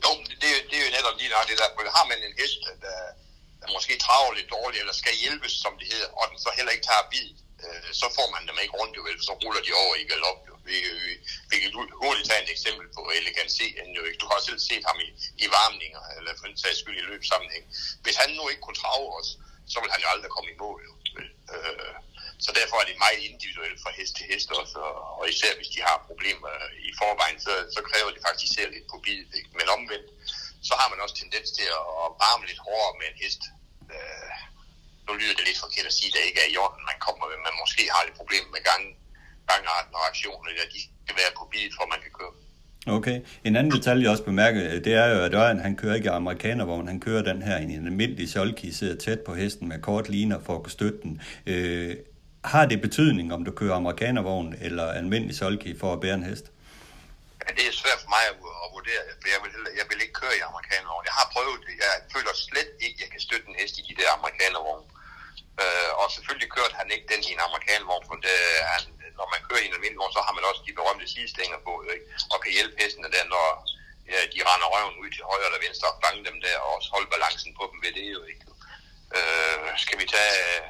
Jo, 0.05 0.11
det, 0.43 0.49
det 0.71 0.77
er 0.81 0.85
jo 0.87 0.91
netop 0.99 1.17
lige 1.21 1.31
det 1.51 1.57
der. 1.61 1.69
for 1.75 1.83
Har 1.99 2.07
man 2.13 2.19
en 2.29 2.35
hest, 2.41 2.61
der, 2.87 2.99
der 3.61 3.69
måske 3.77 3.93
travler 4.05 4.33
lidt 4.39 4.51
dårligt, 4.57 4.81
eller 4.83 4.97
skal 5.03 5.15
hjælpes, 5.25 5.53
som 5.65 5.73
det 5.81 5.87
hedder, 5.93 6.09
og 6.19 6.25
den 6.31 6.39
så 6.45 6.51
heller 6.59 6.73
ikke 6.75 6.87
tager 6.91 7.05
bid, 7.13 7.29
øh, 7.65 7.89
så 8.01 8.07
får 8.17 8.29
man 8.35 8.43
dem 8.49 8.57
ikke 8.63 8.75
rundt, 8.81 8.95
jo, 8.99 9.03
vel, 9.09 9.19
så 9.29 9.33
ruller 9.43 9.63
de 9.67 9.73
over 9.83 9.95
i 10.03 10.05
galop. 10.11 10.41
Jo. 10.49 10.55
Vi, 10.69 10.77
vi, 11.07 11.13
vi 11.51 11.57
kan 11.63 11.71
hurtigt 12.03 12.27
tage 12.29 12.43
et 12.47 12.51
eksempel 12.57 12.87
på 12.97 13.01
Elegant 13.19 13.53
C. 13.57 13.61
Jo, 13.97 14.03
ikke? 14.09 14.21
Du 14.23 14.29
har 14.33 14.41
selv 14.49 14.61
set 14.71 14.85
ham 14.91 14.99
i, 15.07 15.09
i 15.45 15.47
varmninger, 15.57 16.03
eller 16.17 16.31
for 16.39 16.47
en 16.51 16.59
sags 16.63 16.79
skyld 16.81 16.99
i 17.03 17.09
løbssammenhæng. 17.11 17.65
Hvis 18.05 18.17
han 18.23 18.31
nu 18.39 18.43
ikke 18.51 18.63
kunne 18.67 18.81
trave 18.85 19.07
os, 19.19 19.29
så 19.73 19.77
vil 19.83 19.91
han 19.95 20.03
jo 20.05 20.09
aldrig 20.15 20.31
komme 20.37 20.51
i 20.55 20.61
mål. 20.65 20.81
Jo. 20.89 20.93
Øh, 21.55 21.94
så 22.44 22.50
derfor 22.59 22.76
er 22.78 22.86
det 22.88 23.03
meget 23.05 23.20
individuelt 23.30 23.78
fra 23.82 23.90
hest 23.98 24.12
til 24.16 24.26
hest 24.32 24.48
også, 24.61 24.78
og, 24.88 24.96
og 25.18 25.24
især 25.32 25.53
hvis 25.57 25.72
de 25.74 25.80
har 25.88 26.07
problemer 26.09 26.53
i 26.88 26.90
forvejen, 27.00 27.38
så, 27.46 27.53
så 27.74 27.80
kræver 27.90 28.11
det 28.12 28.24
faktisk 28.26 28.44
især 28.48 28.66
lidt 28.74 28.86
på 28.92 28.98
bidet. 29.05 29.32
Ikke? 29.38 29.50
Men 29.59 29.74
omvendt, 29.76 30.09
så 30.68 30.72
har 30.80 30.88
man 30.92 31.03
også 31.05 31.16
tendens 31.22 31.48
til 31.59 31.66
at, 31.78 31.84
at 32.03 32.09
varme 32.24 32.44
lidt 32.50 32.64
hårdere 32.66 32.98
med 33.00 33.07
en 33.09 33.20
hest. 33.22 33.42
Øh, 33.94 34.32
nu 35.07 35.12
lyder 35.20 35.34
det 35.36 35.44
lidt 35.46 35.62
forkert 35.64 35.90
at 35.90 35.96
sige, 35.98 36.11
at 36.11 36.14
det 36.14 36.28
ikke 36.28 36.42
er 36.44 36.50
i 36.50 36.61
orden, 36.64 36.88
man 36.90 36.98
kommer 37.07 37.24
med, 37.30 37.38
man 37.48 37.61
måske 37.62 37.82
har 37.94 38.03
lidt 38.05 38.20
problemer 38.20 38.50
med 38.57 38.62
gang, 38.70 38.84
gangarten 39.50 39.94
og 39.98 40.05
aktionen, 40.11 40.46
eller 40.50 40.72
de 40.74 40.80
skal 41.05 41.16
være 41.22 41.32
på 41.38 41.44
bidet, 41.53 41.72
for 41.76 41.84
man 41.92 42.03
kan 42.05 42.12
køre. 42.18 42.34
Okay. 42.87 43.20
En 43.45 43.57
anden 43.57 43.72
detalje, 43.72 44.03
jeg 44.03 44.11
også 44.11 44.24
bemærker, 44.24 44.61
øh, 44.64 44.85
det 44.85 44.95
er 44.95 45.07
jo, 45.14 45.18
at 45.24 45.35
Ørjan, 45.35 45.61
han 45.61 45.76
kører 45.76 45.95
ikke 45.95 46.07
i 46.07 46.16
amerikanervogn, 46.20 46.89
han 46.89 47.01
kører 47.01 47.22
den 47.22 47.43
her 47.43 47.59
i 47.59 47.64
en 47.64 47.87
almindelig 47.87 48.33
solki, 48.33 48.72
sidder 48.72 48.97
tæt 49.05 49.20
på 49.20 49.35
hesten 49.35 49.68
med 49.68 49.78
kort 49.89 50.09
liner 50.09 50.39
for 50.47 50.55
at 50.57 50.62
kunne 50.62 50.78
støtte 50.78 50.99
den. 51.03 51.22
Øh, 51.47 51.97
har 52.45 52.64
det 52.66 52.80
betydning, 52.87 53.26
om 53.37 53.45
du 53.45 53.53
kører 53.61 53.74
amerikanervogn 53.83 54.55
eller 54.66 54.87
almindelig 55.01 55.37
solki 55.43 55.70
for 55.78 55.93
at 55.93 56.01
bære 56.01 56.14
en 56.14 56.28
hest? 56.30 56.47
Ja, 57.43 57.49
det 57.57 57.64
er 57.70 57.74
svært 57.83 58.01
for 58.05 58.11
mig 58.16 58.22
at, 58.30 58.37
at 58.64 58.68
vurdere, 58.76 59.03
for 59.20 59.28
jeg 59.35 59.41
vil, 59.45 59.53
jeg 59.80 59.87
vil 59.91 59.99
ikke 60.05 60.16
køre 60.22 60.35
i 60.41 60.43
amerikanervogn. 60.51 61.05
Jeg 61.11 61.16
har 61.20 61.26
prøvet 61.35 61.61
det. 61.66 61.74
Jeg 61.85 61.93
føler 62.14 62.33
slet 62.49 62.70
ikke, 62.87 62.97
at 62.99 63.03
jeg 63.05 63.11
kan 63.14 63.22
støtte 63.26 63.47
en 63.51 63.57
hest 63.61 63.74
i 63.80 63.83
de 63.89 63.95
der 64.01 64.09
amerikanervogne. 64.18 64.87
Øh, 65.62 65.91
og 66.01 66.07
selvfølgelig 66.16 66.51
kørte 66.57 66.74
han 66.80 66.89
ikke 66.95 67.07
den 67.12 67.20
i 67.28 67.30
en 67.37 67.43
amerikanervogn, 67.49 68.05
for 68.11 68.16
det, 68.26 68.39
han, 68.72 68.83
når 69.19 69.27
man 69.33 69.41
kører 69.47 69.63
i 69.63 69.69
en 69.69 69.77
almindelig 69.77 70.01
vogn, 70.03 70.17
så 70.17 70.23
har 70.27 70.35
man 70.37 70.49
også 70.51 70.63
de 70.67 70.79
berømte 70.79 71.07
sidestænger 71.15 71.59
på, 71.67 71.73
ikke? 71.95 72.07
og 72.33 72.39
kan 72.43 72.53
hjælpe 72.57 72.77
hestene 72.83 73.09
der, 73.15 73.25
når 73.35 73.47
ja, 74.13 74.19
de 74.35 74.41
render 74.51 74.69
røven 74.75 74.97
ud 75.03 75.11
til 75.13 75.29
højre 75.31 75.49
eller 75.49 75.65
venstre 75.67 75.93
og 75.93 76.01
fange 76.05 76.23
dem 76.29 76.39
der, 76.45 76.57
og 76.65 76.71
også 76.77 76.89
holde 76.95 77.13
balancen 77.15 77.53
på 77.59 77.65
dem 77.71 77.79
ved 77.85 77.93
det 77.99 78.07
jo 78.17 78.23
ikke. 78.33 78.45
Øh, 79.17 79.69
skal 79.85 79.99
vi 80.01 80.07
tage 80.15 80.35
øh, 80.49 80.63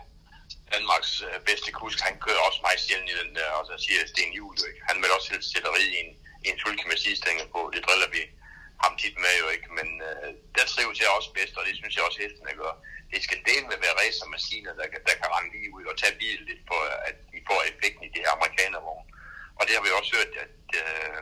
Danmarks 0.75 1.13
øh, 1.29 1.39
bedste 1.49 1.71
kusk, 1.81 1.99
han 2.09 2.17
kører 2.25 2.43
også 2.49 2.61
meget 2.67 2.81
sjældent 2.85 3.13
i 3.13 3.21
den 3.23 3.33
der, 3.39 3.49
og 3.59 3.65
så 3.69 3.75
siger 3.85 4.01
Sten 4.13 4.33
Juhl 4.39 4.57
ikke. 4.69 4.83
Han 4.89 4.97
vil 5.03 5.15
også 5.17 5.29
helst 5.33 5.49
sætte 5.53 5.69
rid 5.77 5.89
i 5.97 5.99
en, 6.05 6.11
i 6.45 6.47
en 6.53 6.59
sulke 6.63 6.85
med 6.89 6.97
sidestænger 7.05 7.47
på, 7.55 7.61
det 7.75 7.85
driller 7.87 8.11
vi 8.17 8.23
ham 8.85 8.95
tit 9.03 9.17
med 9.25 9.35
jo 9.43 9.47
ikke, 9.55 9.69
men 9.79 9.89
øh, 10.09 10.29
der 10.57 10.65
trives 10.73 10.99
jeg 11.01 11.11
også 11.19 11.31
bedst, 11.39 11.55
og 11.59 11.65
det 11.67 11.75
synes 11.77 11.95
jeg 11.97 12.05
også 12.09 12.21
hestene 12.25 12.55
gør. 12.63 12.75
Det 13.13 13.21
skal 13.27 13.41
dele 13.49 13.65
med 13.71 13.79
være 13.85 13.99
racermaskiner, 14.01 14.73
der, 14.79 14.87
der 15.09 15.15
kan 15.21 15.33
rende 15.35 15.51
lige 15.55 15.75
ud 15.77 15.85
og 15.91 15.97
tage 16.03 16.19
bilen 16.21 16.45
lidt 16.51 16.63
på, 16.71 16.77
at 17.09 17.17
de 17.33 17.39
får 17.49 17.61
effekten 17.71 18.05
i 18.09 18.13
de 18.15 18.23
her 18.25 18.33
amerikanervogne. 18.39 19.09
Og 19.59 19.63
det 19.67 19.73
har 19.77 19.83
vi 19.85 19.91
også 19.99 20.11
hørt, 20.17 20.33
at 20.45 20.67
øh, 20.83 21.21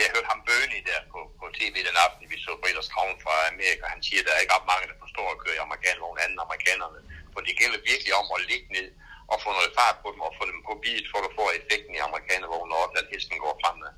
jeg 0.00 0.12
hørte 0.14 0.30
ham 0.32 0.40
Bøni 0.48 0.80
der 0.90 1.00
på, 1.12 1.20
på 1.40 1.44
tv 1.58 1.74
den 1.88 1.96
aften, 2.06 2.30
vi 2.32 2.36
så 2.44 2.52
Britters 2.62 2.90
Crown 2.94 3.16
fra 3.24 3.34
Amerika. 3.52 3.84
Han 3.94 4.02
siger, 4.06 4.20
at 4.20 4.26
der 4.26 4.34
er 4.34 4.42
ikke 4.42 4.56
ret 4.56 4.70
mange, 4.72 4.88
der 4.90 5.02
forstår 5.04 5.26
at 5.30 5.40
køre 5.42 5.56
i 5.58 5.64
amerikanervogn 5.66 6.18
anden 6.24 6.44
amerikanerne. 6.46 7.00
For 7.32 7.40
det 7.46 7.58
gælder 7.60 7.88
virkelig 7.90 8.12
om 8.20 8.26
at 8.36 8.44
ligge 8.50 8.68
ned 8.76 8.88
og 9.32 9.36
få 9.44 9.48
noget 9.58 9.72
fart 9.78 9.96
på 10.02 10.08
dem 10.14 10.20
og 10.26 10.32
få 10.38 10.44
dem 10.50 10.60
på 10.68 10.72
bilen, 10.84 11.06
for 11.12 11.20
at 11.28 11.32
få 11.38 11.44
effekten 11.58 11.92
i 11.98 12.06
amerikanervognen, 12.08 12.72
og 12.78 12.82
at 12.98 13.06
hesten 13.12 13.38
går 13.44 13.54
fremad. 13.62 13.92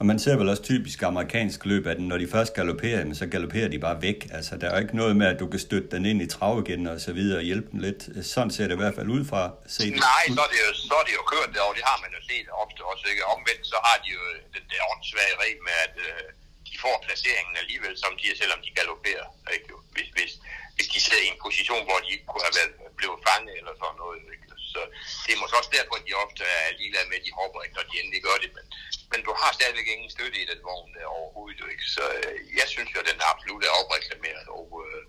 Og 0.00 0.04
man 0.10 0.18
ser 0.24 0.36
vel 0.40 0.48
også 0.52 0.64
typisk 0.72 0.98
amerikansk 1.02 1.60
løb, 1.70 1.84
at 1.92 1.98
når 2.10 2.18
de 2.22 2.26
først 2.36 2.52
galopperer, 2.58 3.00
så 3.20 3.26
galopperer 3.34 3.68
de 3.74 3.78
bare 3.86 3.98
væk. 4.08 4.18
Altså, 4.38 4.52
der 4.60 4.68
er 4.70 4.78
ikke 4.84 4.96
noget 5.02 5.14
med, 5.20 5.26
at 5.32 5.38
du 5.42 5.46
kan 5.52 5.60
støtte 5.66 5.88
den 5.94 6.02
ind 6.10 6.20
i 6.26 6.28
trav 6.34 6.54
igen 6.64 6.82
og 6.92 6.96
så 7.06 7.12
videre 7.18 7.38
og 7.40 7.46
hjælpe 7.50 7.68
dem 7.72 7.80
lidt. 7.86 8.00
Sådan 8.32 8.52
ser 8.56 8.66
det 8.68 8.74
i 8.78 8.82
hvert 8.82 8.96
fald 8.98 9.08
ud 9.16 9.22
fra 9.30 9.42
set. 9.76 9.94
Nej, 10.12 10.24
så 10.36 10.40
er 10.46 10.50
det 10.52 10.58
jo, 10.66 10.70
så 10.90 10.94
er 11.00 11.04
det 11.08 11.14
jo 11.18 11.22
kørt 11.32 11.50
derovre. 11.56 11.74
Det 11.78 11.86
har 11.90 11.98
man 12.04 12.10
jo 12.16 12.20
set 12.30 12.46
ofte 12.64 12.80
også. 12.90 13.04
Ikke? 13.12 13.22
Omvendt 13.34 13.64
så 13.72 13.78
har 13.86 13.96
de 14.04 14.08
jo 14.16 14.22
øh, 14.32 14.38
den 14.56 14.64
der 14.72 14.80
åndssvage 14.92 15.34
regel 15.42 15.60
med, 15.68 15.76
at 15.86 15.96
øh, 16.08 16.22
de 16.68 16.74
får 16.84 16.96
placeringen 17.06 17.54
alligevel, 17.62 17.94
som 18.04 18.12
de 18.18 18.24
er, 18.30 18.36
selvom 18.42 18.60
de 18.66 18.70
galopperer. 18.78 19.26
Ikke? 19.54 19.66
Hvis, 19.94 20.08
hvis, 20.16 20.32
hvis 20.76 20.88
de 20.92 20.98
sidder 21.04 21.22
i 21.26 21.28
en 21.32 21.40
position, 21.46 21.82
hvor 21.88 21.98
de 22.06 22.12
kunne 22.28 22.44
have 22.48 22.56
været, 22.60 22.72
blevet 23.00 23.18
fanget 23.28 23.54
eller 23.60 23.74
sådan 23.82 23.98
noget. 24.04 24.20
Ikke? 24.34 24.47
Så 24.72 24.80
det 25.24 25.32
er 25.32 25.40
måske 25.40 25.60
også 25.60 25.72
derfor, 25.78 25.94
at 25.96 26.06
de 26.08 26.20
ofte 26.24 26.42
er 26.58 26.76
ligeglade 26.80 27.08
med, 27.08 27.20
at 27.20 27.26
de 27.26 27.38
hopper 27.40 27.60
ikke, 27.62 27.76
når 27.78 27.86
de 27.88 27.98
endelig 28.00 28.20
gør 28.28 28.38
det. 28.42 28.50
Men, 28.56 28.66
men 29.12 29.20
du 29.26 29.32
har 29.40 29.50
stadigvæk 29.58 29.88
ingen 29.94 30.10
støtte 30.16 30.38
i 30.42 30.48
den 30.52 30.60
vogn 30.68 30.94
der 30.94 31.14
overhovedet. 31.18 31.72
Ikke? 31.74 31.86
Så 31.96 32.04
øh, 32.18 32.34
jeg 32.60 32.66
synes 32.74 32.90
jo, 32.94 32.98
at 33.02 33.08
den 33.10 33.20
absolut 33.32 33.62
er 33.64 33.78
opreklameret. 33.80 34.46
Og 34.58 34.68
øh, 34.84 35.02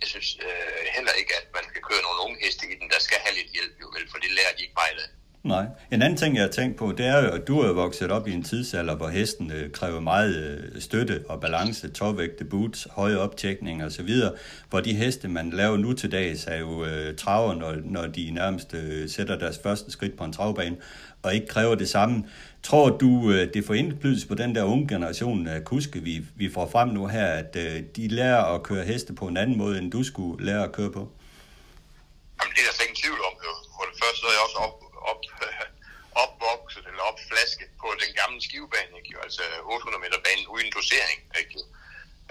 jeg 0.00 0.08
synes 0.12 0.28
øh, 0.46 0.82
heller 0.96 1.14
ikke, 1.20 1.32
at 1.40 1.46
man 1.56 1.64
skal 1.70 1.82
køre 1.88 2.02
nogle 2.06 2.22
unge 2.24 2.38
heste 2.44 2.64
i 2.72 2.78
den, 2.80 2.88
der 2.94 3.00
skal 3.06 3.18
have 3.24 3.34
lidt 3.38 3.50
hjælp, 3.56 3.74
jo 3.82 3.86
vel, 3.94 4.06
for 4.10 4.18
det 4.22 4.30
lærer 4.38 4.54
de 4.54 4.64
ikke 4.66 4.80
meget 4.82 5.00
af. 5.04 5.10
Nej. 5.46 5.66
En 5.90 6.02
anden 6.02 6.16
ting, 6.16 6.34
jeg 6.34 6.42
har 6.42 6.50
tænkt 6.50 6.76
på, 6.76 6.92
det 6.92 7.06
er 7.06 7.22
jo, 7.22 7.30
at 7.30 7.48
du 7.48 7.58
er 7.58 7.72
vokset 7.72 8.10
op 8.10 8.28
i 8.28 8.32
en 8.32 8.42
tidsalder, 8.42 8.96
hvor 8.96 9.08
hesten 9.08 9.52
øh, 9.52 9.70
kræver 9.72 10.00
meget 10.00 10.36
øh, 10.36 10.80
støtte 10.80 11.24
og 11.28 11.40
balance, 11.40 11.88
tårvægte, 11.88 12.44
boots, 12.44 12.88
høje 12.90 13.18
optjekning 13.18 13.84
osv., 13.84 14.08
så 14.08 14.34
hvor 14.70 14.80
de 14.80 14.94
heste, 14.94 15.28
man 15.28 15.50
laver 15.50 15.76
nu 15.76 15.92
til 15.92 16.12
dags, 16.12 16.46
er 16.46 16.56
jo 16.56 16.84
øh, 16.84 17.16
traver, 17.16 17.54
når, 17.54 17.74
når 17.84 18.06
de 18.06 18.30
nærmest 18.30 18.74
øh, 18.74 19.08
sætter 19.08 19.38
deres 19.38 19.58
første 19.62 19.90
skridt 19.90 20.16
på 20.16 20.24
en 20.24 20.32
travbane, 20.32 20.76
og 21.22 21.34
ikke 21.34 21.46
kræver 21.46 21.74
det 21.74 21.88
samme. 21.88 22.24
Tror 22.62 22.88
du, 22.90 23.30
øh, 23.30 23.54
det 23.54 23.64
får 23.64 23.74
indflydelse 23.74 24.28
på 24.28 24.34
den 24.34 24.54
der 24.54 24.64
unge 24.64 24.88
generation 24.88 25.46
af 25.46 25.64
kuske, 25.64 25.98
vi, 26.00 26.24
vi 26.36 26.52
får 26.52 26.68
frem 26.72 26.88
nu 26.88 27.06
her, 27.06 27.26
at 27.26 27.56
øh, 27.56 27.82
de 27.96 28.08
lærer 28.08 28.44
at 28.54 28.62
køre 28.62 28.84
heste 28.84 29.12
på 29.12 29.26
en 29.26 29.36
anden 29.36 29.58
måde, 29.58 29.78
end 29.78 29.92
du 29.92 30.02
skulle 30.02 30.44
lære 30.46 30.64
at 30.64 30.72
køre 30.72 30.92
på? 30.92 31.02
Jamen, 32.38 32.52
det 32.56 32.62
er 32.62 32.72
der 32.78 32.84
ingen 32.86 33.00
tvivl 33.04 33.20
om. 33.28 33.34
Jo. 33.46 33.52
For 33.76 33.84
det 33.90 33.96
første 34.02 34.18
så 34.20 34.26
er 34.30 34.34
jeg 34.36 34.44
også 34.46 34.58
op, 34.66 34.76
op, 35.12 35.22
opvokset 36.24 36.84
eller 36.90 37.02
opflasket 37.10 37.70
på 37.82 37.88
den 38.02 38.10
gamle 38.20 38.40
skivebane, 38.46 38.92
ikke? 38.98 39.10
Jo, 39.15 39.15
altså 39.26 39.44
800 39.64 40.02
meter 40.04 40.18
banen 40.26 40.46
uden 40.54 40.70
dosering. 40.78 41.18
Ikke? 41.40 41.58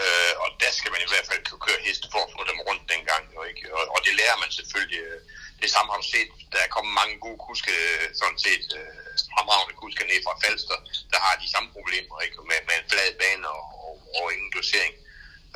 Øh, 0.03 0.33
og 0.43 0.49
der 0.63 0.71
skal 0.77 0.91
man 0.93 1.01
i 1.05 1.09
hvert 1.11 1.27
fald 1.29 1.41
kunne 1.45 1.65
køre 1.67 1.85
heste 1.87 2.07
for 2.13 2.21
at 2.23 2.33
få 2.35 2.41
dem 2.49 2.59
rundt 2.67 2.83
dengang. 2.93 3.23
Jo, 3.35 3.41
ikke? 3.51 3.63
Og, 3.77 3.83
og 3.93 3.99
det 4.05 4.13
lærer 4.19 4.37
man 4.43 4.51
selvfølgelig. 4.59 5.01
Øh, 5.09 5.19
det 5.61 5.69
samme 5.73 5.89
har 5.91 5.99
du 6.01 6.07
set. 6.15 6.29
Der 6.53 6.59
er 6.63 6.73
kommet 6.75 6.93
mange 7.01 7.15
gode 7.25 7.39
kuske, 7.47 7.73
øh, 7.89 8.05
sådan 8.21 8.39
set 8.47 8.65
øh, 8.79 9.11
fremragende 9.33 9.75
kuske 9.81 10.03
ned 10.09 10.19
fra 10.25 10.39
Falster, 10.43 10.77
der 11.13 11.19
har 11.25 11.35
de 11.43 11.47
samme 11.53 11.69
problemer 11.77 12.15
ikke? 12.25 12.37
Med, 12.49 12.59
med 12.67 12.75
en 12.79 12.89
flad 12.91 13.11
bane 13.21 13.47
og, 13.55 13.63
og, 13.85 13.93
og 14.17 14.25
ingen 14.35 14.51
dosering. 14.57 14.93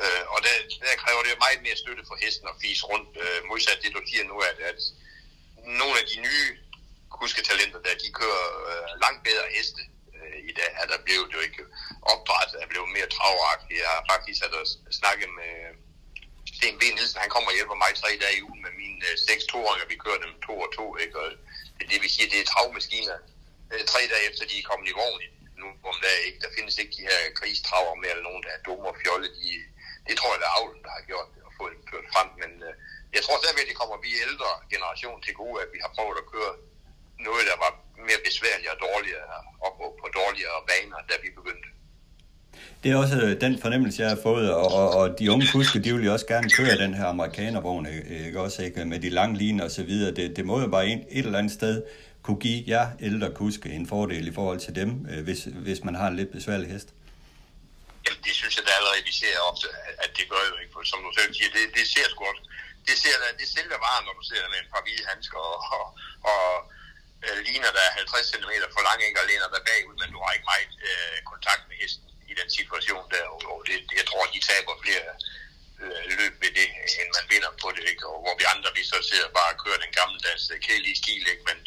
Øh, 0.02 0.24
og 0.32 0.38
der, 0.46 0.54
der 0.84 1.02
kræver 1.02 1.22
det 1.22 1.44
meget 1.46 1.60
mere 1.66 1.82
støtte 1.82 2.02
for 2.08 2.16
hesten 2.24 2.46
at 2.52 2.60
fise 2.62 2.82
rundt, 2.90 3.10
øh, 3.24 3.38
modsat 3.50 3.82
det 3.82 3.96
du 3.96 4.02
siger 4.10 4.24
nu, 4.30 4.36
at, 4.50 4.58
at 4.70 4.80
nogle 5.80 5.96
af 6.00 6.06
de 6.12 6.16
nye 6.26 6.46
kusketalenter, 7.16 7.80
der 7.86 7.94
de 8.02 8.08
kører 8.20 8.46
øh, 8.70 8.86
langt 9.04 9.20
bedre 9.28 9.46
heste 9.56 9.82
i 10.50 10.52
dag, 10.58 10.70
er 10.82 10.86
der 10.92 10.98
blevet 11.06 11.30
jo 11.34 11.40
ikke 11.46 11.62
opdræt, 12.12 12.50
der 12.52 12.72
blev 12.72 12.84
mere 12.96 13.08
travagtigt. 13.18 13.80
Jeg 13.84 13.90
har 13.96 14.04
faktisk 14.12 14.40
at 14.44 14.52
snakke 15.00 15.24
med 15.38 15.52
Sten 16.56 16.78
B. 16.80 16.82
Nielsen, 16.82 17.22
han 17.24 17.32
kommer 17.34 17.48
og 17.50 17.56
hjælper 17.58 17.78
mig 17.82 17.90
tre 18.02 18.10
dage 18.22 18.36
i 18.38 18.44
ugen 18.48 18.62
med 18.66 18.72
mine 18.82 19.00
øh, 19.08 19.14
seks 19.28 19.42
toåringer, 19.52 19.86
vi 19.92 20.02
kører 20.04 20.20
dem 20.24 20.32
to 20.46 20.54
og 20.64 20.70
to, 20.78 20.86
ikke? 21.04 21.16
Og 21.22 21.28
det, 21.78 21.84
det 21.90 21.98
vil 22.02 22.10
sige, 22.14 22.30
det 22.32 22.40
er 22.40 22.50
travmaskiner, 22.52 23.18
øh, 23.72 23.82
tre 23.92 24.00
dage 24.12 24.24
efter 24.30 24.44
de 24.50 24.56
er 24.58 24.68
kommet 24.70 24.86
i 24.88 24.98
vogn 25.00 25.22
nu 25.62 25.68
om 25.90 25.96
dagen, 26.04 26.24
ikke? 26.28 26.40
Der 26.44 26.54
findes 26.56 26.74
ikke 26.80 26.94
de 26.96 27.06
her 27.10 27.20
kristraver 27.38 27.94
mere, 28.02 28.12
eller 28.14 28.28
nogen, 28.28 28.42
der 28.46 28.52
er 28.54 28.64
dumme 28.66 28.86
og 28.92 28.96
fjolle. 29.02 29.26
De, 29.38 29.50
det 30.08 30.14
tror 30.16 30.32
jeg, 30.32 30.40
det 30.42 30.48
er 30.48 30.58
avlen, 30.58 30.82
der 30.86 30.92
har 30.96 31.04
gjort 31.10 31.28
det, 31.34 31.40
og 31.46 31.52
få 31.58 31.64
dem 31.72 31.82
kørt 31.90 32.06
frem. 32.14 32.28
Men 32.42 32.52
øh, 32.66 32.74
jeg 33.16 33.22
tror 33.22 33.36
stadigvæk, 33.38 33.68
det 33.70 33.80
kommer 33.80 33.96
vi 34.04 34.10
ældre 34.26 34.50
generation 34.74 35.18
til 35.22 35.34
gode, 35.42 35.56
at 35.64 35.68
vi 35.74 35.78
har 35.84 35.90
prøvet 35.96 36.16
at 36.22 36.30
køre 36.34 36.54
noget, 37.26 37.44
der 37.50 37.56
var 37.64 37.72
mere 38.08 38.20
besværligt 38.28 38.70
og 38.74 38.78
dårligere, 38.86 39.38
og 39.64 39.70
på, 39.78 39.84
på 40.00 40.06
dårligere 40.20 40.58
baner, 40.70 40.98
da 41.10 41.14
vi 41.24 41.28
begyndte. 41.38 41.68
Det 42.82 42.90
er 42.92 42.96
også 42.96 43.16
øh, 43.16 43.40
den 43.40 43.54
fornemmelse, 43.62 44.02
jeg 44.02 44.10
har 44.10 44.20
fået, 44.22 44.54
og, 44.54 44.68
og, 44.80 44.88
og 44.98 45.18
de 45.18 45.32
unge 45.32 45.46
kuske, 45.52 45.78
de 45.84 45.94
vil 45.94 46.04
jo 46.04 46.12
også 46.12 46.26
gerne 46.26 46.50
køre 46.50 46.76
den 46.84 46.94
her 46.94 47.06
amerikanervogn, 47.06 47.86
ikke 48.26 48.40
også, 48.40 48.62
ikke? 48.62 48.84
med 48.84 49.00
de 49.00 49.10
lange 49.10 49.38
linjer 49.38 49.64
og 49.64 49.70
så 49.70 49.82
videre. 49.82 50.10
Det, 50.18 50.36
det 50.36 50.44
må 50.44 50.60
jo 50.60 50.68
bare 50.68 50.86
et, 50.86 51.04
et 51.10 51.24
eller 51.26 51.38
andet 51.38 51.52
sted 51.52 51.82
kunne 52.22 52.40
give 52.46 52.60
jer 52.72 52.86
ældre 53.00 53.28
kuske 53.40 53.68
en 53.78 53.86
fordel 53.92 54.24
i 54.28 54.34
forhold 54.38 54.60
til 54.66 54.74
dem, 54.80 54.90
øh, 55.10 55.24
hvis, 55.26 55.40
hvis 55.66 55.80
man 55.86 55.94
har 56.00 56.08
en 56.08 56.16
lidt 56.20 56.32
besværlig 56.36 56.68
hest. 56.74 56.88
Jamen, 58.04 58.22
det 58.26 58.34
synes 58.40 58.54
jeg 58.56 58.64
da 58.66 58.72
allerede, 58.78 59.02
vi 59.10 59.14
ser 59.22 59.34
ofte, 59.50 59.66
at 60.04 60.10
det 60.18 60.24
gør 60.32 60.42
jo 60.50 60.56
ikke, 60.62 60.72
for 60.74 60.82
som 60.92 61.00
du 61.06 61.10
selv 61.18 61.32
siger, 61.38 61.50
det, 61.56 61.64
det 61.78 61.84
ser 61.94 62.06
sgu 62.10 62.24
godt. 62.28 62.40
Det, 62.88 62.96
ser, 63.02 63.14
det 63.40 63.48
sælger 63.54 63.78
varen, 63.86 64.04
når 64.08 64.14
du 64.20 64.24
ser 64.30 64.42
med 64.52 64.58
en 64.62 64.70
par 64.74 64.82
hvide 64.84 65.04
handsker 65.10 65.40
og, 65.52 65.58
og, 65.78 65.86
og 66.32 66.44
øh, 67.24 67.38
ligner 67.46 67.70
der 67.78 67.86
50 68.00 68.30
cm 68.32 68.52
for 68.76 68.82
lang, 68.88 68.98
ikke, 69.06 69.20
og 69.22 69.26
læner 69.30 69.48
der 69.54 69.62
bagud, 69.68 69.96
men 70.00 70.08
du 70.14 70.18
har 70.24 70.32
ikke 70.36 70.48
meget 70.52 70.72
øh, 70.88 71.16
kontakt 71.32 71.62
med 71.68 71.76
hesten 71.82 72.06
i 72.30 72.34
den 72.40 72.48
situation 72.58 73.04
der, 73.14 73.24
og, 73.34 73.40
og 73.52 73.58
det, 73.68 73.76
jeg 74.00 74.06
tror, 74.10 74.22
de 74.34 74.40
taber 74.50 74.74
flere 74.84 75.06
øh, 75.82 76.02
løb 76.18 76.34
ved 76.42 76.52
det, 76.58 76.68
end 77.00 77.08
man 77.16 77.26
vinder 77.32 77.52
på 77.62 77.68
det, 77.76 77.84
ikke? 77.92 78.04
og 78.10 78.16
hvor 78.24 78.34
vi 78.40 78.44
andre, 78.54 78.70
vi 78.78 78.82
så 78.92 78.98
sidder 79.10 79.28
bare 79.38 79.50
og 79.54 79.58
kører 79.64 79.80
den 79.84 79.92
gammeldags 79.98 80.44
øh, 80.52 80.58
kedelige 80.66 81.00
stil, 81.02 81.24
ikke? 81.32 81.44
men 81.50 81.58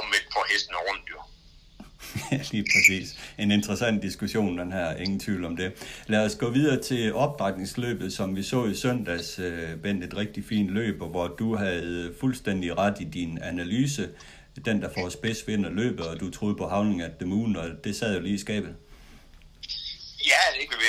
omvendt 0.00 0.28
får 0.34 0.44
hesten 0.52 0.76
rundt 0.88 1.06
jo. 1.14 1.20
Ja, 2.32 2.40
lige 2.52 2.64
præcis. 2.72 3.08
En 3.38 3.50
interessant 3.50 4.02
diskussion, 4.02 4.58
den 4.58 4.72
her. 4.72 4.96
Ingen 4.96 5.20
tvivl 5.20 5.44
om 5.44 5.56
det. 5.56 5.72
Lad 6.06 6.24
os 6.26 6.36
gå 6.36 6.50
videre 6.50 6.82
til 6.82 7.14
opdrætningsløbet, 7.14 8.12
som 8.12 8.36
vi 8.36 8.42
så 8.42 8.64
i 8.64 8.74
søndags. 8.74 9.38
Øh, 9.38 9.76
Bent, 9.76 10.04
et 10.04 10.16
rigtig 10.16 10.44
fint 10.48 10.70
løb, 10.70 10.98
hvor 10.98 11.28
du 11.28 11.56
havde 11.56 12.14
fuldstændig 12.20 12.78
ret 12.78 13.00
i 13.00 13.04
din 13.04 13.38
analyse. 13.42 14.08
Den, 14.68 14.82
der 14.82 14.90
får 14.96 15.08
spids, 15.08 15.46
vinder 15.48 15.70
løbet, 15.70 16.06
og 16.10 16.20
du 16.20 16.30
troede 16.30 16.56
på 16.56 16.68
havning 16.68 17.02
at 17.02 17.14
the 17.20 17.28
moon, 17.32 17.56
og 17.56 17.66
det 17.84 17.92
sad 17.96 18.14
jo 18.14 18.20
lige 18.20 18.38
i 18.40 18.44
skabet. 18.46 18.72
Ja, 20.32 20.42
det 20.56 20.64
kan 20.70 20.78
vi 20.82 20.88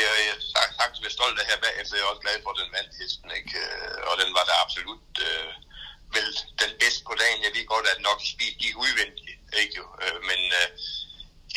sagtens 0.79 1.01
være 1.03 1.17
stolt 1.19 1.37
af 1.41 1.45
her 1.51 1.59
bagefter. 1.65 1.95
Jeg 1.97 2.03
er 2.05 2.11
også 2.13 2.25
glad 2.25 2.37
for, 2.43 2.51
at 2.53 2.59
den 2.61 2.75
vandt 2.77 2.93
hesten, 2.99 3.29
ikke? 3.39 3.53
Øh, 3.63 3.97
og 4.09 4.15
den 4.21 4.29
var 4.37 4.43
da 4.49 4.53
absolut 4.63 5.11
øh, 5.27 5.51
vel 6.15 6.29
den 6.63 6.71
bedste 6.81 7.01
på 7.09 7.13
dagen. 7.21 7.45
Jeg 7.45 7.53
ved 7.55 7.65
godt, 7.73 7.87
at 7.93 8.05
nok 8.09 8.19
speed 8.31 8.53
gik 8.63 8.75
udvendigt, 8.85 9.41
ikke 9.61 9.75
jo? 9.81 9.85
Øh, 10.03 10.17
men 10.29 10.41
øh, 10.59 10.67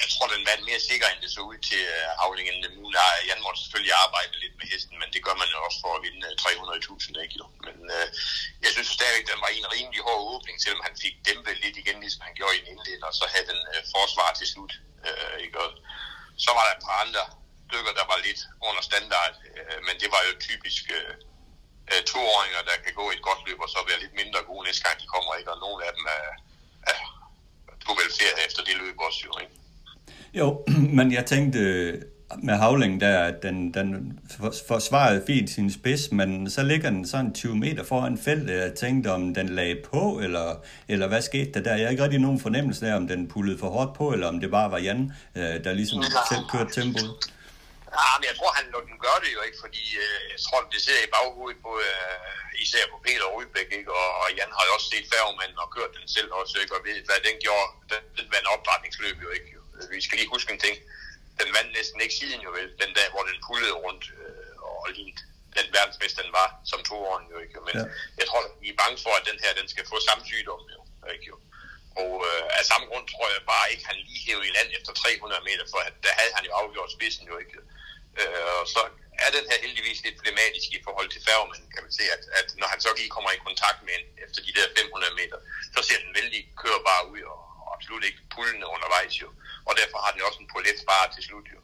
jeg 0.00 0.08
tror, 0.12 0.26
den 0.34 0.48
vandt 0.50 0.64
mere 0.70 0.80
sikker, 0.90 1.06
end 1.08 1.20
det 1.24 1.30
så 1.30 1.40
ud 1.50 1.58
til 1.70 1.82
øh, 1.94 2.22
afdelingen. 2.24 2.58
Jan 3.28 3.44
måtte 3.46 3.60
selvfølgelig 3.62 3.94
arbejde 4.04 4.32
lidt 4.42 4.56
med 4.60 4.66
hesten, 4.72 4.96
men 5.00 5.08
det 5.14 5.20
gør 5.26 5.36
man 5.42 5.48
jo 5.54 5.58
også 5.66 5.78
for 5.84 5.92
at 5.96 6.02
vinde 6.06 6.22
øh, 6.28 6.34
300.000, 6.42 7.32
kilo. 7.32 7.46
Men 7.66 7.76
øh, 7.96 8.06
jeg 8.64 8.70
synes 8.74 8.88
stadigvæk, 8.98 9.26
den 9.32 9.40
var 9.44 9.50
en 9.50 9.72
rimelig 9.74 10.02
hård 10.06 10.22
åbning, 10.34 10.56
selvom 10.64 10.82
han 10.86 10.94
fik 11.04 11.14
dæmpet 11.28 11.56
lidt 11.64 11.76
igen, 11.82 11.98
ligesom 12.04 12.26
han 12.28 12.34
gjorde 12.38 12.56
i 12.56 12.60
en 12.62 12.70
indledning, 12.72 13.04
og 13.08 13.14
så 13.20 13.24
havde 13.32 13.48
den 13.52 13.60
øh, 13.72 13.80
forsvar 13.94 14.28
til 14.38 14.46
slut, 14.52 14.72
øh, 15.08 15.36
ikke? 15.44 15.56
Og 15.64 15.68
så 16.44 16.50
var 16.56 16.64
der 16.64 16.72
et 16.74 16.84
par 16.86 16.98
andre 17.04 17.24
stykker, 17.68 17.92
der 17.98 18.06
var 18.12 18.18
lidt 18.26 18.40
under 18.68 18.82
standard, 18.90 19.34
øh, 19.58 19.78
men 19.86 19.94
det 20.02 20.08
var 20.14 20.22
jo 20.28 20.32
typisk 20.48 20.82
øh, 20.98 21.14
øh, 21.90 22.02
toåringer, 22.12 22.60
der 22.68 22.76
kan 22.84 22.94
gå 23.00 23.04
i 23.10 23.16
et 23.18 23.26
godt 23.28 23.40
løb, 23.46 23.60
og 23.64 23.70
så 23.74 23.78
være 23.88 24.02
lidt 24.04 24.14
mindre 24.20 24.48
gode 24.50 24.64
næste 24.66 24.82
gang, 24.84 24.96
de 25.02 25.12
kommer, 25.14 25.32
ikke? 25.40 25.52
Og 25.54 25.58
nogle 25.64 25.80
af 25.86 25.92
dem 25.96 26.04
er, 26.18 26.26
er 26.90 26.98
på 27.86 27.92
velfærd 28.00 28.36
efter 28.46 28.62
det 28.68 28.76
løb 28.82 28.96
også, 29.08 29.20
jo, 29.28 29.32
ikke? 29.44 29.54
Jo, 30.34 30.64
men 30.98 31.12
jeg 31.12 31.26
tænkte 31.26 31.58
med 32.42 32.54
havling 32.54 33.00
der, 33.00 33.18
at 33.24 33.42
den, 33.42 33.74
den 33.74 34.18
forsvarede 34.68 35.24
fint 35.26 35.50
sin 35.50 35.72
spids, 35.72 36.12
men 36.12 36.50
så 36.50 36.62
ligger 36.62 36.90
den 36.90 37.06
sådan 37.06 37.34
20 37.34 37.56
meter 37.56 37.84
foran 37.84 38.18
feltet. 38.18 38.54
Jeg 38.64 38.74
tænkte, 38.74 39.08
om 39.08 39.34
den 39.34 39.48
lagde 39.48 39.76
på, 39.92 40.20
eller, 40.22 40.56
eller 40.88 41.06
hvad 41.08 41.22
skete 41.22 41.52
der 41.52 41.60
der? 41.60 41.74
Jeg 41.76 41.84
har 41.86 41.90
ikke 41.90 42.02
rigtig 42.02 42.20
nogen 42.20 42.40
fornemmelse 42.40 42.86
af, 42.88 42.96
om 42.96 43.08
den 43.08 43.28
pullede 43.28 43.58
for 43.58 43.70
hårdt 43.76 43.92
på, 43.94 44.12
eller 44.12 44.28
om 44.28 44.40
det 44.40 44.50
bare 44.50 44.70
var 44.70 44.78
Jan, 44.78 45.12
der 45.34 45.72
ligesom 45.72 46.02
selv 46.30 46.44
kørte 46.52 46.72
tempoet. 46.80 47.14
Ja, 47.98 48.10
men 48.18 48.24
jeg 48.30 48.36
tror, 48.38 48.50
han 48.58 48.66
lå 48.72 48.78
den 48.90 48.98
gør 49.06 49.16
det 49.24 49.30
jo 49.36 49.40
ikke, 49.46 49.58
fordi 49.64 49.84
øh, 50.04 50.20
jeg 50.32 50.40
tror, 50.46 50.58
det 50.74 50.80
sidder 50.84 51.02
i 51.06 51.12
baghovedet 51.16 51.58
på, 51.66 51.72
øh, 51.88 52.62
især 52.64 52.84
på 52.92 52.96
Peter 53.06 53.28
Rydbæk, 53.36 53.68
ikke? 53.78 53.90
Og, 54.00 54.08
og 54.20 54.26
Jan 54.38 54.52
har 54.56 54.64
jo 54.68 54.72
også 54.76 54.88
set 54.92 55.06
færgemanden 55.14 55.58
og 55.64 55.68
kørt 55.76 55.92
den 55.98 56.06
selv 56.16 56.30
også, 56.40 56.54
ikke? 56.62 56.74
Og 56.76 56.80
ved, 56.86 56.96
hvad 57.08 57.20
den 57.28 57.36
gjorde, 57.44 57.68
den, 57.92 58.02
den 58.18 58.26
vandt 58.34 58.48
opdrætningsløb 58.54 59.16
jo 59.26 59.30
ikke. 59.36 59.57
Jo. 59.78 59.88
Vi 59.94 60.00
skal 60.04 60.18
lige 60.18 60.34
huske 60.36 60.52
en 60.52 60.64
ting. 60.66 60.76
Den 61.40 61.48
vandt 61.56 61.72
næsten 61.78 62.00
ikke 62.04 62.18
siden 62.20 62.40
jo 62.46 62.50
vel, 62.58 62.68
den 62.82 62.92
dag, 62.98 63.06
hvor 63.12 63.22
den 63.28 63.38
pullede 63.46 63.76
rundt 63.84 64.04
øh, 64.20 64.52
og 64.62 64.88
lignede 64.96 65.22
den 65.58 65.66
verdensmester, 65.76 66.22
den 66.26 66.34
var 66.40 66.48
som 66.70 66.80
to 66.90 66.96
år 67.10 67.18
jo 67.32 67.38
ikke. 67.44 67.58
Men 67.66 67.74
ja. 67.78 67.84
jeg 68.20 68.26
tror, 68.28 68.40
vi 68.62 68.68
er 68.70 68.80
bange 68.82 68.98
for, 69.04 69.12
at 69.18 69.24
den 69.30 69.38
her, 69.44 69.52
den 69.60 69.68
skal 69.72 69.84
få 69.92 69.96
samme 70.08 70.24
sygdom 70.30 70.62
jo. 70.74 70.80
Ikke 71.14 71.26
jo. 71.32 71.36
Og 72.02 72.12
øh, 72.28 72.44
af 72.58 72.64
samme 72.70 72.86
grund 72.90 73.06
tror 73.08 73.26
jeg 73.34 73.42
bare 73.54 73.66
ikke, 73.72 73.84
han 73.90 73.96
lige 74.06 74.22
hævde 74.26 74.48
i 74.48 74.54
land 74.56 74.68
efter 74.78 74.92
300 74.92 75.48
meter, 75.48 75.64
for 75.72 75.78
der 76.04 76.12
havde 76.20 76.32
han 76.36 76.44
jo 76.48 76.52
afgjort 76.60 76.90
spidsen 76.96 77.24
jo 77.30 77.36
ikke. 77.42 77.58
Øh, 78.20 78.52
og 78.60 78.66
så 78.74 78.82
er 79.24 79.30
den 79.36 79.46
her 79.50 79.58
heldigvis 79.64 80.02
lidt 80.04 80.16
problematisk 80.18 80.68
i 80.78 80.84
forhold 80.86 81.08
til 81.10 81.24
færgemanden, 81.28 81.68
kan 81.74 81.82
man 81.86 81.92
se, 81.98 82.04
at, 82.16 82.22
at 82.40 82.48
når 82.60 82.68
han 82.72 82.80
så 82.80 82.90
lige 82.96 83.14
kommer 83.16 83.30
i 83.32 83.44
kontakt 83.48 83.80
med 83.86 83.94
en 83.98 84.06
efter 84.24 84.40
de 84.46 84.52
der 84.56 84.66
500 84.76 85.14
meter, 85.20 85.38
så 85.74 85.80
ser 85.88 85.98
den 86.04 86.12
vældig 86.18 86.40
kørbar 86.62 87.00
ud 87.12 87.22
og 87.32 87.38
absolut 87.74 88.04
ikke 88.08 88.20
pullende 88.34 88.66
undervejs 88.74 89.14
jo. 89.22 89.28
Og 89.68 89.72
derfor 89.80 89.98
har 90.04 90.10
den 90.14 90.20
også 90.28 90.38
en 90.44 90.50
polet 90.54 90.78
bare 90.90 91.06
til 91.14 91.22
slut 91.28 91.48
jo. 91.54 91.60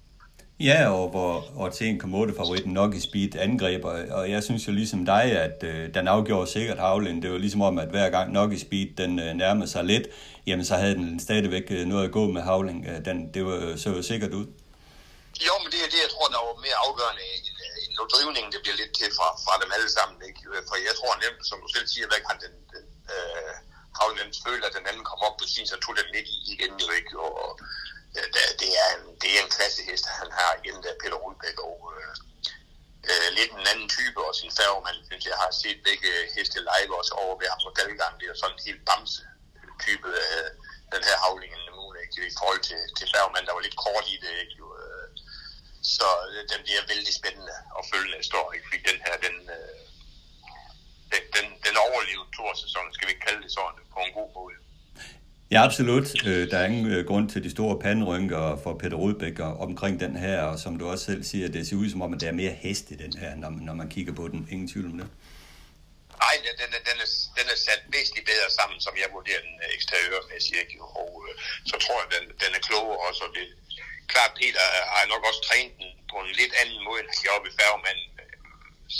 Ja, 0.61 0.89
og 0.99 1.09
hvor 1.15 1.35
og 1.63 1.75
til 1.75 1.85
1,8 1.85 2.39
favoritten 2.41 2.73
nok 2.73 2.95
i 2.95 3.01
speed 3.01 3.33
angreber, 3.37 3.93
og 4.19 4.31
jeg 4.31 4.43
synes 4.43 4.63
jo 4.69 4.73
ligesom 4.73 5.07
dig, 5.15 5.25
at 5.47 5.59
øh, 5.63 5.95
den 5.95 6.09
afgjorde 6.09 6.51
sikkert 6.51 6.79
Havlen. 6.79 7.23
Det 7.23 7.33
var 7.33 7.39
ligesom 7.39 7.63
om, 7.63 7.79
at 7.79 7.89
hver 7.89 8.11
gang 8.11 8.33
nok 8.33 8.53
i 8.53 8.59
speed 8.59 8.89
den 9.03 9.13
øh, 9.25 9.31
nærmede 9.35 9.69
sig 9.75 9.85
lidt, 9.85 10.07
jamen 10.47 10.65
så 10.65 10.75
havde 10.77 10.95
den 10.95 11.21
stadigvæk 11.21 11.67
øh, 11.71 11.85
noget 11.87 12.05
at 12.05 12.13
gå 12.19 12.25
med 12.37 12.43
Havling. 12.43 12.87
Øh, 12.91 13.05
den, 13.05 13.35
det 13.35 13.43
var, 13.47 13.77
så 13.77 13.89
jo 13.91 14.03
sikkert 14.03 14.33
ud. 14.41 14.47
Jo, 15.47 15.55
men 15.63 15.69
det 15.73 15.81
er 15.85 15.91
det, 15.95 16.01
jeg 16.07 16.13
tror, 16.15 16.27
der 16.35 16.41
var 16.49 16.57
mere 16.67 16.79
afgørende 16.87 17.23
end, 17.35 17.45
end 17.83 17.93
drivningen, 18.15 18.51
det 18.55 18.61
bliver 18.65 18.79
lidt 18.83 18.93
til 18.99 19.09
fra, 19.19 19.29
fra 19.45 19.55
dem 19.63 19.71
alle 19.77 19.91
sammen. 19.99 20.19
Ikke? 20.29 20.41
For 20.69 20.77
jeg 20.89 20.95
tror 20.99 21.13
nemt, 21.25 21.43
som 21.51 21.57
du 21.65 21.69
selv 21.77 21.87
siger, 21.93 22.07
at 22.07 22.25
han 22.31 22.39
den, 22.45 22.55
den 22.75 22.85
øh, 23.15 23.53
Havlen 23.99 24.33
føler, 24.47 24.67
at 24.67 24.77
den 24.79 24.89
anden 24.89 25.05
kom 25.11 25.21
op 25.29 25.37
på 25.39 25.47
sin, 25.53 25.67
så 25.67 25.77
tog 25.81 25.95
den 26.01 26.09
lidt 26.15 26.29
i 26.35 26.39
igen 26.53 26.75
jo 26.83 26.89
ikke. 26.99 27.13
Og, 27.27 27.35
øh, 28.17 28.27
det, 28.61 28.71
er 28.83 28.89
en, 28.97 29.05
det 29.21 29.29
er 29.35 29.41
en 29.43 29.55
klassehest, 29.57 30.07
han 30.21 30.31
har 30.39 30.51
igen, 30.61 30.79
der 30.83 31.01
Peter 31.03 31.19
Rudbæk, 31.25 31.59
og 31.69 31.79
øh, 31.97 32.13
øh, 33.11 33.29
lidt 33.39 33.53
en 33.53 33.71
anden 33.73 33.89
type, 33.97 34.19
og 34.27 34.35
sin 34.41 34.53
færgemand, 34.59 34.99
synes 35.09 35.25
jeg 35.31 35.37
har 35.43 35.51
set 35.63 35.79
begge 35.89 36.11
heste 36.35 36.59
live 36.71 36.93
også 37.01 37.13
over 37.23 37.35
ved 37.41 37.49
ham 37.53 37.61
på 37.65 37.71
Dalgang. 37.79 38.15
Det 38.19 38.27
er 38.27 38.35
sådan 38.43 38.57
en 38.57 38.67
helt 38.69 38.85
bamse 38.89 39.23
type, 39.85 40.09
øh, 40.23 40.49
den 40.95 41.03
her 41.09 41.17
havling 41.25 41.53
en 41.55 41.65
ikke? 42.05 42.31
i 42.31 42.35
forhold 42.39 42.63
til, 42.71 42.81
til 42.99 43.07
færgemand, 43.15 43.47
der 43.47 43.57
var 43.57 43.67
lidt 43.67 43.83
kort 43.85 44.07
i 44.15 44.17
det, 44.25 44.33
ikke? 44.43 44.55
Jo, 44.61 44.67
øh, 44.83 45.09
så 45.97 46.09
øh, 46.31 46.43
den 46.53 46.61
bliver 46.67 46.83
vældig 46.93 47.15
spændende 47.21 47.57
at 47.79 47.83
følge 47.91 48.15
næste 48.17 48.35
år, 48.41 48.49
ikke? 48.53 48.67
fordi 48.67 48.81
den 48.91 48.99
her, 49.05 49.15
den, 49.27 49.37
øh, 49.57 49.81
den, 51.13 51.23
den, 51.37 51.47
den 51.75 51.83
overlevede 51.89 52.31
to 52.37 52.43
sæsonen, 52.65 52.91
skal 52.95 53.07
vi 53.09 53.13
ikke 53.15 53.27
kalde 53.29 53.43
det 53.45 53.53
sådan, 53.59 53.83
på 53.95 53.99
en 54.07 54.13
god 54.19 54.31
måde. 54.39 54.55
Ja, 55.53 55.59
absolut. 55.69 56.07
Øh, 56.29 56.43
der 56.51 56.59
er 56.59 56.67
ingen 56.71 56.87
øh, 56.95 57.01
grund 57.11 57.27
til 57.33 57.41
de 57.47 57.51
store 57.57 57.75
panderynker 57.85 58.45
for 58.63 58.73
Peter 58.83 58.97
Rudbæk 59.03 59.37
omkring 59.67 59.95
den 60.05 60.15
her, 60.25 60.39
og 60.51 60.57
som 60.65 60.73
du 60.81 60.85
også 60.93 61.05
selv 61.11 61.23
siger, 61.31 61.47
det 61.57 61.63
ser 61.67 61.77
ud 61.83 61.89
som 61.95 62.03
om, 62.07 62.15
at 62.15 62.21
der 62.21 62.29
er 62.33 62.39
mere 62.43 62.55
hest 62.65 62.87
i 62.95 62.97
den 63.05 63.13
her, 63.23 63.31
når, 63.43 63.51
når 63.69 63.75
man 63.81 63.89
kigger 63.95 64.15
på 64.21 64.25
den. 64.33 64.41
Ingen 64.55 64.69
tvivl 64.73 64.87
om 64.93 64.97
det. 65.01 65.09
Nej, 66.25 66.35
den, 66.47 66.55
den, 66.61 66.71
den, 66.89 66.97
er, 67.05 67.09
den 67.39 67.47
er 67.55 67.59
sat 67.67 67.83
væsentligt 67.97 68.27
bedre 68.33 68.49
sammen, 68.59 68.79
som 68.87 68.95
jeg 69.03 69.09
vurderer 69.17 69.43
den 69.47 69.55
øh, 69.65 69.71
eksteriørmæssigt. 69.79 70.59
Ikke? 70.63 70.75
Og 71.03 71.11
øh, 71.27 71.33
så 71.71 71.77
tror 71.85 71.97
jeg, 72.03 72.09
den, 72.17 72.25
den 72.43 72.51
er 72.59 72.63
klogere 72.69 72.99
også. 73.09 73.21
Og 73.27 73.31
det, 73.37 73.47
klart, 74.13 74.33
Peter 74.41 74.65
har 74.95 75.05
nok 75.13 75.23
også 75.29 75.41
trænet 75.49 75.75
den 75.81 75.91
på 76.13 76.17
en 76.25 76.33
lidt 76.41 76.55
anden 76.61 76.81
måde, 76.87 76.99
end 77.01 77.11
han 77.13 77.21
gjorde 77.25 77.45
ved 77.47 77.53
færgemanden. 77.61 78.07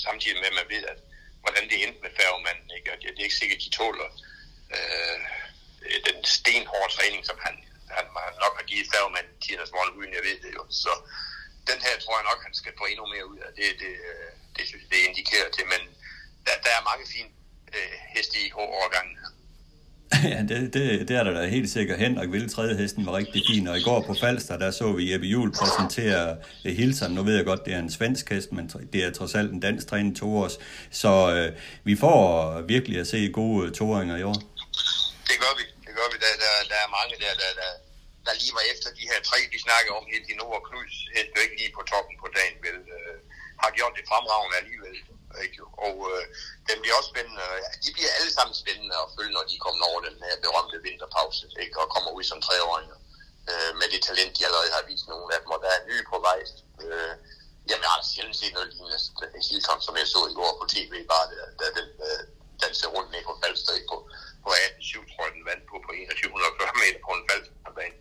Samtidig 0.07 0.37
med, 0.43 0.51
at 0.53 0.59
man 0.61 0.69
ved, 0.75 0.83
at, 0.93 0.99
hvordan 1.45 1.65
det 1.71 1.79
endte 1.85 2.01
med 2.05 2.13
færgemanden. 2.21 2.69
Ikke? 2.77 2.89
Og 2.93 2.97
det, 3.01 3.07
det 3.15 3.21
er 3.21 3.29
ikke 3.29 3.43
sikkert, 3.43 3.61
at 3.61 3.65
de 3.67 3.77
tåler 3.79 4.09
øh, 4.77 5.19
den 6.09 6.19
stenhårde 6.37 6.93
træning, 6.97 7.23
som 7.31 7.39
han, 7.47 7.55
han 7.97 8.07
nok 8.45 8.55
har 8.59 8.67
givet 8.71 8.93
færgemanden 8.95 9.35
Tinas 9.45 9.75
Morgen, 9.75 9.97
uden 9.99 10.13
jeg 10.17 10.25
ved 10.29 10.39
det 10.45 10.53
jo. 10.59 10.63
Så 10.85 10.93
den 11.71 11.79
her 11.87 11.95
tror 11.99 12.17
jeg 12.19 12.29
nok, 12.31 12.41
han 12.47 12.55
skal 12.61 12.73
få 12.79 12.85
endnu 12.85 13.07
mere 13.15 13.27
ud 13.33 13.39
af. 13.45 13.51
Det, 13.59 13.67
det, 13.83 13.93
øh, 14.11 14.31
det 14.57 14.65
synes 14.69 14.83
jeg, 14.83 14.91
det 14.95 15.09
indikerer 15.09 15.51
til. 15.57 15.67
Men 15.75 15.83
der, 16.47 16.55
der 16.65 16.73
er 16.79 16.89
mange 16.91 17.05
fine 17.15 17.31
øh, 17.77 17.95
heste 18.15 18.37
i 18.47 18.53
overgangen. 18.53 19.17
ja, 20.35 20.39
det, 20.49 20.75
det, 20.75 21.09
det 21.09 21.17
er 21.17 21.25
der 21.25 21.33
da 21.33 21.47
helt 21.47 21.71
sikkert. 21.71 21.99
Henrik 21.99 22.33
Ville, 22.33 22.49
tredje 22.49 22.75
hesten, 22.77 23.07
var 23.07 23.17
rigtig 23.17 23.43
fin, 23.51 23.69
og 23.69 23.79
i 23.79 23.83
går 23.83 24.01
på 24.09 24.15
Falster, 24.23 24.57
der 24.59 24.71
så 24.71 24.93
vi 24.93 25.13
Jeppe 25.13 25.27
Juhl 25.27 25.53
præsentere 25.53 26.37
Hilsen. 26.63 26.79
Hilton. 26.79 27.11
Nu 27.17 27.23
ved 27.23 27.35
jeg 27.37 27.45
godt, 27.45 27.65
det 27.65 27.73
er 27.75 27.79
en 27.79 27.93
svensk 27.99 28.25
hest, 28.31 28.53
men 28.53 28.65
det 28.93 29.01
er 29.05 29.11
trods 29.19 29.35
alt 29.35 29.51
en 29.53 29.61
dansk 29.61 29.85
træning 29.91 30.17
to 30.17 30.37
års. 30.43 30.57
Så 30.91 31.13
øh, 31.37 31.49
vi 31.85 31.95
får 32.05 32.17
virkelig 32.75 32.97
at 33.01 33.07
se 33.07 33.19
gode 33.41 33.67
eh, 33.67 33.73
toåringer 33.79 34.17
i 34.23 34.25
år. 34.31 34.39
Det 35.31 35.37
gør 35.43 35.53
vi. 35.59 35.65
Det 35.87 35.93
gør 35.99 36.09
vi. 36.13 36.17
Der, 36.25 36.33
der, 36.45 36.53
der 36.73 36.79
er 36.85 36.89
mange 36.99 37.15
der, 37.25 37.35
der, 37.43 37.51
der, 37.61 37.71
der 38.27 38.33
lige 38.41 38.55
var 38.59 38.65
efter 38.73 38.89
de 38.99 39.05
her 39.11 39.21
tre, 39.29 39.39
vi 39.55 39.59
snakker 39.67 39.91
om 39.99 40.05
helt 40.13 40.27
i 40.33 40.35
Nord 40.41 40.63
Knuds, 40.69 40.97
helt 41.17 41.31
ikke 41.45 41.57
lige 41.61 41.73
på 41.79 41.83
toppen 41.93 42.15
på 42.23 42.29
dagen, 42.39 42.57
vel, 42.67 42.79
øh, 42.97 43.17
har 43.63 43.71
gjort 43.79 43.95
det 43.99 44.05
fremragende 44.11 44.57
alligevel. 44.63 44.97
Ikke? 45.45 45.59
Og 45.87 45.97
øh, 46.11 46.25
den 46.69 46.77
bliver 46.81 46.97
også 46.99 47.11
spændende. 47.15 47.45
De 47.85 47.91
bliver 47.97 48.13
alle 48.19 48.33
sammen 48.37 48.55
spændende 48.63 48.97
at 49.03 49.13
følge, 49.17 49.33
når 49.37 49.45
de 49.51 49.57
kommer 49.65 49.85
over 49.91 50.01
den 50.09 50.17
her 50.29 50.37
berømte 50.45 50.79
vinterpause, 50.87 51.45
ikke? 51.63 51.75
og 51.81 51.87
kommer 51.95 52.11
ud 52.19 52.25
som 52.31 52.41
treåringer. 52.47 52.99
Øh, 53.51 53.71
med 53.81 53.89
det 53.93 54.03
talent, 54.09 54.33
de 54.37 54.47
allerede 54.47 54.73
har 54.77 54.85
vist 54.91 55.07
nogle 55.13 55.29
af 55.35 55.41
dem, 55.43 55.51
og 55.55 55.61
der 55.65 55.71
er 55.77 55.87
nye 55.91 56.05
på 56.13 56.19
vej. 56.29 56.39
Øh, 56.85 57.15
jamen, 57.69 57.85
jeg 57.87 57.93
har 57.95 58.03
sjældent 58.13 58.39
set 58.41 58.55
noget 58.57 58.69
lignende 58.73 58.99
Hilton, 59.49 59.81
som 59.87 59.95
jeg 60.01 60.07
så 60.15 60.21
i 60.33 60.35
går 60.41 60.53
på 60.61 60.65
tv, 60.75 60.93
bare 61.13 61.27
der, 61.33 61.45
der 61.59 61.77
den 61.79 61.91
øh, 62.09 62.23
danser 62.63 62.89
rundt 62.95 63.11
ned 63.13 63.23
på 63.29 63.35
Falster 63.41 63.75
på, 63.91 63.97
på 64.45 64.51
18-7, 64.51 65.11
tror 65.11 65.25
jeg, 65.27 65.33
den 65.37 65.45
vandt 65.51 65.65
på, 65.71 65.77
på 65.87 65.91
2140 65.93 66.81
meter 66.83 67.01
på 67.07 67.11
en 67.17 67.25
Falsterbane. 67.29 67.97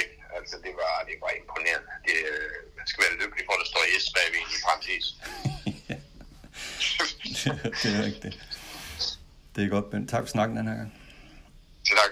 Ikke? 0.00 0.14
Altså, 0.38 0.56
det 0.64 0.72
var, 0.80 0.92
det 1.08 1.16
var 1.24 1.30
imponerende. 1.40 1.88
Det, 2.06 2.16
øh, 2.32 2.56
man 2.78 2.86
skal 2.88 3.00
være 3.04 3.20
lykkelig 3.22 3.44
for, 3.46 3.54
at 3.56 3.60
der 3.62 3.68
står 3.72 3.82
S 4.02 4.06
bagved 4.16 4.44
i 4.54 4.58
parentes. 4.66 5.06
det 7.82 7.98
er 7.98 8.04
rigtigt. 8.04 8.48
Det 9.56 9.64
er 9.64 9.68
godt, 9.68 9.90
Ben. 9.90 10.06
Tak 10.06 10.22
for 10.22 10.28
snakken 10.28 10.56
den 10.56 10.66
her 10.66 10.74
gang. 10.74 10.92
Tak. 11.84 12.10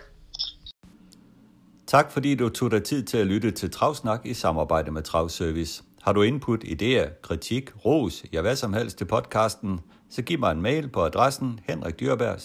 Tak 1.86 2.12
fordi 2.12 2.34
du 2.34 2.48
tog 2.48 2.70
dig 2.70 2.84
tid 2.84 3.02
til 3.02 3.18
at 3.18 3.26
lytte 3.26 3.50
til 3.50 3.70
Travsnak 3.70 4.20
i 4.24 4.34
samarbejde 4.34 4.90
med 4.90 5.02
Travservice. 5.02 5.82
Har 6.02 6.12
du 6.12 6.22
input, 6.22 6.64
idéer, 6.64 7.20
kritik, 7.22 7.70
ros, 7.84 8.24
ja 8.32 8.40
hvad 8.40 8.56
som 8.56 8.72
helst 8.72 8.98
til 8.98 9.04
podcasten, 9.04 9.80
så 10.10 10.22
giv 10.22 10.38
mig 10.38 10.52
en 10.52 10.62
mail 10.62 10.88
på 10.88 11.04
adressen 11.04 11.60
henrikdyrberg 11.68 12.40